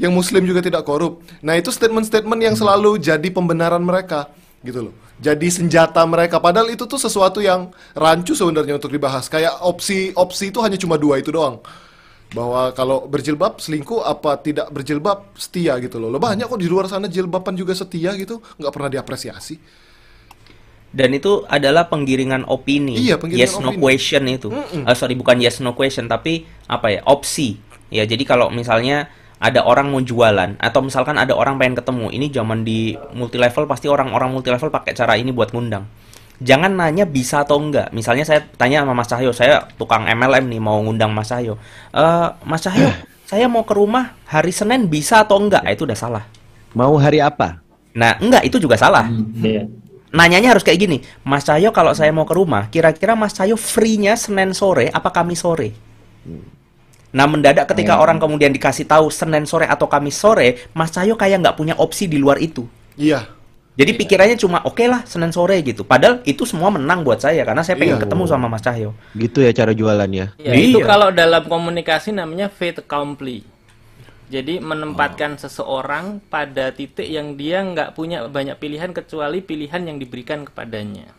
Yang 0.00 0.12
muslim 0.12 0.42
juga 0.48 0.64
tidak 0.64 0.82
korup. 0.88 1.22
Nah 1.44 1.54
itu 1.54 1.68
statement-statement 1.70 2.40
yang 2.42 2.56
selalu 2.56 2.98
jadi 2.98 3.28
pembenaran 3.28 3.84
mereka 3.84 4.32
gitu 4.62 4.90
loh. 4.90 4.94
Jadi 5.22 5.46
senjata 5.50 6.02
mereka. 6.02 6.42
Padahal 6.42 6.70
itu 6.70 6.86
tuh 6.86 6.98
sesuatu 6.98 7.38
yang 7.38 7.70
rancu 7.94 8.34
sebenarnya 8.34 8.78
untuk 8.78 8.90
dibahas. 8.90 9.30
Kayak 9.30 9.62
opsi-opsi 9.62 10.50
itu 10.50 10.58
hanya 10.62 10.78
cuma 10.78 10.98
dua 10.98 11.22
itu 11.22 11.30
doang. 11.30 11.62
Bahwa 12.32 12.72
kalau 12.72 13.04
berjilbab 13.06 13.60
selingkuh 13.60 14.02
apa 14.02 14.40
tidak 14.40 14.72
berjilbab 14.72 15.36
setia 15.36 15.76
gitu 15.78 16.00
loh. 16.00 16.08
Loh 16.08 16.18
banyak 16.18 16.48
kok 16.48 16.58
di 16.58 16.66
luar 16.66 16.88
sana 16.88 17.06
jilbaban 17.06 17.54
juga 17.54 17.76
setia 17.76 18.16
gitu, 18.16 18.40
nggak 18.56 18.72
pernah 18.72 18.88
diapresiasi. 18.88 19.60
Dan 20.92 21.12
itu 21.16 21.44
adalah 21.48 21.88
penggiringan 21.88 22.44
opini. 22.48 23.00
Iya, 23.00 23.16
penggiringan 23.16 23.48
yes 23.48 23.56
no 23.60 23.72
opini. 23.72 23.80
question 23.80 24.22
itu. 24.28 24.48
Mm-mm. 24.52 24.84
Eh, 24.84 24.96
sorry 24.96 25.16
bukan 25.16 25.40
yes 25.40 25.60
no 25.64 25.72
question 25.72 26.08
tapi 26.08 26.44
apa 26.68 26.88
ya? 26.92 27.00
opsi. 27.08 27.56
Ya, 27.92 28.08
jadi 28.08 28.24
kalau 28.24 28.48
misalnya 28.48 29.12
ada 29.42 29.66
orang 29.66 29.90
mau 29.90 29.98
jualan 29.98 30.54
atau 30.62 30.80
misalkan 30.86 31.18
ada 31.18 31.34
orang 31.34 31.58
pengen 31.58 31.82
ketemu, 31.82 32.14
ini 32.14 32.30
zaman 32.30 32.62
di 32.62 32.94
multi 33.10 33.42
level 33.42 33.66
pasti 33.66 33.90
orang-orang 33.90 34.30
multi 34.30 34.54
level 34.54 34.70
pakai 34.70 34.94
cara 34.94 35.18
ini 35.18 35.34
buat 35.34 35.50
ngundang. 35.50 35.82
Jangan 36.38 36.70
nanya 36.70 37.02
bisa 37.02 37.42
atau 37.42 37.58
enggak. 37.58 37.90
Misalnya 37.90 38.22
saya 38.22 38.46
tanya 38.54 38.86
sama 38.86 38.94
Mas 38.94 39.10
Cahyo, 39.10 39.34
saya 39.34 39.66
tukang 39.74 40.06
MLM 40.06 40.46
nih 40.46 40.62
mau 40.62 40.78
ngundang 40.78 41.10
Mas 41.10 41.34
Cahyo. 41.34 41.58
Eh, 41.90 42.28
Mas 42.46 42.62
Cahyo, 42.62 42.86
saya 43.30 43.50
mau 43.50 43.66
ke 43.66 43.74
rumah 43.74 44.14
hari 44.30 44.54
Senin 44.54 44.86
bisa 44.86 45.26
atau 45.26 45.42
enggak? 45.42 45.66
Ah, 45.66 45.74
itu 45.74 45.90
udah 45.90 45.98
salah. 45.98 46.24
Mau 46.78 46.94
hari 47.02 47.18
apa? 47.18 47.58
Nah, 47.98 48.22
enggak 48.22 48.46
itu 48.46 48.62
juga 48.62 48.78
salah. 48.78 49.10
Iya. 49.42 49.66
Nanyanya 50.14 50.54
harus 50.54 50.62
kayak 50.62 50.78
gini, 50.86 50.98
Mas 51.26 51.42
Cahyo 51.42 51.74
kalau 51.74 51.90
saya 51.98 52.14
mau 52.14 52.28
ke 52.28 52.34
rumah, 52.36 52.70
kira-kira 52.70 53.18
Mas 53.18 53.34
Cahyo 53.34 53.58
free-nya 53.58 54.14
Senin 54.14 54.54
sore 54.54 54.86
apa 54.86 55.10
Kamis 55.10 55.42
sore? 55.42 55.74
Nah 57.12 57.28
mendadak 57.28 57.68
ketika 57.68 58.00
orang 58.00 58.16
kemudian 58.16 58.50
dikasih 58.52 58.88
tahu 58.88 59.12
Senin 59.12 59.44
sore 59.44 59.68
atau 59.68 59.84
Kamis 59.84 60.16
sore, 60.16 60.64
Mas 60.72 60.88
Cahyo 60.88 61.12
kayak 61.14 61.44
nggak 61.44 61.56
punya 61.60 61.76
opsi 61.76 62.08
di 62.08 62.16
luar 62.16 62.40
itu. 62.40 62.64
Iya. 62.96 63.28
Jadi 63.72 63.96
pikirannya 63.96 64.36
cuma 64.36 64.60
oke 64.64 64.84
lah 64.84 65.04
Senin 65.08 65.32
sore 65.32 65.60
gitu. 65.64 65.84
Padahal 65.84 66.20
itu 66.28 66.44
semua 66.44 66.68
menang 66.68 67.04
buat 67.04 67.20
saya 67.20 67.40
karena 67.44 67.64
saya 67.64 67.76
pengen 67.80 67.96
Iya. 68.00 68.04
ketemu 68.04 68.24
sama 68.28 68.48
Mas 68.48 68.60
Cahyo. 68.64 68.92
Gitu 69.16 69.44
ya 69.44 69.52
cara 69.52 69.72
jualannya. 69.72 70.36
Ya, 70.40 70.52
itu 70.56 70.80
Iya. 70.80 70.88
kalau 70.88 71.08
dalam 71.12 71.44
komunikasi 71.48 72.12
namanya 72.12 72.48
fait 72.52 72.80
accompli. 72.80 73.44
Jadi 74.32 74.64
menempatkan 74.64 75.36
seseorang 75.36 76.16
pada 76.32 76.72
titik 76.72 77.04
yang 77.04 77.36
dia 77.36 77.60
nggak 77.60 77.92
punya 77.92 78.24
banyak 78.24 78.56
pilihan 78.56 78.88
kecuali 78.96 79.44
pilihan 79.44 79.84
yang 79.84 80.00
diberikan 80.00 80.48
kepadanya. 80.48 81.12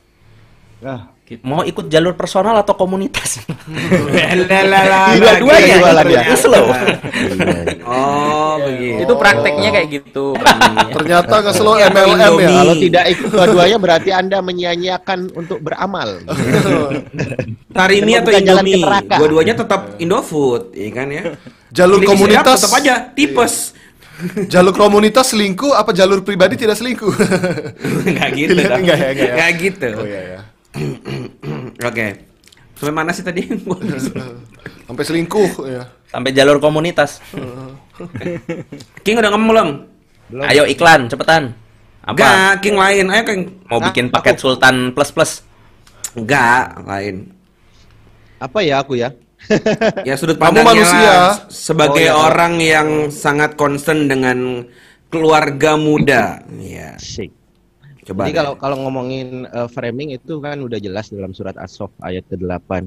Ah, 0.81 1.12
Mau 1.39 1.63
ikut 1.63 1.87
jalur 1.87 2.19
personal 2.19 2.59
atau 2.59 2.75
komunitas? 2.75 3.39
Dua-duanya 5.19 5.75
jualannya. 5.79 6.21
Slow. 6.35 6.65
Oh, 7.83 8.55
begitu. 8.63 9.03
Itu 9.03 9.13
prakteknya 9.19 9.69
kayak 9.75 9.87
gitu. 9.91 10.25
Ternyata 10.95 11.33
nggak 11.43 11.51
selalu 11.51 11.77
Iya, 11.83 11.87
MLM 11.91 12.33
ya. 12.39 12.49
Kalau 12.49 12.75
tidak 12.79 13.05
ikut 13.11 13.29
dua-duanya 13.29 13.77
berarti 13.77 14.09
Anda 14.15 14.37
menyia-nyiakan 14.39 15.19
untuk 15.35 15.59
beramal. 15.59 16.23
Tarini 17.75 18.13
atau 18.17 18.31
Indomie, 18.31 18.79
neraka. 18.81 19.19
dua-duanya 19.19 19.53
tetap 19.59 19.99
Indofood, 19.99 20.71
iya 20.73 20.89
kan 20.95 21.07
ya? 21.11 21.35
Jalur 21.75 21.99
komunitas 22.07 22.63
tetap 22.63 22.71
aja 22.79 22.93
tipes. 23.11 23.75
Jalur 24.47 24.71
komunitas 24.71 25.35
selingkuh 25.35 25.75
apa 25.75 25.91
jalur 25.91 26.23
pribadi 26.23 26.55
tidak 26.55 26.79
selingkuh? 26.79 27.11
Enggak 28.07 28.29
gitu 28.31 28.53
enggak 28.55 28.97
ya, 28.97 29.09
enggak 29.11 29.27
ya? 29.27 29.33
Nggak 29.35 29.51
gitu. 29.59 29.87
Oh 29.99 30.07
iya 30.07 30.21
ya. 30.23 30.39
Oke. 31.89 32.07
Sampai 32.73 32.93
mana 32.93 33.11
sih 33.13 33.23
tadi? 33.23 33.47
Sampai 34.87 35.03
selingkuh 35.03 35.49
ya. 35.65 35.83
Sampai 36.09 36.33
jalur 36.33 36.57
komunitas. 36.59 37.21
King 39.05 39.15
udah 39.19 39.29
ngomong 39.31 39.49
belum? 39.49 39.69
Ayo 40.43 40.65
iklan, 40.65 41.07
cepetan. 41.07 41.53
Apa? 42.03 42.11
Enggak, 42.11 42.51
King 42.61 42.75
lain. 42.75 43.05
Ayo 43.07 43.23
King. 43.23 43.41
Mau 43.69 43.79
bikin 43.79 44.09
paket 44.09 44.35
Sultan 44.37 44.91
Plus 44.91 45.09
Plus. 45.13 45.31
Enggak, 46.13 46.83
lain. 46.83 47.31
Apa 48.37 48.59
ya 48.61 48.81
aku 48.81 48.97
ya? 48.97 49.13
Ya 50.07 50.15
sudut 50.15 50.39
Kamu 50.39 50.55
pandangnya 50.55 50.71
manusia. 50.87 51.03
lah, 51.03 51.35
sebagai 51.51 52.07
Oh, 52.07 52.15
iya. 52.15 52.19
orang 52.31 52.53
yang 52.59 52.89
sangat 53.11 53.59
concern 53.59 54.07
dengan 54.07 54.63
keluarga 55.07 55.75
muda. 55.75 56.39
Iya. 56.47 56.95
Asik. 56.95 57.31
Coba. 58.03 58.27
Jadi 58.27 58.35
kalau 58.35 58.53
kalau 58.59 58.75
ngomongin 58.83 59.47
uh, 59.47 59.71
framing 59.71 60.11
itu 60.11 60.43
kan 60.43 60.59
udah 60.59 60.75
jelas 60.77 61.07
dalam 61.07 61.31
surat 61.31 61.55
As-Saff 61.55 61.89
ayat 62.03 62.27
ke-8. 62.27 62.83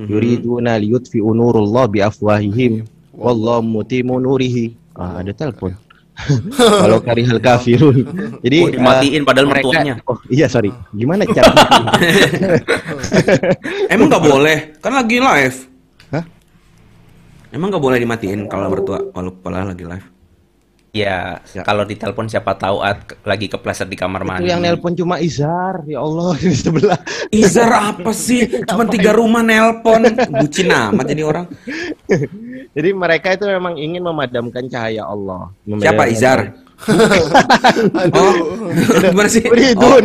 Mhm. 0.00 0.06
Yuriduna 0.06 0.78
liyutfi'u 0.78 1.34
nurullah 1.34 1.90
bi 1.90 2.00
afwahihim 2.00 2.86
wallahu 3.12 3.60
mutimmu 3.60 4.16
nurihi. 4.22 4.72
Ah, 4.94 5.20
ada 5.20 5.34
telepon. 5.34 5.74
Kalau 6.84 7.00
karihal 7.00 7.40
kafirun. 7.40 8.04
Jadi 8.44 8.56
Oh, 8.60 8.68
dimatiin 8.68 9.20
eh, 9.20 9.24
padahal 9.24 9.48
mereka- 9.48 9.72
mertuanya. 9.72 9.94
Oh, 10.04 10.20
iya 10.28 10.46
sorry. 10.46 10.68
Gimana 10.92 11.24
cara? 11.32 11.48
Emang 13.92 14.12
nggak 14.12 14.24
boleh? 14.24 14.58
Kan 14.84 14.92
lagi 14.92 15.16
live. 15.16 15.58
Hah? 16.12 16.24
Emang 17.50 17.72
nggak 17.72 17.82
boleh 17.82 17.98
dimatiin 17.98 18.46
kalau 18.46 18.68
mertua 18.68 19.00
kalau 19.10 19.32
lagi 19.42 19.84
live? 19.88 20.06
Ya, 20.90 21.38
kalau 21.62 21.86
ditelepon 21.86 22.26
siapa 22.26 22.58
tahu 22.58 22.82
at, 22.82 23.06
lagi 23.22 23.46
kepleset 23.46 23.86
di 23.86 23.94
kamar 23.94 24.26
mandi. 24.26 24.42
itu 24.42 24.50
yang 24.50 24.58
nelpon 24.58 24.90
cuma 24.98 25.22
Izar. 25.22 25.86
Ya 25.86 26.02
Allah 26.02 26.34
di 26.42 26.50
sebelah. 26.50 26.98
Izar 27.30 27.70
apa 27.70 28.10
sih? 28.10 28.50
Cuma 28.68 28.90
tiga 28.90 29.14
rumah 29.14 29.38
nelpon. 29.46 30.02
Bucin 30.42 30.66
amat 30.74 31.06
jadi 31.06 31.22
orang. 31.22 31.46
Jadi 32.74 32.90
mereka 32.90 33.38
itu 33.38 33.46
memang 33.46 33.78
ingin 33.78 34.02
memadamkan 34.02 34.66
cahaya 34.66 35.06
Allah. 35.06 35.54
Siapa 35.62 36.10
Izar? 36.10 36.58
oh, 38.10 38.34
gimana 38.98 39.30
sih? 39.30 39.46
Oh, 39.78 40.00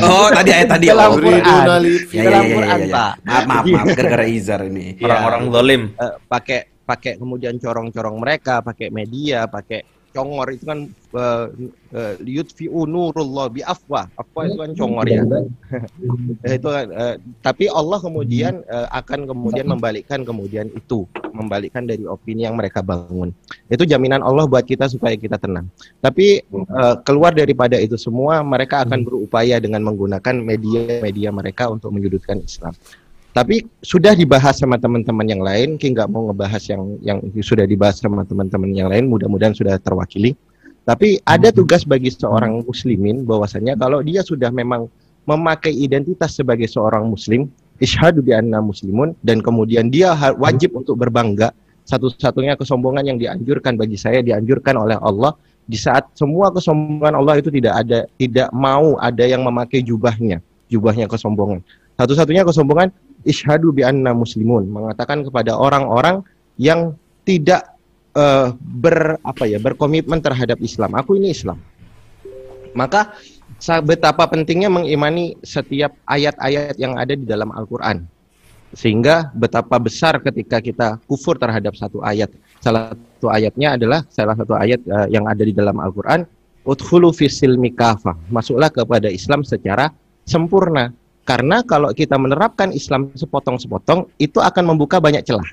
oh 0.00 0.28
tadi 0.32 0.50
ayat 0.54 0.68
tadi. 0.72 0.86
Dalam 0.88 1.12
oh. 1.12 1.20
Quran. 1.20 1.44
Ya, 1.44 1.44
ya, 1.44 1.60
Dalam 1.60 1.84
ya, 1.84 2.24
ya, 2.24 2.40
Quran, 2.56 2.78
ya, 2.80 2.86
ya. 2.88 2.94
Pak. 2.94 3.12
Maaf, 3.20 3.44
maaf, 3.44 3.64
maaf. 3.68 3.86
Gara-gara 3.92 4.24
Izar 4.24 4.60
ini. 4.64 4.96
Iya. 4.96 5.04
Orang-orang 5.12 5.42
zalim. 5.52 5.82
Eh, 5.92 6.14
pakai 6.24 6.60
pakai 6.86 7.12
kemudian 7.18 7.58
corong-corong 7.58 8.16
mereka, 8.16 8.62
pakai 8.62 8.88
media, 8.94 9.50
pakai 9.50 9.95
congor 10.16 10.48
itu 10.48 10.64
kan 10.64 10.88
uh, 11.12 11.52
uh, 11.92 12.14
yutfi'u 12.24 12.88
nurullah 12.88 13.52
bi 13.52 13.60
afwa. 13.60 14.08
Afwa 14.16 14.48
itu 14.48 14.56
kan 14.56 14.70
congor 14.72 15.04
ya. 15.04 15.22
itu 16.56 16.68
kan, 16.72 16.86
uh, 16.88 17.14
tapi 17.44 17.68
Allah 17.68 18.00
kemudian 18.00 18.64
uh, 18.64 18.88
akan 18.96 19.28
kemudian 19.28 19.68
membalikkan 19.68 20.24
kemudian 20.24 20.72
itu, 20.72 21.04
membalikkan 21.36 21.84
dari 21.84 22.08
opini 22.08 22.48
yang 22.48 22.56
mereka 22.56 22.80
bangun. 22.80 23.36
Itu 23.68 23.84
jaminan 23.84 24.24
Allah 24.24 24.48
buat 24.48 24.64
kita 24.64 24.88
supaya 24.88 25.12
kita 25.20 25.36
tenang. 25.36 25.68
Tapi 26.00 26.40
uh, 26.72 26.96
keluar 27.04 27.36
daripada 27.36 27.76
itu 27.76 28.00
semua, 28.00 28.40
mereka 28.40 28.88
akan 28.88 29.04
berupaya 29.04 29.60
dengan 29.60 29.84
menggunakan 29.84 30.34
media-media 30.40 31.28
mereka 31.28 31.68
untuk 31.68 31.92
menyudutkan 31.92 32.40
Islam. 32.40 32.72
Tapi 33.36 33.68
sudah 33.84 34.16
dibahas 34.16 34.56
sama 34.56 34.80
teman-teman 34.80 35.28
yang 35.28 35.44
lain, 35.44 35.76
Ki 35.76 35.92
nggak 35.92 36.08
mau 36.08 36.32
ngebahas 36.32 36.72
yang 36.72 36.96
yang 37.04 37.20
sudah 37.36 37.68
dibahas 37.68 38.00
sama 38.00 38.24
teman-teman 38.24 38.72
yang 38.72 38.88
lain, 38.88 39.12
mudah-mudahan 39.12 39.52
sudah 39.52 39.76
terwakili. 39.76 40.32
Tapi 40.88 41.20
ada 41.20 41.52
tugas 41.52 41.84
bagi 41.84 42.08
seorang 42.08 42.64
muslimin 42.64 43.28
bahwasanya 43.28 43.76
kalau 43.76 44.00
dia 44.00 44.24
sudah 44.24 44.48
memang 44.48 44.88
memakai 45.28 45.68
identitas 45.68 46.32
sebagai 46.32 46.64
seorang 46.64 47.12
muslim, 47.12 47.52
isyhadu 47.76 48.24
bi 48.24 48.32
anna 48.32 48.64
muslimun 48.64 49.12
dan 49.20 49.44
kemudian 49.44 49.92
dia 49.92 50.16
ha- 50.16 50.32
wajib 50.32 50.72
untuk 50.72 50.96
berbangga. 50.96 51.52
Satu-satunya 51.84 52.56
kesombongan 52.56 53.04
yang 53.04 53.18
dianjurkan 53.20 53.76
bagi 53.76 54.00
saya 54.00 54.24
dianjurkan 54.24 54.80
oleh 54.80 54.96
Allah 54.96 55.36
di 55.68 55.76
saat 55.76 56.08
semua 56.16 56.48
kesombongan 56.48 57.12
Allah 57.12 57.36
itu 57.36 57.52
tidak 57.52 57.84
ada 57.84 58.08
tidak 58.16 58.48
mau 58.56 58.96
ada 58.96 59.28
yang 59.28 59.44
memakai 59.44 59.84
jubahnya, 59.84 60.40
jubahnya 60.72 61.04
kesombongan. 61.04 61.60
Satu-satunya 62.00 62.44
kesombongan 62.44 62.92
isyhadu 63.26 63.74
bi 63.74 63.82
anna 63.82 64.14
muslimun 64.14 64.70
mengatakan 64.70 65.26
kepada 65.26 65.58
orang-orang 65.58 66.22
yang 66.56 66.94
tidak 67.26 67.76
eh, 68.14 68.54
ber 68.56 69.18
apa 69.20 69.44
ya 69.44 69.58
berkomitmen 69.58 70.22
terhadap 70.22 70.62
Islam. 70.62 70.94
Aku 70.94 71.18
ini 71.18 71.34
Islam. 71.34 71.58
Maka 72.76 73.16
betapa 73.82 74.28
pentingnya 74.28 74.68
mengimani 74.68 75.34
setiap 75.40 75.96
ayat-ayat 76.04 76.76
yang 76.76 77.00
ada 77.00 77.16
di 77.16 77.24
dalam 77.24 77.48
Al-Qur'an. 77.50 78.04
Sehingga 78.76 79.32
betapa 79.32 79.80
besar 79.80 80.20
ketika 80.20 80.60
kita 80.60 81.00
kufur 81.08 81.40
terhadap 81.40 81.72
satu 81.72 82.04
ayat. 82.04 82.28
Salah 82.60 82.92
satu 82.92 83.32
ayatnya 83.32 83.80
adalah 83.80 84.04
salah 84.12 84.36
satu 84.36 84.52
ayat 84.52 84.80
eh, 84.84 85.08
yang 85.08 85.24
ada 85.24 85.40
di 85.40 85.56
dalam 85.56 85.80
Al-Qur'an, 85.80 86.28
"Udkhulu 86.68 87.16
fis 87.16 87.40
silmi 87.40 87.72
kafah." 87.72 88.14
Masuklah 88.28 88.68
kepada 88.68 89.08
Islam 89.08 89.40
secara 89.40 89.88
sempurna. 90.28 90.92
Karena 91.26 91.58
kalau 91.66 91.90
kita 91.90 92.14
menerapkan 92.14 92.70
Islam 92.70 93.10
sepotong-sepotong, 93.18 94.06
itu 94.22 94.38
akan 94.38 94.62
membuka 94.72 95.02
banyak 95.02 95.26
celah. 95.26 95.46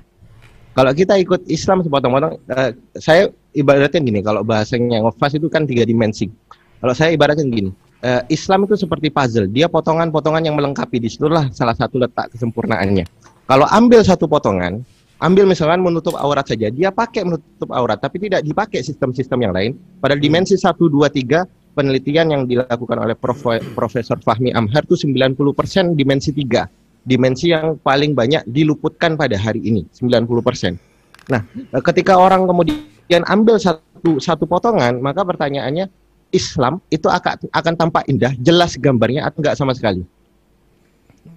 Kalau 0.78 0.94
kita 0.94 1.18
ikut 1.18 1.50
Islam 1.50 1.82
sepotong-potong, 1.82 2.38
eh, 2.54 2.78
saya 3.02 3.34
ibaratnya 3.58 3.98
gini, 3.98 4.22
kalau 4.22 4.46
bahasanya 4.46 5.02
ngefas 5.02 5.34
itu 5.42 5.50
kan 5.50 5.66
tiga 5.66 5.82
dimensi. 5.82 6.30
Kalau 6.78 6.94
saya 6.94 7.18
ibaratkan 7.18 7.50
gini, 7.50 7.74
eh, 8.06 8.22
Islam 8.30 8.70
itu 8.70 8.78
seperti 8.78 9.10
puzzle, 9.10 9.50
dia 9.50 9.66
potongan-potongan 9.66 10.46
yang 10.46 10.54
melengkapi 10.54 11.02
di 11.02 11.10
salah 11.10 11.50
satu 11.74 11.98
letak 11.98 12.30
kesempurnaannya. 12.38 13.10
Kalau 13.50 13.66
ambil 13.74 14.06
satu 14.06 14.30
potongan, 14.30 14.86
ambil 15.22 15.50
misalkan 15.50 15.82
menutup 15.82 16.14
aurat 16.22 16.46
saja, 16.46 16.70
dia 16.70 16.94
pakai 16.94 17.26
menutup 17.26 17.70
aurat, 17.74 17.98
tapi 17.98 18.22
tidak 18.30 18.46
dipakai 18.46 18.86
sistem-sistem 18.86 19.42
yang 19.42 19.54
lain. 19.58 19.72
Pada 19.98 20.14
dimensi 20.14 20.54
1, 20.54 20.86
2, 20.86 21.10
3, 21.10 21.50
penelitian 21.74 22.28
yang 22.30 22.42
dilakukan 22.46 22.98
oleh 23.02 23.18
Prof- 23.18 23.66
Profesor 23.74 24.22
Fahmi 24.22 24.54
Amhar 24.54 24.86
itu 24.86 24.96
90% 24.96 25.98
dimensi 25.98 26.30
3. 26.32 26.70
Dimensi 27.04 27.52
yang 27.52 27.76
paling 27.84 28.16
banyak 28.16 28.48
diluputkan 28.48 29.20
pada 29.20 29.36
hari 29.36 29.60
ini, 29.60 29.84
90%. 29.92 30.80
Nah, 31.28 31.44
eh, 31.52 31.84
ketika 31.84 32.16
orang 32.16 32.48
kemudian 32.48 33.22
ambil 33.28 33.60
satu 33.60 34.24
satu 34.24 34.48
potongan, 34.48 35.04
maka 35.04 35.28
pertanyaannya 35.28 35.92
Islam 36.32 36.80
itu 36.88 37.12
akan 37.12 37.52
akan 37.52 37.74
tampak 37.76 38.04
indah, 38.08 38.32
jelas 38.40 38.80
gambarnya 38.80 39.28
atau 39.28 39.44
enggak 39.44 39.56
sama 39.60 39.76
sekali. 39.76 40.08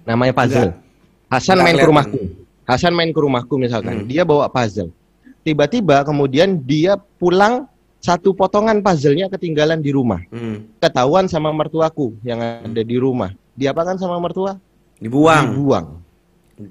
Namanya 0.07 0.31
puzzle. 0.31 0.71
Hasan 1.27 1.59
Enggak 1.59 1.65
main 1.67 1.77
ke 1.77 1.87
rumahku. 1.87 2.19
Hasan 2.67 2.93
main 2.95 3.11
ke 3.11 3.19
rumahku 3.19 3.53
misalkan, 3.59 4.07
dia 4.07 4.23
bawa 4.23 4.47
puzzle. 4.47 4.91
Tiba-tiba 5.43 6.03
kemudian 6.03 6.59
dia 6.59 6.99
pulang 7.19 7.67
satu 8.07 8.31
potongan 8.31 8.79
puzzle-nya 8.79 9.27
ketinggalan 9.27 9.83
di 9.83 9.91
rumah. 9.91 10.23
Hmm. 10.31 10.71
Ketahuan 10.79 11.27
sama 11.27 11.51
mertuaku 11.51 12.15
yang 12.23 12.39
ada 12.39 12.83
di 12.87 12.95
rumah. 12.95 13.35
Diapakan 13.59 13.99
sama 13.99 14.15
mertua? 14.23 14.55
Dibuang. 15.03 15.51
Dibuang. 15.51 15.87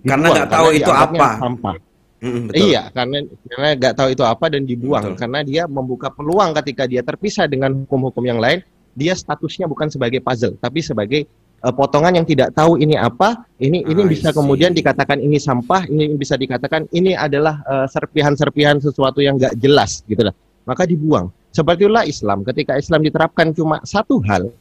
Karena 0.00 0.32
Dibuang, 0.32 0.36
nggak 0.40 0.48
tahu 0.48 0.68
itu 0.72 0.90
apa. 0.90 1.28
Sampah. 1.36 1.76
Mm, 2.16 2.48
betul. 2.48 2.64
Iya, 2.72 2.82
karena 2.96 3.18
karena 3.44 3.68
nggak 3.76 3.94
tahu 4.00 4.08
itu 4.16 4.24
apa 4.24 4.48
dan 4.48 4.64
dibuang 4.64 5.04
Betul. 5.12 5.20
karena 5.20 5.40
dia 5.44 5.62
membuka 5.68 6.08
peluang 6.08 6.56
ketika 6.56 6.88
dia 6.88 7.04
terpisah 7.04 7.44
dengan 7.44 7.84
hukum-hukum 7.84 8.24
yang 8.24 8.40
lain, 8.40 8.64
dia 8.96 9.12
statusnya 9.12 9.68
bukan 9.68 9.92
sebagai 9.92 10.24
puzzle 10.24 10.56
tapi 10.56 10.80
sebagai 10.80 11.28
eh, 11.60 11.74
potongan 11.76 12.16
yang 12.16 12.24
tidak 12.24 12.56
tahu 12.56 12.80
ini 12.80 12.96
apa, 12.96 13.44
ini 13.60 13.84
ini 13.84 14.02
I 14.02 14.08
bisa 14.08 14.32
see. 14.32 14.36
kemudian 14.40 14.72
dikatakan 14.72 15.20
ini 15.20 15.36
sampah, 15.36 15.84
ini 15.92 16.16
bisa 16.16 16.40
dikatakan 16.40 16.88
ini 16.96 17.12
adalah 17.12 17.60
eh, 17.68 17.86
serpihan-serpihan 17.92 18.80
sesuatu 18.80 19.20
yang 19.20 19.36
nggak 19.36 19.52
jelas 19.60 20.00
gitu 20.08 20.24
lah. 20.24 20.32
Maka 20.66 20.82
dibuang. 20.84 21.30
Seperti 21.54 21.88
itulah 21.88 22.04
Islam. 22.04 22.44
Ketika 22.44 22.76
Islam 22.76 23.00
diterapkan 23.00 23.54
cuma 23.56 23.80
satu 23.86 24.20
hal, 24.28 24.52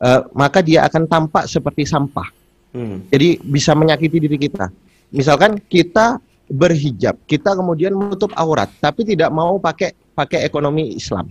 eh, 0.00 0.20
maka 0.32 0.64
dia 0.64 0.88
akan 0.88 1.04
tampak 1.04 1.44
seperti 1.44 1.84
sampah. 1.84 2.30
Hmm. 2.72 3.04
Jadi 3.12 3.42
bisa 3.44 3.76
menyakiti 3.76 4.22
diri 4.22 4.38
kita. 4.38 4.70
Misalkan 5.10 5.58
kita 5.58 6.22
berhijab, 6.50 7.18
kita 7.26 7.54
kemudian 7.58 7.94
menutup 7.94 8.30
aurat, 8.38 8.70
tapi 8.78 9.04
tidak 9.04 9.30
mau 9.34 9.58
pakai 9.58 9.92
pakai 10.14 10.46
ekonomi 10.46 10.94
Islam. 10.96 11.28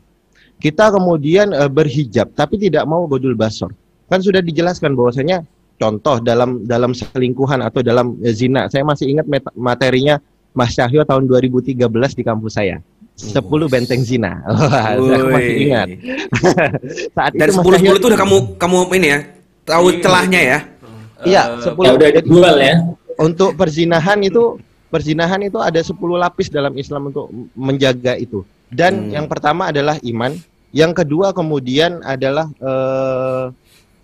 Kita 0.59 0.91
kemudian 0.91 1.55
eh, 1.55 1.71
berhijab, 1.71 2.35
tapi 2.35 2.59
tidak 2.59 2.83
mau 2.85 3.07
godul 3.07 3.33
basor. 3.33 3.71
Kan 4.11 4.19
sudah 4.19 4.43
dijelaskan 4.43 4.93
bahwasanya 4.93 5.47
contoh 5.79 6.19
dalam 6.19 6.67
dalam 6.67 6.91
selingkuhan 6.91 7.63
atau 7.63 7.79
dalam 7.79 8.19
eh, 8.21 8.35
zina. 8.35 8.67
Saya 8.67 8.83
masih 8.83 9.09
ingat 9.15 9.25
materinya 9.55 10.19
Mas 10.51 10.75
Cahyo 10.75 11.07
tahun 11.07 11.25
2013 11.25 11.79
di 12.13 12.23
kampus 12.27 12.59
saya. 12.59 12.83
10 13.19 13.35
benteng 13.67 13.99
zina. 13.99 14.39
Wah, 14.47 14.95
masih 15.27 15.55
ingat. 15.67 15.87
Saat 17.17 17.31
10 17.35 17.59
Cahyo- 17.59 17.93
10 17.93 17.99
itu 17.99 18.07
udah 18.07 18.19
kamu 18.19 18.37
kamu 18.55 18.75
ini 18.95 19.07
ya. 19.07 19.19
Tahu 19.67 19.85
celahnya 19.99 20.39
ya. 20.41 20.59
Iya, 21.21 21.43
Eh, 21.59 21.67
10 21.67 21.83
Ya 21.83 21.91
udah 21.93 22.07
dijual 22.15 22.55
ya. 22.57 22.75
untuk 23.19 23.53
perzinahan 23.53 24.23
itu 24.23 24.55
perzinahan 24.87 25.43
itu 25.43 25.59
ada 25.59 25.77
10 25.77 25.91
lapis 26.15 26.47
dalam 26.47 26.71
Islam 26.73 27.11
untuk 27.11 27.27
menjaga 27.53 28.15
itu. 28.15 28.47
Dan 28.71 29.05
Hmm. 29.05 29.11
yang 29.11 29.25
pertama 29.27 29.67
adalah 29.67 29.99
iman, 29.99 30.31
yang 30.71 30.95
kedua 30.95 31.35
kemudian 31.35 31.99
adalah 32.01 32.47
eh, 32.55 33.45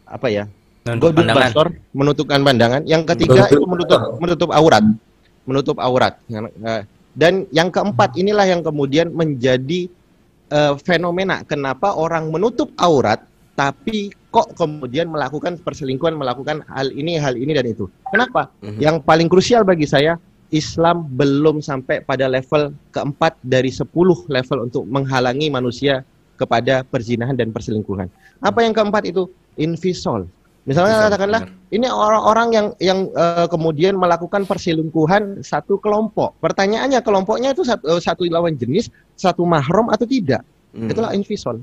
apa 0.05 0.27
ya? 0.27 0.45
Menutup 0.85 1.25
basor, 1.25 1.67
menutupkan 1.89 2.43
pandangan. 2.43 2.85
Yang 2.85 3.15
ketiga 3.15 3.47
Godul 3.47 3.57
itu 3.57 3.65
menutup 3.65 3.99
menutup 4.19 4.49
aurat. 4.53 4.85
Menutup 5.47 5.77
aurat. 5.79 6.13
Dan 7.15 7.47
yang 7.55 7.71
keempat 7.71 8.19
inilah 8.19 8.43
yang 8.43 8.61
kemudian 8.61 9.15
menjadi 9.15 9.87
eh, 10.51 10.73
fenomena 10.83 11.41
kenapa 11.47 11.95
orang 11.95 12.27
menutup 12.29 12.69
aurat 12.77 13.23
tapi 13.55 14.11
kok 14.35 14.51
kemudian 14.59 15.07
melakukan 15.07 15.55
perselingkuhan, 15.63 16.19
melakukan 16.19 16.59
hal 16.67 16.91
ini, 16.91 17.15
hal 17.15 17.39
ini 17.39 17.55
dan 17.55 17.63
itu. 17.71 17.87
Kenapa? 18.11 18.51
Mhm. 18.59 18.79
Yang 18.83 18.95
paling 19.07 19.31
krusial 19.31 19.63
bagi 19.63 19.87
saya 19.87 20.19
Islam 20.51 21.07
belum 21.15 21.63
sampai 21.63 22.03
pada 22.03 22.27
level 22.27 22.75
keempat 22.91 23.39
dari 23.41 23.71
10 23.71 24.27
level 24.27 24.57
untuk 24.67 24.83
menghalangi 24.85 25.47
manusia 25.47 26.03
kepada 26.35 26.83
perzinahan 26.83 27.33
dan 27.33 27.55
perselingkuhan. 27.55 28.11
Apa 28.43 28.67
yang 28.67 28.75
keempat 28.75 29.07
itu? 29.07 29.31
Invisol. 29.55 30.27
Misalnya 30.65 30.97
Invisol, 30.97 31.07
katakanlah 31.13 31.41
benar. 31.45 31.73
ini 31.77 31.87
orang-orang 31.87 32.47
yang 32.49 32.67
yang 32.81 32.99
eh, 33.13 33.47
kemudian 33.53 33.93
melakukan 34.01 34.49
perselingkuhan 34.49 35.45
satu 35.45 35.77
kelompok. 35.77 36.33
Pertanyaannya 36.41 37.05
kelompoknya 37.05 37.53
itu 37.53 37.61
satu, 37.61 37.85
eh, 37.85 38.01
satu 38.01 38.25
lawan 38.25 38.57
jenis, 38.57 38.89
satu 39.13 39.45
mahram 39.45 39.93
atau 39.93 40.09
tidak? 40.09 40.41
Hmm. 40.73 40.89
Itulah 40.89 41.13
invisol. 41.13 41.61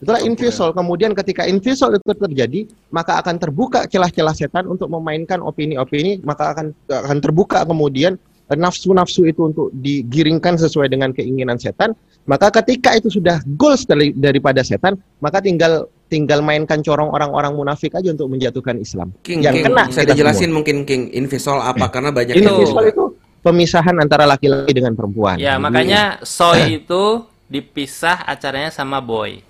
Itulah 0.00 0.24
Oke. 0.24 0.28
invisol. 0.32 0.70
Kemudian 0.72 1.12
ketika 1.12 1.44
invisol 1.44 1.92
itu 1.92 2.08
terjadi, 2.16 2.60
maka 2.88 3.20
akan 3.20 3.36
terbuka 3.36 3.84
celah-celah 3.84 4.32
setan 4.32 4.64
untuk 4.64 4.88
memainkan 4.88 5.44
opini-opini, 5.44 6.24
maka 6.24 6.56
akan 6.56 6.72
akan 6.88 7.18
terbuka 7.20 7.68
kemudian 7.68 8.16
nafsu-nafsu 8.56 9.28
itu 9.28 9.52
untuk 9.52 9.68
digiringkan 9.76 10.56
sesuai 10.56 10.88
dengan 10.88 11.12
keinginan 11.12 11.60
setan. 11.60 11.92
Maka 12.28 12.52
ketika 12.60 12.92
itu 12.96 13.08
sudah 13.08 13.40
goals 13.56 13.88
dari, 13.88 14.12
daripada 14.12 14.60
setan, 14.60 14.96
maka 15.20 15.40
tinggal 15.40 15.88
tinggal 16.08 16.40
mainkan 16.40 16.80
corong 16.80 17.12
orang-orang 17.12 17.52
munafik 17.52 17.92
aja 17.92 18.12
untuk 18.12 18.32
menjatuhkan 18.32 18.80
Islam. 18.80 19.12
King, 19.24 19.44
yang 19.44 19.56
King, 19.60 19.64
kena 19.68 19.84
bisa 19.88 20.00
kita 20.04 20.12
dijelasin 20.16 20.48
semua. 20.48 20.56
mungkin 20.60 20.76
King 20.88 21.02
invisol 21.12 21.60
apa 21.60 21.88
karena 21.92 22.12
banyak 22.12 22.36
visual 22.40 22.84
itu 22.88 23.04
pemisahan 23.44 23.96
antara 24.00 24.24
laki-laki 24.24 24.72
dengan 24.72 24.96
perempuan. 24.96 25.36
Ya, 25.40 25.60
makanya 25.60 26.20
soy 26.24 26.80
itu 26.80 27.24
dipisah 27.48 28.24
acaranya 28.28 28.72
sama 28.72 29.00
boy. 29.00 29.44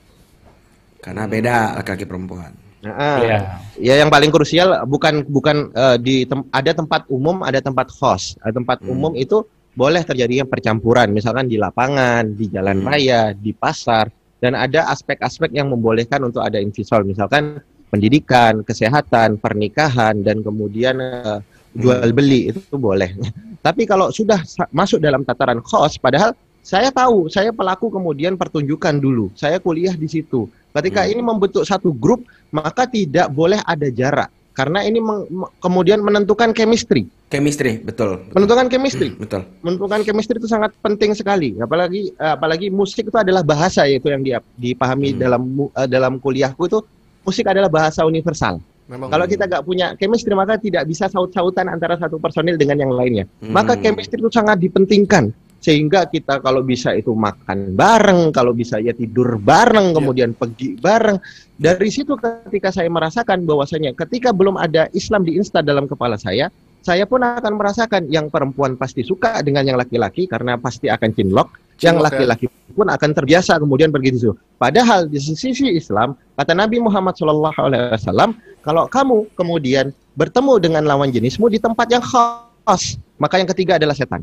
karena 0.99 1.31
beda 1.31 1.79
laki-laki 1.79 2.05
perempuan. 2.11 2.68
Nah, 2.79 3.19
Iya. 3.19 3.39
Ya 3.79 3.95
yang 3.99 4.11
paling 4.11 4.31
krusial 4.31 4.87
bukan 4.87 5.27
bukan 5.27 5.71
eh, 5.75 5.97
di 5.99 6.23
tem- 6.25 6.47
ada 6.51 6.71
tempat 6.71 7.07
umum, 7.11 7.43
ada 7.43 7.59
tempat 7.59 7.91
kos. 7.91 8.39
Ada 8.39 8.55
tempat 8.55 8.79
Hmm. 8.83 8.95
umum 8.95 9.13
itu 9.19 9.43
boleh 9.75 10.03
terjadinya 10.03 10.47
percampuran, 10.47 11.11
misalkan 11.11 11.47
di 11.47 11.55
lapangan, 11.55 12.35
di 12.35 12.51
jalan 12.51 12.83
Hmm. 12.83 12.89
raya, 12.89 13.23
di 13.35 13.51
pasar. 13.53 14.11
dan 14.39 14.55
ada 14.55 14.87
aspek-aspek 14.95 15.51
yang 15.51 15.67
membolehkan 15.67 16.23
untuk 16.23 16.47
ada 16.47 16.63
infisal 16.63 17.03
misalkan 17.03 17.59
pendidikan, 17.91 18.63
kesehatan, 18.63 19.35
pernikahan 19.35 20.23
dan 20.23 20.47
kemudian 20.47 20.95
eh, 21.03 21.43
jual 21.75 22.15
beli 22.15 22.55
itu 22.55 22.79
boleh. 22.79 23.19
Tapi 23.67 23.83
kalau 23.83 24.15
sudah 24.15 24.39
masuk 24.71 25.03
dalam 25.03 25.27
tataran 25.27 25.59
khos 25.59 25.99
padahal 25.99 26.39
saya 26.69 26.93
tahu, 26.93 27.33
saya 27.33 27.49
pelaku 27.49 27.89
kemudian 27.89 28.37
pertunjukan 28.37 29.01
dulu. 29.01 29.33
Saya 29.33 29.57
kuliah 29.57 29.97
di 29.97 30.05
situ. 30.05 30.53
Ketika 30.77 31.09
ini 31.09 31.25
membentuk 31.25 31.65
satu 31.65 31.97
grup, 31.97 32.29
maka 32.53 32.85
tidak 32.85 33.33
boleh 33.33 33.57
ada 33.65 33.89
jarak 33.89 34.29
karena 34.53 34.85
ini 34.85 35.01
meng- 35.01 35.25
me- 35.33 35.49
kemudian 35.65 36.05
menentukan 36.05 36.53
chemistry. 36.53 37.09
Chemistry, 37.33 37.81
betul. 37.81 38.21
Menentukan 38.37 38.69
chemistry. 38.69 39.17
Betul. 39.17 39.49
Menentukan 39.65 40.05
chemistry 40.05 40.37
itu 40.37 40.45
sangat 40.45 40.77
penting 40.85 41.17
sekali. 41.17 41.57
Apalagi 41.57 42.13
eh, 42.13 42.33
apalagi 42.37 42.69
musik 42.69 43.09
itu 43.09 43.17
adalah 43.17 43.41
bahasa 43.41 43.89
yaitu 43.89 44.13
yang 44.13 44.21
dipahami 44.61 45.17
dalam 45.17 45.41
mu- 45.49 45.73
eh, 45.73 45.89
dalam 45.89 46.21
kuliahku 46.21 46.69
itu 46.69 46.85
musik 47.25 47.49
adalah 47.49 47.73
bahasa 47.73 48.05
universal. 48.05 48.61
Memang. 48.93 49.09
Kalau 49.09 49.25
kita 49.25 49.49
nggak 49.49 49.65
punya 49.65 49.87
chemistry 49.97 50.37
maka 50.37 50.61
tidak 50.61 50.85
bisa 50.85 51.09
saut-sautan 51.09 51.69
antara 51.69 51.97
satu 51.97 52.21
personil 52.21 52.61
dengan 52.61 52.77
yang 52.77 52.93
lainnya. 52.93 53.25
Maka 53.41 53.73
Hmm. 53.73 53.83
chemistry 53.89 54.21
itu 54.21 54.29
sangat 54.29 54.61
dipentingkan 54.61 55.33
sehingga 55.59 56.07
kita 56.07 56.39
kalau 56.39 56.63
bisa 56.63 56.95
itu 56.95 57.11
makan 57.13 57.75
bareng, 57.75 58.31
kalau 58.31 58.55
bisa 58.55 58.79
ya 58.79 58.95
tidur 58.95 59.43
bareng, 59.43 59.91
kemudian 59.91 60.31
pergi 60.33 60.79
bareng. 60.79 61.19
Dari 61.59 61.91
situ 61.91 62.15
ketika 62.15 62.71
saya 62.71 62.87
merasakan 62.87 63.43
bahwasanya 63.43 63.91
ketika 63.99 64.31
belum 64.31 64.55
ada 64.55 64.87
Islam 64.95 65.27
diinstal 65.27 65.67
dalam 65.67 65.91
kepala 65.91 66.15
saya, 66.15 66.47
saya 66.79 67.05
pun 67.11 67.19
akan 67.21 67.59
merasakan 67.59 68.07
yang 68.07 68.31
perempuan 68.31 68.79
pasti 68.79 69.03
suka 69.03 69.43
dengan 69.43 69.67
yang 69.67 69.75
laki-laki 69.75 70.31
karena 70.31 70.55
pasti 70.63 70.87
akan 70.87 71.11
cinlok, 71.11 71.51
yang 71.83 71.99
ya. 71.99 72.07
laki-laki 72.07 72.47
pun 72.71 72.87
akan 72.87 73.11
terbiasa 73.11 73.59
kemudian 73.59 73.91
pergi 73.91 74.15
di 74.15 74.19
situ. 74.23 74.35
Padahal 74.63 75.11
di 75.11 75.19
sisi 75.19 75.75
Islam 75.75 76.15
kata 76.39 76.55
Nabi 76.55 76.79
Muhammad 76.79 77.19
SAW, 77.19 78.31
kalau 78.63 78.87
kamu 78.87 79.35
kemudian 79.35 79.91
bertemu 80.15 80.63
dengan 80.63 80.87
lawan 80.87 81.11
jenismu 81.11 81.51
di 81.51 81.59
tempat 81.59 81.91
yang 81.91 82.05
khas, 82.07 82.95
maka 83.19 83.43
yang 83.43 83.51
ketiga 83.51 83.75
adalah 83.75 83.99
setan. 83.99 84.23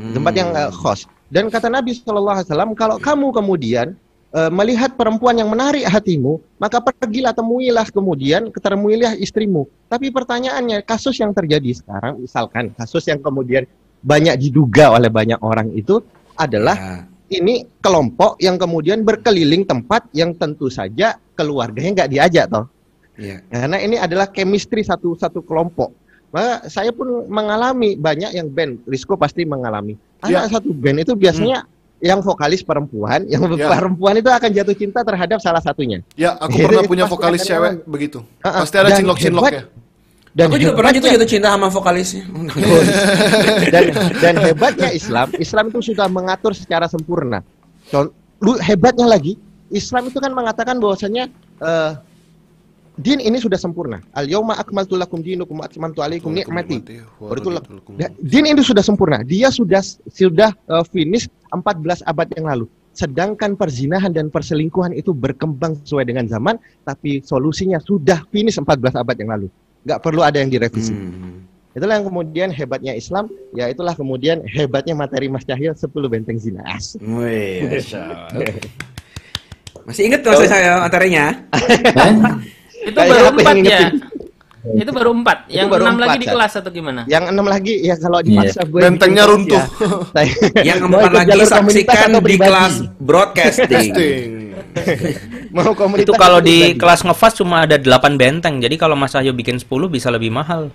Tempat 0.00 0.32
yang 0.32 0.50
eh, 0.56 0.72
khas. 0.72 1.04
Dan 1.30 1.46
kata 1.46 1.70
Nabi 1.70 1.94
SAW, 1.94 2.74
kalau 2.74 2.96
kamu 2.98 3.30
kemudian 3.36 3.94
eh, 4.34 4.50
melihat 4.50 4.96
perempuan 4.96 5.36
yang 5.36 5.52
menarik 5.52 5.84
hatimu, 5.86 6.40
maka 6.56 6.80
pergilah 6.80 7.36
temuilah 7.36 7.86
kemudian 7.92 8.48
ketemuilah 8.50 9.14
istrimu. 9.20 9.68
Tapi 9.86 10.08
pertanyaannya, 10.10 10.82
kasus 10.82 11.20
yang 11.20 11.30
terjadi 11.36 11.76
sekarang, 11.76 12.18
misalkan 12.24 12.72
kasus 12.74 13.06
yang 13.06 13.20
kemudian 13.20 13.68
banyak 14.00 14.40
diduga 14.40 14.96
oleh 14.96 15.12
banyak 15.12 15.36
orang 15.44 15.68
itu 15.76 16.00
adalah 16.40 17.04
ini 17.30 17.68
kelompok 17.78 18.40
yang 18.42 18.56
kemudian 18.56 19.06
berkeliling 19.06 19.62
tempat 19.68 20.08
yang 20.16 20.34
tentu 20.34 20.66
saja 20.66 21.14
keluarganya 21.36 22.02
nggak 22.02 22.10
diajak 22.10 22.44
toh. 22.50 22.66
Iya. 23.20 23.44
Karena 23.52 23.76
ini 23.78 23.96
adalah 24.00 24.32
chemistry 24.32 24.80
satu 24.80 25.12
satu 25.14 25.44
kelompok. 25.44 25.92
Maka 26.30 26.66
saya 26.66 26.90
pun 26.90 27.26
mengalami 27.26 27.94
banyak 27.94 28.30
yang 28.32 28.46
band, 28.46 28.86
Risco 28.86 29.14
pasti 29.14 29.42
mengalami. 29.42 29.98
Anak 30.20 30.52
satu 30.52 30.70
band 30.70 31.02
itu 31.02 31.12
biasanya 31.12 31.66
yang 31.98 32.22
vokalis 32.22 32.62
perempuan, 32.62 33.26
yang 33.26 33.44
Ya. 33.52 33.66
perempuan 33.68 34.14
itu 34.14 34.30
akan 34.30 34.48
jatuh 34.48 34.72
cinta 34.72 35.02
terhadap 35.02 35.36
salah 35.38 35.58
satunya. 35.58 36.00
Ya, 36.14 36.32
aku 36.34 36.56
Itu- 36.56 36.64
pernah 36.64 36.82
punya 36.86 37.04
vokalis 37.04 37.42
cewek 37.42 37.60
mengalami. 37.76 37.90
begitu. 37.90 38.18
Ah. 38.40 38.62
Pasti 38.62 38.76
ada 38.76 38.88
Dan 38.88 38.96
cinlok-cinlok 39.02 39.42
hebat- 39.42 39.58
ya. 39.58 39.64
Dan 40.30 40.46
Aku 40.46 40.56
juga 40.56 40.72
pernah 40.72 40.90
hebatnya- 40.94 41.10
jatuh 41.10 41.18
jatuh 41.18 41.28
cinta 41.28 41.48
sama 41.50 41.66
vokalisnya. 41.68 42.22
dan 43.74 43.84
dan 44.16 44.34
hebatnya 44.38 44.88
Islam, 44.92 45.28
Islam 45.36 45.64
itu 45.68 45.80
sudah 45.84 46.06
mengatur 46.06 46.52
secara 46.54 46.86
sempurna. 46.86 47.42
Lu 48.38 48.54
hebatnya 48.56 49.04
lagi, 49.04 49.34
Islam 49.68 50.06
itu 50.06 50.16
kan 50.16 50.30
mengatakan 50.30 50.78
bahwasanya 50.78 51.26
eh, 51.60 51.90
din 53.00 53.18
ini 53.18 53.36
sudah 53.36 53.56
sempurna. 53.56 53.98
Al 54.12 54.28
yauma 54.28 54.54
akmaltu 54.54 54.94
lakum 54.94 55.18
dinukum 55.18 55.58
wa 55.58 55.64
atmamtu 55.64 56.04
alaikum 56.04 56.30
ni'mati. 56.30 56.76
Da- 57.96 58.12
Din 58.20 58.44
ini 58.46 58.60
sudah 58.60 58.80
sempurna. 58.80 59.24
Dia 59.24 59.48
sudah 59.48 59.80
sudah 60.06 60.50
eh, 60.52 60.84
finish 60.88 61.24
14 61.48 62.04
abad 62.04 62.26
yang 62.36 62.46
lalu. 62.46 62.64
Sedangkan 62.92 63.54
perzinahan 63.54 64.10
dan 64.10 64.28
perselingkuhan 64.28 64.92
itu 64.92 65.10
berkembang 65.10 65.78
sesuai 65.80 66.04
dengan 66.04 66.26
zaman, 66.26 66.58
tapi 66.82 67.22
solusinya 67.22 67.78
sudah 67.80 68.22
finish 68.28 68.58
14 68.58 68.94
abad 68.94 69.14
yang 69.16 69.30
lalu. 69.30 69.46
Nggak 69.82 69.98
perlu 70.02 70.20
ada 70.20 70.36
yang 70.36 70.50
direvisi. 70.50 70.92
Itulah 71.70 72.02
yang 72.02 72.06
kemudian 72.10 72.48
hebatnya 72.50 72.92
Islam, 72.92 73.30
ya 73.54 73.70
itulah 73.70 73.94
kemudian 73.94 74.42
hebatnya 74.42 74.92
materi 74.92 75.30
Mas 75.30 75.46
Cahyo 75.46 75.70
10 75.70 75.86
benteng 76.10 76.36
zina. 76.36 76.66
As. 76.66 76.98
Wih. 76.98 77.62
Masih 79.86 80.10
inget 80.10 80.20
tuh 80.20 80.34
saya 80.44 80.82
materinya? 80.82 81.30
Itu 82.80 82.96
Kayak 82.96 83.10
baru 83.12 83.24
empat 83.30 83.44
ya. 83.44 83.52
ngingetin? 83.54 83.90
Itu 84.60 84.90
baru 84.92 85.10
empat. 85.16 85.38
Itu 85.48 85.56
Yang 85.56 85.68
baru 85.72 85.82
enam 85.88 85.96
lagi 85.96 86.10
empat, 86.10 86.20
di 86.20 86.26
kelas 86.28 86.52
atau 86.60 86.70
gimana? 86.70 87.00
Yang 87.08 87.24
enam 87.32 87.46
lagi 87.48 87.74
ya 87.80 87.94
kalau 87.96 88.18
dipaksa 88.20 88.60
gue 88.68 88.80
Bentengnya 88.80 89.24
runtuh. 89.24 89.64
ya. 90.12 90.24
Yang 90.68 90.80
empat 90.84 91.10
lagi 91.16 91.40
saksikan 91.48 92.08
di 92.20 92.36
kelas 92.36 92.74
broadcasting. 93.00 93.90
Mau 95.56 95.72
komunitas 95.74 96.06
Itu 96.06 96.12
kalau 96.14 96.38
di 96.38 96.76
kelas 96.76 97.02
ngefast 97.02 97.40
cuma 97.40 97.64
ada 97.64 97.80
8 97.80 98.20
benteng. 98.20 98.60
Jadi 98.60 98.76
kalau 98.76 98.94
Mas 98.94 99.16
Ahyo 99.16 99.32
bikin 99.32 99.56
10 99.58 99.66
bisa 99.88 100.12
lebih 100.12 100.30
mahal. 100.30 100.68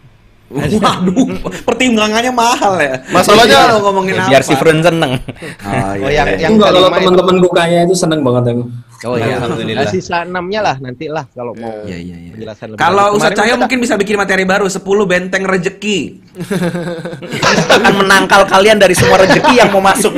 Waduh, 0.45 1.25
pertimbangannya 1.65 2.29
mahal 2.29 2.77
ya. 2.77 3.01
Masalahnya- 3.09 3.65
Kalau 3.65 3.81
ngomongin 3.83 4.13
apa? 4.15 4.29
Biar 4.29 4.41
si 4.41 4.53
Friend 4.53 4.77
seneng. 4.79 5.17
Oh, 5.17 6.05
Oh, 6.05 6.07
yang 6.07 6.29
yang 6.37 6.53
Enggak 6.53 6.69
kalau 6.69 6.87
teman-temanku 6.87 7.49
kaya 7.49 7.81
itu 7.81 7.95
seneng 7.97 8.21
banget 8.21 8.53
aku. 8.53 8.63
Oh 9.03 9.17
iya. 9.17 9.37
Nah, 9.37 9.85
sisa 9.85 10.23
enamnya 10.23 10.61
lah 10.61 10.75
nanti 10.79 11.05
lah 11.05 11.25
kalau 11.29 11.51
mau 11.53 11.69
Iya, 11.83 11.97
iya, 11.97 12.15
iya. 12.15 12.31
penjelasan 12.31 12.65
lebih 12.71 12.79
Kalau. 12.79 13.13
Ustaz 13.13 13.33
Cahyo 13.33 13.53
kita- 13.53 13.61
mungkin 13.61 13.77
bisa 13.79 13.93
bikin 13.95 14.15
materi 14.15 14.43
baru 14.43 14.65
10 14.65 14.81
benteng 15.03 15.43
rejeki. 15.43 15.99
Akan 17.75 17.93
menangkal 17.97 18.45
kalian 18.45 18.77
dari 18.77 18.93
semua 18.93 19.17
rezeki 19.19 19.53
yang 19.55 19.69
mau 19.69 19.81
masuk. 19.81 20.13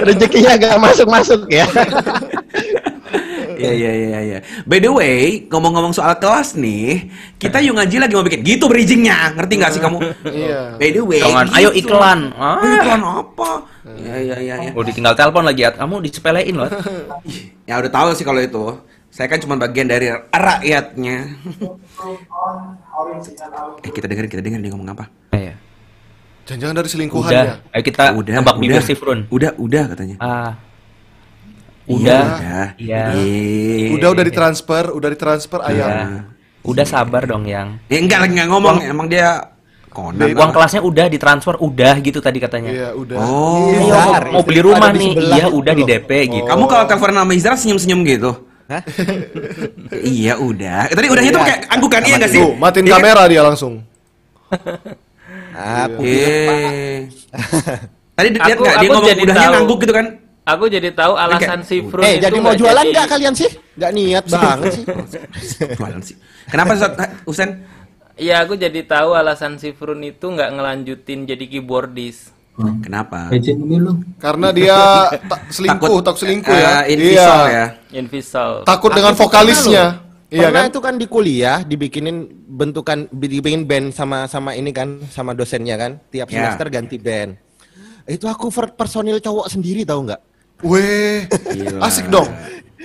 rezekinya 0.00 0.54
gak 0.56 0.78
masuk-masuk 0.80 1.46
ya. 1.48 1.66
Iya 3.56 3.72
iya 3.72 3.92
iya 3.92 4.18
iya. 4.20 4.38
By 4.68 4.78
the 4.78 4.92
way, 4.92 5.48
ngomong-ngomong 5.48 5.96
soal 5.96 6.20
kelas 6.20 6.54
nih, 6.54 7.08
kita 7.40 7.64
yuk 7.64 7.80
ngaji 7.80 7.96
lagi 7.96 8.12
mau 8.12 8.24
bikin 8.24 8.44
gitu 8.44 8.68
bridgingnya, 8.68 9.34
ngerti 9.34 9.52
nggak 9.56 9.72
sih 9.72 9.80
kamu? 9.80 9.98
Iya. 10.28 10.60
By 10.76 10.90
the 10.92 11.02
way, 11.02 11.20
Jangan, 11.24 11.46
gitu. 11.48 11.56
ayo 11.56 11.70
iklan. 11.72 12.20
Ah. 12.36 12.60
Iklan 12.60 13.02
apa? 13.02 13.50
Iya 13.96 14.16
iya 14.20 14.36
iya. 14.42 14.54
Ya. 14.68 14.70
Oh, 14.76 14.84
ditinggal 14.84 15.16
telepon 15.16 15.48
lagi, 15.48 15.64
At. 15.64 15.80
Kamu 15.80 16.04
disepelein 16.04 16.54
loh. 16.54 16.68
ya 17.68 17.80
udah 17.80 17.92
tahu 17.92 18.08
sih 18.12 18.24
kalau 18.28 18.40
itu. 18.44 18.64
Saya 19.08 19.32
kan 19.32 19.40
cuma 19.40 19.56
bagian 19.56 19.88
dari 19.88 20.12
rakyatnya. 20.28 21.16
eh 23.86 23.90
kita 23.92 24.06
dengerin 24.12 24.28
kita 24.28 24.42
dengerin 24.44 24.60
dia 24.60 24.72
ngomong 24.76 24.92
apa? 24.92 25.08
Iya. 25.32 25.56
Jangan-jangan 26.46 26.74
dari 26.78 26.88
selingkuhan 26.92 27.30
Udah, 27.32 27.42
ya. 27.42 27.54
ayo 27.74 27.82
kita 27.82 28.02
udah, 28.14 28.32
nebak 28.38 28.56
bibir 28.62 28.78
udah. 28.78 28.86
si 28.86 28.94
Frun. 28.94 29.26
Udah 29.34 29.50
udah 29.58 29.84
katanya. 29.90 30.16
Ah. 30.22 30.54
Iya, 31.86 31.94
Udah. 31.94 32.22
udah. 32.34 32.66
Iya. 32.76 33.02
Iya. 33.14 33.88
Udah 33.94 34.08
udah 34.10 34.24
ditransfer, 34.24 34.84
udah 34.90 35.08
ditransfer 35.08 35.60
Iya. 35.62 35.70
ayam. 35.70 35.96
Udah 36.60 36.82
sabar 36.82 37.22
dong, 37.24 37.46
Yang. 37.46 37.78
Ya 37.86 37.98
enggak 37.98 38.18
lagi 38.20 38.32
nggak 38.34 38.50
ngomong, 38.50 38.76
emang 38.82 39.06
dia 39.06 39.54
konan. 39.88 40.28
Uang 40.28 40.50
kelasnya 40.50 40.82
udah 40.82 41.06
ditransfer, 41.06 41.54
udah 41.56 41.94
gitu 42.00 42.18
tadi 42.18 42.36
katanya. 42.36 42.70
Iya, 42.70 42.88
udah. 42.92 43.16
Oh. 43.16 43.70
Bentar, 43.70 44.22
mau, 44.26 44.32
mau 44.34 44.42
beli 44.42 44.60
rumah 44.60 44.90
nih, 44.90 45.14
iya 45.14 45.46
itu 45.46 45.54
udah 45.54 45.72
di. 45.72 45.82
DP 45.86 46.10
gitu. 46.28 46.44
Kamu 46.44 46.64
kalau 46.66 46.84
telepon 46.84 47.14
sama 47.14 47.32
Izra 47.32 47.54
senyum-senyum 47.54 48.00
gitu? 48.04 48.30
Hah? 48.66 48.82
iya 50.18 50.34
udah. 50.36 50.90
Eh, 50.90 50.94
Tadi 50.98 51.06
udahnya 51.06 51.30
tuh 51.30 51.40
pakai 51.40 51.56
anggukan 51.70 52.00
iya 52.02 52.14
nggak 52.18 52.32
sih? 52.34 52.42
Tuh, 52.42 52.52
matiin 52.58 52.82
Iya 52.82 52.90
kan? 52.90 52.98
kamera 52.98 53.22
dia 53.24 53.40
langsung. 53.40 53.74
Ah, 55.54 55.86
Eh. 55.96 57.06
Tadi 58.12 58.28
lihat 58.34 58.58
Aku- 58.58 58.64
nggak 58.64 58.76
dia 58.76 58.88
aku 58.90 58.94
ngomong 58.98 59.22
udahnya 59.22 59.48
ngangguk 59.54 59.78
gitu 59.80 59.94
kan? 59.94 60.06
Aku 60.46 60.70
jadi 60.70 60.94
tahu 60.94 61.18
alasan 61.18 61.66
si 61.66 61.82
Frun 61.82 62.06
Eh, 62.06 62.16
itu 62.16 62.22
jadi 62.22 62.38
mau 62.38 62.54
nggak 62.54 62.58
jualan 62.62 62.78
jadi- 62.80 62.94
nggak 62.94 63.08
kalian 63.10 63.34
sih? 63.34 63.50
Nggak 63.74 63.92
niat 63.92 64.24
banget 64.30 64.70
sih. 64.70 64.84
Jualan 65.78 66.00
sih. 66.00 66.16
Kenapa 66.46 66.70
Ustaz 66.72 66.92
Husen? 67.26 67.50
Iya, 68.14 68.46
aku 68.46 68.54
jadi 68.54 68.80
tahu 68.80 69.10
alasan 69.12 69.58
si 69.58 69.74
Frun 69.74 70.00
itu 70.00 70.22
nggak 70.22 70.54
ngelanjutin 70.54 71.26
jadi 71.26 71.44
keyboardis. 71.44 72.30
Kenapa? 72.56 73.28
Ini 73.28 73.76
lu. 73.76 74.00
Karena 74.16 74.48
dia 74.48 74.78
tak 75.30 75.50
selingkuh, 75.50 75.98
tak 76.00 76.16
selingkuh 76.16 76.54
ya. 76.54 76.86
Eh, 76.86 76.94
invisal 76.94 77.40
Iya. 77.42 77.50
ya. 77.52 77.66
Invisal. 77.92 78.50
Takut 78.62 78.90
dengan 78.94 79.12
Aku 79.12 79.18
pernah 79.18 79.42
vokalisnya. 79.42 79.84
Iya 80.26 80.50
Pernah 80.50 80.62
kan? 80.62 80.70
itu 80.70 80.80
kan 80.80 80.94
di 80.96 81.06
kuliah 81.06 81.58
dibikinin 81.62 82.16
bentukan 82.48 83.06
dibikin 83.10 83.62
band 83.62 83.90
sama 83.90 84.26
sama 84.26 84.54
ini 84.54 84.70
kan 84.70 84.98
sama 85.06 85.34
dosennya 85.34 85.74
kan 85.74 86.02
tiap 86.08 86.26
Ya. 86.26 86.50
semester 86.50 86.66
ganti 86.66 86.96
band. 86.96 87.34
Itu 88.06 88.26
aku 88.26 88.48
per- 88.48 88.74
personil 88.74 89.18
cowok 89.18 89.46
sendiri 89.48 89.82
tahu 89.82 90.06
nggak? 90.06 90.22
Weh, 90.62 91.28
Gila. 91.28 91.84
asik 91.84 92.08
dong. 92.08 92.28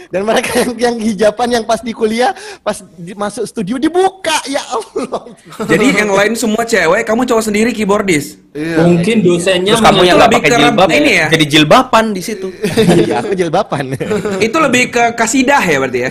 Dan 0.09 0.23
mereka 0.23 0.49
yang, 0.57 0.71
yang 0.75 0.95
hijaban 0.97 1.47
yang 1.51 1.63
pas 1.63 1.77
di 1.77 1.91
kuliah 1.91 2.31
pas 2.59 2.79
di- 2.91 3.13
masuk 3.13 3.43
studio 3.43 3.75
dibuka 3.75 4.33
ya 4.45 4.63
Allah. 4.63 5.29
Jadi 5.63 5.85
yang 5.93 6.09
lain 6.09 6.33
semua 6.33 6.63
cewek, 6.63 7.03
kamu 7.03 7.21
cowok 7.23 7.43
sendiri 7.43 7.69
keyboardis. 7.69 8.41
Iya. 8.51 8.83
Mungkin 8.83 9.15
dosennya 9.21 9.73
Terus 9.73 9.85
kamu 9.85 10.01
yang 10.01 10.17
nggak 10.17 10.27
lebih 10.27 10.39
pakai 10.39 10.49
ke 10.49 10.57
jilbab 10.59 10.89
ini 10.89 11.11
ya? 11.13 11.27
jadi 11.29 11.45
jilbaban 11.47 12.05
di 12.11 12.19
situ. 12.19 12.47
Iya, 12.99 13.15
aku 13.19 13.31
jilbaban. 13.31 13.83
Itu 14.39 14.57
lebih 14.59 14.83
ke 14.89 15.03
kasidah 15.13 15.61
ya 15.61 15.77
berarti 15.77 15.99
ya. 16.01 16.09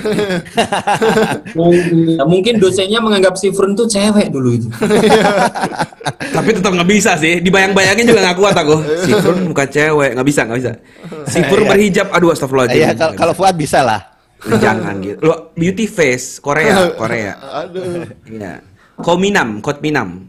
mungkin, 1.52 1.92
mungkin 2.24 2.54
dosennya 2.56 2.98
menganggap 2.98 3.36
si 3.36 3.50
Furun 3.50 3.74
tuh 3.74 3.84
cewek 3.84 4.30
dulu 4.30 4.56
itu. 4.56 4.68
Tapi 6.30 6.48
tetap 6.50 6.72
nggak 6.72 6.88
bisa 6.88 7.12
sih. 7.16 7.40
Dibayang-bayangin 7.40 8.04
juga 8.06 8.20
nggak 8.22 8.38
kuat 8.38 8.56
aku. 8.56 8.76
Si 9.04 9.12
Furun 9.14 9.44
bukan 9.46 9.68
cewek, 9.68 10.10
nggak 10.14 10.26
bisa, 10.26 10.40
nggak 10.44 10.58
bisa. 10.58 10.72
Si 11.26 11.38
Furun 11.44 11.58
Iya. 11.60 11.70
berhijab, 11.70 12.06
aduh 12.10 12.32
astagfirullahaladzim. 12.32 12.80
Iya, 12.80 12.90
kalau 12.96 13.12
kalau 13.14 13.32
Fuad 13.36 13.54
bisa 13.54 13.79
lah. 13.82 14.00
Jangan 14.40 14.96
gitu. 15.00 15.20
Lo 15.20 15.52
beauty 15.52 15.84
face 15.84 16.38
Korea, 16.38 16.88
Korea. 17.00 17.36
Aduh. 17.60 18.08
Iya. 18.24 18.64
Kominam, 18.96 19.60
Kot 19.60 19.80
Minam. 19.80 20.28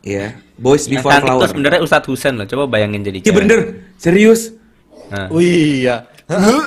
Iya. 0.00 0.36
Boys 0.54 0.84
Yang 0.84 1.00
Before 1.00 1.12
tuh 1.14 1.24
Flower. 1.26 1.46
sebenarnya 1.46 1.80
Ustadz 1.80 2.06
Husen 2.06 2.36
loh. 2.36 2.44
Coba 2.44 2.64
bayangin 2.68 3.00
jadi 3.02 3.18
Iya 3.20 3.32
bener, 3.32 3.58
serius. 3.96 4.52
Nah. 5.08 5.28
Wih, 5.28 5.82
iya. 5.82 6.04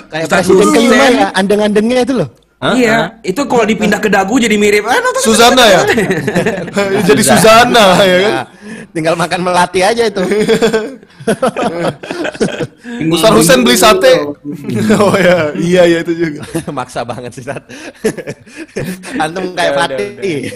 Kayak 0.03 0.25
Ustaz 0.27 0.37
presiden 0.43 0.57
Hussein. 0.59 0.73
kelima 0.75 1.05
ya, 1.09 1.27
andeng-andengnya 1.31 1.97
itu 2.01 2.13
loh. 2.15 2.29
Hah? 2.59 2.73
Iya, 2.73 2.97
itu 3.21 3.41
kalau 3.43 3.63
dipindah 3.63 3.97
ke 3.97 4.07
dagu 4.07 4.35
jadi 4.35 4.55
mirip. 4.55 4.83
Ah, 4.83 4.95
nonton- 4.95 5.19
Susana 5.21 5.63
ya? 5.67 5.81
Jadi 7.09 7.21
Susana 7.21 7.85
ya 7.99 8.17
kan? 8.19 8.33
Nah, 8.83 8.91
tinggal 8.91 9.15
makan 9.15 9.39
melati 9.47 9.79
aja 9.79 10.11
itu. 10.11 10.19
Ustaz 13.15 13.31
Husen 13.31 13.63
beli 13.63 13.79
sate. 13.79 14.11
Oh 14.99 15.15
ya, 15.15 15.55
iya 15.55 15.81
iya 15.87 15.97
itu 16.03 16.11
juga. 16.11 16.43
Maksa 16.77 17.07
banget 17.07 17.31
sih, 17.31 17.43
Sat. 17.47 17.63
Antum 19.15 19.55
kayak 19.55 19.73
Fatih. 19.79 20.51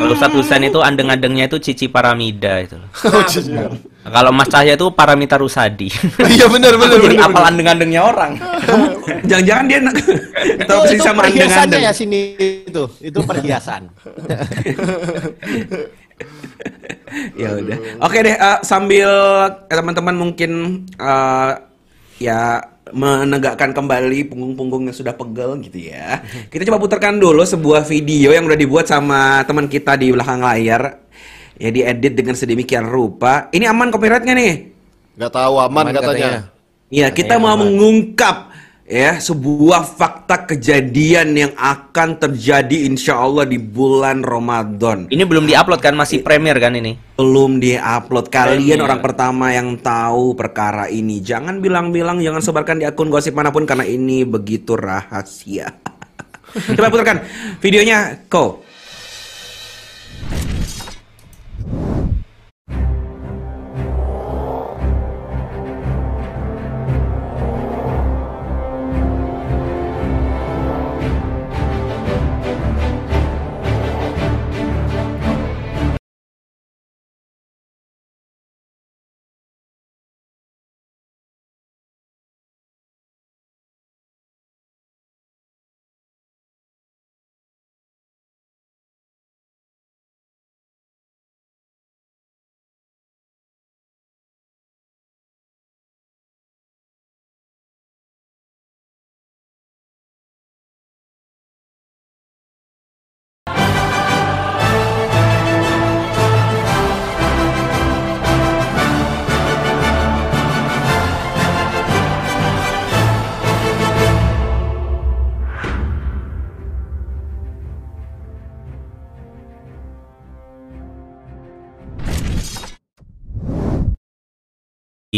Kalau 0.00 0.12
Ustadz 0.16 0.32
Husen 0.32 0.64
itu 0.64 0.80
andeng-andengnya 0.80 1.44
itu 1.44 1.60
Cici 1.60 1.92
Paramida 1.92 2.64
itu. 2.64 2.80
Oh, 3.04 3.20
iya. 3.20 3.68
Kalau 4.06 4.30
Mas 4.32 4.48
Cahya 4.48 4.78
itu 4.78 4.86
Paramita 4.94 5.36
Rusadi. 5.36 5.90
Iya 6.36 6.46
benar 6.46 6.78
benar 6.78 6.98
Jadi 7.02 7.16
apal 7.18 7.42
andeng-andengnya 7.42 8.00
orang. 8.06 8.32
Jangan-jangan 9.28 9.64
dia 9.68 9.78
nak- 9.82 9.98
tahu 10.64 10.80
persis 10.86 10.96
itu 10.96 11.04
sama 11.04 11.20
andeng-andeng. 11.26 11.80
ya 11.84 11.92
sini 11.92 12.20
itu. 12.64 12.84
Itu 13.02 13.18
perhiasan. 13.26 13.92
ya 17.40 17.48
udah. 17.56 17.76
Oke 18.02 18.18
deh, 18.24 18.36
eh, 18.36 18.58
sambil 18.64 19.10
eh, 19.68 19.76
teman-teman 19.76 20.16
mungkin 20.16 20.50
eh, 20.96 21.50
ya 22.20 22.62
menegakkan 22.94 23.74
kembali 23.74 24.30
punggung-punggung 24.30 24.86
yang 24.86 24.96
sudah 24.96 25.12
pegel 25.12 25.58
gitu 25.66 25.90
ya. 25.90 26.22
Kita 26.52 26.62
coba 26.70 26.78
putarkan 26.78 27.18
dulu 27.18 27.42
sebuah 27.42 27.82
video 27.84 28.30
yang 28.30 28.46
udah 28.46 28.58
dibuat 28.58 28.86
sama 28.86 29.42
teman 29.44 29.66
kita 29.66 29.98
di 29.98 30.14
belakang 30.14 30.40
layar. 30.40 31.02
Ya 31.56 31.72
diedit 31.72 32.12
dengan 32.12 32.36
sedemikian 32.36 32.84
rupa. 32.84 33.48
Ini 33.48 33.72
aman 33.72 33.88
copyright 33.88 34.28
nggak 34.28 34.36
nih? 34.36 34.54
Gak 35.16 35.32
tahu 35.32 35.56
aman, 35.56 35.88
Aman 35.88 35.96
katanya. 35.96 36.12
katanya. 36.12 36.40
Iya, 36.92 37.06
kita 37.16 37.40
mau 37.40 37.56
mengungkap 37.56 38.52
ya 38.86 39.18
sebuah 39.18 39.82
fakta 39.82 40.46
kejadian 40.46 41.34
yang 41.34 41.52
akan 41.58 42.22
terjadi 42.22 42.86
insya 42.86 43.18
Allah 43.18 43.42
di 43.42 43.58
bulan 43.58 44.22
Ramadan. 44.22 45.10
Ini 45.10 45.26
belum 45.26 45.50
diupload 45.50 45.82
kan 45.82 45.98
masih 45.98 46.22
premier 46.22 46.54
kan 46.62 46.72
ini? 46.78 46.94
Belum 47.18 47.58
diupload. 47.58 48.30
Kalian 48.30 48.78
Premier. 48.78 48.86
orang 48.86 49.00
pertama 49.02 49.50
yang 49.50 49.74
tahu 49.82 50.38
perkara 50.38 50.86
ini. 50.86 51.18
Jangan 51.18 51.58
bilang-bilang, 51.58 52.22
jangan 52.22 52.40
sebarkan 52.40 52.78
di 52.78 52.86
akun 52.86 53.10
gosip 53.10 53.34
mana 53.34 53.50
pun 53.50 53.66
karena 53.66 53.82
ini 53.82 54.22
begitu 54.22 54.78
rahasia. 54.78 55.74
Coba 56.78 56.88
putarkan 56.88 57.26
videonya, 57.58 58.30
Ko. 58.30 58.65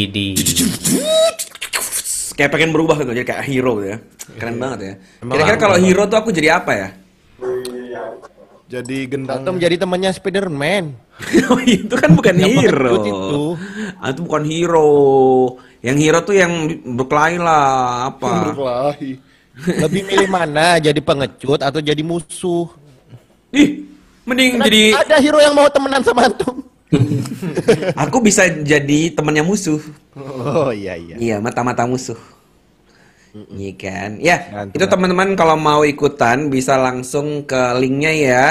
Di 0.06 0.26
Kayak 2.38 2.54
pengen 2.54 2.70
berubah 2.70 3.02
gitu, 3.02 3.10
jadi 3.10 3.26
kayak 3.26 3.42
hero 3.50 3.82
gitu 3.82 3.88
ya. 3.90 3.98
Keren 4.38 4.56
banget 4.62 4.78
ya. 4.78 4.94
Kira-kira 5.26 5.58
kalau 5.58 5.76
hero 5.82 6.06
tuh 6.06 6.18
aku 6.22 6.30
jadi 6.30 6.62
apa 6.62 6.70
ya? 6.70 6.88
Jadi 8.68 9.08
gendang. 9.08 9.42
Antum 9.42 9.56
jadi 9.56 9.74
temannya 9.80 10.12
Spiderman. 10.12 10.92
Oh, 11.50 11.58
itu 11.58 11.98
kan 11.98 12.14
bukan 12.14 12.38
Yang 12.38 12.70
hero. 12.70 12.94
itu. 13.02 13.42
Ah, 13.98 14.14
itu 14.14 14.20
bukan 14.22 14.44
hero. 14.46 14.90
Yang 15.82 15.96
hero 15.98 16.18
tuh 16.22 16.34
yang 16.38 16.52
berkelahi 16.94 17.42
lah 17.42 17.66
apa? 18.14 18.54
Berkelahi. 18.54 19.18
Lebih 19.82 20.02
milih 20.06 20.28
mana? 20.30 20.76
Jadi 20.86 21.02
pengecut 21.02 21.58
atau 21.58 21.82
jadi 21.82 21.98
musuh? 22.06 22.70
Ih, 23.50 23.82
mending 24.28 24.60
Kan 24.60 24.66
jadi 24.70 24.82
ada 24.94 25.16
hero 25.18 25.40
yang 25.42 25.56
mau 25.56 25.66
temenan 25.72 26.04
sama 26.04 26.28
antum. 26.28 26.62
aku 28.02 28.18
bisa 28.20 28.48
jadi 28.48 29.12
temannya 29.12 29.44
musuh. 29.44 29.80
Oh 30.16 30.72
iya 30.72 30.96
iya. 30.96 31.16
Iya, 31.16 31.36
mata-mata 31.38 31.84
musuh. 31.84 32.16
Iya 33.54 33.72
kan? 33.76 34.10
Ya, 34.18 34.36
Mantap. 34.50 34.74
itu 34.74 34.84
teman-teman 34.88 35.28
kalau 35.36 35.54
mau 35.54 35.84
ikutan 35.84 36.48
bisa 36.48 36.80
langsung 36.80 37.44
ke 37.44 37.76
linknya 37.76 38.12
ya 38.12 38.44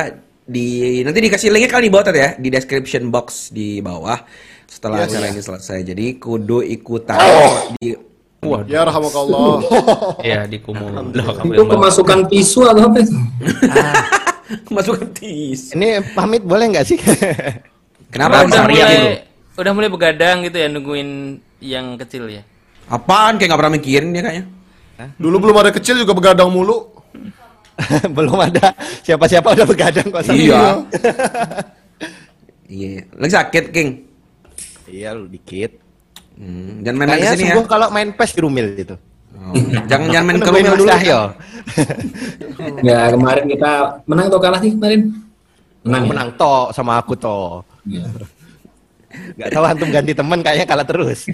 di 0.47 1.01
nanti 1.03 1.19
dikasih 1.19 1.51
linknya 1.51 1.67
kali 1.67 1.89
di 1.89 1.91
bawah 1.91 2.05
tadi 2.07 2.19
ya 2.23 2.31
di 2.39 2.47
description 2.47 3.11
box 3.11 3.51
di 3.51 3.81
bawah 3.81 4.15
setelah 4.63 5.03
Yes. 5.03 5.11
acara 5.11 5.25
ini 5.33 5.41
selesai. 5.41 5.79
Jadi 5.83 6.05
kudu 6.15 6.61
ikutan 6.61 7.17
di 7.75 7.97
Waduh. 8.37 8.69
Ya 8.69 8.85
rahmakallah. 8.85 9.59
Ya 10.23 10.45
di 10.45 10.61
kumul. 10.61 11.09
Itu 11.51 11.63
kemasukan 11.65 12.29
tisu 12.29 12.69
atau 12.69 12.85
apa 12.85 13.01
itu? 13.01 13.17
Masukkan 14.77 15.09
tis. 15.11 15.73
Ini 15.73 16.05
pamit 16.13 16.45
boleh 16.45 16.69
nggak 16.69 16.85
sih? 16.85 17.01
Kenapa 18.17 18.49
udah 18.49 18.61
mulai 18.65 18.97
dulu? 18.97 19.09
udah 19.57 19.71
mulai 19.73 19.89
begadang 19.89 20.37
gitu 20.45 20.57
ya 20.57 20.67
nungguin 20.69 21.09
yang 21.61 21.97
kecil 22.01 22.25
ya. 22.29 22.41
Apaan 22.89 23.37
kayak 23.37 23.53
nggak 23.53 23.61
pernah 23.61 23.73
mikirin 23.77 24.09
dia 24.09 24.23
kayaknya. 24.25 24.45
Dulu 25.21 25.35
belum 25.37 25.57
ada 25.61 25.69
kecil 25.69 26.01
juga 26.01 26.17
begadang 26.17 26.49
mulu. 26.49 26.97
Belum 28.17 28.41
ada 28.41 28.73
siapa-siapa 29.05 29.53
udah 29.53 29.67
begadang 29.69 30.09
kok. 30.09 30.25
Iya. 30.33 30.81
Iya. 32.67 33.07
Lagi 33.15 33.31
sakit, 33.31 33.63
King. 33.71 34.03
Iya 34.91 35.15
lu 35.15 35.31
dikit. 35.31 35.79
Hmm, 36.35 36.83
jangan 36.83 36.95
main-main 36.99 37.15
Kayaknya 37.15 37.31
ke 37.31 37.39
sini 37.39 37.51
ya. 37.55 37.63
kalau 37.63 37.87
main 37.95 38.09
PES 38.11 38.31
di 38.35 38.41
Rumil 38.43 38.67
gitu. 38.75 38.95
Oh, 39.37 39.53
jangan 39.87 40.07
jangan 40.11 40.25
main 40.27 40.35
ke 40.35 40.43
Nungguin 40.43 40.63
rumah 40.67 40.73
Mas 40.75 40.81
dulu. 40.83 40.91
Cahyo. 40.91 41.21
Ya 42.83 42.99
kemarin 43.07 43.45
kita 43.47 43.71
menang 44.03 44.25
atau 44.27 44.39
kalah 44.43 44.59
sih 44.59 44.71
kemarin? 44.75 45.01
Menang. 45.87 46.03
ya? 46.03 46.09
Menang 46.11 46.29
toh 46.35 46.67
sama 46.75 46.99
aku 46.99 47.15
toh. 47.15 47.63
Iya. 47.87 48.05
Gak 49.39 49.49
tahu 49.55 49.63
antum 49.63 49.89
ganti 49.89 50.11
teman 50.11 50.43
kayaknya 50.43 50.67
kalah 50.67 50.87
terus. 50.87 51.19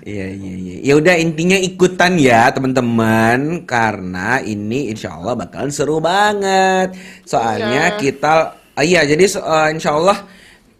Iya 0.00 0.26
iya 0.32 0.52
iya. 0.56 0.76
Ya 0.80 0.94
udah 0.96 1.14
intinya 1.20 1.54
ikutan 1.60 2.16
ya 2.16 2.48
teman-teman 2.48 3.68
karena 3.68 4.40
ini 4.40 4.88
insya 4.88 5.14
Allah 5.20 5.36
bakalan 5.36 5.68
seru 5.68 6.00
banget. 6.00 6.96
Soalnya 7.28 8.00
kita 8.00 8.56
ah, 8.72 8.84
iya 8.84 9.04
jadi 9.04 9.20
eh, 9.20 9.68
insya 9.76 10.00
Allah 10.00 10.24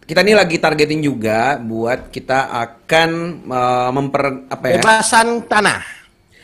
kita 0.09 0.25
ini 0.25 0.33
lagi 0.33 0.57
targetin 0.57 0.99
juga 1.05 1.61
buat 1.61 2.09
kita 2.09 2.49
akan 2.49 3.09
eh, 3.45 3.89
memper 3.93 4.23
apa 4.49 4.65
ya? 4.65 4.81
Bebasan 4.81 5.45
tanah. 5.45 6.00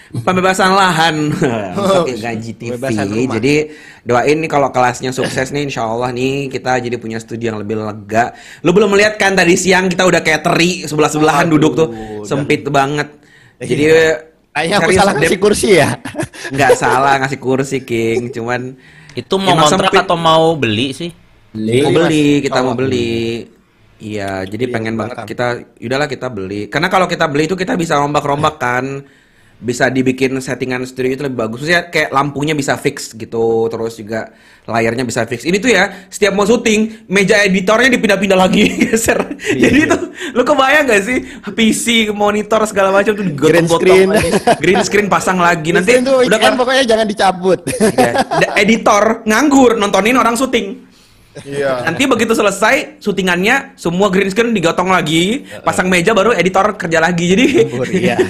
Pembebasan 0.09 0.71
lahan 0.71 1.15
untuk 1.77 2.07
gaji 2.09 2.51
TV. 2.53 2.81
Jadi 3.27 3.53
doain 4.01 4.38
nih 4.38 4.47
kalau 4.47 4.69
kelasnya 4.69 5.11
sukses 5.11 5.49
nih, 5.49 5.63
insya 5.63 5.84
Allah 5.84 6.09
nih 6.09 6.47
kita 6.47 6.79
jadi 6.79 6.95
punya 6.95 7.17
studio 7.17 7.51
yang 7.51 7.59
lebih 7.59 7.77
lega. 7.77 8.31
Lu 8.61 8.71
belum 8.71 8.89
melihat 8.89 9.15
kan 9.15 9.34
tadi 9.34 9.53
siang 9.53 9.88
kita 9.88 10.03
udah 10.03 10.19
kayak 10.19 10.41
teri 10.41 10.84
sebelah 10.84 11.07
sebelahan 11.07 11.47
duduk 11.47 11.73
tuh 11.73 11.88
sempit 12.23 12.63
banget. 12.67 13.07
Jadi 13.57 13.85
Kayaknya 14.57 14.75
aku 14.75 14.89
serius, 14.89 14.97
salah 14.97 15.13
Dep. 15.13 15.21
ngasih 15.21 15.39
kursi 15.39 15.67
ya. 15.71 15.89
nggak 16.53 16.71
salah 16.73 17.13
ngasih 17.21 17.38
kursi 17.38 17.77
King, 17.79 18.34
cuman 18.34 18.61
Itu 19.13 19.38
mau 19.38 19.53
Emang 19.53 19.65
kontrak 19.65 19.89
sempit. 19.89 20.05
atau 20.05 20.17
mau 20.17 20.53
beli 20.53 20.93
sih? 20.93 21.09
Beli. 21.49 21.81
mau 21.81 21.93
beli, 21.95 22.27
kita 22.39 22.59
Oh. 22.61 22.63
mau 22.65 22.73
beli. 22.73 23.45
Iya, 23.97 24.45
jadi 24.45 24.65
Iya, 24.65 24.73
pengen 24.73 24.93
belakang. 24.93 25.25
banget 25.25 25.29
kita, 25.29 25.47
udahlah 25.79 26.05
kita 26.05 26.27
beli. 26.29 26.61
Karena 26.69 26.85
kalau 26.85 27.05
kita 27.05 27.25
beli 27.25 27.45
itu 27.45 27.53
kita 27.53 27.73
bisa 27.73 27.97
rombak-rombak 27.97 28.55
kan, 28.57 28.85
bisa 29.57 29.89
dibikin 29.89 30.38
settingan 30.38 30.85
studio 30.85 31.17
itu 31.17 31.23
lebih 31.25 31.38
bagus. 31.41 31.65
Maksudnya 31.65 31.89
kayak 31.89 32.09
lampunya 32.13 32.53
bisa 32.53 32.77
fix 32.77 33.09
gitu, 33.17 33.65
terus 33.73 33.97
juga 33.97 34.29
layarnya 34.69 35.01
bisa 35.01 35.25
fix. 35.25 35.49
Ini 35.49 35.57
tuh 35.57 35.73
ya, 35.73 36.07
setiap 36.13 36.38
mau 36.38 36.45
syuting, 36.45 37.09
meja 37.09 37.41
editornya 37.41 37.89
dipindah-pindah 37.89 38.38
lagi, 38.38 38.69
geser. 38.85 39.17
Iya, 39.49 39.69
Jadi 39.69 39.79
tuh, 39.89 40.01
lo 40.38 40.45
kebayang 40.45 40.85
gak 40.85 41.01
sih, 41.01 41.17
PC, 41.57 42.13
monitor 42.13 42.61
segala 42.69 42.93
macam 42.93 43.17
tuh 43.17 43.25
Green 43.34 43.65
screen. 43.65 44.09
green 44.61 44.81
screen 44.85 45.07
pasang 45.09 45.41
lagi. 45.41 45.73
Nanti 45.73 45.97
itu 45.97 46.13
udah 46.29 46.39
kan 46.39 46.53
pokoknya 46.53 46.84
jangan 46.85 47.07
dicabut. 47.09 47.59
Ya, 48.38 48.53
editor 48.61 49.25
nganggur 49.25 49.73
nontonin 49.79 50.13
orang 50.19 50.38
syuting. 50.38 50.86
Iya. 51.45 51.85
Nanti 51.85 52.03
begitu 52.09 52.34
selesai 52.34 53.01
syutingannya 53.03 53.77
semua 53.77 54.09
green 54.09 54.31
screen 54.31 54.55
digotong 54.55 54.89
lagi, 54.89 55.45
pasang 55.61 55.91
meja 55.91 56.15
baru 56.15 56.34
editor 56.34 56.73
kerja 56.80 56.97
lagi. 57.03 57.26
Jadi 57.35 57.45
Iya. 57.93 58.18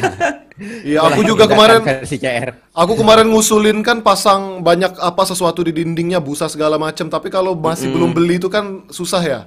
Iya, 0.57 1.05
aku 1.05 1.21
juga 1.21 1.45
kemarin 1.45 1.85
versi 1.85 2.17
CR. 2.17 2.73
Aku 2.73 2.97
kemarin 2.97 3.29
ngusulin 3.29 3.85
kan 3.85 4.01
pasang 4.01 4.65
banyak 4.65 4.97
apa 4.97 5.21
sesuatu 5.21 5.61
di 5.61 5.69
dindingnya 5.69 6.17
busa 6.17 6.49
segala 6.49 6.81
macam, 6.81 7.13
tapi 7.13 7.29
kalau 7.29 7.53
masih 7.53 7.93
belum 7.93 8.09
beli 8.09 8.41
itu 8.41 8.49
kan 8.49 8.89
susah 8.89 9.21
ya. 9.21 9.41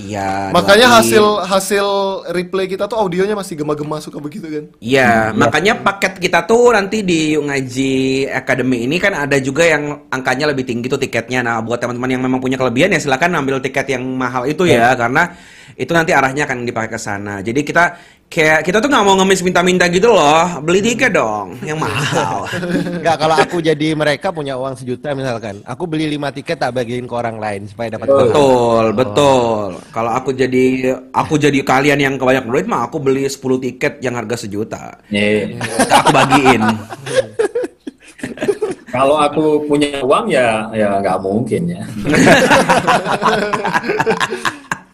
Iya. 0.00 0.48
Makanya 0.56 0.88
doain. 0.88 0.98
hasil 1.04 1.24
hasil 1.44 1.86
replay 2.32 2.64
kita 2.64 2.88
tuh 2.88 2.96
audionya 2.96 3.36
masih 3.36 3.60
gema-gema 3.60 4.00
suka 4.00 4.16
begitu 4.16 4.48
kan. 4.48 4.64
Iya, 4.80 5.36
makanya 5.36 5.76
paket 5.84 6.16
kita 6.16 6.48
tuh 6.48 6.72
nanti 6.72 7.04
di 7.04 7.36
Ngaji 7.36 8.26
Academy 8.32 8.88
ini 8.88 8.96
kan 8.96 9.12
ada 9.12 9.36
juga 9.36 9.68
yang 9.68 10.08
angkanya 10.08 10.48
lebih 10.48 10.64
tinggi 10.64 10.88
tuh 10.88 10.96
tiketnya. 10.96 11.44
Nah, 11.44 11.60
buat 11.60 11.76
teman-teman 11.76 12.16
yang 12.16 12.22
memang 12.24 12.40
punya 12.40 12.56
kelebihan 12.56 12.96
ya 12.96 13.00
silakan 13.02 13.36
ambil 13.36 13.60
tiket 13.60 13.92
yang 13.92 14.02
mahal 14.02 14.48
itu 14.48 14.64
ya, 14.64 14.96
karena 14.96 15.36
itu 15.76 15.92
nanti 15.92 16.12
arahnya 16.12 16.44
akan 16.48 16.64
dipakai 16.64 16.90
ke 16.92 16.98
sana. 17.00 17.40
Jadi 17.40 17.60
kita 17.64 17.84
kayak 18.30 18.62
kita 18.62 18.78
tuh 18.78 18.86
nggak 18.86 19.02
mau 19.02 19.18
ngemis 19.18 19.42
minta-minta 19.42 19.90
gitu 19.90 20.14
loh, 20.14 20.62
beli 20.62 20.78
tiket 20.78 21.18
dong 21.18 21.58
yang 21.66 21.74
mahal. 21.82 22.46
Enggak, 23.02 23.18
kalau 23.18 23.34
aku 23.34 23.58
jadi 23.58 23.98
mereka 23.98 24.30
punya 24.30 24.54
uang 24.54 24.78
sejuta 24.78 25.10
misalkan, 25.18 25.58
aku 25.66 25.90
beli 25.90 26.06
lima 26.06 26.30
tiket 26.30 26.62
tak 26.62 26.78
bagiin 26.78 27.10
ke 27.10 27.14
orang 27.18 27.42
lain 27.42 27.66
supaya 27.66 27.98
dapat. 27.98 28.06
Betul, 28.06 28.84
betul. 28.94 29.82
Kalau 29.90 30.10
aku 30.14 30.30
jadi 30.30 30.94
aku 31.10 31.42
jadi 31.42 31.58
kalian 31.66 31.98
yang 31.98 32.14
kebanyak 32.14 32.46
duit 32.46 32.70
mah 32.70 32.86
aku 32.86 33.02
beli 33.02 33.26
10 33.26 33.42
tiket 33.66 33.98
yang 33.98 34.14
harga 34.14 34.46
sejuta. 34.46 34.94
Iya. 35.10 35.58
aku 35.90 36.08
bagiin. 36.14 36.62
Kalau 38.90 39.22
aku 39.22 39.70
punya 39.70 40.02
uang 40.02 40.26
ya 40.30 40.66
ya 40.74 40.98
nggak 40.98 41.18
mungkin 41.22 41.78
ya. 41.78 41.82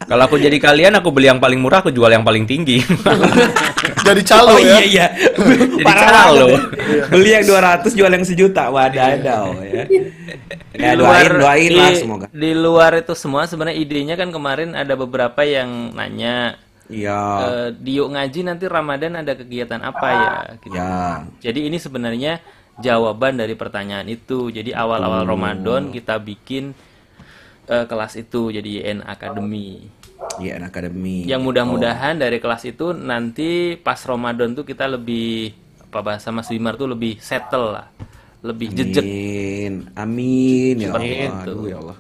Kalau 0.06 0.22
aku 0.22 0.38
jadi 0.38 0.54
kalian, 0.56 0.94
aku 0.94 1.10
beli 1.10 1.26
yang 1.26 1.38
paling 1.38 1.58
murah, 1.58 1.82
aku 1.82 1.90
jual 1.90 2.06
yang 2.06 2.22
paling 2.22 2.46
tinggi. 2.46 2.78
Jadi 4.06 4.22
calo 4.22 4.54
oh 4.54 4.58
ya. 4.62 4.78
iya 4.78 4.82
iya. 4.86 5.06
Jadi 5.74 5.82
Parah 5.82 6.30
calo. 6.30 6.46
banget. 6.46 6.62
Beli 7.10 7.30
yang 7.32 7.44
200 7.44 7.90
jual 7.90 8.10
yang 8.10 8.22
sejuta. 8.22 8.70
Wadaw 8.70 9.50
ya. 9.62 9.84
Ya 10.76 10.92
Di 10.92 11.00
doain 11.00 11.24
luar- 11.24 11.40
doain 11.40 11.70
di- 11.72 11.78
lah 11.80 11.90
semoga. 11.96 12.26
Di 12.28 12.50
luar 12.52 12.92
itu 13.00 13.16
semua 13.16 13.48
sebenarnya 13.48 13.80
idenya 13.80 14.14
kan 14.14 14.28
kemarin 14.28 14.76
ada 14.76 14.92
beberapa 14.92 15.40
yang 15.40 15.96
nanya 15.96 16.60
Iya. 16.86 17.20
eh, 17.42 17.68
di 17.72 17.96
Yuk 17.96 18.12
Ngaji 18.12 18.40
nanti 18.44 18.68
Ramadan 18.68 19.16
ada 19.16 19.32
kegiatan 19.32 19.80
apa 19.80 20.06
ya? 20.06 20.32
Gitu. 20.60 20.76
Ya. 20.76 21.24
Jadi 21.40 21.60
ini 21.66 21.80
sebenarnya 21.80 22.44
jawaban 22.76 23.34
dari 23.34 23.56
pertanyaan 23.56 24.04
itu. 24.06 24.52
Jadi 24.52 24.70
awal-awal 24.70 25.24
Ramadan 25.24 25.88
kita 25.90 26.20
bikin 26.20 26.76
eh, 27.66 27.84
kelas 27.84 28.12
itu 28.16 28.50
jadi 28.50 28.68
YN 28.82 29.02
Academy. 29.02 29.86
Iya, 30.40 30.58
Academy. 30.64 31.28
Yang 31.28 31.42
mudah-mudahan 31.44 32.16
dari 32.16 32.40
kelas 32.40 32.64
itu 32.64 32.90
nanti 32.92 33.76
pas 33.76 34.00
Ramadan 34.02 34.56
tuh 34.56 34.64
kita 34.64 34.88
lebih 34.88 35.52
apa 35.86 36.00
bahasa 36.02 36.28
Mas 36.32 36.48
Wimar 36.50 36.74
tuh 36.76 36.88
lebih 36.88 37.20
settle 37.20 37.76
lah. 37.76 37.86
Lebih. 38.44 38.72
Amin. 38.74 39.72
Amin 39.96 40.74
ya 40.78 40.88
Seperti 40.92 41.06
Allah. 41.08 41.26
itu. 41.26 41.50
Aduh 41.52 41.66
ya 41.66 41.76
Allah. 41.82 41.98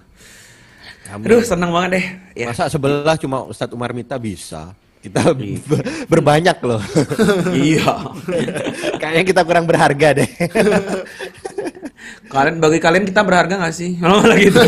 Aduh, 1.06 1.42
senang 1.46 1.70
banget 1.70 1.90
deh. 1.96 2.04
Ya. 2.34 2.46
Masa 2.50 2.66
sebelah 2.66 3.14
cuma 3.14 3.46
Ustadz 3.46 3.74
Umar 3.74 3.94
Mita 3.94 4.18
bisa. 4.18 4.74
Kita 4.98 5.30
ber- 5.30 5.86
berbanyak 6.10 6.58
loh. 6.66 6.82
iya. 7.54 7.94
Kayaknya 9.00 9.22
kita 9.22 9.42
kurang 9.46 9.70
berharga 9.70 10.08
deh. 10.18 10.26
Kalian 12.26 12.58
bagi 12.58 12.78
kalian 12.82 13.04
kita 13.06 13.22
berharga 13.22 13.54
gak 13.62 13.74
sih? 13.74 13.94
Malah 14.02 14.36
gitu. 14.38 14.60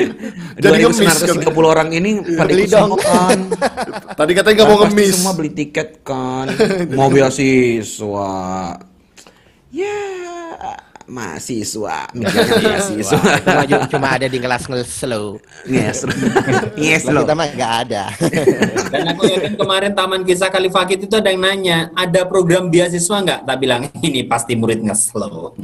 Jadi 0.62 0.78
ngemis 0.86 1.08
2930 1.42 1.50
orang 1.66 1.88
ini 1.90 2.10
pada 2.38 2.50
ikut 2.54 2.70
semua 2.70 2.98
kan. 3.00 3.38
Tadi 4.18 4.32
katanya 4.38 4.54
nggak 4.62 4.68
mau 4.70 4.78
Kan 4.78 4.88
ngemis. 4.92 5.14
Semua 5.18 5.34
beli 5.34 5.50
tiket 5.50 5.88
kan. 6.06 6.46
Mau 6.94 7.08
beasiswa. 7.10 8.32
Ya, 9.72 10.04
mahasiswa. 11.06 12.08
Mikirnya 12.16 12.78
beasiswa. 12.78 13.20
cuma, 13.66 13.86
cuma 13.88 14.06
ada 14.14 14.26
di 14.26 14.38
kelas 14.38 14.66
slow. 14.88 15.38
Yes. 15.68 16.04
Yes 16.78 17.02
Kalau 17.06 17.22
loh. 17.22 17.28
kita 17.28 17.34
mah 17.36 17.48
nggak 17.52 17.72
ada. 17.88 18.04
Dan 18.92 19.02
aku 19.16 19.22
yakin 19.28 19.52
kemarin 19.56 19.92
Taman 19.96 20.22
Kisah 20.24 20.50
Kalifakit 20.52 21.04
itu 21.04 21.14
ada 21.16 21.28
yang 21.32 21.42
nanya, 21.42 21.78
ada 21.92 22.24
program 22.24 22.68
beasiswa 22.68 23.16
nggak? 23.22 23.40
Tak 23.44 23.56
bilang 23.60 23.88
ini 24.00 24.24
pasti 24.24 24.52
murid 24.56 24.84
ngeslow. 24.84 25.56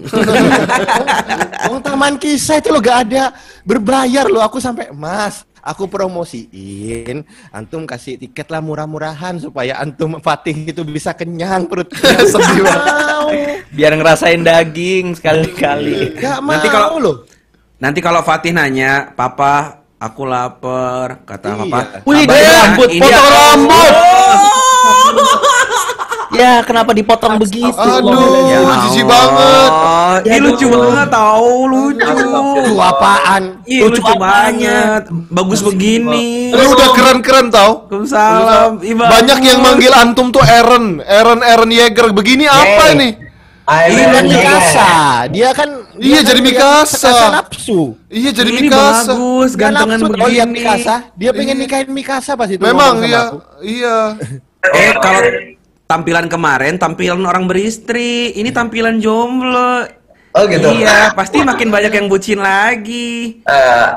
Oh, 1.68 1.78
taman 1.82 2.16
kisah 2.16 2.62
itu 2.62 2.70
lo 2.70 2.80
gak 2.80 3.10
ada 3.10 3.34
berbayar 3.66 4.30
lo. 4.30 4.40
Aku 4.40 4.62
sampai 4.62 4.88
Mas, 4.94 5.44
aku 5.68 5.84
promosiin. 5.86 7.22
Antum 7.52 7.84
kasih 7.84 8.16
tiket 8.16 8.48
lah 8.48 8.58
murah-murahan 8.58 9.36
supaya 9.36 9.76
antum 9.76 10.16
Fatih 10.18 10.64
itu 10.64 10.80
bisa 10.82 11.12
kenyang 11.12 11.68
perutnya. 11.68 12.00
Sedih 12.32 12.64
Biar 13.68 13.92
ngerasain 13.92 14.40
daging 14.40 15.12
sekali-kali. 15.12 16.16
Gak 16.16 16.40
mau 16.40 16.56
Nanti 16.56 16.68
kalau- 16.68 16.96
lo. 16.96 17.12
Nanti 17.78 18.00
kalau 18.02 18.26
Fatih 18.26 18.50
nanya, 18.50 19.12
"Papa, 19.12 19.78
aku 19.96 20.26
lapar." 20.26 21.22
Kata 21.22 21.54
Iya. 21.54 21.58
Papa, 21.62 21.78
Wih, 22.02 22.26
"Kabarnya 22.26 22.50
rambut, 22.58 22.88
potong 22.90 23.06
ya." 23.06 23.20
rambut. 23.30 23.92
Ya, 26.38 26.62
kenapa 26.62 26.94
dipotong 26.94 27.34
begitu? 27.42 27.66
Aduh, 27.74 28.46
Ya 28.46 28.58
jijik 28.86 29.04
Allah. 29.10 29.10
banget. 29.10 29.72
Ih, 30.30 30.38
lucu 30.38 30.66
banget 30.70 31.08
tau, 31.10 31.50
lucu. 31.66 32.14
Itu 32.62 32.74
apaan? 32.78 33.42
Ih, 33.66 33.80
lucu, 33.90 34.12
banget. 34.14 35.02
Bagus 35.34 35.60
begini. 35.66 36.54
Lu 36.54 36.78
udah 36.78 36.88
keren-keren 36.94 37.50
tau. 37.50 37.90
Waalaikumsalam. 37.90 38.70
Ih, 38.86 38.94
Banyak 38.94 39.38
yang 39.42 39.58
manggil 39.58 39.90
antum 39.90 40.30
tuh 40.30 40.42
Aaron, 40.46 41.02
Aaron 41.02 41.42
Aaron 41.42 41.70
Yeager. 41.74 42.14
Begini 42.14 42.46
apa 42.46 42.94
ini? 42.94 43.08
Dia 43.68 44.06
kan 44.08 44.24
Mikasa. 44.24 44.88
Dia 45.28 45.48
kan 45.52 45.68
Iya, 45.98 46.22
dia 46.22 46.30
jadi 46.30 46.40
kan 46.40 46.48
Mikasa. 46.48 47.10
Mikasa 47.10 47.26
nafsu. 47.34 47.80
Iya 48.08 48.30
jadi 48.32 48.50
Ini 48.54 48.60
Mikasa. 48.64 49.12
bagus, 49.12 49.50
Dia 49.52 49.60
gantengan 49.60 49.98
nafsu 49.98 50.06
oh, 50.06 50.12
begini. 50.14 50.52
Mikasa. 50.54 50.94
Dia 51.18 51.30
pengen 51.34 51.56
nikahin 51.58 51.90
Mikasa 51.92 52.32
pas 52.38 52.48
itu. 52.48 52.62
Memang 52.62 53.02
iya, 53.04 53.22
iya. 53.60 53.98
Eh, 54.72 54.92
kalau 55.02 55.20
tampilan 55.88 56.28
kemarin 56.28 56.76
tampilan 56.76 57.24
orang 57.24 57.48
beristri, 57.48 58.36
ini 58.36 58.52
tampilan 58.52 59.00
jomblo. 59.00 59.88
Oh 60.36 60.44
gitu. 60.44 60.68
Iya, 60.70 61.16
pasti 61.16 61.40
makin 61.40 61.72
banyak 61.72 61.90
yang 61.90 62.06
bucin 62.06 62.38
lagi. 62.38 63.40
Eh, 63.42 63.88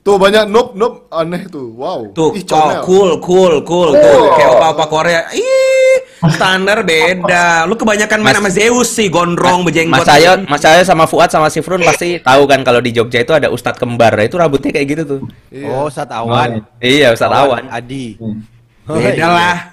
Tuh 0.00 0.16
banyak 0.16 0.48
nope 0.48 0.72
nope 0.80 1.12
aneh 1.12 1.44
tuh. 1.52 1.76
Wow. 1.76 2.08
Tuh, 2.16 2.32
Ih, 2.32 2.40
oh, 2.56 2.72
cool, 2.88 3.10
cool, 3.20 3.54
cool, 3.68 3.92
tuh. 3.92 4.32
Kayak 4.32 4.50
opa-opa 4.56 4.84
Korea. 4.88 5.28
Ih, 5.36 5.96
standar 6.32 6.80
beda. 6.80 7.68
Lu 7.68 7.76
kebanyakan 7.76 8.24
main 8.24 8.32
sama 8.32 8.48
Zeus 8.48 8.96
sih, 8.96 9.12
gondrong, 9.12 9.60
bejenggot. 9.60 10.00
Mas 10.00 10.08
Ayo, 10.08 10.40
Mas 10.48 10.64
Ayo 10.64 10.88
sama 10.88 11.04
Fuad 11.04 11.28
sama 11.28 11.52
Sifrun 11.52 11.84
pasti 11.84 12.16
tahu 12.16 12.48
kan 12.48 12.64
kalau 12.64 12.80
di 12.80 12.96
Jogja 12.96 13.20
itu 13.20 13.36
ada 13.36 13.52
Ustadz 13.52 13.76
kembar. 13.76 14.16
Itu 14.24 14.40
rambutnya 14.40 14.72
kayak 14.72 14.86
gitu 14.88 15.02
tuh. 15.04 15.20
Oh, 15.68 15.92
Ustadz 15.92 16.16
Awan. 16.16 16.64
Iya, 16.80 17.12
Ustadz 17.12 17.36
Awan. 17.36 17.68
Adi. 17.68 18.16
Beda 18.88 19.12
iya. 19.12 19.28
lah. 19.28 19.69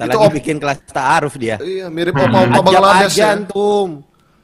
Ntar 0.00 0.08
Itu 0.08 0.16
lagi 0.16 0.28
op- 0.32 0.36
bikin 0.40 0.56
kelas 0.56 0.78
ta'aruf 0.88 1.36
dia. 1.36 1.60
Iya, 1.60 1.92
mirip 1.92 2.16
opa-opa 2.16 2.40
Ajak 2.56 2.64
Bangladesh 2.64 3.12
aja 3.12 3.20
ya. 3.20 3.28
antum. 3.36 3.88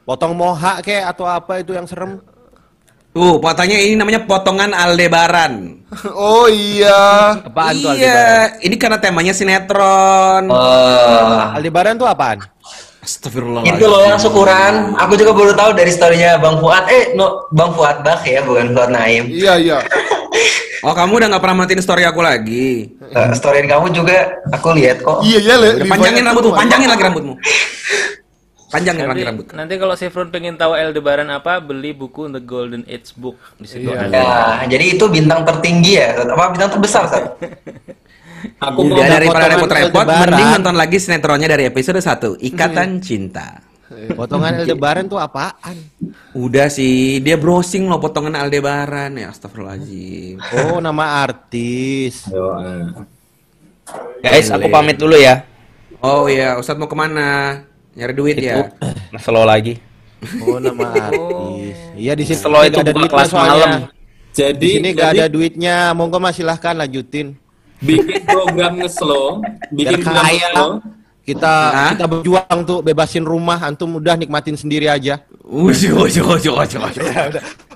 Potong 0.05 0.33
moha 0.37 0.73
kek 0.85 1.01
atau 1.01 1.25
apa 1.25 1.65
itu 1.65 1.73
yang 1.73 1.89
serem. 1.89 2.21
Tuh, 3.09 3.41
fotonya 3.41 3.81
ini 3.81 3.97
namanya 3.97 4.21
potongan 4.29 4.69
Aldebaran. 4.69 5.81
Oh 6.13 6.45
iya. 6.45 7.33
Apaan 7.41 7.73
tuh 7.73 7.89
Aldebaran? 7.89 8.05
iya, 8.05 8.61
ini 8.61 8.75
karena 8.77 9.01
temanya 9.01 9.33
sinetron. 9.33 10.45
oh, 10.45 11.57
Aldebaran 11.57 11.97
tuh 11.97 12.05
apaan? 12.05 12.37
Astagfirullah. 13.01 13.65
Itu 13.65 13.89
loh 13.89 14.05
yang 14.05 14.21
syukuran. 14.21 14.93
Aku 14.99 15.17
juga 15.17 15.33
baru 15.33 15.57
tahu 15.57 15.73
dari 15.73 15.89
storynya 15.89 16.37
Bang 16.37 16.61
Fuad. 16.61 16.85
Eh, 16.85 17.17
no, 17.17 17.49
Bang 17.49 17.73
Fuad 17.73 18.05
Bak 18.05 18.21
ya, 18.29 18.45
bukan 18.45 18.77
Fuad 18.77 18.93
Naim. 18.93 19.25
Iya 19.25 19.53
iya. 19.57 19.77
Oh 20.85 20.93
kamu 20.93 21.17
udah 21.17 21.27
nggak 21.33 21.41
pernah 21.41 21.57
matiin 21.65 21.81
story 21.81 22.05
aku 22.05 22.21
lagi. 22.21 22.93
Uh, 23.01 23.33
storyin 23.33 23.65
kamu 23.65 23.89
juga 23.91 24.29
aku 24.53 24.77
lihat 24.77 25.01
kok. 25.01 25.25
Iya 25.25 25.39
iya 25.41 25.55
le. 25.57 25.69
Udah 25.81 25.87
panjangin 25.89 26.23
rambutmu, 26.23 26.51
panjangin 26.53 26.87
lagi 26.87 27.03
rambutmu. 27.03 27.33
Panjangin 28.67 29.07
Nanti, 29.07 29.13
lagi 29.15 29.23
rambut. 29.23 29.45
nanti 29.55 29.73
kalau 29.79 29.95
Sefron 29.95 30.27
pengen 30.27 30.59
tahu 30.59 30.75
Aldebaran 30.75 31.31
apa, 31.31 31.63
beli 31.63 31.95
buku 31.95 32.27
The 32.27 32.43
Golden 32.43 32.83
Age 32.83 33.15
Book 33.15 33.39
di 33.55 33.63
situ 33.63 33.87
Iya. 33.87 34.11
ada. 34.11 34.17
Ya, 34.19 34.75
jadi 34.75 34.99
itu 34.99 35.07
bintang 35.07 35.47
tertinggi 35.47 35.95
ya, 35.95 36.19
apa 36.19 36.51
bintang 36.51 36.75
terbesar, 36.75 37.07
Sat? 37.07 37.23
Aku 38.67 38.85
Udah 38.85 39.01
mau 39.01 39.07
daripada 39.07 39.55
potongan 39.55 39.55
repot-repot, 39.55 40.05
mending 40.05 40.49
nonton 40.59 40.75
lagi 40.75 40.97
sinetronnya 40.99 41.47
dari 41.47 41.63
episode 41.63 41.97
1 41.97 42.37
Ikatan 42.43 42.99
Cinta. 42.99 43.63
Potongan 43.87 44.59
Aldebaran 44.63 45.07
tuh 45.07 45.15
apaan? 45.15 45.79
Udah 46.35 46.67
sih, 46.67 47.23
dia 47.23 47.39
browsing 47.39 47.87
loh 47.87 48.03
potongan 48.03 48.35
Aldebaran 48.35 49.15
ya 49.15 49.31
Astagfirullahaladzim. 49.31 50.43
Oh, 50.43 50.83
nama 50.83 51.23
artis. 51.23 52.27
Yo, 52.27 52.51
eh. 52.59 52.91
Guys, 54.19 54.51
aku 54.51 54.67
pamit 54.67 54.99
dulu 54.99 55.15
ya. 55.15 55.47
Oh 56.03 56.27
iya, 56.27 56.59
Ustadz 56.59 56.77
mau 56.77 56.91
ke 56.91 56.97
mana? 56.99 57.63
Nyari 57.95 58.13
duit 58.13 58.35
ya? 58.43 58.75
Nah, 59.09 59.21
slow 59.23 59.47
lagi. 59.47 59.79
Oh, 60.43 60.59
nama 60.59 60.83
artis. 61.07 61.77
Iya 61.95 62.13
di 62.13 62.23
sini 62.27 62.37
Slow 62.37 62.61
itu 62.67 62.77
ada 62.83 62.91
kelas 62.91 63.31
malam. 63.31 63.87
Jadi, 64.35 64.59
Di 64.59 64.67
sini 64.77 64.89
jadi 64.93 65.25
ada 65.25 65.25
duitnya. 65.31 65.75
Monggo 65.95 66.19
mas 66.19 66.35
silahkan 66.35 66.75
lanjutin. 66.77 67.39
bikin 67.77 68.25
program 68.25 68.73
nge-slow, 68.81 69.37
bikin 69.69 70.01
Biar 70.01 70.09
program 70.09 70.25
nge-slow. 70.25 70.69
Kita 71.27 71.53
Hah? 71.75 71.91
kita 71.91 72.07
berjuang 72.07 72.57
tuh 72.63 72.79
bebasin 72.79 73.27
rumah. 73.27 73.59
Antum 73.59 73.99
udah 73.99 74.15
nikmatin 74.15 74.55
sendiri 74.55 74.87
aja. 74.87 75.19
Ush, 75.43 75.91
ush, 75.91 76.23
ush, 76.23 76.47
ush. 76.47 76.75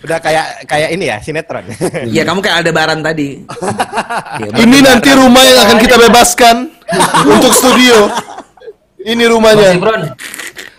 Udah 0.02 0.18
kayak 0.24 0.64
kayak 0.64 0.90
ini 0.96 1.12
ya 1.12 1.20
sinetron. 1.20 1.68
Iya, 2.08 2.24
kamu 2.32 2.40
kayak 2.40 2.64
Aldebaran 2.64 3.04
tadi. 3.04 3.44
Ya, 4.42 4.48
Ini 4.64 4.78
nanti 4.82 5.12
rumah 5.12 5.44
yang 5.44 5.68
akan 5.68 5.78
kita 5.84 5.96
bebaskan 6.00 6.56
untuk 7.28 7.52
studio. 7.52 8.08
Ini 9.04 9.28
rumahnya. 9.28 9.76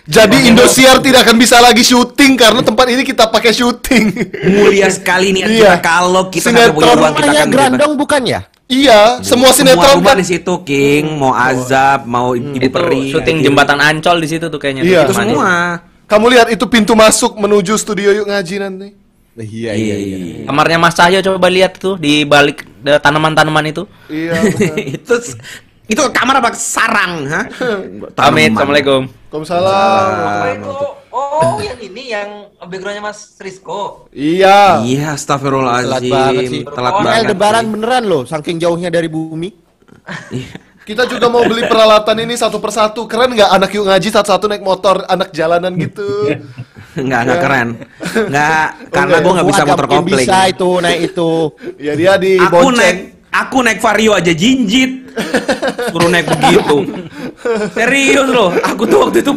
Jadi 0.03 0.51
Indosiar 0.51 0.99
tidak 0.99 1.29
akan 1.29 1.37
bisa 1.39 1.63
lagi 1.63 1.85
syuting 1.87 2.35
karena 2.35 2.65
tempat 2.65 2.91
ini 2.91 3.05
kita 3.05 3.29
pakai 3.29 3.53
syuting. 3.55 4.11
Mulia 4.57 4.89
sekali 4.91 5.31
niat 5.37 5.47
Iya. 5.47 5.61
kita 5.61 5.77
kalau 5.79 6.23
kita 6.27 6.49
punya 6.73 6.97
uang 6.97 7.15
kita 7.15 7.31
akan. 7.31 7.49
Grandong 7.53 7.93
bukan 7.95 8.23
ya? 8.27 8.41
Iya, 8.73 9.21
semua 9.21 9.53
sinetron 9.53 10.01
kan. 10.01 10.17
di 10.17 10.25
situ 10.25 10.55
King, 10.65 11.21
mau 11.21 11.37
azab, 11.37 12.09
mau 12.09 12.33
ibu 12.33 12.57
Itu 12.57 12.73
peri, 12.73 13.13
syuting 13.13 13.45
ya, 13.45 13.53
jembatan 13.53 13.77
Ancol 13.85 14.17
di 14.25 14.29
situ 14.33 14.49
tuh 14.49 14.57
kayaknya. 14.57 14.81
Iya. 14.81 15.05
itu 15.05 15.13
Tuh, 15.13 15.19
semua. 15.21 15.85
Kamu 16.09 16.27
lihat 16.33 16.49
itu 16.49 16.65
pintu 16.73 16.97
masuk 16.97 17.37
menuju 17.37 17.77
studio 17.77 18.09
yuk 18.17 18.25
ngaji 18.29 18.55
nanti. 18.65 18.89
Iya 19.33 19.73
Iya, 19.73 19.97
Kamarnya 20.45 20.77
Mas 20.77 20.93
Cahyo 20.93 21.25
coba 21.25 21.49
lihat 21.49 21.81
tuh 21.81 21.97
di 21.97 22.25
balik 22.25 22.65
eh, 22.85 23.01
tanaman-tanaman 23.01 23.69
itu. 23.69 23.85
Iya. 24.09 24.41
itu 24.97 25.15
itu 25.89 26.03
kamar 26.13 26.41
apa 26.41 26.57
sarang, 26.57 27.29
ha? 27.29 27.45
Pamit, 28.17 28.57
assalamualaikum. 28.57 29.09
Waalaikumsalam. 29.33 31.02
Oh, 31.13 31.61
yang 31.69 31.79
ini 31.79 32.03
yang 32.09 32.29
backgroundnya 32.59 33.05
Mas 33.05 33.37
Rizko. 33.37 34.09
Iya. 34.11 34.81
Iya, 34.83 35.13
astagfirullahaladzim. 35.13 36.09
Telat 36.09 36.25
banget 36.27 36.45
sih. 36.49 36.63
Telat 36.65 36.93
Oh, 36.93 37.01
banget. 37.05 37.19
Aldebaran 37.21 37.65
beneran 37.69 38.05
loh, 38.09 38.23
saking 38.25 38.57
jauhnya 38.57 38.89
dari 38.89 39.07
bumi. 39.07 39.53
Kita 40.83 41.07
juga 41.07 41.31
mau 41.31 41.47
beli 41.47 41.63
peralatan 41.63 42.17
ini 42.19 42.35
satu 42.35 42.59
persatu. 42.59 43.07
Keren 43.07 43.39
nggak 43.39 43.55
anak 43.55 43.71
yuk 43.71 43.87
ngaji 43.87 44.09
satu-satu 44.11 44.51
naik 44.51 44.67
motor 44.67 45.07
anak 45.07 45.31
jalanan 45.31 45.79
gitu? 45.79 46.03
Enggak, 46.93 47.21
enggak 47.25 47.41
keren. 47.41 47.69
Enggak, 48.29 48.67
karena 48.93 49.17
gua 49.25 49.33
nggak 49.33 49.49
bisa 49.49 49.63
motor 49.65 49.87
kopling. 49.89 50.27
Bisa 50.29 50.39
itu 50.45 50.71
naik 50.77 51.01
itu. 51.09 51.31
Ya 51.81 51.93
dia 51.97 52.13
di 52.21 52.37
Aku 52.37 52.53
bonceng. 52.69 52.77
naik 52.77 52.99
aku 53.33 53.65
naik 53.65 53.81
Vario 53.81 54.13
aja 54.13 54.31
jinjit. 54.31 55.09
Suruh 55.91 56.09
naik 56.13 56.29
begitu. 56.29 56.77
Serius 57.73 58.29
loh, 58.29 58.53
aku 58.61 58.85
tuh 58.87 59.09
waktu 59.09 59.25
itu 59.25 59.33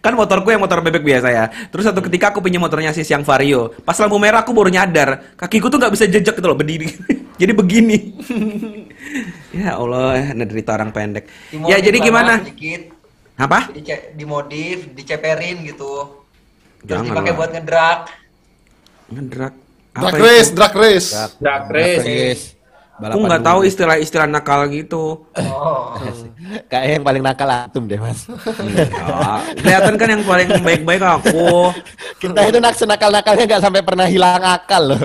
kan 0.00 0.16
motorku 0.16 0.48
yang 0.48 0.64
motor 0.64 0.80
bebek 0.80 1.04
biasa 1.04 1.28
ya. 1.28 1.44
Terus 1.68 1.84
satu 1.86 2.00
ketika 2.00 2.32
aku 2.32 2.40
punya 2.40 2.56
motornya 2.56 2.90
sis 2.90 3.08
yang 3.08 3.22
Vario. 3.22 3.70
Pas 3.84 3.96
lampu 4.00 4.16
merah 4.16 4.42
aku 4.42 4.50
baru 4.56 4.72
nyadar, 4.72 5.36
kakiku 5.36 5.68
tuh 5.68 5.78
nggak 5.78 5.92
bisa 5.92 6.04
jejak 6.08 6.34
gitu 6.36 6.46
loh 6.48 6.58
berdiri. 6.58 6.88
Jadi 7.40 7.52
begini. 7.56 7.96
ya 9.56 9.80
Allah, 9.80 10.36
derita 10.36 10.76
orang 10.76 10.92
pendek. 10.92 11.24
Dimodif 11.48 11.72
Ya 11.72 11.80
jadi 11.80 11.98
gimana? 12.04 12.44
Mas, 12.44 12.52
Dikit. 12.52 12.82
Apa? 13.40 13.58
Dimodif, 14.12 14.92
diceperin 14.92 15.64
gitu. 15.64 16.20
Terus 16.84 17.00
Jangan 17.00 17.04
dipakai 17.08 17.32
lah. 17.32 17.38
buat 17.40 17.50
ngedrak. 17.56 17.98
Ngedrak. 19.08 19.54
Drag 19.90 20.14
Apa 20.14 20.22
race, 20.22 20.48
itu? 20.52 20.56
drag 20.60 20.74
race. 20.76 21.08
Drag 21.40 21.62
race. 21.72 22.59
Yes. 23.00 23.10
Aku 23.10 23.24
nggak 23.24 23.40
tahu 23.42 23.60
istilah-istilah 23.64 24.26
nakal 24.26 24.68
gitu. 24.68 25.24
Oh. 25.34 25.96
Kayak 26.66 26.86
yang 26.94 27.02
paling 27.02 27.22
nakal 27.22 27.48
antum 27.48 27.84
deh 27.84 27.96
mas. 27.96 28.28
Ya, 28.28 28.84
kelihatan 29.56 29.94
kan 29.96 30.08
yang 30.10 30.22
paling 30.22 30.48
baik-baik 30.60 31.00
aku. 31.00 31.72
Kita 32.18 32.40
itu 32.44 32.58
nak 32.58 32.74
senakal-nakalnya 32.74 33.44
nggak 33.46 33.62
sampai 33.62 33.80
pernah 33.80 34.04
hilang 34.04 34.36
akal 34.38 34.82
loh. 34.86 35.00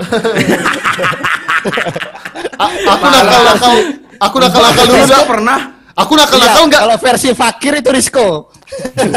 A- 2.56 2.76
aku 2.86 3.04
nakal-nakal, 3.06 3.74
aku 4.18 4.36
nakal-nakal 4.38 4.84
dulu 4.84 5.04
dah. 5.06 5.24
pernah? 5.24 5.58
Aku 5.96 6.12
nakal-nakal 6.12 6.52
Iya, 6.54 6.68
nggak? 6.68 6.80
Kalau 6.82 6.96
versi 7.00 7.28
fakir 7.32 7.72
itu 7.74 7.88
Risco. 7.88 8.28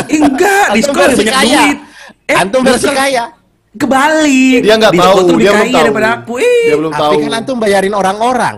Enggak, 0.09 0.65
Rizko 0.71 0.95
lebih 0.95 1.17
banyak 1.19 1.35
kaya. 1.35 1.61
duit. 1.61 1.77
Eh, 2.25 2.35
Antum 2.37 2.61
versi 2.63 2.87
kaya. 2.89 3.23
Kebalik. 3.69 4.59
Dia 4.61 4.75
nggak 4.75 4.93
tahu, 4.93 5.17
dia 5.35 5.51
belum 5.51 5.67
tahu. 5.67 5.77
daripada 5.77 6.07
aku. 6.15 6.33
Eh, 6.39 6.65
Dia 6.65 6.75
belum 6.75 6.91
tahu. 6.91 7.11
Tapi 7.11 7.15
kan 7.21 7.33
antum 7.35 7.57
bayarin 7.59 7.93
orang-orang. 7.93 8.55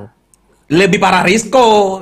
Lebih 0.72 0.98
parah 0.98 1.22
Rizko. 1.22 2.00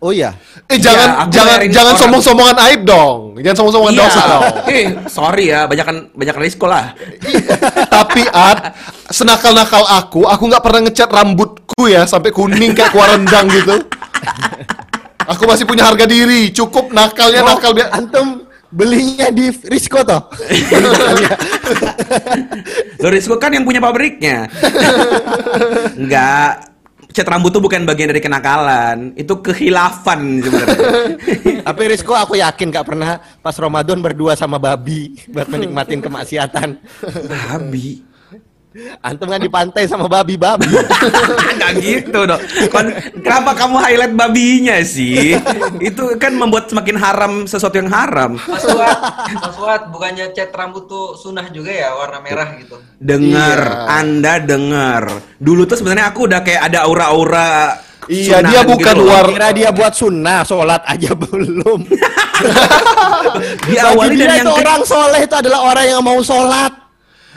Oh 0.00 0.10
iya. 0.10 0.32
Eh 0.64 0.80
jangan 0.80 1.28
aku 1.28 1.36
jangan 1.36 1.58
jangan 1.68 1.94
sombong-sombongan 1.94 2.56
aib 2.72 2.88
dong. 2.88 3.36
Jangan 3.36 3.56
sombong-sombongan 3.60 3.94
Iya. 3.94 4.02
dosa 4.02 4.20
dong. 4.24 4.42
Eh, 4.72 4.86
sorry 5.06 5.44
ya, 5.52 5.68
banyakan 5.68 6.08
banyak 6.16 6.36
Rizko 6.40 6.66
lah. 6.66 6.96
Tapi 8.00 8.24
Ad, 8.24 8.58
senakal-nakal 9.12 9.84
aku, 9.84 10.24
aku 10.24 10.42
nggak 10.48 10.62
pernah 10.64 10.80
ngecat 10.88 11.10
rambutku 11.10 11.84
ya 11.84 12.08
sampai 12.08 12.32
kuning 12.32 12.72
kayak 12.72 12.90
kuah 12.90 13.12
rendang 13.12 13.46
gitu. 13.48 13.76
Aku 15.30 15.46
masih 15.46 15.62
punya 15.62 15.86
harga 15.86 16.10
diri, 16.10 16.50
cukup 16.50 16.90
nakalnya 16.90 17.46
Oh, 17.46 17.54
nakal 17.54 17.70
biar 17.70 17.94
Antum 17.94 18.42
belinya 18.66 19.30
di 19.30 19.46
Risco 19.62 20.02
toh. 20.02 20.26
Lo 22.98 23.06
Rizko 23.06 23.38
kan 23.38 23.54
yang 23.54 23.62
punya 23.62 23.78
pabriknya. 23.78 24.50
Enggak. 25.94 26.66
Cat 27.10 27.26
rambut 27.26 27.50
tuh 27.50 27.58
bukan 27.58 27.82
bagian 27.82 28.14
dari 28.14 28.22
kenakalan, 28.22 29.10
itu 29.18 29.34
kehilafan 29.42 30.42
sebenarnya. 30.46 30.78
Tapi 31.66 31.82
Risco 31.90 32.14
aku 32.14 32.38
yakin 32.38 32.70
gak 32.70 32.86
pernah 32.86 33.18
pas 33.42 33.54
Ramadan 33.58 33.98
berdua 33.98 34.38
sama 34.38 34.62
babi 34.62 35.18
buat 35.26 35.50
menikmatin 35.50 35.98
kemaksiatan. 35.98 36.78
Babi. 37.26 38.09
Antum 39.00 39.26
kan 39.26 39.42
di 39.42 39.50
pantai 39.50 39.82
sama 39.84 40.06
babi-babi. 40.06 40.70
Enggak 41.50 41.72
gitu 41.82 42.22
dong. 42.22 42.38
Kon- 42.70 42.94
kenapa 43.18 43.50
kamu 43.52 43.76
highlight 43.76 44.14
babinya 44.14 44.78
sih? 44.80 45.34
Itu 45.76 46.14
kan 46.14 46.32
membuat 46.32 46.70
semakin 46.70 46.94
haram 46.94 47.32
sesuatu 47.44 47.74
yang 47.74 47.90
haram. 47.90 48.38
Mas 48.38 48.62
Fuad, 48.62 48.98
Mas 49.34 49.54
Fuad, 49.54 49.82
bukannya 49.90 50.30
cat 50.30 50.54
rambut 50.54 50.86
tuh 50.86 51.14
sunnah 51.14 51.50
juga 51.50 51.68
ya 51.68 51.90
warna 51.92 52.22
merah 52.22 52.54
gitu. 52.56 52.78
Dengar, 52.96 53.58
Iya. 53.60 53.90
Anda 53.96 54.34
dengar. 54.38 55.02
Dulu 55.36 55.66
tuh 55.66 55.74
sebenarnya 55.74 56.06
aku 56.06 56.30
udah 56.30 56.40
kayak 56.40 56.70
ada 56.70 56.86
aura-aura 56.86 57.74
Iya, 58.06 58.38
dia 58.40 58.62
gitu 58.62 58.70
bukan 58.70 58.94
loh. 58.96 59.06
war 59.08 59.26
Kira 59.28 59.48
dia 59.50 59.70
buat 59.70 59.92
sunnah, 59.92 60.42
sholat 60.42 60.82
aja 60.84 61.10
belum. 61.22 61.80
Diawali 63.66 63.98
Bagi 64.08 64.16
dari 64.16 64.26
dia 64.26 64.36
yang 64.36 64.46
itu 64.46 64.52
orang 64.56 64.80
soleh 64.82 65.20
itu 65.22 65.34
adalah 65.34 65.58
orang 65.64 65.84
yang 65.86 66.00
mau 66.00 66.18
sholat. 66.20 66.72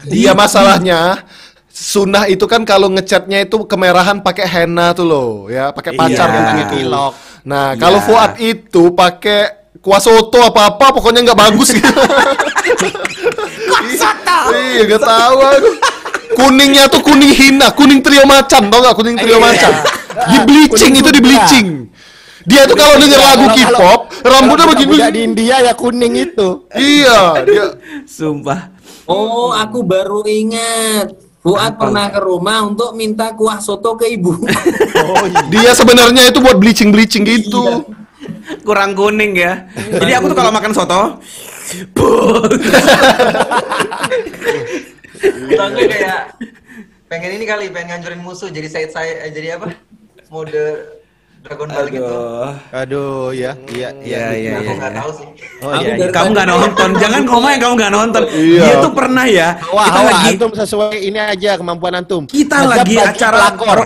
Iya 0.05 0.31
masalahnya 0.33 1.23
sunnah 1.69 2.27
itu 2.27 2.43
kan 2.43 2.61
kalau 2.63 2.85
ngecatnya 2.87 3.41
itu 3.41 3.63
kemerahan 3.63 4.19
pakai 4.19 4.45
henna 4.45 4.93
tuh 4.93 5.05
loh, 5.05 5.31
ya 5.47 5.71
pakai 5.71 5.95
pacar 5.95 6.27
Iya. 6.27 6.33
gitu. 6.33 6.45
Pakai 6.45 6.65
pilok. 6.69 7.13
Nah, 7.43 7.67
Iya. 7.73 7.79
kalau 7.79 7.99
Fuad 7.99 8.31
itu 8.37 8.83
pakai 8.93 9.41
kuah 9.79 9.99
soto 9.99 10.39
apa-apa 10.39 10.93
pokoknya 10.93 11.23
nggak 11.23 11.39
bagus 11.39 11.71
gitu. 11.71 11.91
Iya, 14.53 14.81
nggak 14.85 15.03
tahu 15.03 15.37
aku. 15.39 15.69
Kuningnya 16.33 16.89
tuh 16.89 17.01
kuning 17.05 17.29
hina, 17.29 17.69
kuning 17.71 18.01
trio 18.01 18.25
macan, 18.25 18.65
tau 18.67 18.79
nggak 18.81 18.95
kuning 18.97 19.15
trio 19.17 19.37
Iya. 19.37 19.43
macan? 19.43 19.71
Di 20.29 20.37
bleaching 20.43 20.93
itu 20.97 21.09
di 21.09 21.21
bleaching. 21.21 21.67
Dia 22.43 22.67
tuh 22.67 22.75
kalau 22.75 22.99
denger 22.99 23.21
lagu 23.23 23.45
K-pop, 23.49 23.99
rambutnya 24.19 24.65
begini. 24.67 24.99
di 25.09 25.19
India 25.23 25.63
ya 25.63 25.73
kuning 25.73 26.13
itu. 26.17 26.67
Iya, 26.75 27.39
dia 27.47 27.65
Sumpah. 28.03 28.67
Oh, 29.07 29.51
aku 29.51 29.83
baru 29.83 30.23
ingat. 30.23 31.11
Fuad 31.43 31.75
pernah 31.75 32.07
ke 32.07 32.23
rumah 32.23 32.63
untuk 32.63 32.95
minta 32.95 33.35
kuah 33.35 33.59
soto 33.59 33.99
ke 33.99 34.07
ibu. 34.07 34.31
Oh 34.93 35.25
iya. 35.27 35.41
dia 35.49 35.71
sebenarnya 35.75 36.31
itu 36.31 36.39
buat 36.39 36.55
bleaching-bleaching 36.61 37.27
gitu. 37.27 37.83
Kurang 38.63 38.95
kuning 38.95 39.35
ya. 39.35 39.67
Jadi 39.73 40.11
aku 40.15 40.31
tuh 40.31 40.37
kalau 40.37 40.53
makan 40.53 40.71
soto 40.71 41.19
enggak 45.23 45.87
kayak 45.89 46.21
pengen 47.07 47.31
ini 47.39 47.45
kali, 47.47 47.65
pengen 47.71 47.99
ngancurin 47.99 48.21
musuh 48.21 48.49
jadi 48.51 48.67
saya 48.67 48.87
saya 48.91 49.11
eh, 49.27 49.31
jadi 49.31 49.59
apa? 49.59 49.71
Mode 50.27 51.02
Dragon 51.43 51.67
Ball 51.67 51.87
gitu. 51.91 52.07
Aduh. 52.07 52.47
Aduh, 52.71 53.23
ya, 53.35 53.51
iya, 53.67 53.89
Iya, 53.99 54.25
iya, 54.31 54.51
Aku 54.55 54.63
iya. 54.63 54.73
nggak 54.79 54.93
tahu 54.95 55.09
sih. 55.11 55.27
Oh 55.59 55.71
iya. 55.75 55.91
dari 55.99 56.07
Kamu 56.09 56.29
nggak 56.31 56.47
nonton, 56.47 56.89
jangan 56.95 57.21
ngomong 57.23 57.49
yang 57.51 57.61
kamu 57.61 57.73
nggak 57.75 57.93
nonton. 57.93 58.23
Iya. 58.31 58.61
Dia 58.63 58.75
tuh 58.79 58.91
pernah 58.91 59.25
ya. 59.27 59.47
Wah, 59.69 59.83
kita 59.83 59.99
hawa, 59.99 60.09
lagi 60.09 60.29
antum 60.31 60.51
sesuai 60.55 60.97
ini 60.97 61.19
aja 61.19 61.51
kemampuan 61.55 61.93
antum. 61.93 62.23
kita 62.25 62.57
Azab 62.57 62.71
lagi 62.79 62.95
acara 62.95 63.37
pelakor. 63.51 63.79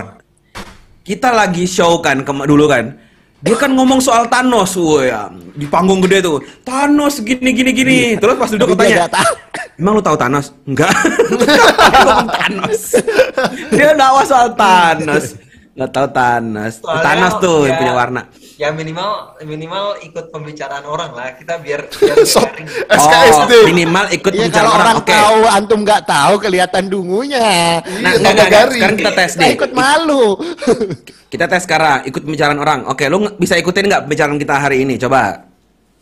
kita 1.02 1.30
lagi 1.32 1.64
show 1.66 1.98
kan 1.98 2.22
kema- 2.22 2.44
dulu 2.44 2.68
kan 2.68 2.94
dia 3.38 3.56
kan 3.56 3.72
ngomong 3.72 4.04
soal 4.04 4.28
Thanos 4.28 4.76
woy, 4.76 5.08
ya 5.08 5.32
di 5.56 5.64
panggung 5.64 6.04
gede 6.04 6.20
tuh 6.20 6.38
Thanos 6.62 7.22
gini 7.22 7.56
gini 7.56 7.72
gini 7.72 7.98
terus 8.18 8.36
pas 8.36 8.52
duduk 8.52 8.76
katanya 8.76 9.08
emang 9.78 9.96
lu 9.96 10.04
tahu 10.04 10.20
Thanos 10.20 10.52
enggak 10.68 10.92
Thanos 12.34 12.84
dia 13.72 13.96
dakwah 13.96 14.26
soal 14.26 14.52
Thanos 14.52 15.40
nggak 15.78 15.92
tahu 15.94 16.08
Thanos 16.10 16.74
Soalnya, 16.82 17.04
Thanos 17.06 17.34
tuh 17.38 17.60
yang 17.70 17.78
ya, 17.78 17.80
punya 17.80 17.94
warna 17.94 18.22
Ya 18.58 18.74
minimal 18.74 19.38
minimal 19.46 20.02
ikut 20.02 20.34
pembicaraan 20.34 20.82
orang 20.82 21.14
lah. 21.14 21.38
Kita 21.38 21.62
biar 21.62 21.94
biar 22.02 22.18
sharing. 22.26 22.66
SKSD. 22.90 23.54
oh 23.54 23.64
minimal 23.70 24.06
ikut 24.10 24.34
bicara 24.34 24.50
kalau 24.50 24.72
orang 24.74 24.82
orang 24.82 24.98
oke 24.98 25.14
tahu, 25.14 25.40
antum 25.46 25.80
nggak 25.86 26.02
tahu 26.10 26.34
kelihatan 26.42 26.84
dungunya. 26.90 27.46
nah 28.02 28.18
Iya, 28.18 28.18
enggak, 28.18 28.34
enggak, 28.34 28.48
enggak. 28.50 28.66
sekarang 28.74 28.98
kita 28.98 29.12
tes 29.14 29.32
deh 29.38 29.50
ikut 29.54 29.72
malu. 29.78 30.42
kita 31.38 31.46
tes 31.46 31.62
sekarang 31.70 32.10
ikut 32.10 32.22
pembicaraan 32.26 32.58
orang 32.58 32.80
oke 32.90 33.06
lu 33.06 33.30
bisa 33.38 33.54
ikutin 33.62 33.86
nggak 33.86 34.02
pembicaraan 34.10 34.42
kita 34.42 34.56
hari 34.58 34.82
ini 34.82 34.98
coba 34.98 35.46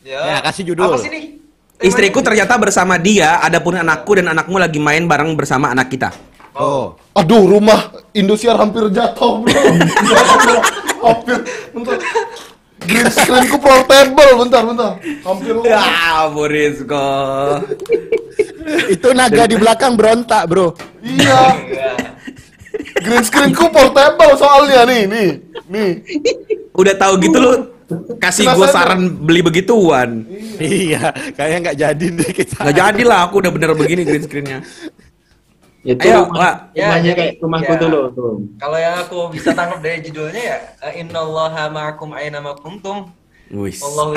Ya, 0.06 0.38
kasih 0.46 0.70
judul. 0.70 0.86
Apa 0.86 1.02
sih 1.02 1.10
nih? 1.10 1.42
Istriku 1.82 2.22
ternyata 2.22 2.62
bersama 2.62 2.96
dia, 3.02 3.42
adapun 3.42 3.74
anakku 3.74 4.14
dan 4.14 4.30
anakmu 4.32 4.62
lagi 4.62 4.78
main 4.78 5.10
bareng 5.10 5.34
bersama 5.34 5.74
anak 5.74 5.90
kita. 5.90 6.14
Oh. 6.56 6.96
Aduh, 7.16 7.52
rumah 7.52 7.92
Indosiar 8.16 8.56
hampir 8.56 8.88
jatuh, 8.96 9.44
bro. 9.44 9.52
hampir. 11.06 11.38
Bentar. 11.76 12.00
Green 12.86 13.10
screenku 13.12 13.58
portable, 13.60 14.32
bentar, 14.40 14.62
bentar. 14.64 14.92
Hampir. 15.26 15.54
Ya, 15.68 16.32
Borisco. 16.32 17.08
Itu 18.88 19.12
naga 19.12 19.52
di 19.52 19.60
belakang 19.60 20.00
berontak, 20.00 20.48
bro. 20.48 20.72
Iya. 21.04 21.60
Green 23.04 23.24
screenku 23.28 23.68
portable 23.68 24.40
soalnya 24.40 24.88
nih, 24.88 25.02
nih, 25.12 25.30
nih. 25.68 25.92
Udah 26.72 26.96
tahu 26.96 27.20
gitu 27.20 27.38
lu 27.38 27.52
kasih 28.18 28.50
gue 28.50 28.68
saran 28.72 29.14
beli 29.22 29.46
begituan. 29.46 30.26
iya, 30.58 31.14
kayaknya 31.38 31.58
nggak 31.70 31.78
jadi 31.78 32.06
deh 32.18 32.32
kita. 32.34 32.58
Nggak 32.66 32.78
jadi 32.80 33.02
lah, 33.06 33.20
aku 33.30 33.36
udah 33.44 33.52
bener 33.54 33.72
begini 33.78 34.02
green 34.08 34.24
screennya. 34.26 34.60
Itu 35.86 36.02
Ayo, 36.02 36.26
rumah. 36.26 36.74
Ya, 36.74 36.90
rumahnya 36.90 37.12
jadi- 37.14 37.20
kayak 37.22 37.34
rumahku 37.46 37.74
ya. 37.78 37.80
dulu 37.86 38.00
tuh. 38.18 38.34
Kalau 38.58 38.78
yang 38.82 38.96
aku 39.06 39.18
bisa 39.30 39.54
tangkap 39.54 39.80
dari 39.86 40.02
judulnya 40.02 40.42
ya 40.42 40.58
eh, 40.82 40.94
Innallaha 41.06 41.70
ma'akum 41.70 42.10
aina 42.18 42.42
ma 42.42 42.58
kuntum. 42.58 43.14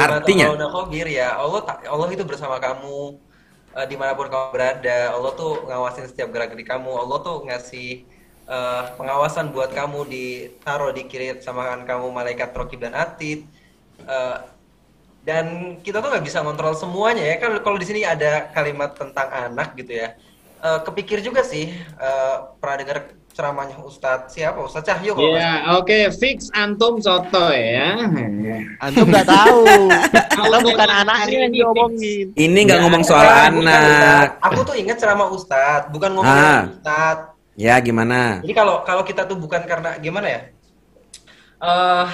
Artinya 0.01 0.57
khabir 0.57 1.07
ya. 1.12 1.36
Allah 1.36 1.61
Allah 1.85 2.09
itu 2.09 2.24
bersama 2.24 2.57
kamu 2.57 3.20
eh, 3.77 3.86
di 3.86 3.97
mana 4.01 4.16
pun 4.16 4.32
kamu 4.32 4.49
berada. 4.57 5.12
Allah 5.12 5.32
tuh 5.36 5.69
ngawasin 5.69 6.09
setiap 6.09 6.32
gerak 6.32 6.57
gerik 6.57 6.73
kamu. 6.73 6.89
Allah 6.89 7.19
tuh 7.20 7.45
ngasih 7.45 8.09
eh, 8.49 8.82
pengawasan 8.97 9.53
buat 9.53 9.69
kamu 9.69 10.09
ditaruh 10.09 10.97
di 10.97 11.05
kiri 11.05 11.36
sama 11.45 11.69
kanan 11.69 11.85
kamu 11.85 12.09
malaikat 12.09 12.49
rokib 12.57 12.81
dan 12.81 12.97
atid. 12.97 13.45
Eh, 14.09 14.36
dan 15.28 15.77
kita 15.85 16.01
tuh 16.01 16.09
nggak 16.09 16.24
bisa 16.24 16.40
kontrol 16.40 16.73
semuanya 16.73 17.20
ya 17.20 17.36
kan 17.36 17.53
kalau 17.61 17.77
di 17.77 17.85
sini 17.85 18.01
ada 18.01 18.49
kalimat 18.57 18.97
tentang 18.97 19.28
anak 19.28 19.77
gitu 19.77 19.93
ya 20.01 20.16
Eh, 20.59 20.80
kepikir 20.82 21.22
juga 21.22 21.47
sih 21.47 21.70
eh, 21.70 22.36
pernah 22.59 22.76
dengar 22.76 22.98
ceramahnya 23.30 23.78
Ustadz 23.78 24.35
siapa 24.35 24.59
Ustadz 24.59 24.90
Cahyo 24.90 25.14
kalau 25.14 25.30
nggak 25.30 25.39
Ya, 25.39 25.55
oke, 25.78 25.98
fix 26.18 26.51
antum 26.51 26.98
soto 26.98 27.55
ya. 27.55 27.94
Antum 28.82 29.06
nggak 29.06 29.22
tahu. 29.24 29.62
Kalau 30.39 30.59
bukan 30.59 30.82
dengan 30.82 31.06
anaknya 31.06 31.30
yang 31.30 31.47
ini 31.47 31.59
diomongin. 31.62 32.26
ini 32.35 32.59
nggak 32.66 32.78
Ya, 32.78 32.82
ngomong 32.82 33.02
soal 33.06 33.22
bukan, 33.22 33.52
bukan, 33.55 33.70
anak. 33.70 33.86
Ustadz. 33.86 34.47
Aku 34.51 34.60
tuh 34.66 34.74
ingat 34.74 34.97
ceramah 34.98 35.28
Ustadz, 35.30 35.86
bukan 35.94 36.10
ngomongin 36.18 36.43
Ah. 36.43 36.62
Ustadz. 36.66 37.30
Ya 37.55 37.74
gimana? 37.78 38.43
Jadi 38.43 38.55
kalau 38.55 38.82
kalau 38.82 39.02
kita 39.02 39.22
tuh 39.22 39.39
bukan 39.39 39.62
karena 39.62 39.94
gimana 39.97 40.26
ya? 40.26 40.40
Eh 41.60 42.06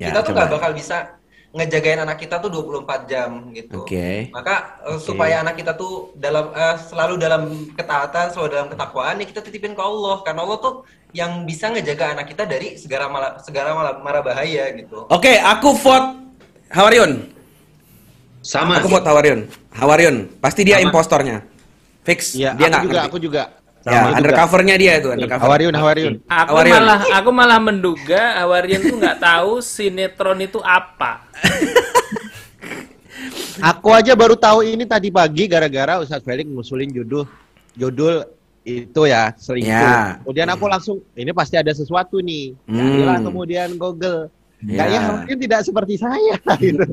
Ya, 0.00 0.08
kita 0.08 0.24
tuh 0.24 0.32
nggak 0.32 0.48
bakal 0.50 0.72
bisa 0.72 1.19
ngejagain 1.50 1.98
anak 1.98 2.22
kita 2.22 2.38
tuh 2.38 2.46
24 2.46 3.10
jam 3.10 3.50
gitu. 3.50 3.82
Oke. 3.82 4.30
Maka 4.30 4.78
eh, 4.86 4.98
supaya 5.02 5.42
anak 5.42 5.58
kita 5.58 5.74
tuh 5.74 6.14
dalam 6.14 6.54
eh, 6.54 6.76
selalu 6.78 7.14
dalam 7.18 7.42
ketaatan, 7.74 8.30
selalu 8.30 8.48
dalam 8.54 8.68
ketakwaan, 8.70 9.18
ya 9.18 9.26
kita 9.26 9.42
titipin 9.42 9.74
ke 9.74 9.82
Allah. 9.82 10.22
Karena 10.22 10.46
Allah 10.46 10.58
tuh 10.62 10.74
yang 11.10 11.42
bisa 11.42 11.66
ngejaga 11.68 12.14
anak 12.14 12.30
kita 12.30 12.46
dari 12.46 12.78
segala 12.78 13.10
mala, 13.10 13.28
segala 13.42 13.74
mala, 13.74 13.90
mara 13.98 14.22
bahaya 14.22 14.70
gitu. 14.78 15.10
Oke, 15.10 15.34
aku 15.42 15.74
vote 15.74 16.08
Hawarion. 16.70 17.26
Sama. 18.40 18.78
Aku 18.78 18.86
vote 18.88 19.04
Hawarion. 19.04 19.50
Hawarion, 19.74 20.30
pasti 20.38 20.62
dia 20.62 20.78
Sama. 20.78 20.86
impostornya. 20.88 21.42
Fix, 22.00 22.32
Iya, 22.32 22.56
dia 22.56 22.66
aku 22.66 22.72
nggak 22.72 22.80
juga, 22.80 22.94
ngerti. 22.96 23.08
aku 23.12 23.18
juga. 23.20 23.42
Ya, 23.80 23.96
Sama 23.96 24.12
juga. 24.12 24.16
undercovernya 24.20 24.76
dia 24.76 24.92
itu, 25.00 25.08
undercover. 25.08 25.40
Hawariun, 25.40 25.72
Hawariun. 25.72 26.14
Aku 26.28 26.52
Awarion. 26.52 26.74
malah 26.76 27.00
aku 27.16 27.30
malah 27.32 27.58
menduga 27.58 28.22
Awarian 28.44 28.80
tuh 28.84 28.96
nggak 29.00 29.18
tahu 29.24 29.52
sinetron 29.64 30.36
itu 30.44 30.60
apa. 30.60 31.24
Aku 33.60 33.92
aja 33.92 34.16
baru 34.16 34.32
tahu 34.40 34.64
ini 34.64 34.88
tadi 34.88 35.12
pagi 35.12 35.44
gara-gara 35.44 36.00
Ustadz 36.00 36.24
Felix 36.24 36.48
ngusulin 36.48 36.88
judul 36.96 37.28
judul 37.76 38.24
itu 38.64 39.00
ya 39.04 39.36
selingkuh. 39.36 39.68
Ya. 39.68 40.16
Kemudian 40.24 40.48
aku 40.48 40.64
langsung 40.64 40.96
ini 41.12 41.28
pasti 41.36 41.60
ada 41.60 41.68
sesuatu 41.72 42.24
nih. 42.24 42.56
Hmm. 42.64 43.20
Kemudian 43.20 43.76
Google. 43.76 44.32
Ya. 44.60 44.84
Kayaknya 44.84 45.00
mungkin 45.08 45.36
tidak 45.40 45.60
seperti 45.64 45.94
saya 45.96 46.36
gitu. 46.60 46.84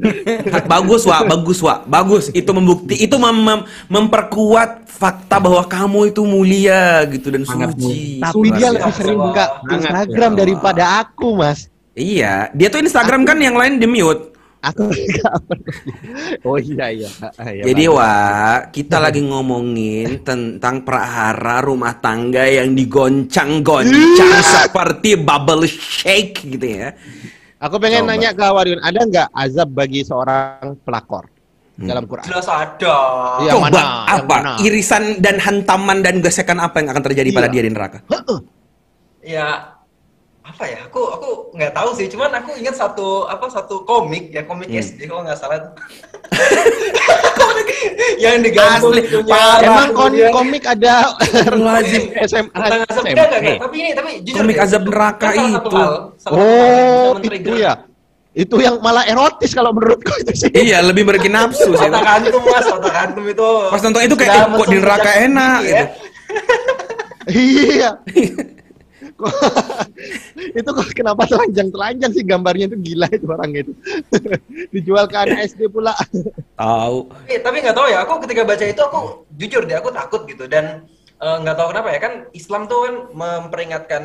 bagus 0.65 1.03
wa 1.03 1.19
bagus 1.27 1.59
wa 1.59 1.83
bagus 1.83 2.31
itu 2.31 2.47
membukti 2.47 2.95
itu 2.95 3.11
mem- 3.15 3.43
mem- 3.43 3.65
memperkuat 3.91 4.87
fakta 4.87 5.35
bahwa 5.35 5.59
kamu 5.61 6.15
itu 6.15 6.23
mulia 6.23 7.03
gitu 7.05 7.27
dan 7.27 7.43
Sangat 7.43 7.75
suci 7.75 8.23
Tapi 8.23 8.47
dia 8.55 8.71
Luar 8.71 8.79
lebih 8.79 8.93
sering 8.95 9.19
buka 9.19 9.43
Instagram 9.67 10.31
ya. 10.31 10.37
daripada 10.39 10.83
aku, 11.01 11.27
Mas. 11.35 11.67
iya 11.91 12.47
dia 12.55 12.71
tuh 12.71 12.79
Instagram 12.79 13.27
kan 13.27 13.35
yang 13.35 13.59
lain 13.59 13.77
di 13.77 13.85
mute 13.85 14.31
Aku. 14.57 14.87
Oh 16.47 16.57
iya 16.57 16.89
iya. 16.89 17.09
Ah, 17.35 17.51
iya, 17.51 17.61
jadi 17.67 17.83
wa 17.87 18.11
kita 18.67 18.97
lagi 18.97 19.21
ngomongin 19.21 20.23
tentang 20.23 20.81
prahara 20.81 21.59
rumah 21.59 21.99
tangga 21.99 22.41
yang 22.43 22.73
digoncang-goncang 22.73 24.33
seperti 24.41 25.13
bubble 25.15 25.67
shake 25.67 26.47
gitu 26.47 26.63
ya 26.63 26.89
Aku 27.57 27.75
pengen 27.77 28.05
Coba. 28.05 28.13
nanya 28.13 28.29
ke 28.31 28.43
Awariun, 28.43 28.79
ada 28.79 28.99
nggak 29.01 29.27
azab 29.31 29.69
bagi 29.71 30.01
seorang 30.01 30.77
pelakor 30.81 31.25
Hmm. 31.73 31.85
dalam 31.85 32.05
Quran? 32.05 32.25
Jelas 32.25 32.45
ada. 32.47 32.97
Iya, 33.39 33.51
coba 33.53 33.61
mana? 33.63 33.77
Yang 33.77 33.89
apa 34.09 34.35
mana? 34.35 34.51
irisan 34.59 35.03
dan 35.17 35.35
hantaman 35.37 35.97
dan 36.01 36.15
gesekan 36.19 36.57
apa 36.57 36.81
yang 36.81 36.89
akan 36.89 37.03
terjadi 37.03 37.29
pada 37.31 37.47
Iya. 37.47 37.53
dia 37.53 37.61
di 37.61 37.71
neraka 37.71 37.97
Ya 39.21 39.76
apa 40.47 40.63
ya? 40.65 40.79
Aku 40.85 41.01
aku 41.09 41.29
nggak 41.51 41.71
tahu 41.71 41.89
sih. 41.93 42.07
Cuman 42.07 42.31
aku 42.33 42.55
ingat 42.55 42.73
satu 42.73 43.07
apa 43.25 43.45
satu 43.47 43.83
komik 43.83 44.31
ya 44.31 44.41
komik 44.41 44.67
Hmm. 44.67 44.79
SD 44.79 45.05
kalau 45.05 45.21
nggak 45.21 45.35
salah. 45.35 45.59
komik 47.37 47.67
yang 48.23 48.39
digantung 48.39 48.95
Asli. 48.95 49.03
Emang 49.61 49.89
kon- 49.91 50.15
komik 50.31 50.63
ada 50.63 51.11
Lazim. 51.67 52.03
SMA? 52.21 52.47
Tentang 52.49 52.81
azab 52.81 52.95
SMA? 52.97 53.09
enggak, 53.09 53.25
enggak, 53.27 53.39
enggak. 53.39 53.57
Tapi 53.61 53.75
ini 53.77 53.89
tapi 53.91 54.09
jujur 54.21 54.37
Komik 54.37 54.55
deh, 54.55 54.63
azab 54.63 54.81
itu 54.81 54.89
neraka 54.89 55.27
kan 55.27 55.35
salah 55.35 55.51
satu 55.51 55.67
itu. 55.67 55.77
hal, 55.77 55.93
Oh, 56.27 57.11
itu 57.19 57.53
ya. 57.57 57.73
Itu 58.33 58.55
yang 58.57 58.77
malah 58.79 59.01
erotis 59.03 59.51
kalau 59.51 59.73
menurutku 59.73 60.13
itu 60.15 60.33
sih. 60.37 60.51
iya 60.53 60.77
lebih 60.79 61.03
bikin 61.03 61.33
nafsu 61.33 61.73
sih 61.73 61.89
Otak 61.89 62.05
antum 62.05 62.43
mas, 62.45 62.65
otak 62.65 62.93
antum 62.95 63.25
itu. 63.25 63.49
Pas 63.67 63.81
nonton 63.81 64.01
itu 64.03 64.13
kayak, 64.13 64.29
sudah 64.31 64.45
"Eh, 64.45 64.55
kok 64.55 64.67
di 64.67 64.77
neraka 64.77 65.11
enak," 65.19 65.57
gitu. 65.59 65.85
Iya. 67.27 67.89
Itu 70.59 70.69
kok 70.73 70.93
kenapa 70.93 71.25
telanjang-telanjang 71.25 72.11
sih 72.13 72.23
gambarnya 72.25 72.69
itu 72.69 72.77
gila 72.77 73.07
itu 73.09 73.25
orang 73.25 73.51
itu. 73.53 73.73
Dijual 74.73 75.09
ke 75.09 75.17
anak 75.17 75.49
SD 75.49 75.69
pula. 75.73 75.93
tahu 76.61 77.09
Tapi 77.09 77.33
tapi 77.41 77.57
nggak 77.65 77.75
tahu 77.77 77.87
ya. 77.89 78.05
Aku 78.05 78.21
ketika 78.25 78.45
baca 78.45 78.65
itu 78.65 78.81
aku 78.81 79.25
jujur 79.33 79.65
deh 79.65 79.77
aku 79.77 79.89
takut 79.89 80.21
gitu 80.29 80.45
dan 80.45 80.85
eh, 81.17 81.37
nggak 81.41 81.55
tahu 81.57 81.67
kenapa 81.73 81.89
ya 81.93 81.99
kan 82.01 82.13
Islam 82.33 82.69
tuh 82.69 82.79
kan 82.85 82.95
memperingatkan 83.13 84.03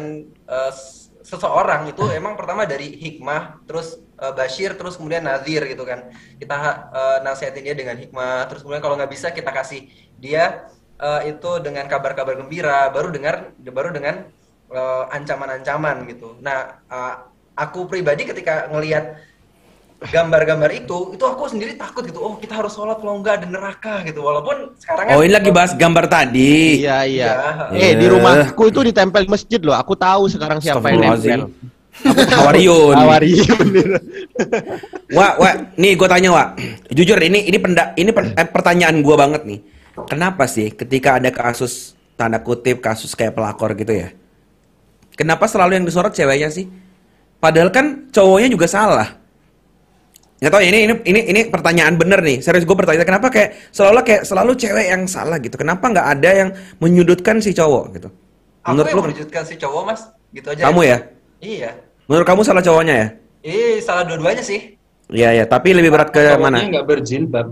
eh, 0.49 0.73
s- 0.73 1.13
seseorang 1.23 1.87
itu 1.87 2.03
emang 2.11 2.35
pertama 2.35 2.67
dari 2.67 2.97
hikmah, 2.99 3.63
terus 3.69 4.01
eh, 4.17 4.33
Bashir, 4.33 4.75
terus 4.81 4.97
kemudian 4.97 5.23
Nazir 5.29 5.69
gitu 5.69 5.85
kan. 5.85 6.09
Kita 6.41 6.57
eh, 6.89 7.19
nasihatin 7.21 7.63
dia 7.69 7.77
dengan 7.77 7.97
hikmah, 8.01 8.49
terus 8.49 8.65
kemudian 8.65 8.83
kalau 8.83 8.97
nggak 8.97 9.13
bisa 9.13 9.29
kita 9.31 9.53
kasih 9.53 9.93
dia 10.17 10.67
eh, 10.99 11.37
itu 11.37 11.51
dengan 11.61 11.85
kabar-kabar 11.85 12.33
gembira, 12.41 12.89
baru 12.89 13.13
dengar 13.13 13.53
baru 13.61 13.93
dengan 13.93 14.25
eh, 14.73 15.05
ancaman-ancaman 15.13 16.09
gitu. 16.09 16.35
Nah, 16.41 16.81
eh, 16.89 17.15
aku 17.55 17.87
pribadi 17.87 18.25
ketika 18.25 18.67
ngelihat 18.73 19.21
gambar-gambar 20.03 20.71
itu, 20.75 21.15
itu 21.15 21.23
aku 21.23 21.47
sendiri 21.47 21.79
takut 21.79 22.03
gitu. 22.03 22.19
Oh, 22.19 22.35
kita 22.35 22.59
harus 22.59 22.75
sholat 22.75 22.99
kalau 22.99 23.23
enggak 23.23 23.39
ada 23.39 23.47
neraka 23.47 24.03
gitu. 24.03 24.19
Walaupun 24.27 24.75
sekarang 24.83 25.05
kan 25.07 25.15
Oh, 25.15 25.23
ini 25.23 25.31
lagi 25.31 25.51
bahas 25.55 25.73
gambar 25.79 26.05
tadi. 26.11 26.83
Iya 26.83 27.07
iya. 27.07 27.33
Iya. 27.71 27.79
Eh 27.79 27.93
di 27.95 28.07
rumahku 28.11 28.63
itu 28.67 28.81
ditempel 28.83 29.23
masjid 29.31 29.63
loh. 29.63 29.79
Aku 29.79 29.95
tahu 29.95 30.27
sekarang 30.27 30.59
siapa 30.59 30.91
yang 30.91 31.07
nempel. 31.07 31.55
Hawariun. 32.35 32.97
Hawariun. 32.99 33.69
Wah, 35.13 35.37
wah, 35.39 35.55
nih 35.77 35.93
gue 35.95 36.09
tanya, 36.09 36.29
Wak. 36.33 36.49
Jujur 36.91 37.21
ini 37.21 37.47
ini 37.47 37.59
penda, 37.61 37.93
ini 37.95 38.11
per- 38.11 38.33
eh, 38.33 38.49
pertanyaan 38.49 39.05
gue 39.05 39.15
banget 39.15 39.45
nih. 39.45 39.61
Kenapa 40.09 40.49
sih 40.49 40.73
ketika 40.73 41.21
ada 41.21 41.29
kasus 41.29 41.93
tanda 42.17 42.41
kutip 42.41 42.81
kasus 42.81 43.13
kayak 43.13 43.37
pelakor 43.37 43.77
gitu 43.77 43.93
ya? 43.93 44.09
Kenapa 45.23 45.47
selalu 45.47 45.79
yang 45.79 45.87
disorot 45.87 46.11
ceweknya 46.11 46.51
sih? 46.51 46.67
Padahal 47.39 47.71
kan 47.71 48.11
cowoknya 48.11 48.51
juga 48.51 48.67
salah. 48.67 49.23
Nggak 50.43 50.51
tahu 50.51 50.63
ya, 50.67 50.69
ini 50.75 50.79
ini 50.91 50.95
ini 51.07 51.21
ini 51.31 51.41
pertanyaan 51.47 51.95
bener 51.95 52.19
nih. 52.19 52.43
Serius 52.43 52.67
gue 52.67 52.75
bertanya 52.75 53.07
kenapa 53.07 53.31
kayak 53.31 53.71
selalu 53.71 54.03
kayak 54.03 54.23
selalu 54.27 54.59
cewek 54.59 54.87
yang 54.91 55.07
salah 55.07 55.39
gitu. 55.39 55.55
Kenapa 55.55 55.87
nggak 55.87 56.07
ada 56.19 56.31
yang 56.35 56.51
menyudutkan 56.83 57.39
si 57.39 57.55
cowok 57.55 57.85
gitu? 57.95 58.09
Aku 58.67 58.75
Menurut 58.75 58.91
yang 58.91 58.99
lu 58.99 59.03
mewujudkan 59.07 59.43
si 59.47 59.55
cowok, 59.55 59.83
Mas. 59.87 60.03
Gitu 60.35 60.47
aja. 60.51 60.63
kamu 60.67 60.81
ya? 60.83 60.99
Iya. 61.39 61.71
Menurut 62.11 62.27
kamu 62.27 62.41
salah 62.43 62.63
cowoknya 62.67 62.95
ya? 62.99 63.07
Eh, 63.47 63.79
salah 63.79 64.03
dua-duanya 64.03 64.43
sih. 64.43 64.75
Iya 65.07 65.31
ya, 65.39 65.45
tapi 65.47 65.71
lebih 65.71 65.95
berat 65.95 66.11
ke 66.11 66.19
mana? 66.35 66.59
nggak 66.59 66.87
berjilbab. 66.91 67.47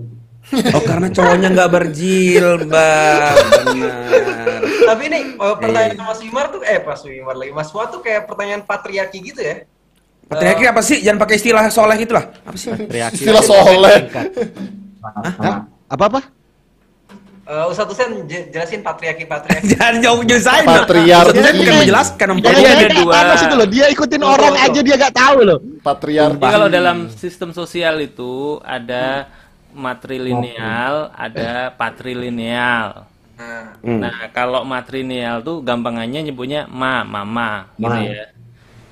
Oh 0.74 0.82
karena 0.82 1.06
cowoknya 1.14 1.48
nggak 1.54 1.70
berjilbab, 1.70 3.36
benar. 3.54 4.59
Tapi 4.80 5.02
ini 5.06 5.18
eh, 5.34 5.54
pertanyaan 5.56 5.94
Iya. 5.94 6.04
Mas 6.04 6.20
Wimar 6.20 6.46
tuh 6.48 6.60
eh 6.62 6.78
Mas 6.80 7.02
Wimar 7.02 7.36
lagi 7.36 7.52
Mas 7.52 7.68
Fuad 7.68 7.88
tuh 7.90 8.00
kayak 8.00 8.24
pertanyaan 8.24 8.62
patriarki 8.62 9.18
gitu 9.20 9.40
ya. 9.40 9.64
Patriarki 10.24 10.64
apa 10.64 10.80
sih? 10.80 11.02
Jangan 11.02 11.18
pakai 11.18 11.36
istilah 11.36 11.64
soleh 11.68 11.96
gitu 11.98 12.14
lah. 12.14 12.30
Apa 12.46 12.56
sih? 12.56 12.70
Istilah 13.12 13.42
soleh. 13.42 13.98
Hah? 15.40 15.66
Apa 15.90 16.04
apa? 16.06 16.20
Eh 17.50 17.66
Ustadz 17.66 17.90
Husain 17.90 18.30
j- 18.30 18.46
jelasin 18.46 18.78
patriarki 18.78 19.26
patriarki. 19.26 19.66
Jangan 19.74 19.94
jauh 19.98 20.22
nyusahin. 20.22 20.66
Patriarki. 20.70 21.34
Husain 21.34 21.54
bukan 21.58 21.74
menjelaskan. 21.82 22.26
Jadi 22.38 22.62
ada 22.62 22.86
dua. 22.94 23.14
dua. 23.26 23.34
itu 23.34 23.54
loh. 23.58 23.66
Dia 23.66 23.86
ikutin 23.90 24.22
orang 24.22 24.54
aja 24.54 24.80
dia 24.86 24.94
gak 24.94 25.14
tahu 25.18 25.38
loh. 25.42 25.58
Patriarki. 25.82 26.38
Jadi 26.38 26.46
kalau 26.46 26.68
dalam 26.70 26.96
sistem 27.10 27.50
sosial 27.50 27.98
itu 27.98 28.62
ada 28.62 29.26
matrilineal, 29.74 31.10
ada 31.10 31.74
patrilineal. 31.74 33.09
Nah, 33.40 33.80
Hmm. 33.80 34.00
Nah, 34.04 34.16
kalau 34.36 34.60
matrilineal 34.68 35.40
tuh 35.40 35.64
gampangannya 35.64 36.20
nyebutnya 36.28 36.60
ma, 36.68 37.00
mama, 37.08 37.72
gitu 37.80 37.96
Ma. 37.96 38.04
ya. 38.04 38.22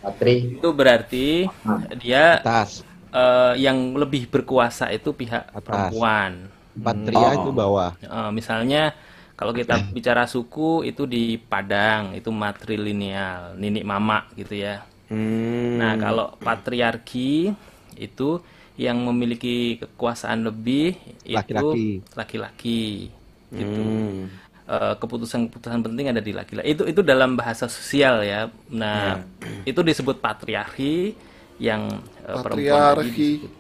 Patri. 0.03 0.35
Itu 0.57 0.69
berarti 0.73 1.53
dia 2.01 2.41
Atas. 2.41 2.71
eh, 3.13 3.55
yang 3.61 3.97
lebih 3.97 4.29
berkuasa 4.33 4.89
itu 4.97 5.13
pihak 5.13 5.45
Atas. 5.53 5.61
perempuan. 5.65 6.33
Patria 6.79 7.29
Oh. 7.35 7.45
itu 7.45 7.51
bawah. 7.53 7.91
Eh, 8.01 8.31
misalnya 8.33 8.95
kalau 9.39 9.53
kita 9.53 9.75
bicara 9.97 10.25
suku 10.31 10.87
itu 10.89 11.03
di 11.05 11.37
Padang 11.39 12.15
itu 12.19 12.31
matrilineal, 12.33 13.59
ninik 13.61 13.85
mama 13.87 14.27
gitu 14.39 14.55
ya. 14.57 14.87
Hmm. 15.09 15.79
Nah, 15.81 15.93
kalau 15.97 16.27
patriarki 16.39 17.53
itu 17.99 18.31
yang 18.79 19.03
memiliki 19.09 19.81
kekuasaan 19.83 20.47
lebih 20.47 20.95
itu 21.27 21.69
Laki-laki. 22.15 23.11
Gitu. 23.53 23.83
Hmm. 23.83 24.29
Eh, 24.69 24.95
keputusan-keputusan 25.01 25.81
penting 25.81 26.13
ada 26.13 26.21
di 26.21 26.37
laki-laki. 26.37 26.77
Itu 26.77 26.85
itu 26.85 27.01
dalam 27.01 27.41
bahasa 27.41 27.73
sosial 27.73 28.21
ya. 28.21 28.53
Nah, 28.69 29.25
itu 29.65 29.81
disebut 29.81 30.21
patriarki 30.21 31.17
yang 31.57 31.89
eh, 32.29 32.37
perempuan 32.37 32.77
tadi 32.77 33.09
Patriarki. 33.09 33.31
disebut. 33.41 33.57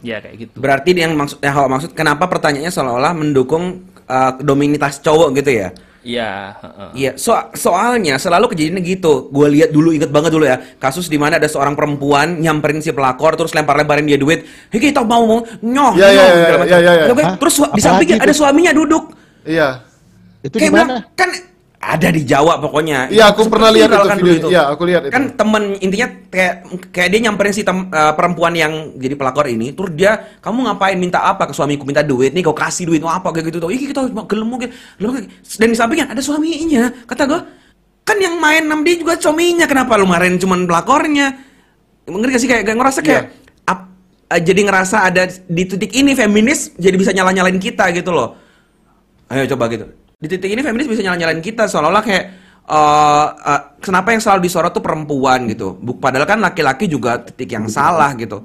Ya 0.00 0.16
kayak 0.24 0.36
gitu. 0.40 0.56
Berarti 0.56 0.90
yang 0.96 1.12
maksud, 1.20 1.44
yang 1.44 1.52
Hawa 1.52 1.68
maksud, 1.68 1.90
kenapa 1.92 2.24
pertanyaannya 2.30 2.72
seolah-olah 2.72 3.12
mendukung 3.18 3.84
uh, 4.06 4.32
dominitas 4.40 5.02
cowok 5.02 5.42
gitu 5.42 5.50
ya? 5.58 5.68
Iya, 6.08 6.56
heeh. 6.64 6.88
Iya, 6.96 7.10
so 7.20 7.36
soalnya 7.52 8.16
selalu 8.16 8.56
kejadiannya 8.56 8.80
gitu. 8.80 9.28
Gue 9.28 9.52
lihat 9.52 9.68
dulu, 9.68 9.92
inget 9.92 10.08
banget 10.08 10.32
dulu 10.32 10.48
ya, 10.48 10.56
kasus 10.80 11.04
di 11.12 11.20
mana 11.20 11.36
ada 11.36 11.44
seorang 11.44 11.76
perempuan 11.76 12.40
nyamperin 12.40 12.80
si 12.80 12.96
pelakor, 12.96 13.36
terus 13.36 13.52
lempar-lemparin 13.52 14.08
dia 14.08 14.16
duit. 14.16 14.48
Hei, 14.72 14.80
kita 14.80 15.04
mau 15.04 15.28
mau 15.28 15.44
nyoh, 15.60 15.92
Ya, 16.00 16.08
ya, 16.08 16.16
nyoh, 16.16 16.24
ya, 16.24 16.32
ya, 16.32 16.56
macam. 16.56 16.78
ya, 16.80 16.92
ya. 16.96 17.04
Oke, 17.12 17.22
Hah? 17.28 17.36
Terus 17.36 17.54
di 17.76 17.82
sampingnya 17.84 18.16
ada 18.24 18.32
suaminya 18.32 18.72
duduk. 18.72 19.12
Iya. 19.44 19.84
Itu 20.40 20.56
di 20.56 20.64
Kayak 20.64 20.72
mana? 20.72 20.80
bilang, 20.80 20.90
kan 21.12 21.28
ada 21.78 22.10
di 22.10 22.26
Jawa 22.26 22.58
pokoknya. 22.58 23.06
Iya, 23.06 23.30
aku 23.30 23.46
Seperti 23.46 23.54
pernah 23.54 23.70
lihat 23.70 23.88
itu 23.88 23.98
kan 24.02 24.18
video. 24.18 24.34
dulu 24.42 24.50
Iya, 24.50 24.62
aku 24.66 24.82
lihat 24.82 25.02
itu. 25.06 25.12
Kan 25.14 25.24
temen 25.38 25.62
intinya 25.78 26.08
kayak 26.26 26.54
kayak 26.90 27.08
dia 27.14 27.20
nyamperin 27.22 27.54
si 27.54 27.62
tem- 27.62 27.86
eh, 27.86 28.12
perempuan 28.18 28.52
yang 28.58 28.98
jadi 28.98 29.14
pelakor 29.14 29.46
ini, 29.46 29.70
terus 29.70 29.94
dia 29.94 30.18
kamu 30.42 30.66
ngapain 30.66 30.98
minta 30.98 31.22
apa 31.22 31.46
ke 31.46 31.54
suamiku 31.54 31.86
minta 31.86 32.02
duit 32.02 32.34
nih 32.34 32.42
kau 32.42 32.52
kasih 32.52 32.82
duit 32.90 32.98
mau 32.98 33.14
apa 33.14 33.30
kayak 33.30 33.54
gitu 33.54 33.62
tuh. 33.62 33.70
Ih 33.70 33.78
kita 33.78 34.10
gelem 34.10 34.48
mungkin. 34.50 34.74
Dan 35.58 35.68
di 35.70 35.78
sampingnya 35.78 36.10
ada 36.10 36.18
suaminya. 36.18 36.90
Kata 37.06 37.22
gua 37.30 37.40
kan 38.02 38.18
yang 38.18 38.40
main 38.42 38.66
nam 38.66 38.82
dia 38.82 38.98
juga 38.98 39.14
suaminya 39.14 39.68
kenapa 39.70 39.94
lu 39.94 40.08
marahin 40.08 40.34
cuman 40.34 40.66
pelakornya? 40.66 41.46
Ngerti 42.08 42.32
gak 42.32 42.40
sih 42.42 42.50
kayak, 42.50 42.62
kayak 42.66 42.78
ngerasa 42.80 43.00
kayak 43.04 43.22
ap- 43.68 43.92
eh, 44.34 44.40
jadi 44.42 44.60
ngerasa 44.66 44.96
ada 45.06 45.28
di 45.30 45.62
titik 45.62 45.92
ini 45.94 46.16
feminis 46.16 46.74
jadi 46.74 46.96
bisa 46.98 47.14
nyala-nyalain 47.14 47.60
kita 47.60 47.86
gitu 47.94 48.10
loh. 48.10 48.34
Ayo 49.30 49.44
coba 49.54 49.68
gitu. 49.70 49.86
Di 50.18 50.26
titik 50.26 50.50
ini 50.50 50.66
feminis 50.66 50.90
bisa 50.90 50.98
nyala-nyalain 51.06 51.38
kita 51.38 51.70
seolah-olah 51.70 52.02
kayak 52.02 52.24
eh 52.68 53.26
eh, 53.54 53.60
kenapa 53.78 54.10
yang 54.10 54.18
selalu 54.18 54.50
disorot 54.50 54.74
tuh 54.74 54.82
perempuan 54.82 55.46
gitu. 55.46 55.78
Buk- 55.78 56.02
Padahal 56.02 56.26
kan 56.26 56.42
laki-laki 56.42 56.90
juga 56.90 57.22
titik 57.22 57.54
yang 57.54 57.70
salah 57.70 58.10
gitu. 58.18 58.42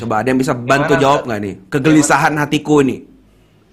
Coba 0.00 0.20
ada 0.20 0.28
yang 0.32 0.40
bisa 0.40 0.52
bantu 0.56 0.96
Gimana, 0.96 1.02
jawab 1.02 1.20
nggak 1.28 1.40
nih? 1.44 1.54
Kegelisahan 1.72 2.34
hatiku 2.40 2.80
ini. 2.84 2.96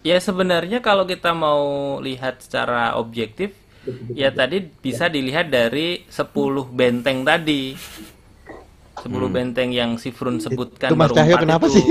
Ya 0.10 0.18
sebenarnya 0.24 0.80
kalau 0.80 1.04
kita 1.04 1.32
mau 1.36 1.64
lihat 2.00 2.40
secara 2.44 2.96
objektif, 2.96 3.52
ya 4.16 4.32
tadi 4.32 4.58
bisa 4.64 5.12
dilihat 5.12 5.52
dari 5.52 6.08
10 6.08 6.66
benteng 6.72 7.28
tadi. 7.28 7.76
10 9.00 9.28
benteng 9.32 9.70
yang 9.72 9.92
si 10.02 10.10
Frun 10.12 10.38
sebutkan 10.44 10.92
Itu 10.92 10.96
Mas 11.00 11.12
baru 11.12 11.16
Cahyo 11.16 11.36
kenapa 11.40 11.66
itu. 11.68 11.76
sih? 11.76 11.86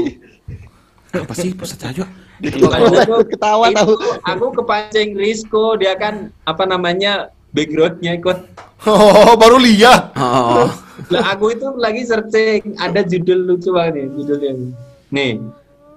Apa 1.13 1.35
sih 1.37 1.51
Pusat 1.57 1.79
Cahyo? 1.85 2.05
Aku 2.39 3.27
ketawa 3.27 3.67
itu 3.69 3.77
tahu. 3.77 3.95
aku 4.23 4.47
kepancing 4.63 5.15
Risco 5.15 5.75
dia 5.75 5.95
kan 5.95 6.31
apa 6.43 6.65
namanya 6.65 7.29
backgroundnya 7.51 8.15
ikut 8.15 8.39
Oh, 8.87 9.35
baru 9.35 9.59
lihat. 9.59 10.15
Oh, 10.15 10.71
lah 11.11 11.35
aku 11.35 11.51
itu 11.51 11.67
lagi 11.75 12.07
searching 12.07 12.79
ada 12.79 13.03
judul 13.03 13.43
lucu 13.45 13.75
banget 13.75 13.99
nih 13.99 14.07
judulnya 14.15 14.53
nih 15.11 15.31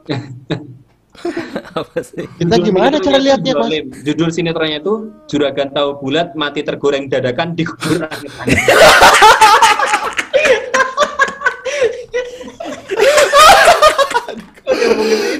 Apa 1.72 2.00
sih? 2.02 2.24
Kita 2.40 2.56
Judul 2.56 2.66
gimana 2.72 2.96
cara 2.98 3.20
lihatnya, 3.20 3.54
Mas? 3.54 3.68
Zolim. 3.68 3.86
judul 4.02 4.30
sinetronnya 4.32 4.80
itu 4.80 4.94
juragan 5.28 5.70
tahu 5.70 6.00
bulat 6.00 6.34
mati 6.34 6.64
tergoreng 6.64 7.06
dadakan 7.06 7.54
di 7.54 7.68
kuburan 7.68 8.10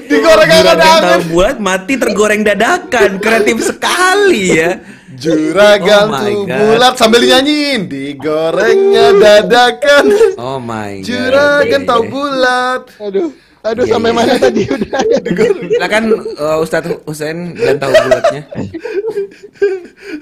Digoreng 0.06 0.50
tahu 0.50 0.68
angin. 0.78 1.20
bulat 1.32 1.56
mati 1.58 1.94
tergoreng 1.96 2.42
dadakan. 2.42 3.18
Kreatif 3.18 3.62
sekali 3.64 4.58
ya. 4.58 4.80
Juragan 5.12 6.08
Oh 6.08 6.18
tuh 6.18 6.48
bulat 6.48 6.94
sambil 6.98 7.22
dinyanyiin. 7.22 7.86
Digorengnya 7.86 9.14
dadakan. 9.14 10.04
Oh 10.34 10.58
my 10.58 10.98
god. 10.98 11.06
Juragan 11.06 11.80
Iya, 11.84 11.88
tahu 11.88 12.02
iya. 12.02 12.10
bulat. 12.10 12.82
Aduh, 12.98 13.28
aduh 13.62 13.84
Iya, 13.86 13.92
sampai 13.92 14.10
iya. 14.10 14.16
mana 14.18 14.32
tadi 14.40 14.62
udah. 14.66 15.00
Silakan 15.76 16.04
uh, 16.34 16.58
Ustadz 16.58 16.96
Husain 17.06 17.38
dan 17.54 17.76
tahu 17.78 17.92
bulatnya. 17.94 18.42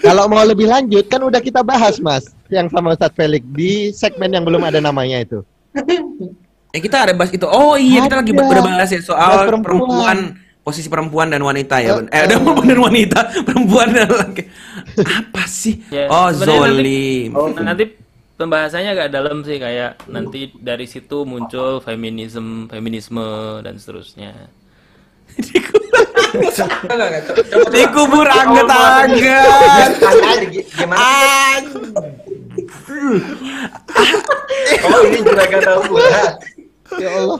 Kalau 0.02 0.24
mau 0.28 0.44
lebih 0.44 0.68
lanjut 0.68 1.06
kan 1.08 1.22
udah 1.24 1.40
kita 1.40 1.64
bahas 1.64 1.96
Mas 1.96 2.28
yang 2.52 2.68
sama 2.68 2.92
Ustadz 2.92 3.16
Felix 3.16 3.40
di 3.56 3.94
segmen 3.94 4.34
yang 4.34 4.44
belum 4.44 4.60
ada 4.60 4.82
namanya 4.82 5.22
itu. 5.24 5.40
Eh 6.70 6.78
kita 6.78 7.02
ada 7.02 7.12
bahas 7.12 7.30
itu. 7.30 7.42
Oh 7.44 7.74
iya 7.74 8.02
kita 8.02 8.16
lagi 8.16 8.30
Ada. 8.30 8.42
udah 8.44 8.62
bahas 8.62 8.88
ya 8.88 9.00
soal 9.00 9.30
Bahas 9.36 9.48
perempuan. 9.48 9.66
perempuan. 9.66 10.18
posisi 10.60 10.86
perempuan 10.86 11.26
dan 11.26 11.40
wanita 11.40 11.80
ya. 11.80 11.88
Eh, 11.90 11.96
Ben. 11.96 12.06
Eh, 12.06 12.20
ada 12.20 12.34
perempuan 12.36 12.68
dan 12.68 12.80
wanita, 12.80 13.20
perempuan 13.42 13.88
dan 13.90 14.06
laki. 14.06 14.42
Apa 15.00 15.42
sih? 15.44 15.82
Ya, 15.88 16.06
oh, 16.06 16.28
sebenarnya 16.30 16.60
nanti- 16.60 16.70
zolim. 16.70 17.30
Nah, 17.32 17.64
nanti 17.64 17.84
pembahasannya 18.36 18.90
agak 18.92 19.08
dalam 19.10 19.40
sih 19.40 19.56
kayak 19.56 20.04
nanti 20.06 20.52
dari 20.54 20.84
situ 20.84 21.24
muncul 21.24 21.80
feminisme, 21.80 22.68
feminisme 22.68 23.24
dan 23.60 23.74
seterusnya. 23.74 24.30
Dikubur 27.72 28.26
anget-anget. 28.26 29.10
Gimana? 30.70 31.02
Oh, 34.82 35.00
ini 35.02 35.18
juragan 35.20 35.60
tahu. 35.62 35.82
Ya 36.98 37.10
Allah. 37.22 37.38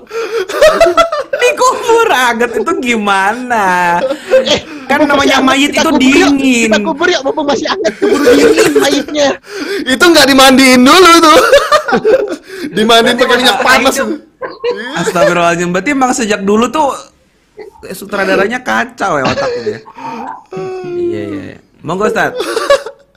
Dikubur 1.40 2.09
anget 2.12 2.51
itu 2.55 2.72
gimana? 2.85 3.98
kan 4.90 5.06
namanya 5.06 5.39
mayit 5.39 5.70
itu 5.70 5.86
kubur 5.86 6.02
dingin. 6.02 6.66
Kita 6.66 6.78
kubur 6.82 7.06
yuk, 7.06 7.22
mumpung 7.22 7.47
masih 7.47 7.70
anget 7.70 7.94
keburu 7.98 8.24
dingin 8.39 8.72
mayitnya. 8.82 9.28
Itu 9.86 10.05
nggak 10.05 10.27
dimandiin 10.27 10.82
dulu 10.82 11.12
tuh. 11.22 11.39
dimandiin 12.77 13.14
pakai 13.14 13.36
minyak 13.39 13.59
panas. 13.62 13.94
Itu 13.94 14.05
Astagfirullahaladzim. 14.98 15.70
Berarti 15.70 15.90
emang 15.94 16.10
sejak 16.10 16.43
dulu 16.43 16.66
tuh 16.74 16.90
eh, 17.86 17.94
sutradaranya 17.94 18.66
kacau 18.66 19.22
ya 19.22 19.24
otaknya 19.31 19.62
ya. 19.62 19.81
Iya 20.90 21.22
iya. 21.27 21.43
iya. 21.55 21.59
Monggo 21.86 22.10
Ustaz. 22.10 22.35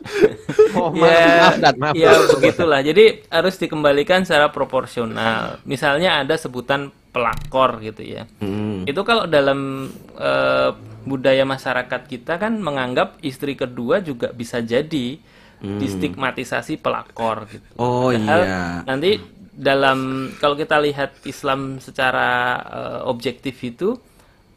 Oh, 0.78 0.90
maaf, 0.90 1.58
ya, 1.62 1.72
maaf, 1.78 1.94
ya 1.94 2.12
begitulah. 2.34 2.82
Jadi 2.82 3.24
harus 3.30 3.56
dikembalikan 3.62 4.26
secara 4.26 4.50
proporsional. 4.50 5.62
Misalnya 5.64 6.26
ada 6.26 6.34
sebutan 6.36 6.90
pelakor 7.14 7.78
gitu 7.80 8.02
ya. 8.02 8.26
Hmm. 8.42 8.84
Itu 8.90 9.06
kalau 9.06 9.30
dalam 9.30 9.90
eh, 10.18 10.70
budaya 11.06 11.46
masyarakat 11.46 12.02
kita 12.10 12.42
kan 12.42 12.58
menganggap 12.58 13.22
istri 13.22 13.54
kedua 13.54 14.02
juga 14.02 14.34
bisa 14.34 14.60
jadi 14.60 15.20
Hmm. 15.64 15.80
distigmatisasi 15.80 16.76
pelakor 16.84 17.48
gitu. 17.48 17.64
Oh 17.80 18.12
Padahal 18.12 18.42
iya. 18.44 18.64
Nanti 18.84 19.16
dalam 19.56 20.28
kalau 20.36 20.60
kita 20.60 20.76
lihat 20.84 21.24
Islam 21.24 21.80
secara 21.80 22.60
eh, 22.68 23.00
objektif 23.08 23.56
itu 23.64 23.96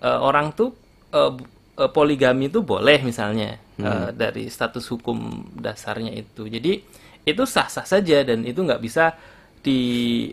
eh, 0.03 0.19
orang 0.19 0.51
tuh 0.59 0.75
eh, 1.77 1.91
poligami 1.91 2.49
itu 2.49 2.61
boleh 2.61 3.01
misalnya 3.01 3.61
Hmm. 3.77 3.85
eh, 3.85 4.11
dari 4.11 4.49
status 4.49 4.89
hukum 4.89 5.17
dasarnya 5.53 6.11
itu. 6.11 6.49
Jadi 6.49 6.81
itu 7.23 7.43
sah-sah 7.45 7.85
saja 7.85 8.23
dan 8.23 8.41
itu 8.43 8.57
nggak 8.59 8.81
bisa 8.81 9.13
di 9.61 9.81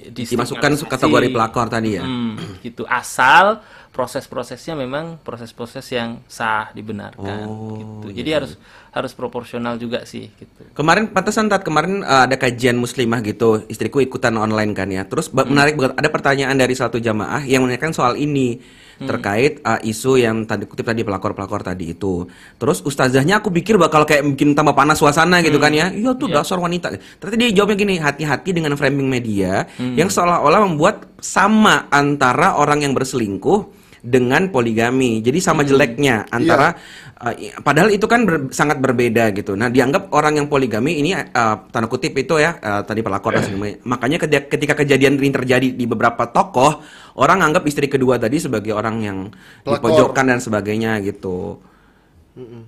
Dimasukkan 0.06 0.78
distigmatisasi. 0.78 0.88
kategori 0.88 1.28
pelakor 1.30 1.68
tadi 1.68 1.98
ya. 1.98 2.06
Hmm, 2.06 2.38
gitu. 2.62 2.86
Asal 2.86 3.60
proses-prosesnya 3.90 4.74
memang 4.74 5.18
proses-proses 5.20 5.86
yang 5.88 6.22
sah 6.26 6.70
dibenarkan 6.72 7.46
Oh, 7.46 7.78
gitu. 7.78 8.08
iya, 8.08 8.16
Jadi 8.16 8.30
harus 8.32 8.52
harus 8.90 9.12
proporsional 9.12 9.76
juga 9.76 10.02
sih 10.04 10.30
gitu. 10.30 10.70
Kemarin 10.72 11.10
pantesan 11.10 11.46
tat 11.46 11.62
kemarin 11.62 12.02
uh, 12.02 12.26
ada 12.26 12.36
kajian 12.36 12.76
muslimah 12.76 13.22
gitu. 13.22 13.66
Istriku 13.68 14.00
ikutan 14.00 14.34
online 14.36 14.72
kan 14.72 14.88
ya. 14.88 15.04
Terus 15.04 15.28
ba- 15.28 15.44
menarik 15.44 15.76
banget 15.76 15.94
ada 15.96 16.10
pertanyaan 16.10 16.54
dari 16.54 16.74
satu 16.74 16.98
jamaah 16.98 17.42
yang 17.44 17.62
menanyakan 17.62 17.92
soal 17.92 18.14
ini 18.16 18.62
terkait 19.06 19.60
uh, 19.62 19.80
isu 19.84 20.20
yang 20.22 20.48
tadi 20.48 20.66
kutip 20.66 20.88
tadi 20.88 21.06
pelakor-pelakor 21.06 21.62
tadi 21.62 21.94
itu. 21.94 22.26
Terus 22.58 22.82
ustazahnya 22.82 23.44
aku 23.44 23.52
pikir 23.52 23.76
bakal 23.76 24.08
kayak 24.08 24.24
bikin 24.34 24.56
tambah 24.56 24.74
panas 24.74 24.98
suasana 25.00 25.44
gitu 25.44 25.60
kan 25.60 25.76
ya. 25.76 25.92
Iya 25.92 26.16
tuh 26.16 26.32
dasar 26.32 26.58
wanita. 26.58 26.96
Ternyata 27.20 27.38
dia 27.38 27.50
jawabnya 27.52 27.78
gini, 27.78 27.96
hati-hati 28.00 28.50
dengan 28.56 28.74
framing 28.80 29.08
media 29.08 29.68
yang 29.78 30.08
seolah-olah 30.08 30.62
membuat 30.66 31.10
sama 31.20 31.88
antara 31.92 32.56
orang 32.60 32.84
yang 32.84 32.96
berselingkuh 32.96 33.83
dengan 34.04 34.52
poligami. 34.52 35.24
Jadi 35.24 35.40
sama 35.40 35.64
jeleknya 35.64 36.28
antara 36.28 36.76
uh, 37.18 37.32
i- 37.34 37.56
padahal 37.56 37.88
itu 37.88 38.04
kan 38.04 38.28
ber- 38.28 38.52
sangat 38.52 38.84
berbeda 38.84 39.32
gitu. 39.32 39.56
Nah, 39.56 39.72
dianggap 39.72 40.12
orang 40.12 40.44
yang 40.44 40.52
poligami 40.52 41.00
ini 41.00 41.16
uh, 41.16 41.56
tanda 41.72 41.88
kutip 41.88 42.12
itu 42.14 42.36
ya 42.36 42.60
uh, 42.60 42.84
tadi 42.84 43.00
pelakor 43.00 43.32
dan 43.32 43.48
sebagainya. 43.48 43.80
Makanya 43.96 44.18
ketika, 44.20 44.44
ketika 44.52 44.74
kejadian 44.84 45.16
ini 45.16 45.32
terjadi 45.32 45.72
di 45.72 45.86
beberapa 45.88 46.28
tokoh, 46.28 46.84
orang 47.16 47.40
anggap 47.42 47.64
istri 47.64 47.88
kedua 47.88 48.20
tadi 48.20 48.44
sebagai 48.44 48.76
orang 48.76 48.96
yang 49.00 49.18
Pelakor. 49.64 49.72
dipojokkan 49.80 50.26
dan 50.28 50.40
sebagainya 50.44 51.00
gitu. 51.00 51.64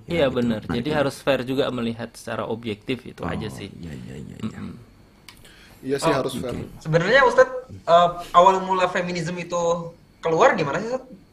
Iya 0.06 0.30
benar. 0.30 0.62
Jadi 0.62 0.88
harus 0.88 1.18
fair 1.18 1.42
juga 1.42 1.66
melihat 1.68 2.14
secara 2.14 2.46
objektif 2.46 3.02
itu 3.02 3.20
aja 3.26 3.50
sih. 3.50 3.66
Iya 3.76 3.92
iya 3.92 4.14
iya. 4.16 4.36
iya. 4.40 4.60
Iya 5.82 5.96
sih 5.98 6.08
Oh, 6.08 6.16
harus 6.22 6.32
fair. 6.38 6.54
Sebenarnya 6.78 7.20
Ustadz 7.26 7.66
eh, 7.68 8.08
awal 8.32 8.62
mula 8.62 8.86
feminisme 8.86 9.36
itu 9.36 9.62
keluar 10.22 10.54
gimana 10.54 10.78
sih 10.78 10.88
Ustadz? 10.88 11.25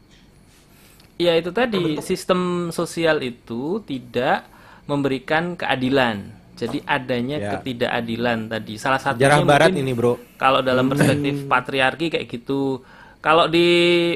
Ya 1.14 1.38
itu 1.38 1.54
tadi 1.54 1.98
sistem 2.02 2.70
sosial 2.74 3.22
itu 3.22 3.78
tidak 3.86 4.50
memberikan 4.90 5.54
keadilan. 5.54 6.34
Jadi 6.54 6.82
adanya 6.86 7.36
Ya. 7.38 7.50
ketidakadilan 7.58 8.46
tadi. 8.46 8.78
Salah 8.78 9.02
satunya 9.02 9.26
Sejarah 9.30 9.46
barat 9.46 9.68
mungkin 9.74 9.82
ini, 9.82 9.92
Bro. 9.94 10.12
Kalau 10.38 10.62
dalam 10.62 10.86
perspektif 10.86 11.46
patriarki 11.50 12.14
kayak 12.14 12.26
gitu. 12.30 12.82
Kalau 13.18 13.50
di 13.50 13.70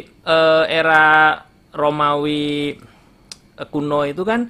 eh, 0.04 0.64
era 0.68 1.34
Romawi 1.74 2.78
eh, 3.58 3.66
kuno 3.70 4.06
itu 4.06 4.22
kan 4.22 4.46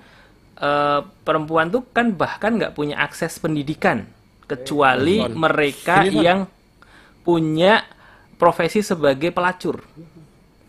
eh, 0.61 1.01
perempuan 1.25 1.73
tuh 1.73 1.85
kan 1.89 2.13
bahkan 2.13 2.61
nggak 2.61 2.77
punya 2.77 3.01
akses 3.01 3.41
pendidikan 3.41 4.05
kecuali 4.45 5.21
Son. 5.25 5.33
mereka 5.37 6.05
Son. 6.05 6.13
yang 6.21 6.39
punya 7.25 7.85
profesi 8.37 8.81
sebagai 8.81 9.33
pelacur. 9.33 9.85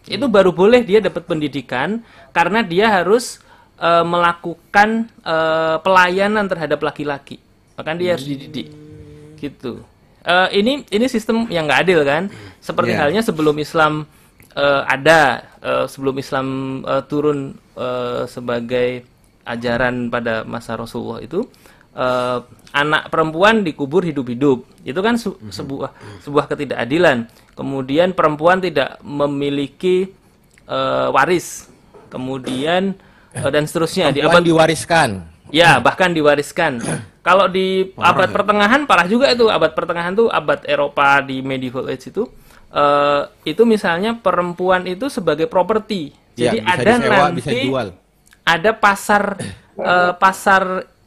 Itu 0.10 0.26
baru 0.26 0.50
boleh 0.50 0.82
dia 0.82 1.00
dapat 1.00 1.30
pendidikan 1.30 2.02
karena 2.34 2.66
dia 2.66 2.90
harus 2.90 3.38
eh, 3.78 4.04
melakukan 4.04 5.08
eh, 5.24 5.78
pelayanan 5.80 6.50
terhadap 6.50 6.82
laki-laki. 6.82 7.38
Bahkan 7.78 7.96
dia 7.96 8.18
harus 8.18 8.26
dididik. 8.28 8.74
Gitu. 9.40 9.80
Eh, 10.26 10.50
ini 10.60 10.84
ini 10.90 11.06
sistem 11.08 11.48
yang 11.48 11.70
nggak 11.70 11.82
adil 11.88 12.02
kan? 12.04 12.28
Seperti 12.60 12.92
Iya. 12.92 13.00
halnya 13.08 13.22
sebelum 13.24 13.56
Islam 13.56 14.04
eh, 14.58 14.82
ada, 14.84 15.46
eh, 15.64 15.86
sebelum 15.88 16.18
Islam 16.20 16.48
eh, 16.84 17.04
turun 17.08 17.56
eh, 17.78 18.24
sebagai 18.28 19.06
ajaran 19.48 20.12
pada 20.12 20.44
masa 20.44 20.76
Rasulullah 20.76 21.24
itu 21.24 21.48
eh, 21.94 22.40
anak 22.70 23.10
perempuan 23.10 23.66
dikubur 23.66 24.06
hidup-hidup. 24.06 24.66
Itu 24.86 25.00
kan 25.02 25.18
su- 25.18 25.38
sebuah 25.40 25.94
sebuah 26.22 26.46
ketidakadilan. 26.50 27.26
Kemudian 27.54 28.14
perempuan 28.14 28.62
tidak 28.62 29.02
memiliki 29.02 30.12
eh, 30.66 31.08
waris. 31.10 31.68
Kemudian 32.10 32.98
eh, 33.34 33.50
dan 33.50 33.64
seterusnya 33.66 34.10
di 34.10 34.20
abad 34.22 34.42
diwariskan. 34.42 35.26
Ya, 35.50 35.82
bahkan 35.82 36.14
diwariskan. 36.14 36.78
Kalau 37.26 37.50
di 37.50 37.90
abad 37.98 38.30
pertengahan 38.30 38.86
parah 38.86 39.10
juga 39.10 39.30
itu. 39.34 39.50
Abad 39.50 39.74
pertengahan 39.74 40.14
tuh 40.14 40.30
abad 40.30 40.62
Eropa 40.66 41.22
di 41.26 41.42
medieval 41.42 41.90
age 41.90 42.10
itu 42.14 42.30
eh, 42.70 43.22
itu 43.46 43.66
misalnya 43.66 44.14
perempuan 44.18 44.86
itu 44.86 45.10
sebagai 45.10 45.50
properti. 45.50 46.14
Iya, 46.38 46.56
Jadi 46.56 46.58
bisa 46.64 46.72
ada 46.72 46.92
disewa, 46.96 47.18
nanti 47.18 47.36
bisa 47.36 47.50
dijual. 47.52 47.88
ada 48.46 48.72
pasar 48.72 49.24
eh, 49.76 50.12
pasar 50.16 50.64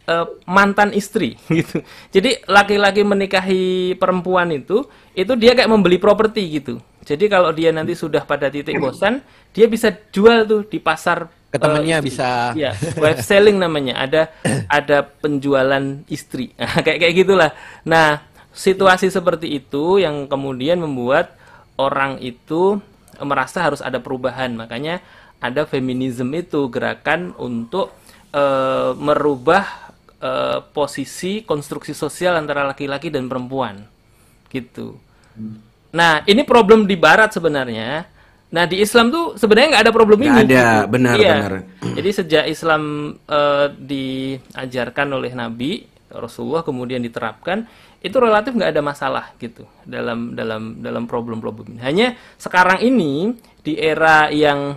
eh, 0.07 0.27
mantan 0.47 0.91
istri 0.95 1.37
gitu. 1.59 1.83
Jadi 2.11 2.43
laki-laki 2.47 3.03
menikahi 3.03 3.95
perempuan 3.97 4.51
itu 4.55 4.87
itu 5.13 5.33
dia 5.37 5.53
kayak 5.53 5.71
membeli 5.71 6.01
properti 6.01 6.43
gitu. 6.61 6.81
Jadi 7.03 7.27
kalau 7.27 7.51
dia 7.51 7.75
nanti 7.75 7.99
sudah 7.99 8.23
pada 8.23 8.47
titik 8.47 8.79
bosan, 8.79 9.27
dia 9.51 9.67
bisa 9.67 9.91
jual 10.15 10.47
tuh 10.47 10.63
di 10.63 10.79
pasar 10.79 11.27
Ke 11.51 11.59
temennya 11.59 11.99
istri. 11.99 12.15
bisa. 12.15 12.55
Iya, 12.55 12.79
wife 12.97 13.21
selling 13.27 13.59
namanya. 13.59 13.99
Ada 13.99 14.23
ada 14.79 15.03
penjualan 15.03 15.83
istri. 16.07 16.55
kayak 16.87 17.03
kayak 17.03 17.15
gitulah. 17.27 17.51
Nah, 17.83 18.23
situasi 18.55 19.11
seperti 19.11 19.51
itu 19.51 19.99
yang 19.99 20.31
kemudian 20.31 20.79
membuat 20.79 21.35
orang 21.75 22.23
itu 22.23 22.79
merasa 23.19 23.67
harus 23.67 23.83
ada 23.83 23.99
perubahan. 23.99 24.55
Makanya 24.55 25.03
ada 25.43 25.67
feminisme 25.67 26.31
itu 26.39 26.71
gerakan 26.71 27.35
untuk 27.35 27.91
eh, 28.31 28.95
merubah 28.95 29.92
eh, 30.23 30.59
posisi 30.71 31.43
konstruksi 31.43 31.91
sosial 31.93 32.39
antara 32.39 32.63
laki-laki 32.65 33.11
dan 33.11 33.27
perempuan. 33.27 33.83
Gitu. 34.49 34.95
Nah, 35.93 36.23
ini 36.25 36.47
problem 36.47 36.87
di 36.87 36.95
barat 36.95 37.35
sebenarnya. 37.35 38.07
Nah, 38.53 38.65
di 38.69 38.85
Islam 38.85 39.09
tuh 39.09 39.41
sebenarnya 39.41 39.69
nggak 39.77 39.85
ada 39.89 39.95
problem 39.97 40.21
Nggak 40.21 40.29
ini. 40.29 40.45
ada, 40.45 40.65
gitu. 40.85 40.93
benar, 40.93 41.15
Iya. 41.17 41.33
benar. 41.33 41.53
Jadi 41.99 42.11
sejak 42.13 42.45
Islam 42.47 42.83
eh, 43.25 43.67
diajarkan 43.73 45.09
oleh 45.13 45.33
Nabi 45.33 45.71
Rasulullah 46.13 46.61
kemudian 46.61 47.01
diterapkan 47.01 47.65
itu 48.05 48.13
relatif 48.21 48.53
nggak 48.53 48.77
ada 48.77 48.83
masalah 48.85 49.25
gitu 49.41 49.65
dalam 49.89 50.37
dalam 50.37 50.85
dalam 50.85 51.09
problem-problem 51.09 51.77
ini. 51.77 51.81
Hanya 51.81 52.09
sekarang 52.37 52.85
ini 52.85 53.33
di 53.65 53.81
era 53.81 54.29
yang 54.29 54.77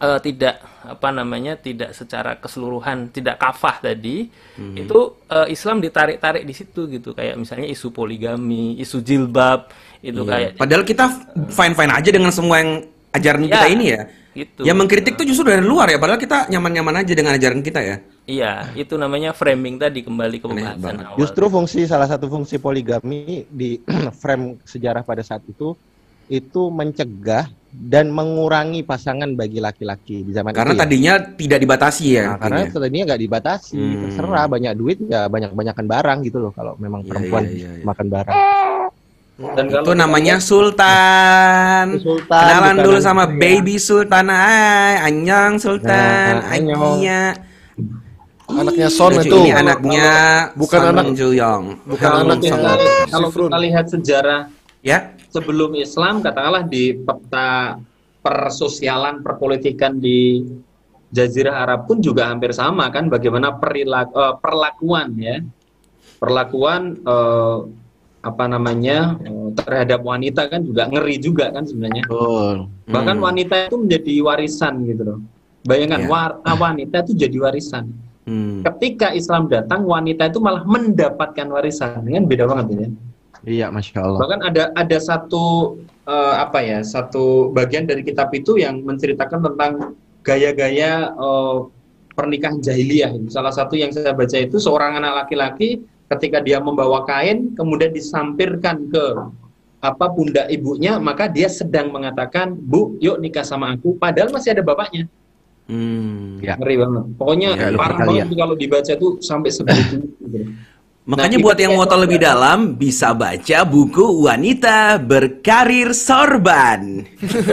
eh, 0.00 0.18
tidak 0.24 0.64
apa 0.86 1.10
namanya 1.10 1.54
tidak 1.54 1.90
secara 1.90 2.38
keseluruhan 2.38 3.10
tidak 3.10 3.36
kafah 3.36 3.82
tadi 3.82 4.30
itu 4.72 4.98
eh, 5.26 5.46
Islam 5.50 5.78
ditarik-tarik 5.78 6.42
di 6.42 6.54
situ 6.54 6.86
gitu 6.86 7.10
kayak 7.10 7.36
misalnya 7.36 7.66
isu 7.66 7.90
poligami, 7.90 8.78
isu 8.78 9.02
jilbab 9.02 9.68
itu 10.00 10.22
Iya. 10.22 10.30
kayak 10.30 10.50
Padahal 10.56 10.82
kita 10.82 11.04
fine-fine 11.48 11.92
aja 11.92 12.10
dengan 12.10 12.30
semua 12.30 12.62
yang 12.62 12.70
ajaran 13.10 13.42
Ya, 13.42 13.48
kita 13.48 13.66
ini 13.68 13.86
ya. 13.90 14.02
gitu. 14.36 14.60
Yang 14.62 14.76
mengkritik 14.76 15.16
tuh 15.16 15.24
justru 15.24 15.48
dari 15.48 15.64
luar 15.64 15.88
ya, 15.88 15.96
padahal 15.96 16.20
kita 16.20 16.46
nyaman-nyaman 16.46 17.00
aja 17.00 17.12
dengan 17.12 17.32
ajaran 17.32 17.64
kita 17.64 17.80
ya. 17.80 17.96
Iya, 18.26 18.52
itu 18.76 18.94
namanya 18.94 19.32
framing 19.32 19.78
tadi 19.78 20.04
kembali 20.04 20.36
ke 20.38 20.46
pembahasan 20.46 20.96
awal. 21.00 21.16
Justru 21.16 21.48
fungsi 21.48 21.88
salah 21.88 22.04
satu 22.04 22.28
fungsi 22.28 22.58
poligami 22.58 23.48
di 23.48 23.80
frame 24.20 24.60
sejarah 24.62 25.00
pada 25.00 25.22
saat 25.22 25.40
itu 25.46 25.72
itu 26.26 26.62
mencegah 26.68 27.46
dan 27.78 28.08
mengurangi 28.08 28.80
pasangan 28.80 29.28
bagi 29.32 29.60
laki-laki 29.60 30.24
di 30.24 30.32
zaman 30.32 30.50
Karena 30.50 30.72
itu. 30.72 30.80
ya. 30.80 30.82
tadinya 30.82 31.14
tidak 31.36 31.58
dibatasi 31.60 32.04
ya. 32.08 32.24
Nah, 32.26 32.36
karena 32.40 32.60
artinya. 32.64 32.80
tadinya 32.80 33.04
nggak 33.04 33.22
dibatasi, 33.22 33.76
Hmm. 33.76 34.00
terserah 34.02 34.44
banyak 34.46 34.72
duit 34.74 34.98
ya 35.02 35.20
banyak-banyakan 35.26 35.84
barang 35.84 36.18
gitu 36.24 36.38
loh 36.40 36.52
kalau 36.52 36.72
memang 36.76 37.04
Iya, 37.04 37.08
perempuan 37.10 37.44
iya, 37.44 37.52
iya, 37.52 37.70
iya. 37.70 37.84
makan 37.84 38.06
barang. 38.08 38.36
Dan 39.36 39.64
itu 39.66 39.76
kalau 39.76 39.92
namanya 39.94 40.34
Sultan. 40.40 41.86
Sultan, 42.00 42.40
Kenalan 42.40 42.76
dulu 42.80 42.98
sama 42.98 43.28
saya. 43.28 43.36
baby 43.36 43.76
Sultan. 43.76 44.26
Ay, 44.26 44.96
Anyang 45.04 45.60
Sultan. 45.60 46.32
Nah. 46.40 46.56
Agia. 46.56 47.22
Anaknya 48.46 48.88
Son 48.88 49.10
Lucu, 49.10 49.26
itu. 49.26 49.36
ini 49.42 49.50
anaknya 49.50 50.08
bukan 50.54 50.78
Son 50.78 50.90
anak 50.94 51.06
Juyong. 51.12 51.64
bukan 51.82 51.98
kalau 52.00 52.22
anaknya 52.22 52.50
kita, 52.54 52.72
kalau 53.10 53.28
kita 53.28 53.58
lihat 53.58 53.84
sejarah 53.90 54.40
Ya. 54.86 55.18
Sebelum 55.34 55.74
Islam 55.74 56.22
katakanlah 56.22 56.62
di 56.62 56.94
peta 56.94 57.82
persosialan 58.22 59.26
perpolitikan 59.26 59.98
di 59.98 60.46
Jazirah 61.10 61.66
Arab 61.66 61.90
pun 61.90 61.98
juga 61.98 62.30
hampir 62.30 62.54
sama 62.54 62.86
kan 62.94 63.10
bagaimana 63.10 63.58
perilaku, 63.58 64.14
eh, 64.14 64.34
perlakuan 64.38 65.08
ya. 65.18 65.42
Perlakuan 66.22 66.94
eh, 67.02 67.58
apa 68.22 68.44
namanya 68.46 69.18
eh, 69.22 69.48
terhadap 69.58 70.06
wanita 70.06 70.46
kan 70.46 70.62
juga 70.62 70.86
ngeri 70.86 71.16
juga 71.18 71.50
kan 71.50 71.66
sebenarnya. 71.66 72.06
Bahkan 72.86 73.16
Hmm. 73.18 73.26
wanita 73.26 73.54
itu 73.66 73.76
menjadi 73.82 74.14
warisan 74.22 74.74
gitu 74.86 75.02
loh. 75.02 75.18
Bayangkan 75.66 76.06
Ya. 76.06 76.10
war- 76.10 76.38
wanita 76.46 77.02
itu 77.10 77.26
jadi 77.26 77.36
warisan. 77.42 77.90
Hmm. 78.26 78.62
Ketika 78.62 79.14
Islam 79.14 79.46
datang, 79.50 79.86
wanita 79.86 80.30
itu 80.30 80.38
malah 80.42 80.62
mendapatkan 80.66 81.46
warisan. 81.50 82.02
Ini 82.06 82.22
kan 82.22 82.24
beda 82.26 82.44
banget 82.46 82.66
ya. 82.74 82.88
Iya, 83.46 83.70
masya 83.70 84.02
Allah. 84.02 84.20
Bahkan 84.26 84.40
ada 84.42 84.62
ada 84.74 84.98
satu 84.98 85.78
eh, 86.02 86.34
apa 86.34 86.58
ya, 86.66 86.82
satu 86.82 87.54
bagian 87.54 87.86
dari 87.86 88.02
kitab 88.02 88.34
itu 88.34 88.58
yang 88.58 88.82
menceritakan 88.82 89.40
tentang 89.40 89.72
gaya-gaya 90.26 91.14
eh, 91.14 91.56
pernikahan 92.12 92.58
jahiliyah. 92.58 93.14
Salah 93.30 93.54
satu 93.54 93.78
yang 93.78 93.94
saya 93.94 94.10
baca 94.10 94.34
itu 94.34 94.58
seorang 94.58 94.98
anak 94.98 95.24
laki-laki 95.24 95.86
ketika 96.10 96.42
dia 96.42 96.58
membawa 96.58 97.06
kain 97.06 97.54
kemudian 97.54 97.94
disampirkan 97.94 98.90
ke 98.90 99.04
apa 99.78 100.10
pundak 100.10 100.50
ibunya, 100.50 100.98
maka 100.98 101.30
dia 101.30 101.46
sedang 101.46 101.94
mengatakan, 101.94 102.58
"Bu, 102.58 102.98
yuk 102.98 103.22
nikah 103.22 103.46
sama 103.46 103.78
aku." 103.78 103.94
Padahal 103.94 104.34
masih 104.34 104.58
ada 104.58 104.66
bapaknya. 104.66 105.06
Hmm. 105.70 106.38
Ya. 106.42 106.54
Ngeri 106.58 106.78
banget. 106.78 107.04
Pokoknya 107.18 107.50
Ya, 107.58 107.74
parah 107.74 107.98
banget 108.06 108.30
ya. 108.30 108.36
kalau 108.38 108.54
dibaca 108.58 108.92
tuh 108.98 109.18
sampai 109.22 109.50
sebegitu. 109.54 110.02
Makanya 111.06 111.38
Nah, 111.38 111.44
buat 111.46 111.58
yang 111.62 111.78
mau 111.78 111.86
tahu 111.86 112.02
lebih 112.02 112.18
dalam 112.18 112.74
bisa 112.74 113.14
baca 113.14 113.62
buku 113.62 114.26
Wanita 114.26 114.98
Berkarir 114.98 115.94
Sorban. 115.94 117.06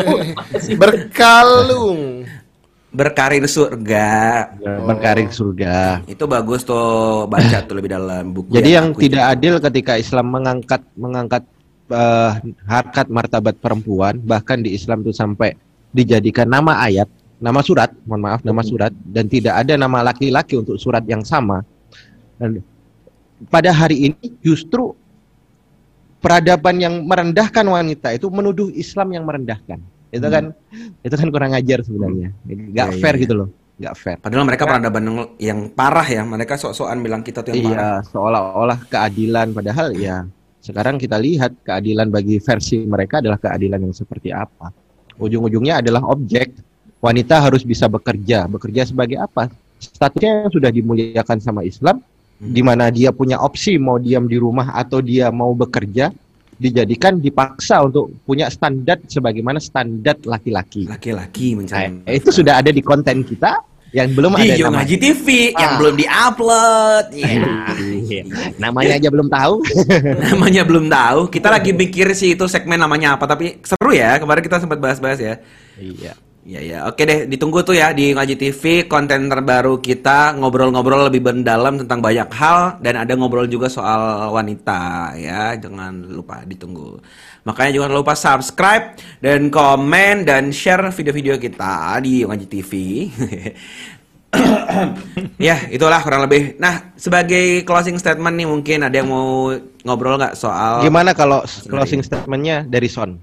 Berkalung. 0.82 2.26
Berkarir 2.94 3.46
surga. 3.46 4.10
Berkarir 4.58 5.30
surga. 5.30 6.02
Itu 6.10 6.26
bagus 6.26 6.66
tuh 6.66 7.30
baca 7.30 7.62
tuh 7.62 7.78
lebih 7.78 7.94
dalam 7.94 8.34
buku. 8.34 8.54
Jadi 8.58 8.70
yang 8.74 8.90
aku 8.90 9.06
tidak 9.06 9.38
adil 9.38 9.62
ketika 9.62 10.02
Islam 10.02 10.34
mengangkat 10.34 10.82
mengangkat 10.98 11.46
eh, 11.94 12.32
harkat 12.66 13.06
martabat 13.10 13.58
perempuan, 13.62 14.18
bahkan 14.22 14.62
di 14.62 14.74
Islam 14.74 15.06
itu 15.06 15.14
sampai 15.14 15.54
dijadikan 15.94 16.50
nama 16.50 16.86
ayat, 16.86 17.06
nama 17.38 17.62
surat, 17.62 17.94
mohon 18.10 18.30
maaf, 18.30 18.42
nama 18.42 18.62
surat, 18.66 18.94
dan 19.06 19.30
tidak 19.30 19.62
ada 19.62 19.78
nama 19.78 20.02
laki-laki 20.06 20.58
untuk 20.58 20.78
surat 20.78 21.06
yang 21.06 21.22
sama. 21.22 21.62
Dan 22.38 22.62
pada 23.50 23.74
hari 23.74 24.12
ini 24.12 24.38
justru 24.40 24.96
peradaban 26.24 26.80
yang 26.80 27.04
merendahkan 27.04 27.68
wanita 27.68 28.16
itu 28.16 28.32
menuduh 28.32 28.72
Islam 28.72 29.12
yang 29.12 29.28
merendahkan. 29.28 29.80
Itu 30.14 30.28
kan 30.30 30.56
itu 31.04 31.16
kan 31.18 31.28
kurang 31.34 31.52
ajar 31.58 31.84
sebenarnya. 31.84 32.32
Nggak 32.48 32.90
Iya, 32.96 33.02
fair 33.02 33.16
iya. 33.18 33.24
gitu 33.28 33.34
loh. 33.44 33.50
Nggak 33.76 33.96
fair. 33.98 34.18
Padahal 34.22 34.46
mereka 34.48 34.64
peradaban 34.64 35.04
yang, 35.04 35.18
yang 35.42 35.60
parah 35.74 36.06
ya. 36.06 36.22
Mereka 36.24 36.56
sok-sokan 36.56 37.02
bilang 37.04 37.26
kita 37.26 37.44
tuh 37.44 37.52
yang 37.52 37.74
parah. 37.74 37.76
Iya, 37.76 37.90
seolah-olah 38.14 38.80
keadilan 38.88 39.52
padahal 39.52 39.92
ya 39.98 40.24
sekarang 40.64 40.96
kita 40.96 41.20
lihat 41.20 41.60
keadilan 41.68 42.08
bagi 42.08 42.40
versi 42.40 42.80
mereka 42.88 43.20
adalah 43.20 43.36
keadilan 43.36 43.84
yang 43.84 43.92
seperti 43.92 44.32
apa. 44.32 44.72
Ujung-ujungnya 45.20 45.84
adalah 45.84 46.08
objek. 46.08 46.56
Wanita 47.04 47.44
harus 47.44 47.68
bisa 47.68 47.92
bekerja. 47.92 48.48
Bekerja 48.48 48.88
sebagai 48.88 49.20
apa? 49.20 49.52
Statusnya 49.76 50.48
yang 50.48 50.52
sudah 50.56 50.72
dimuliakan 50.72 51.44
sama 51.44 51.68
Islam 51.68 52.00
di 52.44 52.60
mana 52.60 52.90
dia 52.90 53.10
punya 53.10 53.40
opsi 53.40 53.78
mau 53.78 53.95
diam 53.95 54.26
di 54.26 54.36
rumah 54.36 54.74
atau 54.74 54.99
dia 54.99 55.30
mau 55.30 55.52
bekerja 55.52 56.11
dijadikan 56.53 57.18
dipaksa 57.18 57.82
untuk 57.82 58.14
punya 58.24 58.48
standar 58.48 58.99
sebagaimana 59.03 59.57
standar 59.57 60.20
laki-laki. 60.22 60.86
Laki-laki 60.86 61.56
mencari. 61.56 62.03
Nah, 62.03 62.14
itu 62.14 62.30
sudah 62.30 62.60
ada 62.60 62.70
di 62.70 62.80
konten 62.80 63.24
kita 63.24 63.60
yang 63.91 64.10
belum 64.11 64.34
ada 64.34 64.44
Di 64.44 64.57
Yo 64.57 64.68
nama- 64.70 64.82
Ngaji 64.82 64.95
TV 64.98 65.26
yang 65.53 65.72
Ah. 65.72 65.78
belum 65.78 65.95
diupload. 65.95 67.06
Ya. 68.03 68.24
namanya 68.60 68.99
aja 68.99 69.10
belum 69.10 69.28
tahu. 69.28 69.64
namanya 70.30 70.61
belum 70.61 70.86
tahu. 70.88 71.20
Kita 71.30 71.49
lagi 71.49 71.72
mikir 71.72 72.11
sih 72.14 72.36
itu 72.36 72.45
segmen 72.45 72.78
namanya 72.78 73.18
apa, 73.18 73.26
tapi 73.26 73.57
seru 73.64 73.90
ya. 73.90 74.20
Kemarin 74.20 74.44
kita 74.44 74.57
sempat 74.60 74.78
bahas-bahas 74.78 75.18
ya. 75.18 75.36
Iya. 75.78 76.14
Ya 76.44 76.60
ya, 76.60 76.84
oke 76.91 77.07
deh, 77.07 77.24
ditunggu 77.24 77.64
tuh 77.64 77.72
ya 77.72 77.95
di 77.95 78.11
Ngaji 78.11 78.36
TV 78.36 78.84
konten 78.91 79.32
terbaru 79.32 79.80
kita 79.80 80.36
ngobrol-ngobrol 80.36 81.07
lebih 81.07 81.24
mendalam 81.24 81.80
tentang 81.80 82.03
banyak 82.03 82.28
hal 82.36 82.84
dan 82.84 82.99
ada 82.99 83.15
ngobrol 83.15 83.48
juga 83.48 83.72
soal 83.72 84.28
wanita 84.28 85.15
ya, 85.15 85.56
jangan 85.56 86.03
lupa 86.03 86.44
ditunggu. 86.44 86.99
Makanya 87.48 87.80
jangan 87.80 87.91
lupa 87.95 88.11
subscribe 88.20 88.99
dan 89.24 89.48
komen 89.48 90.28
dan 90.28 90.52
share 90.52 90.84
video-video 90.91 91.40
kita 91.40 92.03
di 92.03 92.28
Ngaji 92.28 92.48
TV. 92.52 92.72
ya, 95.48 95.56
itulah 95.72 96.03
kurang 96.03 96.28
lebih. 96.28 96.60
Nah, 96.60 96.91
sebagai 96.99 97.64
closing 97.64 97.95
statement 97.95 98.36
nih 98.36 98.52
mungkin 98.52 98.84
ada 98.84 98.99
yang 98.99 99.07
mau 99.07 99.48
ngobrol 99.88 100.20
nggak 100.20 100.36
soal 100.36 100.84
Gimana 100.84 101.15
kalau 101.15 101.40
closing 101.72 102.03
statementnya 102.03 102.68
dari 102.68 102.91
Son? 102.91 103.15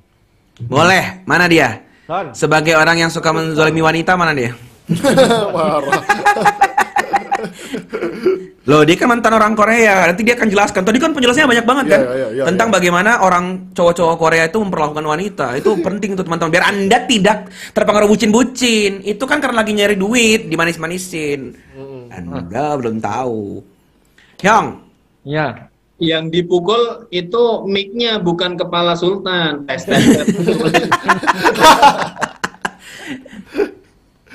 Boleh, 0.56 1.20
mana 1.28 1.44
dia? 1.44 1.89
Sebagai 2.34 2.74
orang 2.74 2.98
yang 2.98 3.10
suka 3.10 3.30
menzolimi 3.30 3.80
wanita, 3.80 4.18
mana 4.18 4.34
dia? 4.34 4.52
Loh, 8.68 8.84
dia 8.84 8.94
kan 8.94 9.08
mantan 9.08 9.32
orang 9.34 9.56
Korea. 9.56 10.12
Nanti 10.12 10.22
dia 10.22 10.36
akan 10.36 10.48
jelaskan. 10.52 10.82
Tadi 10.84 10.98
kan 11.00 11.10
penjelasannya 11.16 11.48
banyak 11.48 11.66
banget 11.66 11.84
Iya, 11.88 11.90
kan? 11.90 12.00
iya, 12.04 12.28
iya, 12.30 12.42
Tentang 12.44 12.68
iya. 12.68 12.74
bagaimana 12.76 13.10
orang 13.24 13.44
cowok-cowok 13.72 14.16
Korea 14.20 14.44
itu 14.46 14.58
memperlakukan 14.60 15.06
wanita. 15.06 15.46
Itu 15.56 15.70
penting 15.86 16.14
tuh 16.14 16.24
teman-teman. 16.28 16.52
Biar 16.52 16.64
Anda 16.68 16.98
tidak 17.08 17.48
terpengaruh 17.72 18.06
bucin-bucin. 18.06 19.00
Itu 19.02 19.24
kan 19.24 19.40
karena 19.40 19.64
lagi 19.64 19.72
nyari 19.72 19.96
duit, 19.96 20.46
dimanis-manisin. 20.46 21.56
Anda 22.12 22.76
belum 22.76 23.00
tahu. 23.00 23.64
Hyong, 24.40 24.68
Ya. 25.24 25.69
Yang 26.00 26.24
dipukul 26.32 27.06
itu 27.12 27.68
mic-nya 27.68 28.16
bukan 28.18 28.56
kepala 28.56 28.96
sultan. 28.96 29.62
Tes 29.68 29.84
tes. 29.84 30.00
tes. 30.00 30.26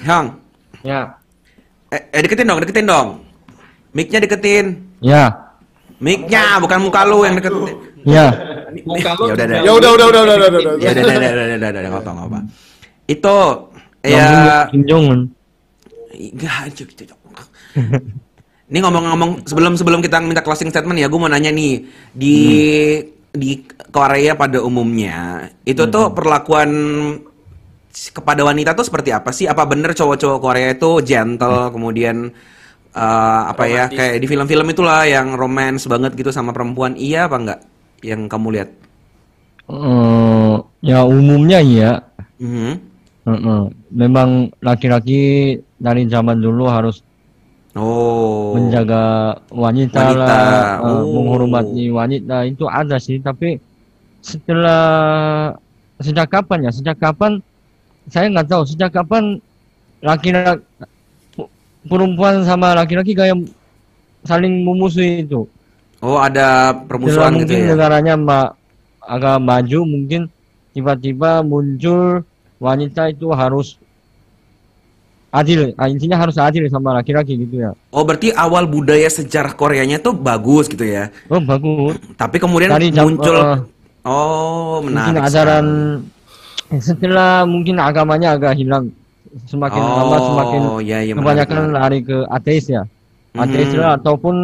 Hyong. 0.06 0.28
Ya. 0.86 1.18
Eh, 1.90 2.02
eh, 2.14 2.22
deketin 2.22 2.46
dong, 2.46 2.62
deketin 2.62 2.86
dong. 2.86 3.08
Mic-nya 3.98 4.22
deketin. 4.22 4.86
Ya. 5.02 5.34
Mic-nya, 5.98 6.62
bukan 6.62 6.80
muka 6.86 7.02
lu 7.10 7.26
yang 7.26 7.34
deketin. 7.42 7.74
Ya. 8.06 8.30
Muka 8.86 9.18
lu 9.18 9.34
Ya 9.34 9.34
udah, 9.34 9.46
udah. 9.50 9.58
Ya 9.66 9.72
udah 9.74 9.90
udah 9.90 10.06
udah 10.06 10.22
udah 10.22 10.36
udah 10.38 10.50
udah. 10.54 10.74
Ya 10.78 10.90
udah, 10.94 11.02
udah, 11.02 11.18
udah, 11.18 11.32
udah, 11.34 11.46
udah, 11.58 11.70
udah, 11.82 12.14
nggak 12.14 12.28
apa. 12.30 12.40
Itu 13.10 13.38
ya 14.06 14.70
Kim 14.70 14.82
Jong 14.86 15.06
Un. 15.10 15.22
Enggak, 16.16 16.72
cuk. 16.78 16.90
Ini 18.66 18.82
ngomong-ngomong 18.82 19.46
sebelum 19.46 19.78
sebelum 19.78 20.02
kita 20.02 20.18
minta 20.26 20.42
closing 20.42 20.74
statement 20.74 20.98
ya, 20.98 21.06
gue 21.06 21.20
mau 21.22 21.30
nanya 21.30 21.54
nih 21.54 21.86
di 22.10 22.38
di 23.36 23.62
Korea 23.92 24.34
pada 24.34 24.64
umumnya 24.64 25.46
itu 25.68 25.86
tuh 25.92 26.16
perlakuan 26.16 26.72
kepada 27.94 28.42
wanita 28.42 28.74
tuh 28.74 28.88
seperti 28.88 29.14
apa 29.14 29.30
sih? 29.30 29.46
Apa 29.46 29.70
bener 29.70 29.94
cowok-cowok 29.94 30.40
Korea 30.42 30.74
itu 30.74 30.98
gentle 31.06 31.70
kemudian 31.70 32.34
eh, 32.90 33.42
apa 33.46 33.64
ya 33.70 33.86
kayak 33.86 34.18
di 34.18 34.28
film-film 34.28 34.66
itulah 34.74 35.06
yang 35.06 35.38
romance 35.38 35.86
banget 35.86 36.18
gitu 36.18 36.34
sama 36.34 36.50
perempuan? 36.50 36.98
Iya 36.98 37.30
apa 37.30 37.38
enggak? 37.38 37.60
Yang 38.02 38.22
kamu 38.34 38.48
lihat? 38.50 38.70
Eh, 39.70 40.56
ya 40.82 41.06
umumnya 41.06 41.60
iya. 41.62 41.92
Mhm. 42.42 42.74
Heeh. 43.26 43.62
Memang 43.94 44.54
laki-laki 44.62 45.54
dari 45.82 46.06
zaman 46.06 46.38
dulu 46.42 46.70
harus 46.70 47.02
Oh. 47.76 48.56
menjaga 48.56 49.36
wanita, 49.52 50.00
Wanita. 50.00 50.16
lah, 50.16 50.80
eh, 50.80 50.96
Oh. 50.96 51.12
menghormati 51.12 51.92
wanita 51.92 52.48
itu 52.48 52.64
ada 52.66 52.96
sih. 52.96 53.20
Tapi 53.20 53.60
setelah 54.24 54.84
sejak 56.00 56.32
kapan 56.32 56.66
ya? 56.66 56.72
Sejak 56.72 56.96
kapan? 56.98 57.44
Saya 58.08 58.32
nggak 58.32 58.48
tahu. 58.48 58.64
Sejak 58.64 58.96
kapan 58.96 59.44
laki-laki 60.00 60.64
perempuan 61.86 62.42
sama 62.42 62.74
laki-laki 62.74 63.12
kayak 63.12 63.38
saling 64.24 64.64
memusuhi 64.64 65.22
itu? 65.22 65.46
Oh, 66.00 66.18
ada 66.18 66.72
Setelah 66.72 66.86
permusuhan 66.88 67.32
gitu 67.36 67.44
mungkin 67.44 67.60
ya. 67.60 67.68
negaranya 67.74 68.14
ma- 68.16 68.54
agak 69.02 69.38
maju, 69.38 69.80
mungkin 69.86 70.22
tiba-tiba 70.72 71.42
muncul 71.42 72.24
wanita 72.58 73.10
itu 73.10 73.30
harus 73.32 73.78
adil. 75.30 75.74
Ah, 75.76 75.86
intinya 75.86 76.16
harus 76.16 76.36
adil 76.36 76.66
sama 76.68 76.94
laki-laki 76.94 77.38
gitu 77.38 77.60
ya. 77.60 77.72
Oh, 77.90 78.02
berarti 78.02 78.30
awal 78.32 78.66
budaya 78.66 79.08
sejarah 79.08 79.52
Koreanya 79.52 79.98
tuh 79.98 80.12
bagus 80.12 80.66
gitu 80.66 80.84
ya. 80.84 81.10
Oh 81.26 81.40
bagus. 81.40 81.98
Tapi 82.14 82.38
kemudian 82.38 82.70
Dari 82.70 82.90
jam- 82.90 83.08
muncul 83.08 83.36
eh, 83.36 83.58
Oh, 84.02 84.80
mungkin 84.80 85.16
menarik. 85.16 85.26
ajaran 85.26 85.66
setelah 86.76 87.42
mungkin 87.44 87.78
agamanya 87.78 88.34
agak 88.34 88.54
hilang 88.54 88.90
semakin 89.46 89.82
lama 89.82 90.18
semakin 90.20 90.62
Oh, 90.64 90.80
iya, 90.80 91.02
iya, 91.02 91.12
menarik, 91.12 91.46
kebanyakan 91.46 91.58
menarik. 91.60 91.76
lari 91.76 92.00
ke 92.02 92.18
ateis 92.28 92.66
ya. 92.68 92.84
Ateis 93.34 93.70
Mhm. 93.70 93.80
lah 93.80 93.92
ataupun 93.96 94.36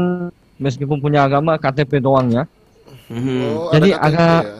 meskipun 0.57 0.97
punya 0.97 1.23
agama 1.23 1.55
KTP 1.55 1.97
doang 1.97 2.27
ya. 2.27 2.43
Mhm. 3.07 3.37
Oh, 3.55 3.71
Jadi 3.71 3.89
agak 3.91 4.39
ya. 4.41 4.51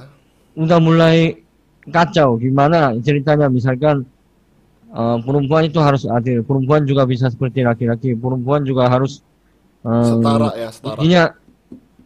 udah 0.56 0.80
mulai 0.80 1.18
kacau 1.84 2.38
gimana 2.38 2.94
ceritanya 3.00 3.48
misalkan 3.48 4.06
eh, 4.92 5.18
perempuan 5.24 5.64
itu 5.66 5.80
harus 5.80 6.04
adil. 6.06 6.44
Perempuan 6.44 6.84
juga 6.84 7.08
bisa 7.08 7.32
seperti 7.32 7.64
laki-laki. 7.64 8.14
Perempuan 8.14 8.64
juga 8.64 8.88
harus 8.88 9.24
eh, 9.84 10.06
Setara 10.20 10.50
ya, 10.54 10.70
setara. 10.70 10.96
intinya 11.00 11.24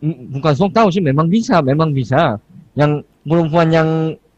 bukan 0.05 0.53
sok 0.53 0.71
tahu 0.71 0.87
sih 0.93 1.01
memang 1.01 1.27
bisa 1.27 1.59
memang 1.59 1.91
bisa. 1.91 2.37
Yang 2.75 3.03
perempuan 3.23 3.67
yang 3.71 3.89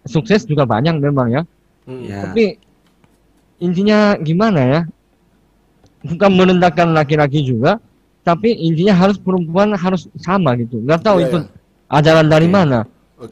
sukses 0.06 0.48
juga 0.48 0.64
banyak 0.64 0.96
memang 0.98 1.28
ya. 1.30 1.42
Ya. 1.88 2.28
tapi 2.28 2.60
intinya 3.58 4.20
gimana 4.20 4.60
ya? 4.64 4.82
Bukan 6.04 6.32
merendahkan 6.36 6.92
laki-laki 6.94 7.42
juga 7.44 7.80
tapi 8.22 8.52
intinya 8.52 8.92
harus 8.92 9.16
perempuan 9.16 9.72
harus 9.72 10.12
sama 10.20 10.52
gitu. 10.60 10.84
Nggak 10.84 11.00
tahu 11.00 11.24
Iya, 11.24 11.26
itu 11.32 11.38
iya. 11.40 11.48
ajaran 11.88 12.28
dari 12.28 12.48
mana. 12.52 12.84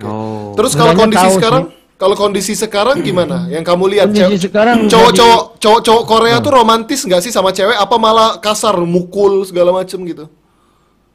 Oh. 0.02 0.56
Terus 0.56 0.72
kalau 0.72 0.96
Sebenarnya 0.96 1.04
kondisi 1.04 1.28
tahu 1.28 1.36
sekarang, 1.38 1.64
sih. 1.68 1.76
Kalau 1.96 2.14
kondisi 2.14 2.54
sekarang 2.54 3.00
gimana? 3.00 3.48
Yang 3.48 3.64
kamu 3.66 3.84
lihat 3.90 4.08
Kondisi 4.10 4.22
cewek- 4.22 4.44
sekarang 4.46 4.78
cowok-cowok 4.86 5.42
jadi- 5.42 5.56
cowok-cowok 5.58 6.04
Korea 6.04 6.36
tuh 6.38 6.52
romantis 6.54 7.00
nggak 7.02 7.22
sih 7.22 7.30
sama 7.30 7.50
cewek? 7.50 7.74
Apa 7.74 7.96
malah 7.96 8.38
kasar, 8.38 8.76
mukul 8.80 9.44
segala 9.44 9.72
macem 9.72 10.04
gitu? 10.04 10.28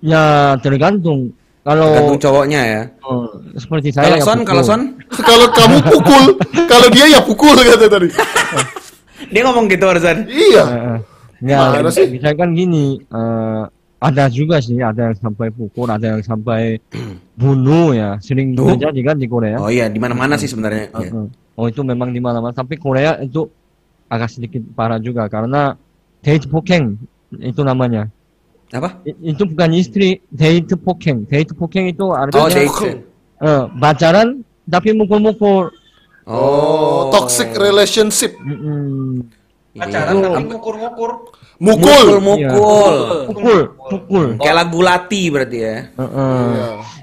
ya 0.01 0.57
tergantung 0.59 1.29
kalau 1.61 1.85
Tergantung 1.87 2.19
cowoknya 2.19 2.61
ya. 2.65 2.83
Oh, 3.03 3.29
seperti 3.53 3.93
saya 3.93 4.07
Kalau 4.07 4.17
ya 4.17 4.25
Son, 4.25 4.39
kalau 4.43 4.63
Son, 4.65 4.81
kalau 5.29 5.47
kamu 5.51 5.77
pukul, 5.85 6.25
kalau 6.65 6.89
dia 6.89 7.05
ya 7.07 7.21
pukul 7.21 7.53
kata 7.53 7.85
tadi. 7.87 8.09
dia 9.29 9.41
ngomong 9.45 9.69
gitu 9.69 9.85
barusan. 9.85 10.25
Iya. 10.25 10.65
Eh, 10.65 10.99
ya 11.47 11.59
Mana 11.71 11.93
sih? 11.93 12.09
misalkan 12.09 12.53
gini 12.53 12.97
eh, 12.99 13.63
ada 14.01 14.25
juga 14.27 14.57
sih 14.59 14.81
ada 14.81 15.13
yang 15.13 15.17
sampai 15.17 15.53
pukul 15.53 15.85
ada 15.85 16.17
yang 16.17 16.23
sampai 16.25 16.81
bunuh 17.37 17.93
ya 17.93 18.17
sering 18.19 18.57
Tuh. 18.57 18.73
terjadi 18.73 19.13
kan 19.13 19.17
di 19.17 19.29
Korea 19.29 19.61
Oh 19.61 19.69
iya, 19.69 19.87
di 19.87 20.01
mana-mana 20.01 20.35
sih 20.35 20.49
sebenarnya. 20.49 20.89
Ya. 20.91 21.13
Heeh. 21.13 21.27
Oh 21.55 21.69
itu 21.69 21.85
memang 21.85 22.09
di 22.09 22.17
mana-mana. 22.17 22.51
Tapi 22.51 22.81
Korea 22.81 23.21
itu 23.21 23.45
agak 24.09 24.33
sedikit 24.33 24.65
parah 24.73 24.97
juga 24.97 25.29
karena 25.29 25.77
date 26.19 26.49
pokeng 26.49 26.97
itu 27.37 27.61
namanya. 27.61 28.09
Apa? 28.73 29.05
I- 29.05 29.37
itu 29.37 29.45
bukan 29.45 29.71
istri, 29.77 30.25
date 30.33 30.73
pokeng. 30.75 31.29
Date 31.29 31.53
pokeng 31.53 31.93
itu 31.93 32.09
artinya 32.09 32.41
Oh, 32.41 32.49
date. 32.49 33.05
eh, 33.39 33.63
pacaran 33.77 34.41
tapi 34.65 34.97
mukul-mukul. 34.97 35.69
Oh, 36.25 37.11
toxic 37.11 37.53
relationship. 37.53 38.33
Mm-mm. 38.41 39.27
Pacaran 39.75 40.15
Itu- 40.17 40.33
tapi 40.33 40.47
ngukur-ngukur. 40.49 41.11
Mukul. 41.61 42.25
mukul. 42.25 42.95
Pukul, 43.29 43.59
pukul. 43.93 44.25
Kayak 44.41 44.57
lagu 44.65 44.81
Lati 44.81 45.29
berarti 45.29 45.59
ya. 45.61 45.77
Heeh. 45.93 46.49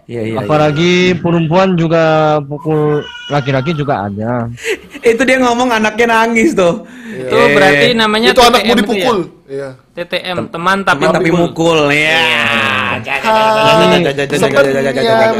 Iya, 0.08 0.22
iya. 0.34 0.38
Apalagi 0.42 1.14
perempuan 1.22 1.78
juga 1.78 2.38
pukul 2.42 3.06
laki-laki 3.30 3.78
juga 3.78 4.10
ada. 4.10 4.50
Itu 5.06 5.22
dia 5.30 5.38
ngomong 5.46 5.70
anaknya 5.70 6.10
nangis 6.10 6.58
tuh. 6.58 6.90
Itu 7.06 7.38
berarti 7.54 7.94
namanya 7.94 8.34
Itu 8.34 8.42
anakmu 8.42 8.74
TTM 8.74 8.78
dipukul. 8.82 9.18
ya? 9.46 9.46
Iya. 9.48 9.70
TTM, 9.94 10.38
teman 10.50 10.78
tapi 10.82 11.06
Teman 11.06 11.16
tapi 11.22 11.30
mukul. 11.30 11.80
Ya. 11.94 12.26
Sepertinya 14.34 14.90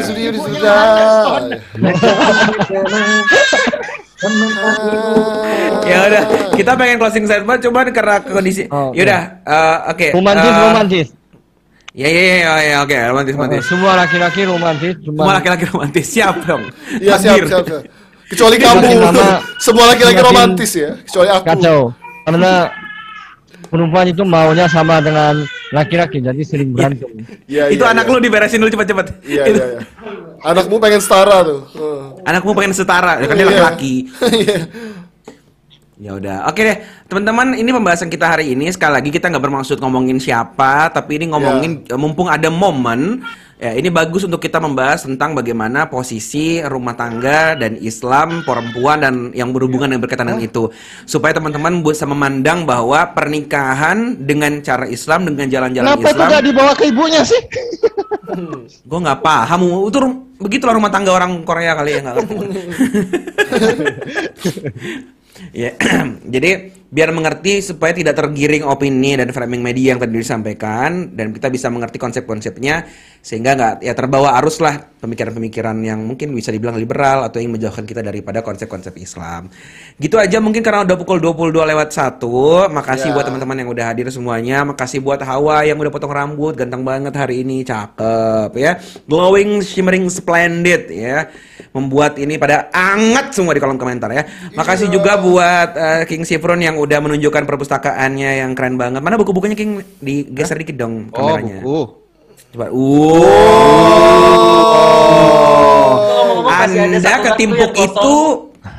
sudah 0.06 0.30
sudah. 0.46 0.78
Ya 5.88 5.98
udah, 6.10 6.24
kita 6.58 6.72
pengen 6.74 6.98
closing 6.98 7.26
statement 7.30 7.60
cuman 7.62 7.86
karena 7.94 8.16
kondisi. 8.26 8.66
Oh, 8.74 8.90
Ya 8.92 9.04
udah, 9.06 9.22
eh, 9.46 9.78
oke. 9.94 10.08
Romantis, 10.18 10.50
eh, 10.52 10.62
romantis. 10.66 11.08
Ya 11.98 12.08
ya 12.14 12.22
ya 12.22 12.54
ya 12.62 12.76
oke, 12.86 12.94
romantis 13.10 13.34
romantis. 13.34 13.64
Semua 13.66 13.92
laki-laki 13.98 14.42
romantis, 14.46 14.94
cuma 15.02 15.18
Semua 15.26 15.34
laki-laki 15.42 15.66
romantis. 15.70 16.06
Siap 16.14 16.36
dong. 16.46 16.64
Iya 17.02 17.14
siap 17.18 17.38
siap. 17.46 17.64
siap. 17.66 17.82
Kecuali 18.28 18.56
kamu. 18.60 18.82
Semua 19.66 19.86
laki-laki 19.94 20.22
romantis 20.22 20.72
ya, 20.78 20.94
kecuali 21.06 21.30
aku. 21.34 21.46
kacau. 21.48 21.80
Karena 22.28 22.52
perempuan 23.68 24.08
itu 24.08 24.24
maunya 24.24 24.68
sama 24.68 25.00
dengan 25.00 25.44
laki-laki, 25.70 26.24
jadi 26.24 26.42
sering 26.44 26.72
berantem. 26.72 27.08
Iya, 27.48 27.72
Itu 27.72 27.84
iya, 27.84 27.92
anak 27.92 28.08
iya. 28.08 28.14
lu 28.16 28.20
diberesin 28.20 28.60
dulu 28.60 28.72
cepet-cepet. 28.72 29.08
Iya 29.28 29.44
iya 29.48 29.66
iya. 29.78 29.82
Anakmu 30.44 30.78
pengen 30.78 31.02
setara 31.02 31.44
tuh. 31.44 31.62
Heeh. 31.76 32.02
Anakmu 32.24 32.52
pengen 32.54 32.74
setara, 32.74 33.20
ya 33.20 33.26
kan 33.28 33.36
dia 33.36 33.44
Iya. 33.44 33.52
laki-laki. 33.52 33.94
Ya 35.98 36.14
udah, 36.14 36.46
oke 36.46 36.62
deh, 36.62 36.78
teman-teman. 37.10 37.58
Ini 37.58 37.74
pembahasan 37.74 38.14
kita 38.14 38.30
hari 38.30 38.54
ini. 38.54 38.70
Sekali 38.70 39.02
lagi 39.02 39.10
kita 39.10 39.34
nggak 39.34 39.42
bermaksud 39.42 39.82
ngomongin 39.82 40.22
siapa, 40.22 40.94
tapi 40.94 41.18
ini 41.18 41.34
ngomongin 41.34 41.90
eh, 41.90 41.98
mumpung 41.98 42.30
ada 42.30 42.54
momen. 42.54 43.26
Ya, 43.58 43.74
ini 43.74 43.90
bagus 43.90 44.22
untuk 44.22 44.38
kita 44.38 44.62
membahas 44.62 45.10
tentang 45.10 45.34
bagaimana 45.34 45.90
posisi 45.90 46.62
rumah 46.62 46.94
tangga 46.94 47.58
dan 47.58 47.82
Islam, 47.82 48.46
perempuan 48.46 49.02
dan 49.02 49.34
yang 49.34 49.50
berhubungan 49.50 49.90
yang 49.90 49.98
berkaitan 49.98 50.30
dengan 50.30 50.46
itu, 50.46 50.70
supaya 51.10 51.34
teman-teman 51.34 51.82
bisa 51.82 52.06
memandang 52.06 52.70
bahwa 52.70 53.18
pernikahan 53.18 54.22
dengan 54.22 54.62
cara 54.62 54.86
Islam 54.86 55.26
dengan 55.26 55.50
jalan-jalan 55.50 55.98
Kenapa 55.98 56.14
itu 56.14 56.14
Islam. 56.14 56.46
dibawa 56.46 56.72
ke 56.78 56.84
ibunya 56.94 57.26
sih? 57.26 57.42
Gue 58.90 59.00
nggak 59.02 59.26
paham. 59.26 59.90
Itu 59.90 59.98
begitulah 60.38 60.78
rumah 60.78 60.94
tangga 60.94 61.18
orang 61.18 61.42
Korea 61.42 61.74
kali 61.74 61.98
ya 61.98 62.06
nggak. 62.06 62.18
Ya, 65.54 65.74
jadi 66.34 66.74
biar 66.88 67.12
mengerti 67.12 67.60
supaya 67.60 67.92
tidak 67.92 68.16
tergiring 68.16 68.64
opini 68.64 69.20
dan 69.20 69.28
framing 69.36 69.60
media 69.60 69.92
yang 69.96 70.00
tadi 70.00 70.16
disampaikan 70.16 71.12
dan 71.12 71.36
kita 71.36 71.52
bisa 71.52 71.68
mengerti 71.68 72.00
konsep-konsepnya 72.00 72.88
sehingga 73.20 73.60
nggak 73.60 73.74
ya 73.84 73.92
terbawa 73.92 74.40
arus 74.40 74.64
lah 74.64 74.96
pemikiran-pemikiran 74.98 75.78
yang 75.84 76.00
mungkin 76.02 76.34
bisa 76.34 76.50
dibilang 76.50 76.80
liberal 76.80 77.28
atau 77.28 77.38
yang 77.38 77.54
menjauhkan 77.54 77.86
kita 77.86 78.02
daripada 78.02 78.42
konsep-konsep 78.42 78.96
Islam. 78.98 79.52
Gitu 80.00 80.18
aja 80.18 80.40
mungkin 80.40 80.64
karena 80.64 80.88
udah 80.88 80.98
pukul 80.98 81.20
22 81.20 81.68
lewat 81.76 81.90
1. 81.94 82.72
Makasih 82.72 83.12
Ya. 83.12 83.14
buat 83.14 83.26
teman-teman 83.30 83.58
yang 83.62 83.70
udah 83.70 83.86
hadir 83.94 84.08
semuanya. 84.10 84.66
Makasih 84.66 85.04
buat 85.04 85.22
Hawa 85.22 85.68
yang 85.68 85.78
udah 85.78 85.92
potong 85.94 86.10
rambut, 86.10 86.58
ganteng 86.58 86.82
banget 86.82 87.14
hari 87.14 87.46
ini, 87.46 87.62
cakep 87.62 88.52
ya. 88.58 88.82
Glowing, 89.06 89.62
shimmering, 89.62 90.08
splendid 90.10 90.90
ya. 90.90 91.30
Membuat 91.76 92.18
ini 92.18 92.40
pada 92.42 92.72
anget 92.74 93.38
semua 93.38 93.54
di 93.54 93.62
kolom 93.62 93.78
komentar 93.78 94.10
ya. 94.10 94.24
Makasih 94.58 94.90
juga 94.90 95.20
buat 95.22 95.70
eh, 95.78 96.02
King 96.10 96.26
Sifron 96.26 96.58
yang 96.58 96.77
udah 96.78 96.98
menunjukkan 97.00 97.44
perpustakaannya 97.44 98.30
yang 98.40 98.52
keren 98.54 98.76
banget. 98.76 99.00
Mana 99.02 99.16
buku-bukunya 99.16 99.54
King? 99.54 99.82
Digeser 99.98 100.56
dikit 100.56 100.76
dong 100.78 101.10
Oh, 101.12 101.16
kameranya. 101.18 101.60
buku. 101.60 101.78
Coba. 102.48 102.66
Wow. 105.48 106.44
masih 106.48 106.80
ada 106.80 106.98
Anda 106.98 107.12
ketimpuk 107.24 107.72
yang 107.72 107.86
itu 107.88 108.16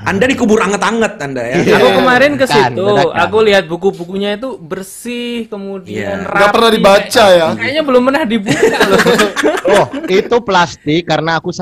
Anda 0.05 0.25
dikubur 0.25 0.59
anget-anget 0.61 1.13
Anda 1.19 1.43
ya. 1.43 1.55
Aku 1.77 1.89
kemarin 1.97 2.33
ke 2.37 2.45
situ, 2.45 2.85
aku 3.09 3.37
lihat 3.41 3.65
buku-bukunya 3.67 4.37
itu 4.37 4.57
bersih, 4.57 5.49
kemudian 5.49 6.21
Iya. 6.21 6.25
rapi. 6.25 6.37
Nggak 6.39 6.51
pernah 6.53 6.71
dibaca 6.71 7.25
ya? 7.31 7.47
Kayaknya 7.57 7.83
belum 7.83 8.03
pernah 8.05 8.23
dibuka 8.25 8.79
loh. 8.85 9.01
Oh, 9.69 9.85
itu 10.09 10.37
plastik 10.41 11.05
karena 11.05 11.37
aku 11.37 11.53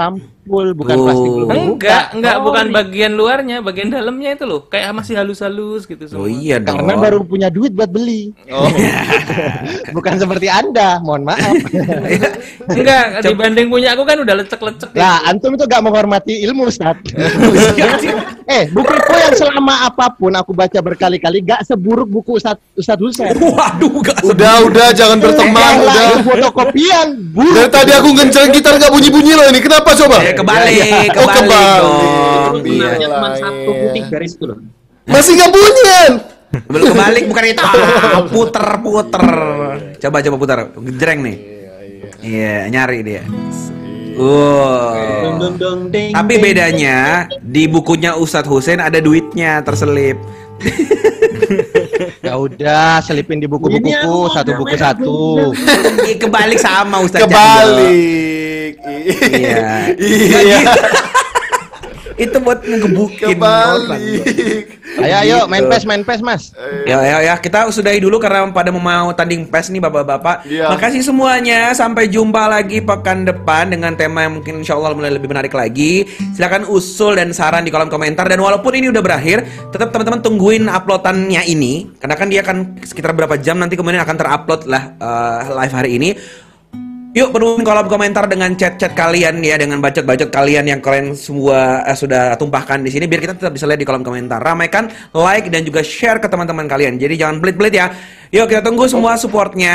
sampul, 0.47 0.67
bukan 0.79 0.95
Oh. 0.95 1.03
plastik 1.03 1.27
dibuka. 1.29 1.55
enggak, 1.59 2.05
enggak, 2.15 2.35
Oh, 2.39 2.43
bukan 2.47 2.65
iya. 2.65 2.75
bagian 2.79 3.13
luarnya, 3.13 3.57
bagian 3.61 3.89
dalamnya 3.91 4.31
itu 4.33 4.45
loh. 4.47 4.61
Kayak 4.65 4.95
masih 4.95 5.15
halus-halus 5.19 5.83
gitu 5.85 6.05
semua. 6.07 6.23
Oh 6.23 6.29
iya 6.31 6.63
dong. 6.63 6.79
Karena 6.79 6.95
baru 6.97 7.19
punya 7.27 7.49
duit 7.51 7.75
buat 7.75 7.91
beli. 7.91 8.31
Oh. 8.47 8.71
bukan 9.97 10.15
seperti 10.17 10.47
Anda, 10.47 11.03
mohon 11.03 11.27
maaf. 11.27 11.51
enggak, 12.69 13.27
dibanding 13.27 13.67
punya 13.67 13.99
aku 13.99 14.07
kan 14.07 14.23
udah 14.23 14.35
lecek-lecek. 14.39 14.95
Lah, 14.95 15.27
antum 15.27 15.51
itu 15.53 15.67
gak 15.67 15.83
menghormati 15.83 16.47
ilmu, 16.47 16.71
Ustaz. 16.71 16.95
eh, 18.47 18.71
bukuku 18.71 19.15
yang 19.17 19.35
selama 19.35 19.75
apa 19.85 20.15
pun 20.15 20.31
aku 20.31 20.55
baca 20.55 20.79
berkali-kali 20.79 21.43
gak 21.43 21.67
seburuk 21.67 22.07
buku 22.07 22.39
Ustaz 22.39 22.55
Ustaz 22.73 22.95
Husain. 22.97 23.35
Waduh, 23.35 23.99
gak 23.99 24.23
Udah 24.23 24.63
udah 24.63 24.89
jangan 24.93 25.19
berteman 25.19 25.75
Eh, 25.77 25.83
udah. 25.83 26.07
fotokopian. 26.23 27.09
Buruk. 27.35 27.53
Dari 27.53 27.69
tadi 27.69 27.93
aku 27.93 28.09
ngenceng 28.13 28.49
gitar 28.51 28.77
nggak 28.77 28.93
bunyi-bunyi 28.93 29.33
loh 29.35 29.47
ini. 29.49 29.59
Kenapa 29.59 29.91
coba? 29.93 30.23
Ya, 30.23 30.36
kebalik, 30.37 30.77
Oh, 31.17 31.27
kebalik 31.27 31.43
kebalik. 31.43 31.81
dong. 31.81 32.53
Sebenarnya 32.57 33.09
cuma 33.09 33.29
Iya, 33.29 33.41
satu 33.41 33.71
iya. 33.71 33.81
putih 33.83 34.03
garis 34.13 34.33
itu 34.37 34.45
loh. 34.45 34.59
Masih 35.07 35.33
nggak 35.35 35.51
bunyian. 35.51 36.13
Belum 36.71 36.85
kebalik 36.95 37.25
bukan 37.27 37.45
itu. 37.47 37.63
Ah, 37.63 38.21
puter 38.27 38.67
puter. 38.81 39.25
Coba 39.99 40.17
coba 40.23 40.37
putar. 40.37 40.59
Jreng 40.97 41.21
nih. 41.25 41.37
Iya, 42.23 42.55
nyari 42.71 42.99
dia. 43.03 43.23
Deng. 45.93 46.11
Tapi 46.17 46.35
bedanya 46.41 47.29
di 47.45 47.69
bukunya 47.69 48.17
Ustadz 48.17 48.49
Hussein 48.49 48.81
ada 48.81 48.97
duitnya 48.97 49.61
terselip. 49.61 50.17
Ya 52.25 52.35
udah, 52.35 53.05
selipin 53.05 53.39
di 53.39 53.47
buku-bukuku 53.47 54.17
satu 54.33 54.51
buku 54.57 54.75
satu. 54.75 55.17
Kebalik 56.23 56.59
sama 56.59 57.05
Ustadz 57.05 57.29
Kebalik. 57.29 58.46
Iya. 58.87 59.93
Iya. 59.99 60.59
Itu 62.17 62.41
buat 62.41 62.65
ngegebukin. 62.65 63.37
Kebalik. 63.37 64.65
Ayo 64.97 65.17
ayo 65.21 65.39
main 65.45 65.69
Gitu. 65.69 65.73
pes 65.77 65.85
main 65.85 66.01
pes 66.01 66.21
mas. 66.25 66.43
Ya, 66.89 66.97
ya, 67.05 67.21
ya, 67.21 67.35
kita 67.37 67.69
sudahi 67.69 68.01
dulu 68.01 68.17
karena 68.17 68.49
pada 68.49 68.73
mau 68.73 69.13
tanding 69.13 69.45
PES 69.45 69.69
nih 69.69 69.85
bapak-bapak. 69.85 70.49
Iya. 70.49 70.73
Makasih 70.73 71.05
semuanya, 71.05 71.77
sampai 71.77 72.09
jumpa 72.09 72.49
lagi 72.49 72.81
pekan 72.81 73.29
depan 73.29 73.69
dengan 73.69 73.93
tema 73.93 74.25
yang 74.25 74.41
mungkin 74.41 74.65
insya 74.65 74.81
Allah 74.81 74.97
mulai 74.97 75.13
lebih 75.13 75.29
menarik 75.29 75.53
lagi. 75.53 76.09
Silakan 76.33 76.65
usul 76.73 77.21
dan 77.21 77.37
saran 77.37 77.69
di 77.69 77.71
kolom 77.75 77.93
komentar. 77.93 78.25
Dan 78.25 78.41
walaupun 78.41 78.73
ini 78.73 78.89
udah 78.89 79.05
berakhir, 79.05 79.45
tetap 79.69 79.93
teman-teman 79.93 80.25
tungguin 80.25 80.65
uploadannya 80.73 81.45
ini. 81.45 81.93
Karena 82.01 82.17
kan 82.17 82.33
dia 82.33 82.41
akan 82.41 82.81
sekitar 82.81 83.13
berapa 83.13 83.37
jam 83.37 83.61
nanti 83.61 83.77
kemudian 83.77 84.01
akan 84.01 84.17
terupload 84.17 84.65
lah 84.65 84.97
eh, 84.97 85.41
live 85.53 85.75
hari 85.77 85.91
ini. 86.01 86.11
Yuk 87.17 87.33
penuhin 87.33 87.65
kolom 87.65 87.89
komentar 87.89 88.29
dengan 88.29 88.53
chat-chat 88.53 88.93
kalian 88.93 89.41
ya, 89.41 89.57
dengan 89.57 89.81
bacot-bacot 89.81 90.29
kalian 90.29 90.69
yang 90.69 90.85
kalian 90.85 91.17
semua 91.17 91.81
eh, 91.89 91.97
sudah 91.97 92.37
tumpahkan 92.37 92.85
di 92.85 92.93
sini 92.93 93.09
biar 93.09 93.25
kita 93.25 93.33
tetap 93.41 93.57
bisa 93.57 93.65
lihat 93.65 93.81
di 93.81 93.89
kolom 93.89 94.05
komentar. 94.05 94.37
Ramaikan, 94.37 94.93
like 95.17 95.49
dan 95.49 95.65
juga 95.65 95.81
share 95.81 96.21
ke 96.21 96.29
teman-teman 96.29 96.69
kalian. 96.69 97.01
Jadi 97.01 97.17
jangan 97.17 97.41
pelit-pelit 97.41 97.73
ya. 97.73 97.89
Yuk 98.37 98.53
kita 98.53 98.61
tunggu 98.61 98.85
semua 98.85 99.17
supportnya 99.17 99.73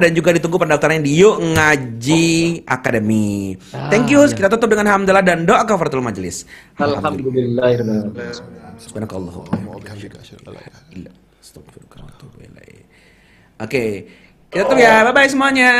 dan 0.00 0.16
juga 0.16 0.32
ditunggu 0.32 0.56
pendaftarannya 0.56 1.04
di 1.04 1.12
Yuk 1.20 1.36
Ngaji 1.44 2.26
Academy. 2.64 3.60
Thank 3.92 4.08
you. 4.08 4.24
Kita 4.24 4.48
tutup 4.48 4.72
dengan 4.72 4.88
hamdalah 4.88 5.20
dan 5.20 5.44
doa 5.44 5.68
kafaratul 5.68 6.00
majelis. 6.00 6.48
Alhamdulillah. 6.80 7.84
Subhanakallahumma 8.80 9.76
wa 9.76 9.76
bihamdika 9.76 10.24
asyhadu 10.24 10.56
an 10.56 10.56
la 10.56 10.62
ilaha 10.64 10.80
illa 10.96 11.10
anta 11.12 11.36
astaghfiruka 11.36 11.96
wa 12.00 12.08
atubu 12.16 12.36
ilaik. 12.48 12.80
Oke. 13.60 13.84
Kita 14.48 14.64
tutup 14.64 14.80
ya. 14.80 15.04
Bye 15.04 15.12
bye 15.12 15.28
semuanya. 15.28 15.72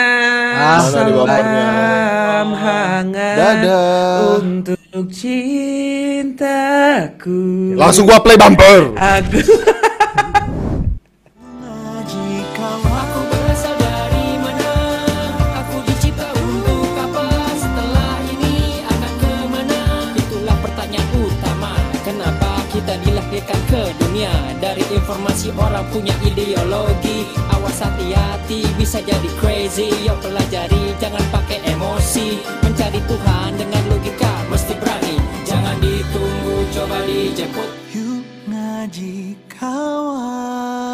Salam 0.93 2.53
hangat 2.53 3.37
Dadah. 3.65 4.45
untuk 4.45 5.09
cintaku. 5.09 6.53
Langsung 7.81 8.05
gua 8.05 8.21
play 8.21 8.37
bumper. 8.37 8.93
Aku 8.93 9.41
Aku 12.69 13.21
berasal 13.33 13.73
dari 13.81 14.37
mana? 14.37 14.69
Aku 15.65 15.81
dicipta 15.89 16.29
untuk 16.37 16.93
apa? 16.93 17.25
Setelah 17.57 18.21
ini 18.29 18.85
akan 18.85 19.13
ke 19.17 19.33
mana? 19.49 19.81
Itulah 20.13 20.57
pertanyaan 20.61 21.09
utama. 21.17 21.73
Kenapa 22.05 22.51
kita 22.69 23.01
dilahirkan 23.01 23.61
ke 23.73 23.97
dunia? 23.97 24.29
Dari 24.89 25.05
informasi 25.05 25.53
orang 25.53 25.85
punya 25.93 26.17
ideologi. 26.25 27.29
Awas 27.53 27.77
hati-hati 27.77 28.65
bisa 28.81 29.05
jadi 29.05 29.29
crazy. 29.37 29.93
Yo 30.01 30.17
pelajari 30.17 30.97
jangan 30.97 31.21
pakai 31.29 31.61
emosi. 31.77 32.41
Mencari 32.65 32.97
Tuhan 33.05 33.61
dengan 33.61 33.85
logika 33.93 34.33
mesti 34.49 34.73
berani. 34.81 35.21
Jangan 35.45 35.77
ditunggu 35.85 36.73
coba 36.73 37.05
dijemput. 37.05 37.69
Yuk 37.93 38.25
ngaji 38.49 39.37
kawan 39.61 40.89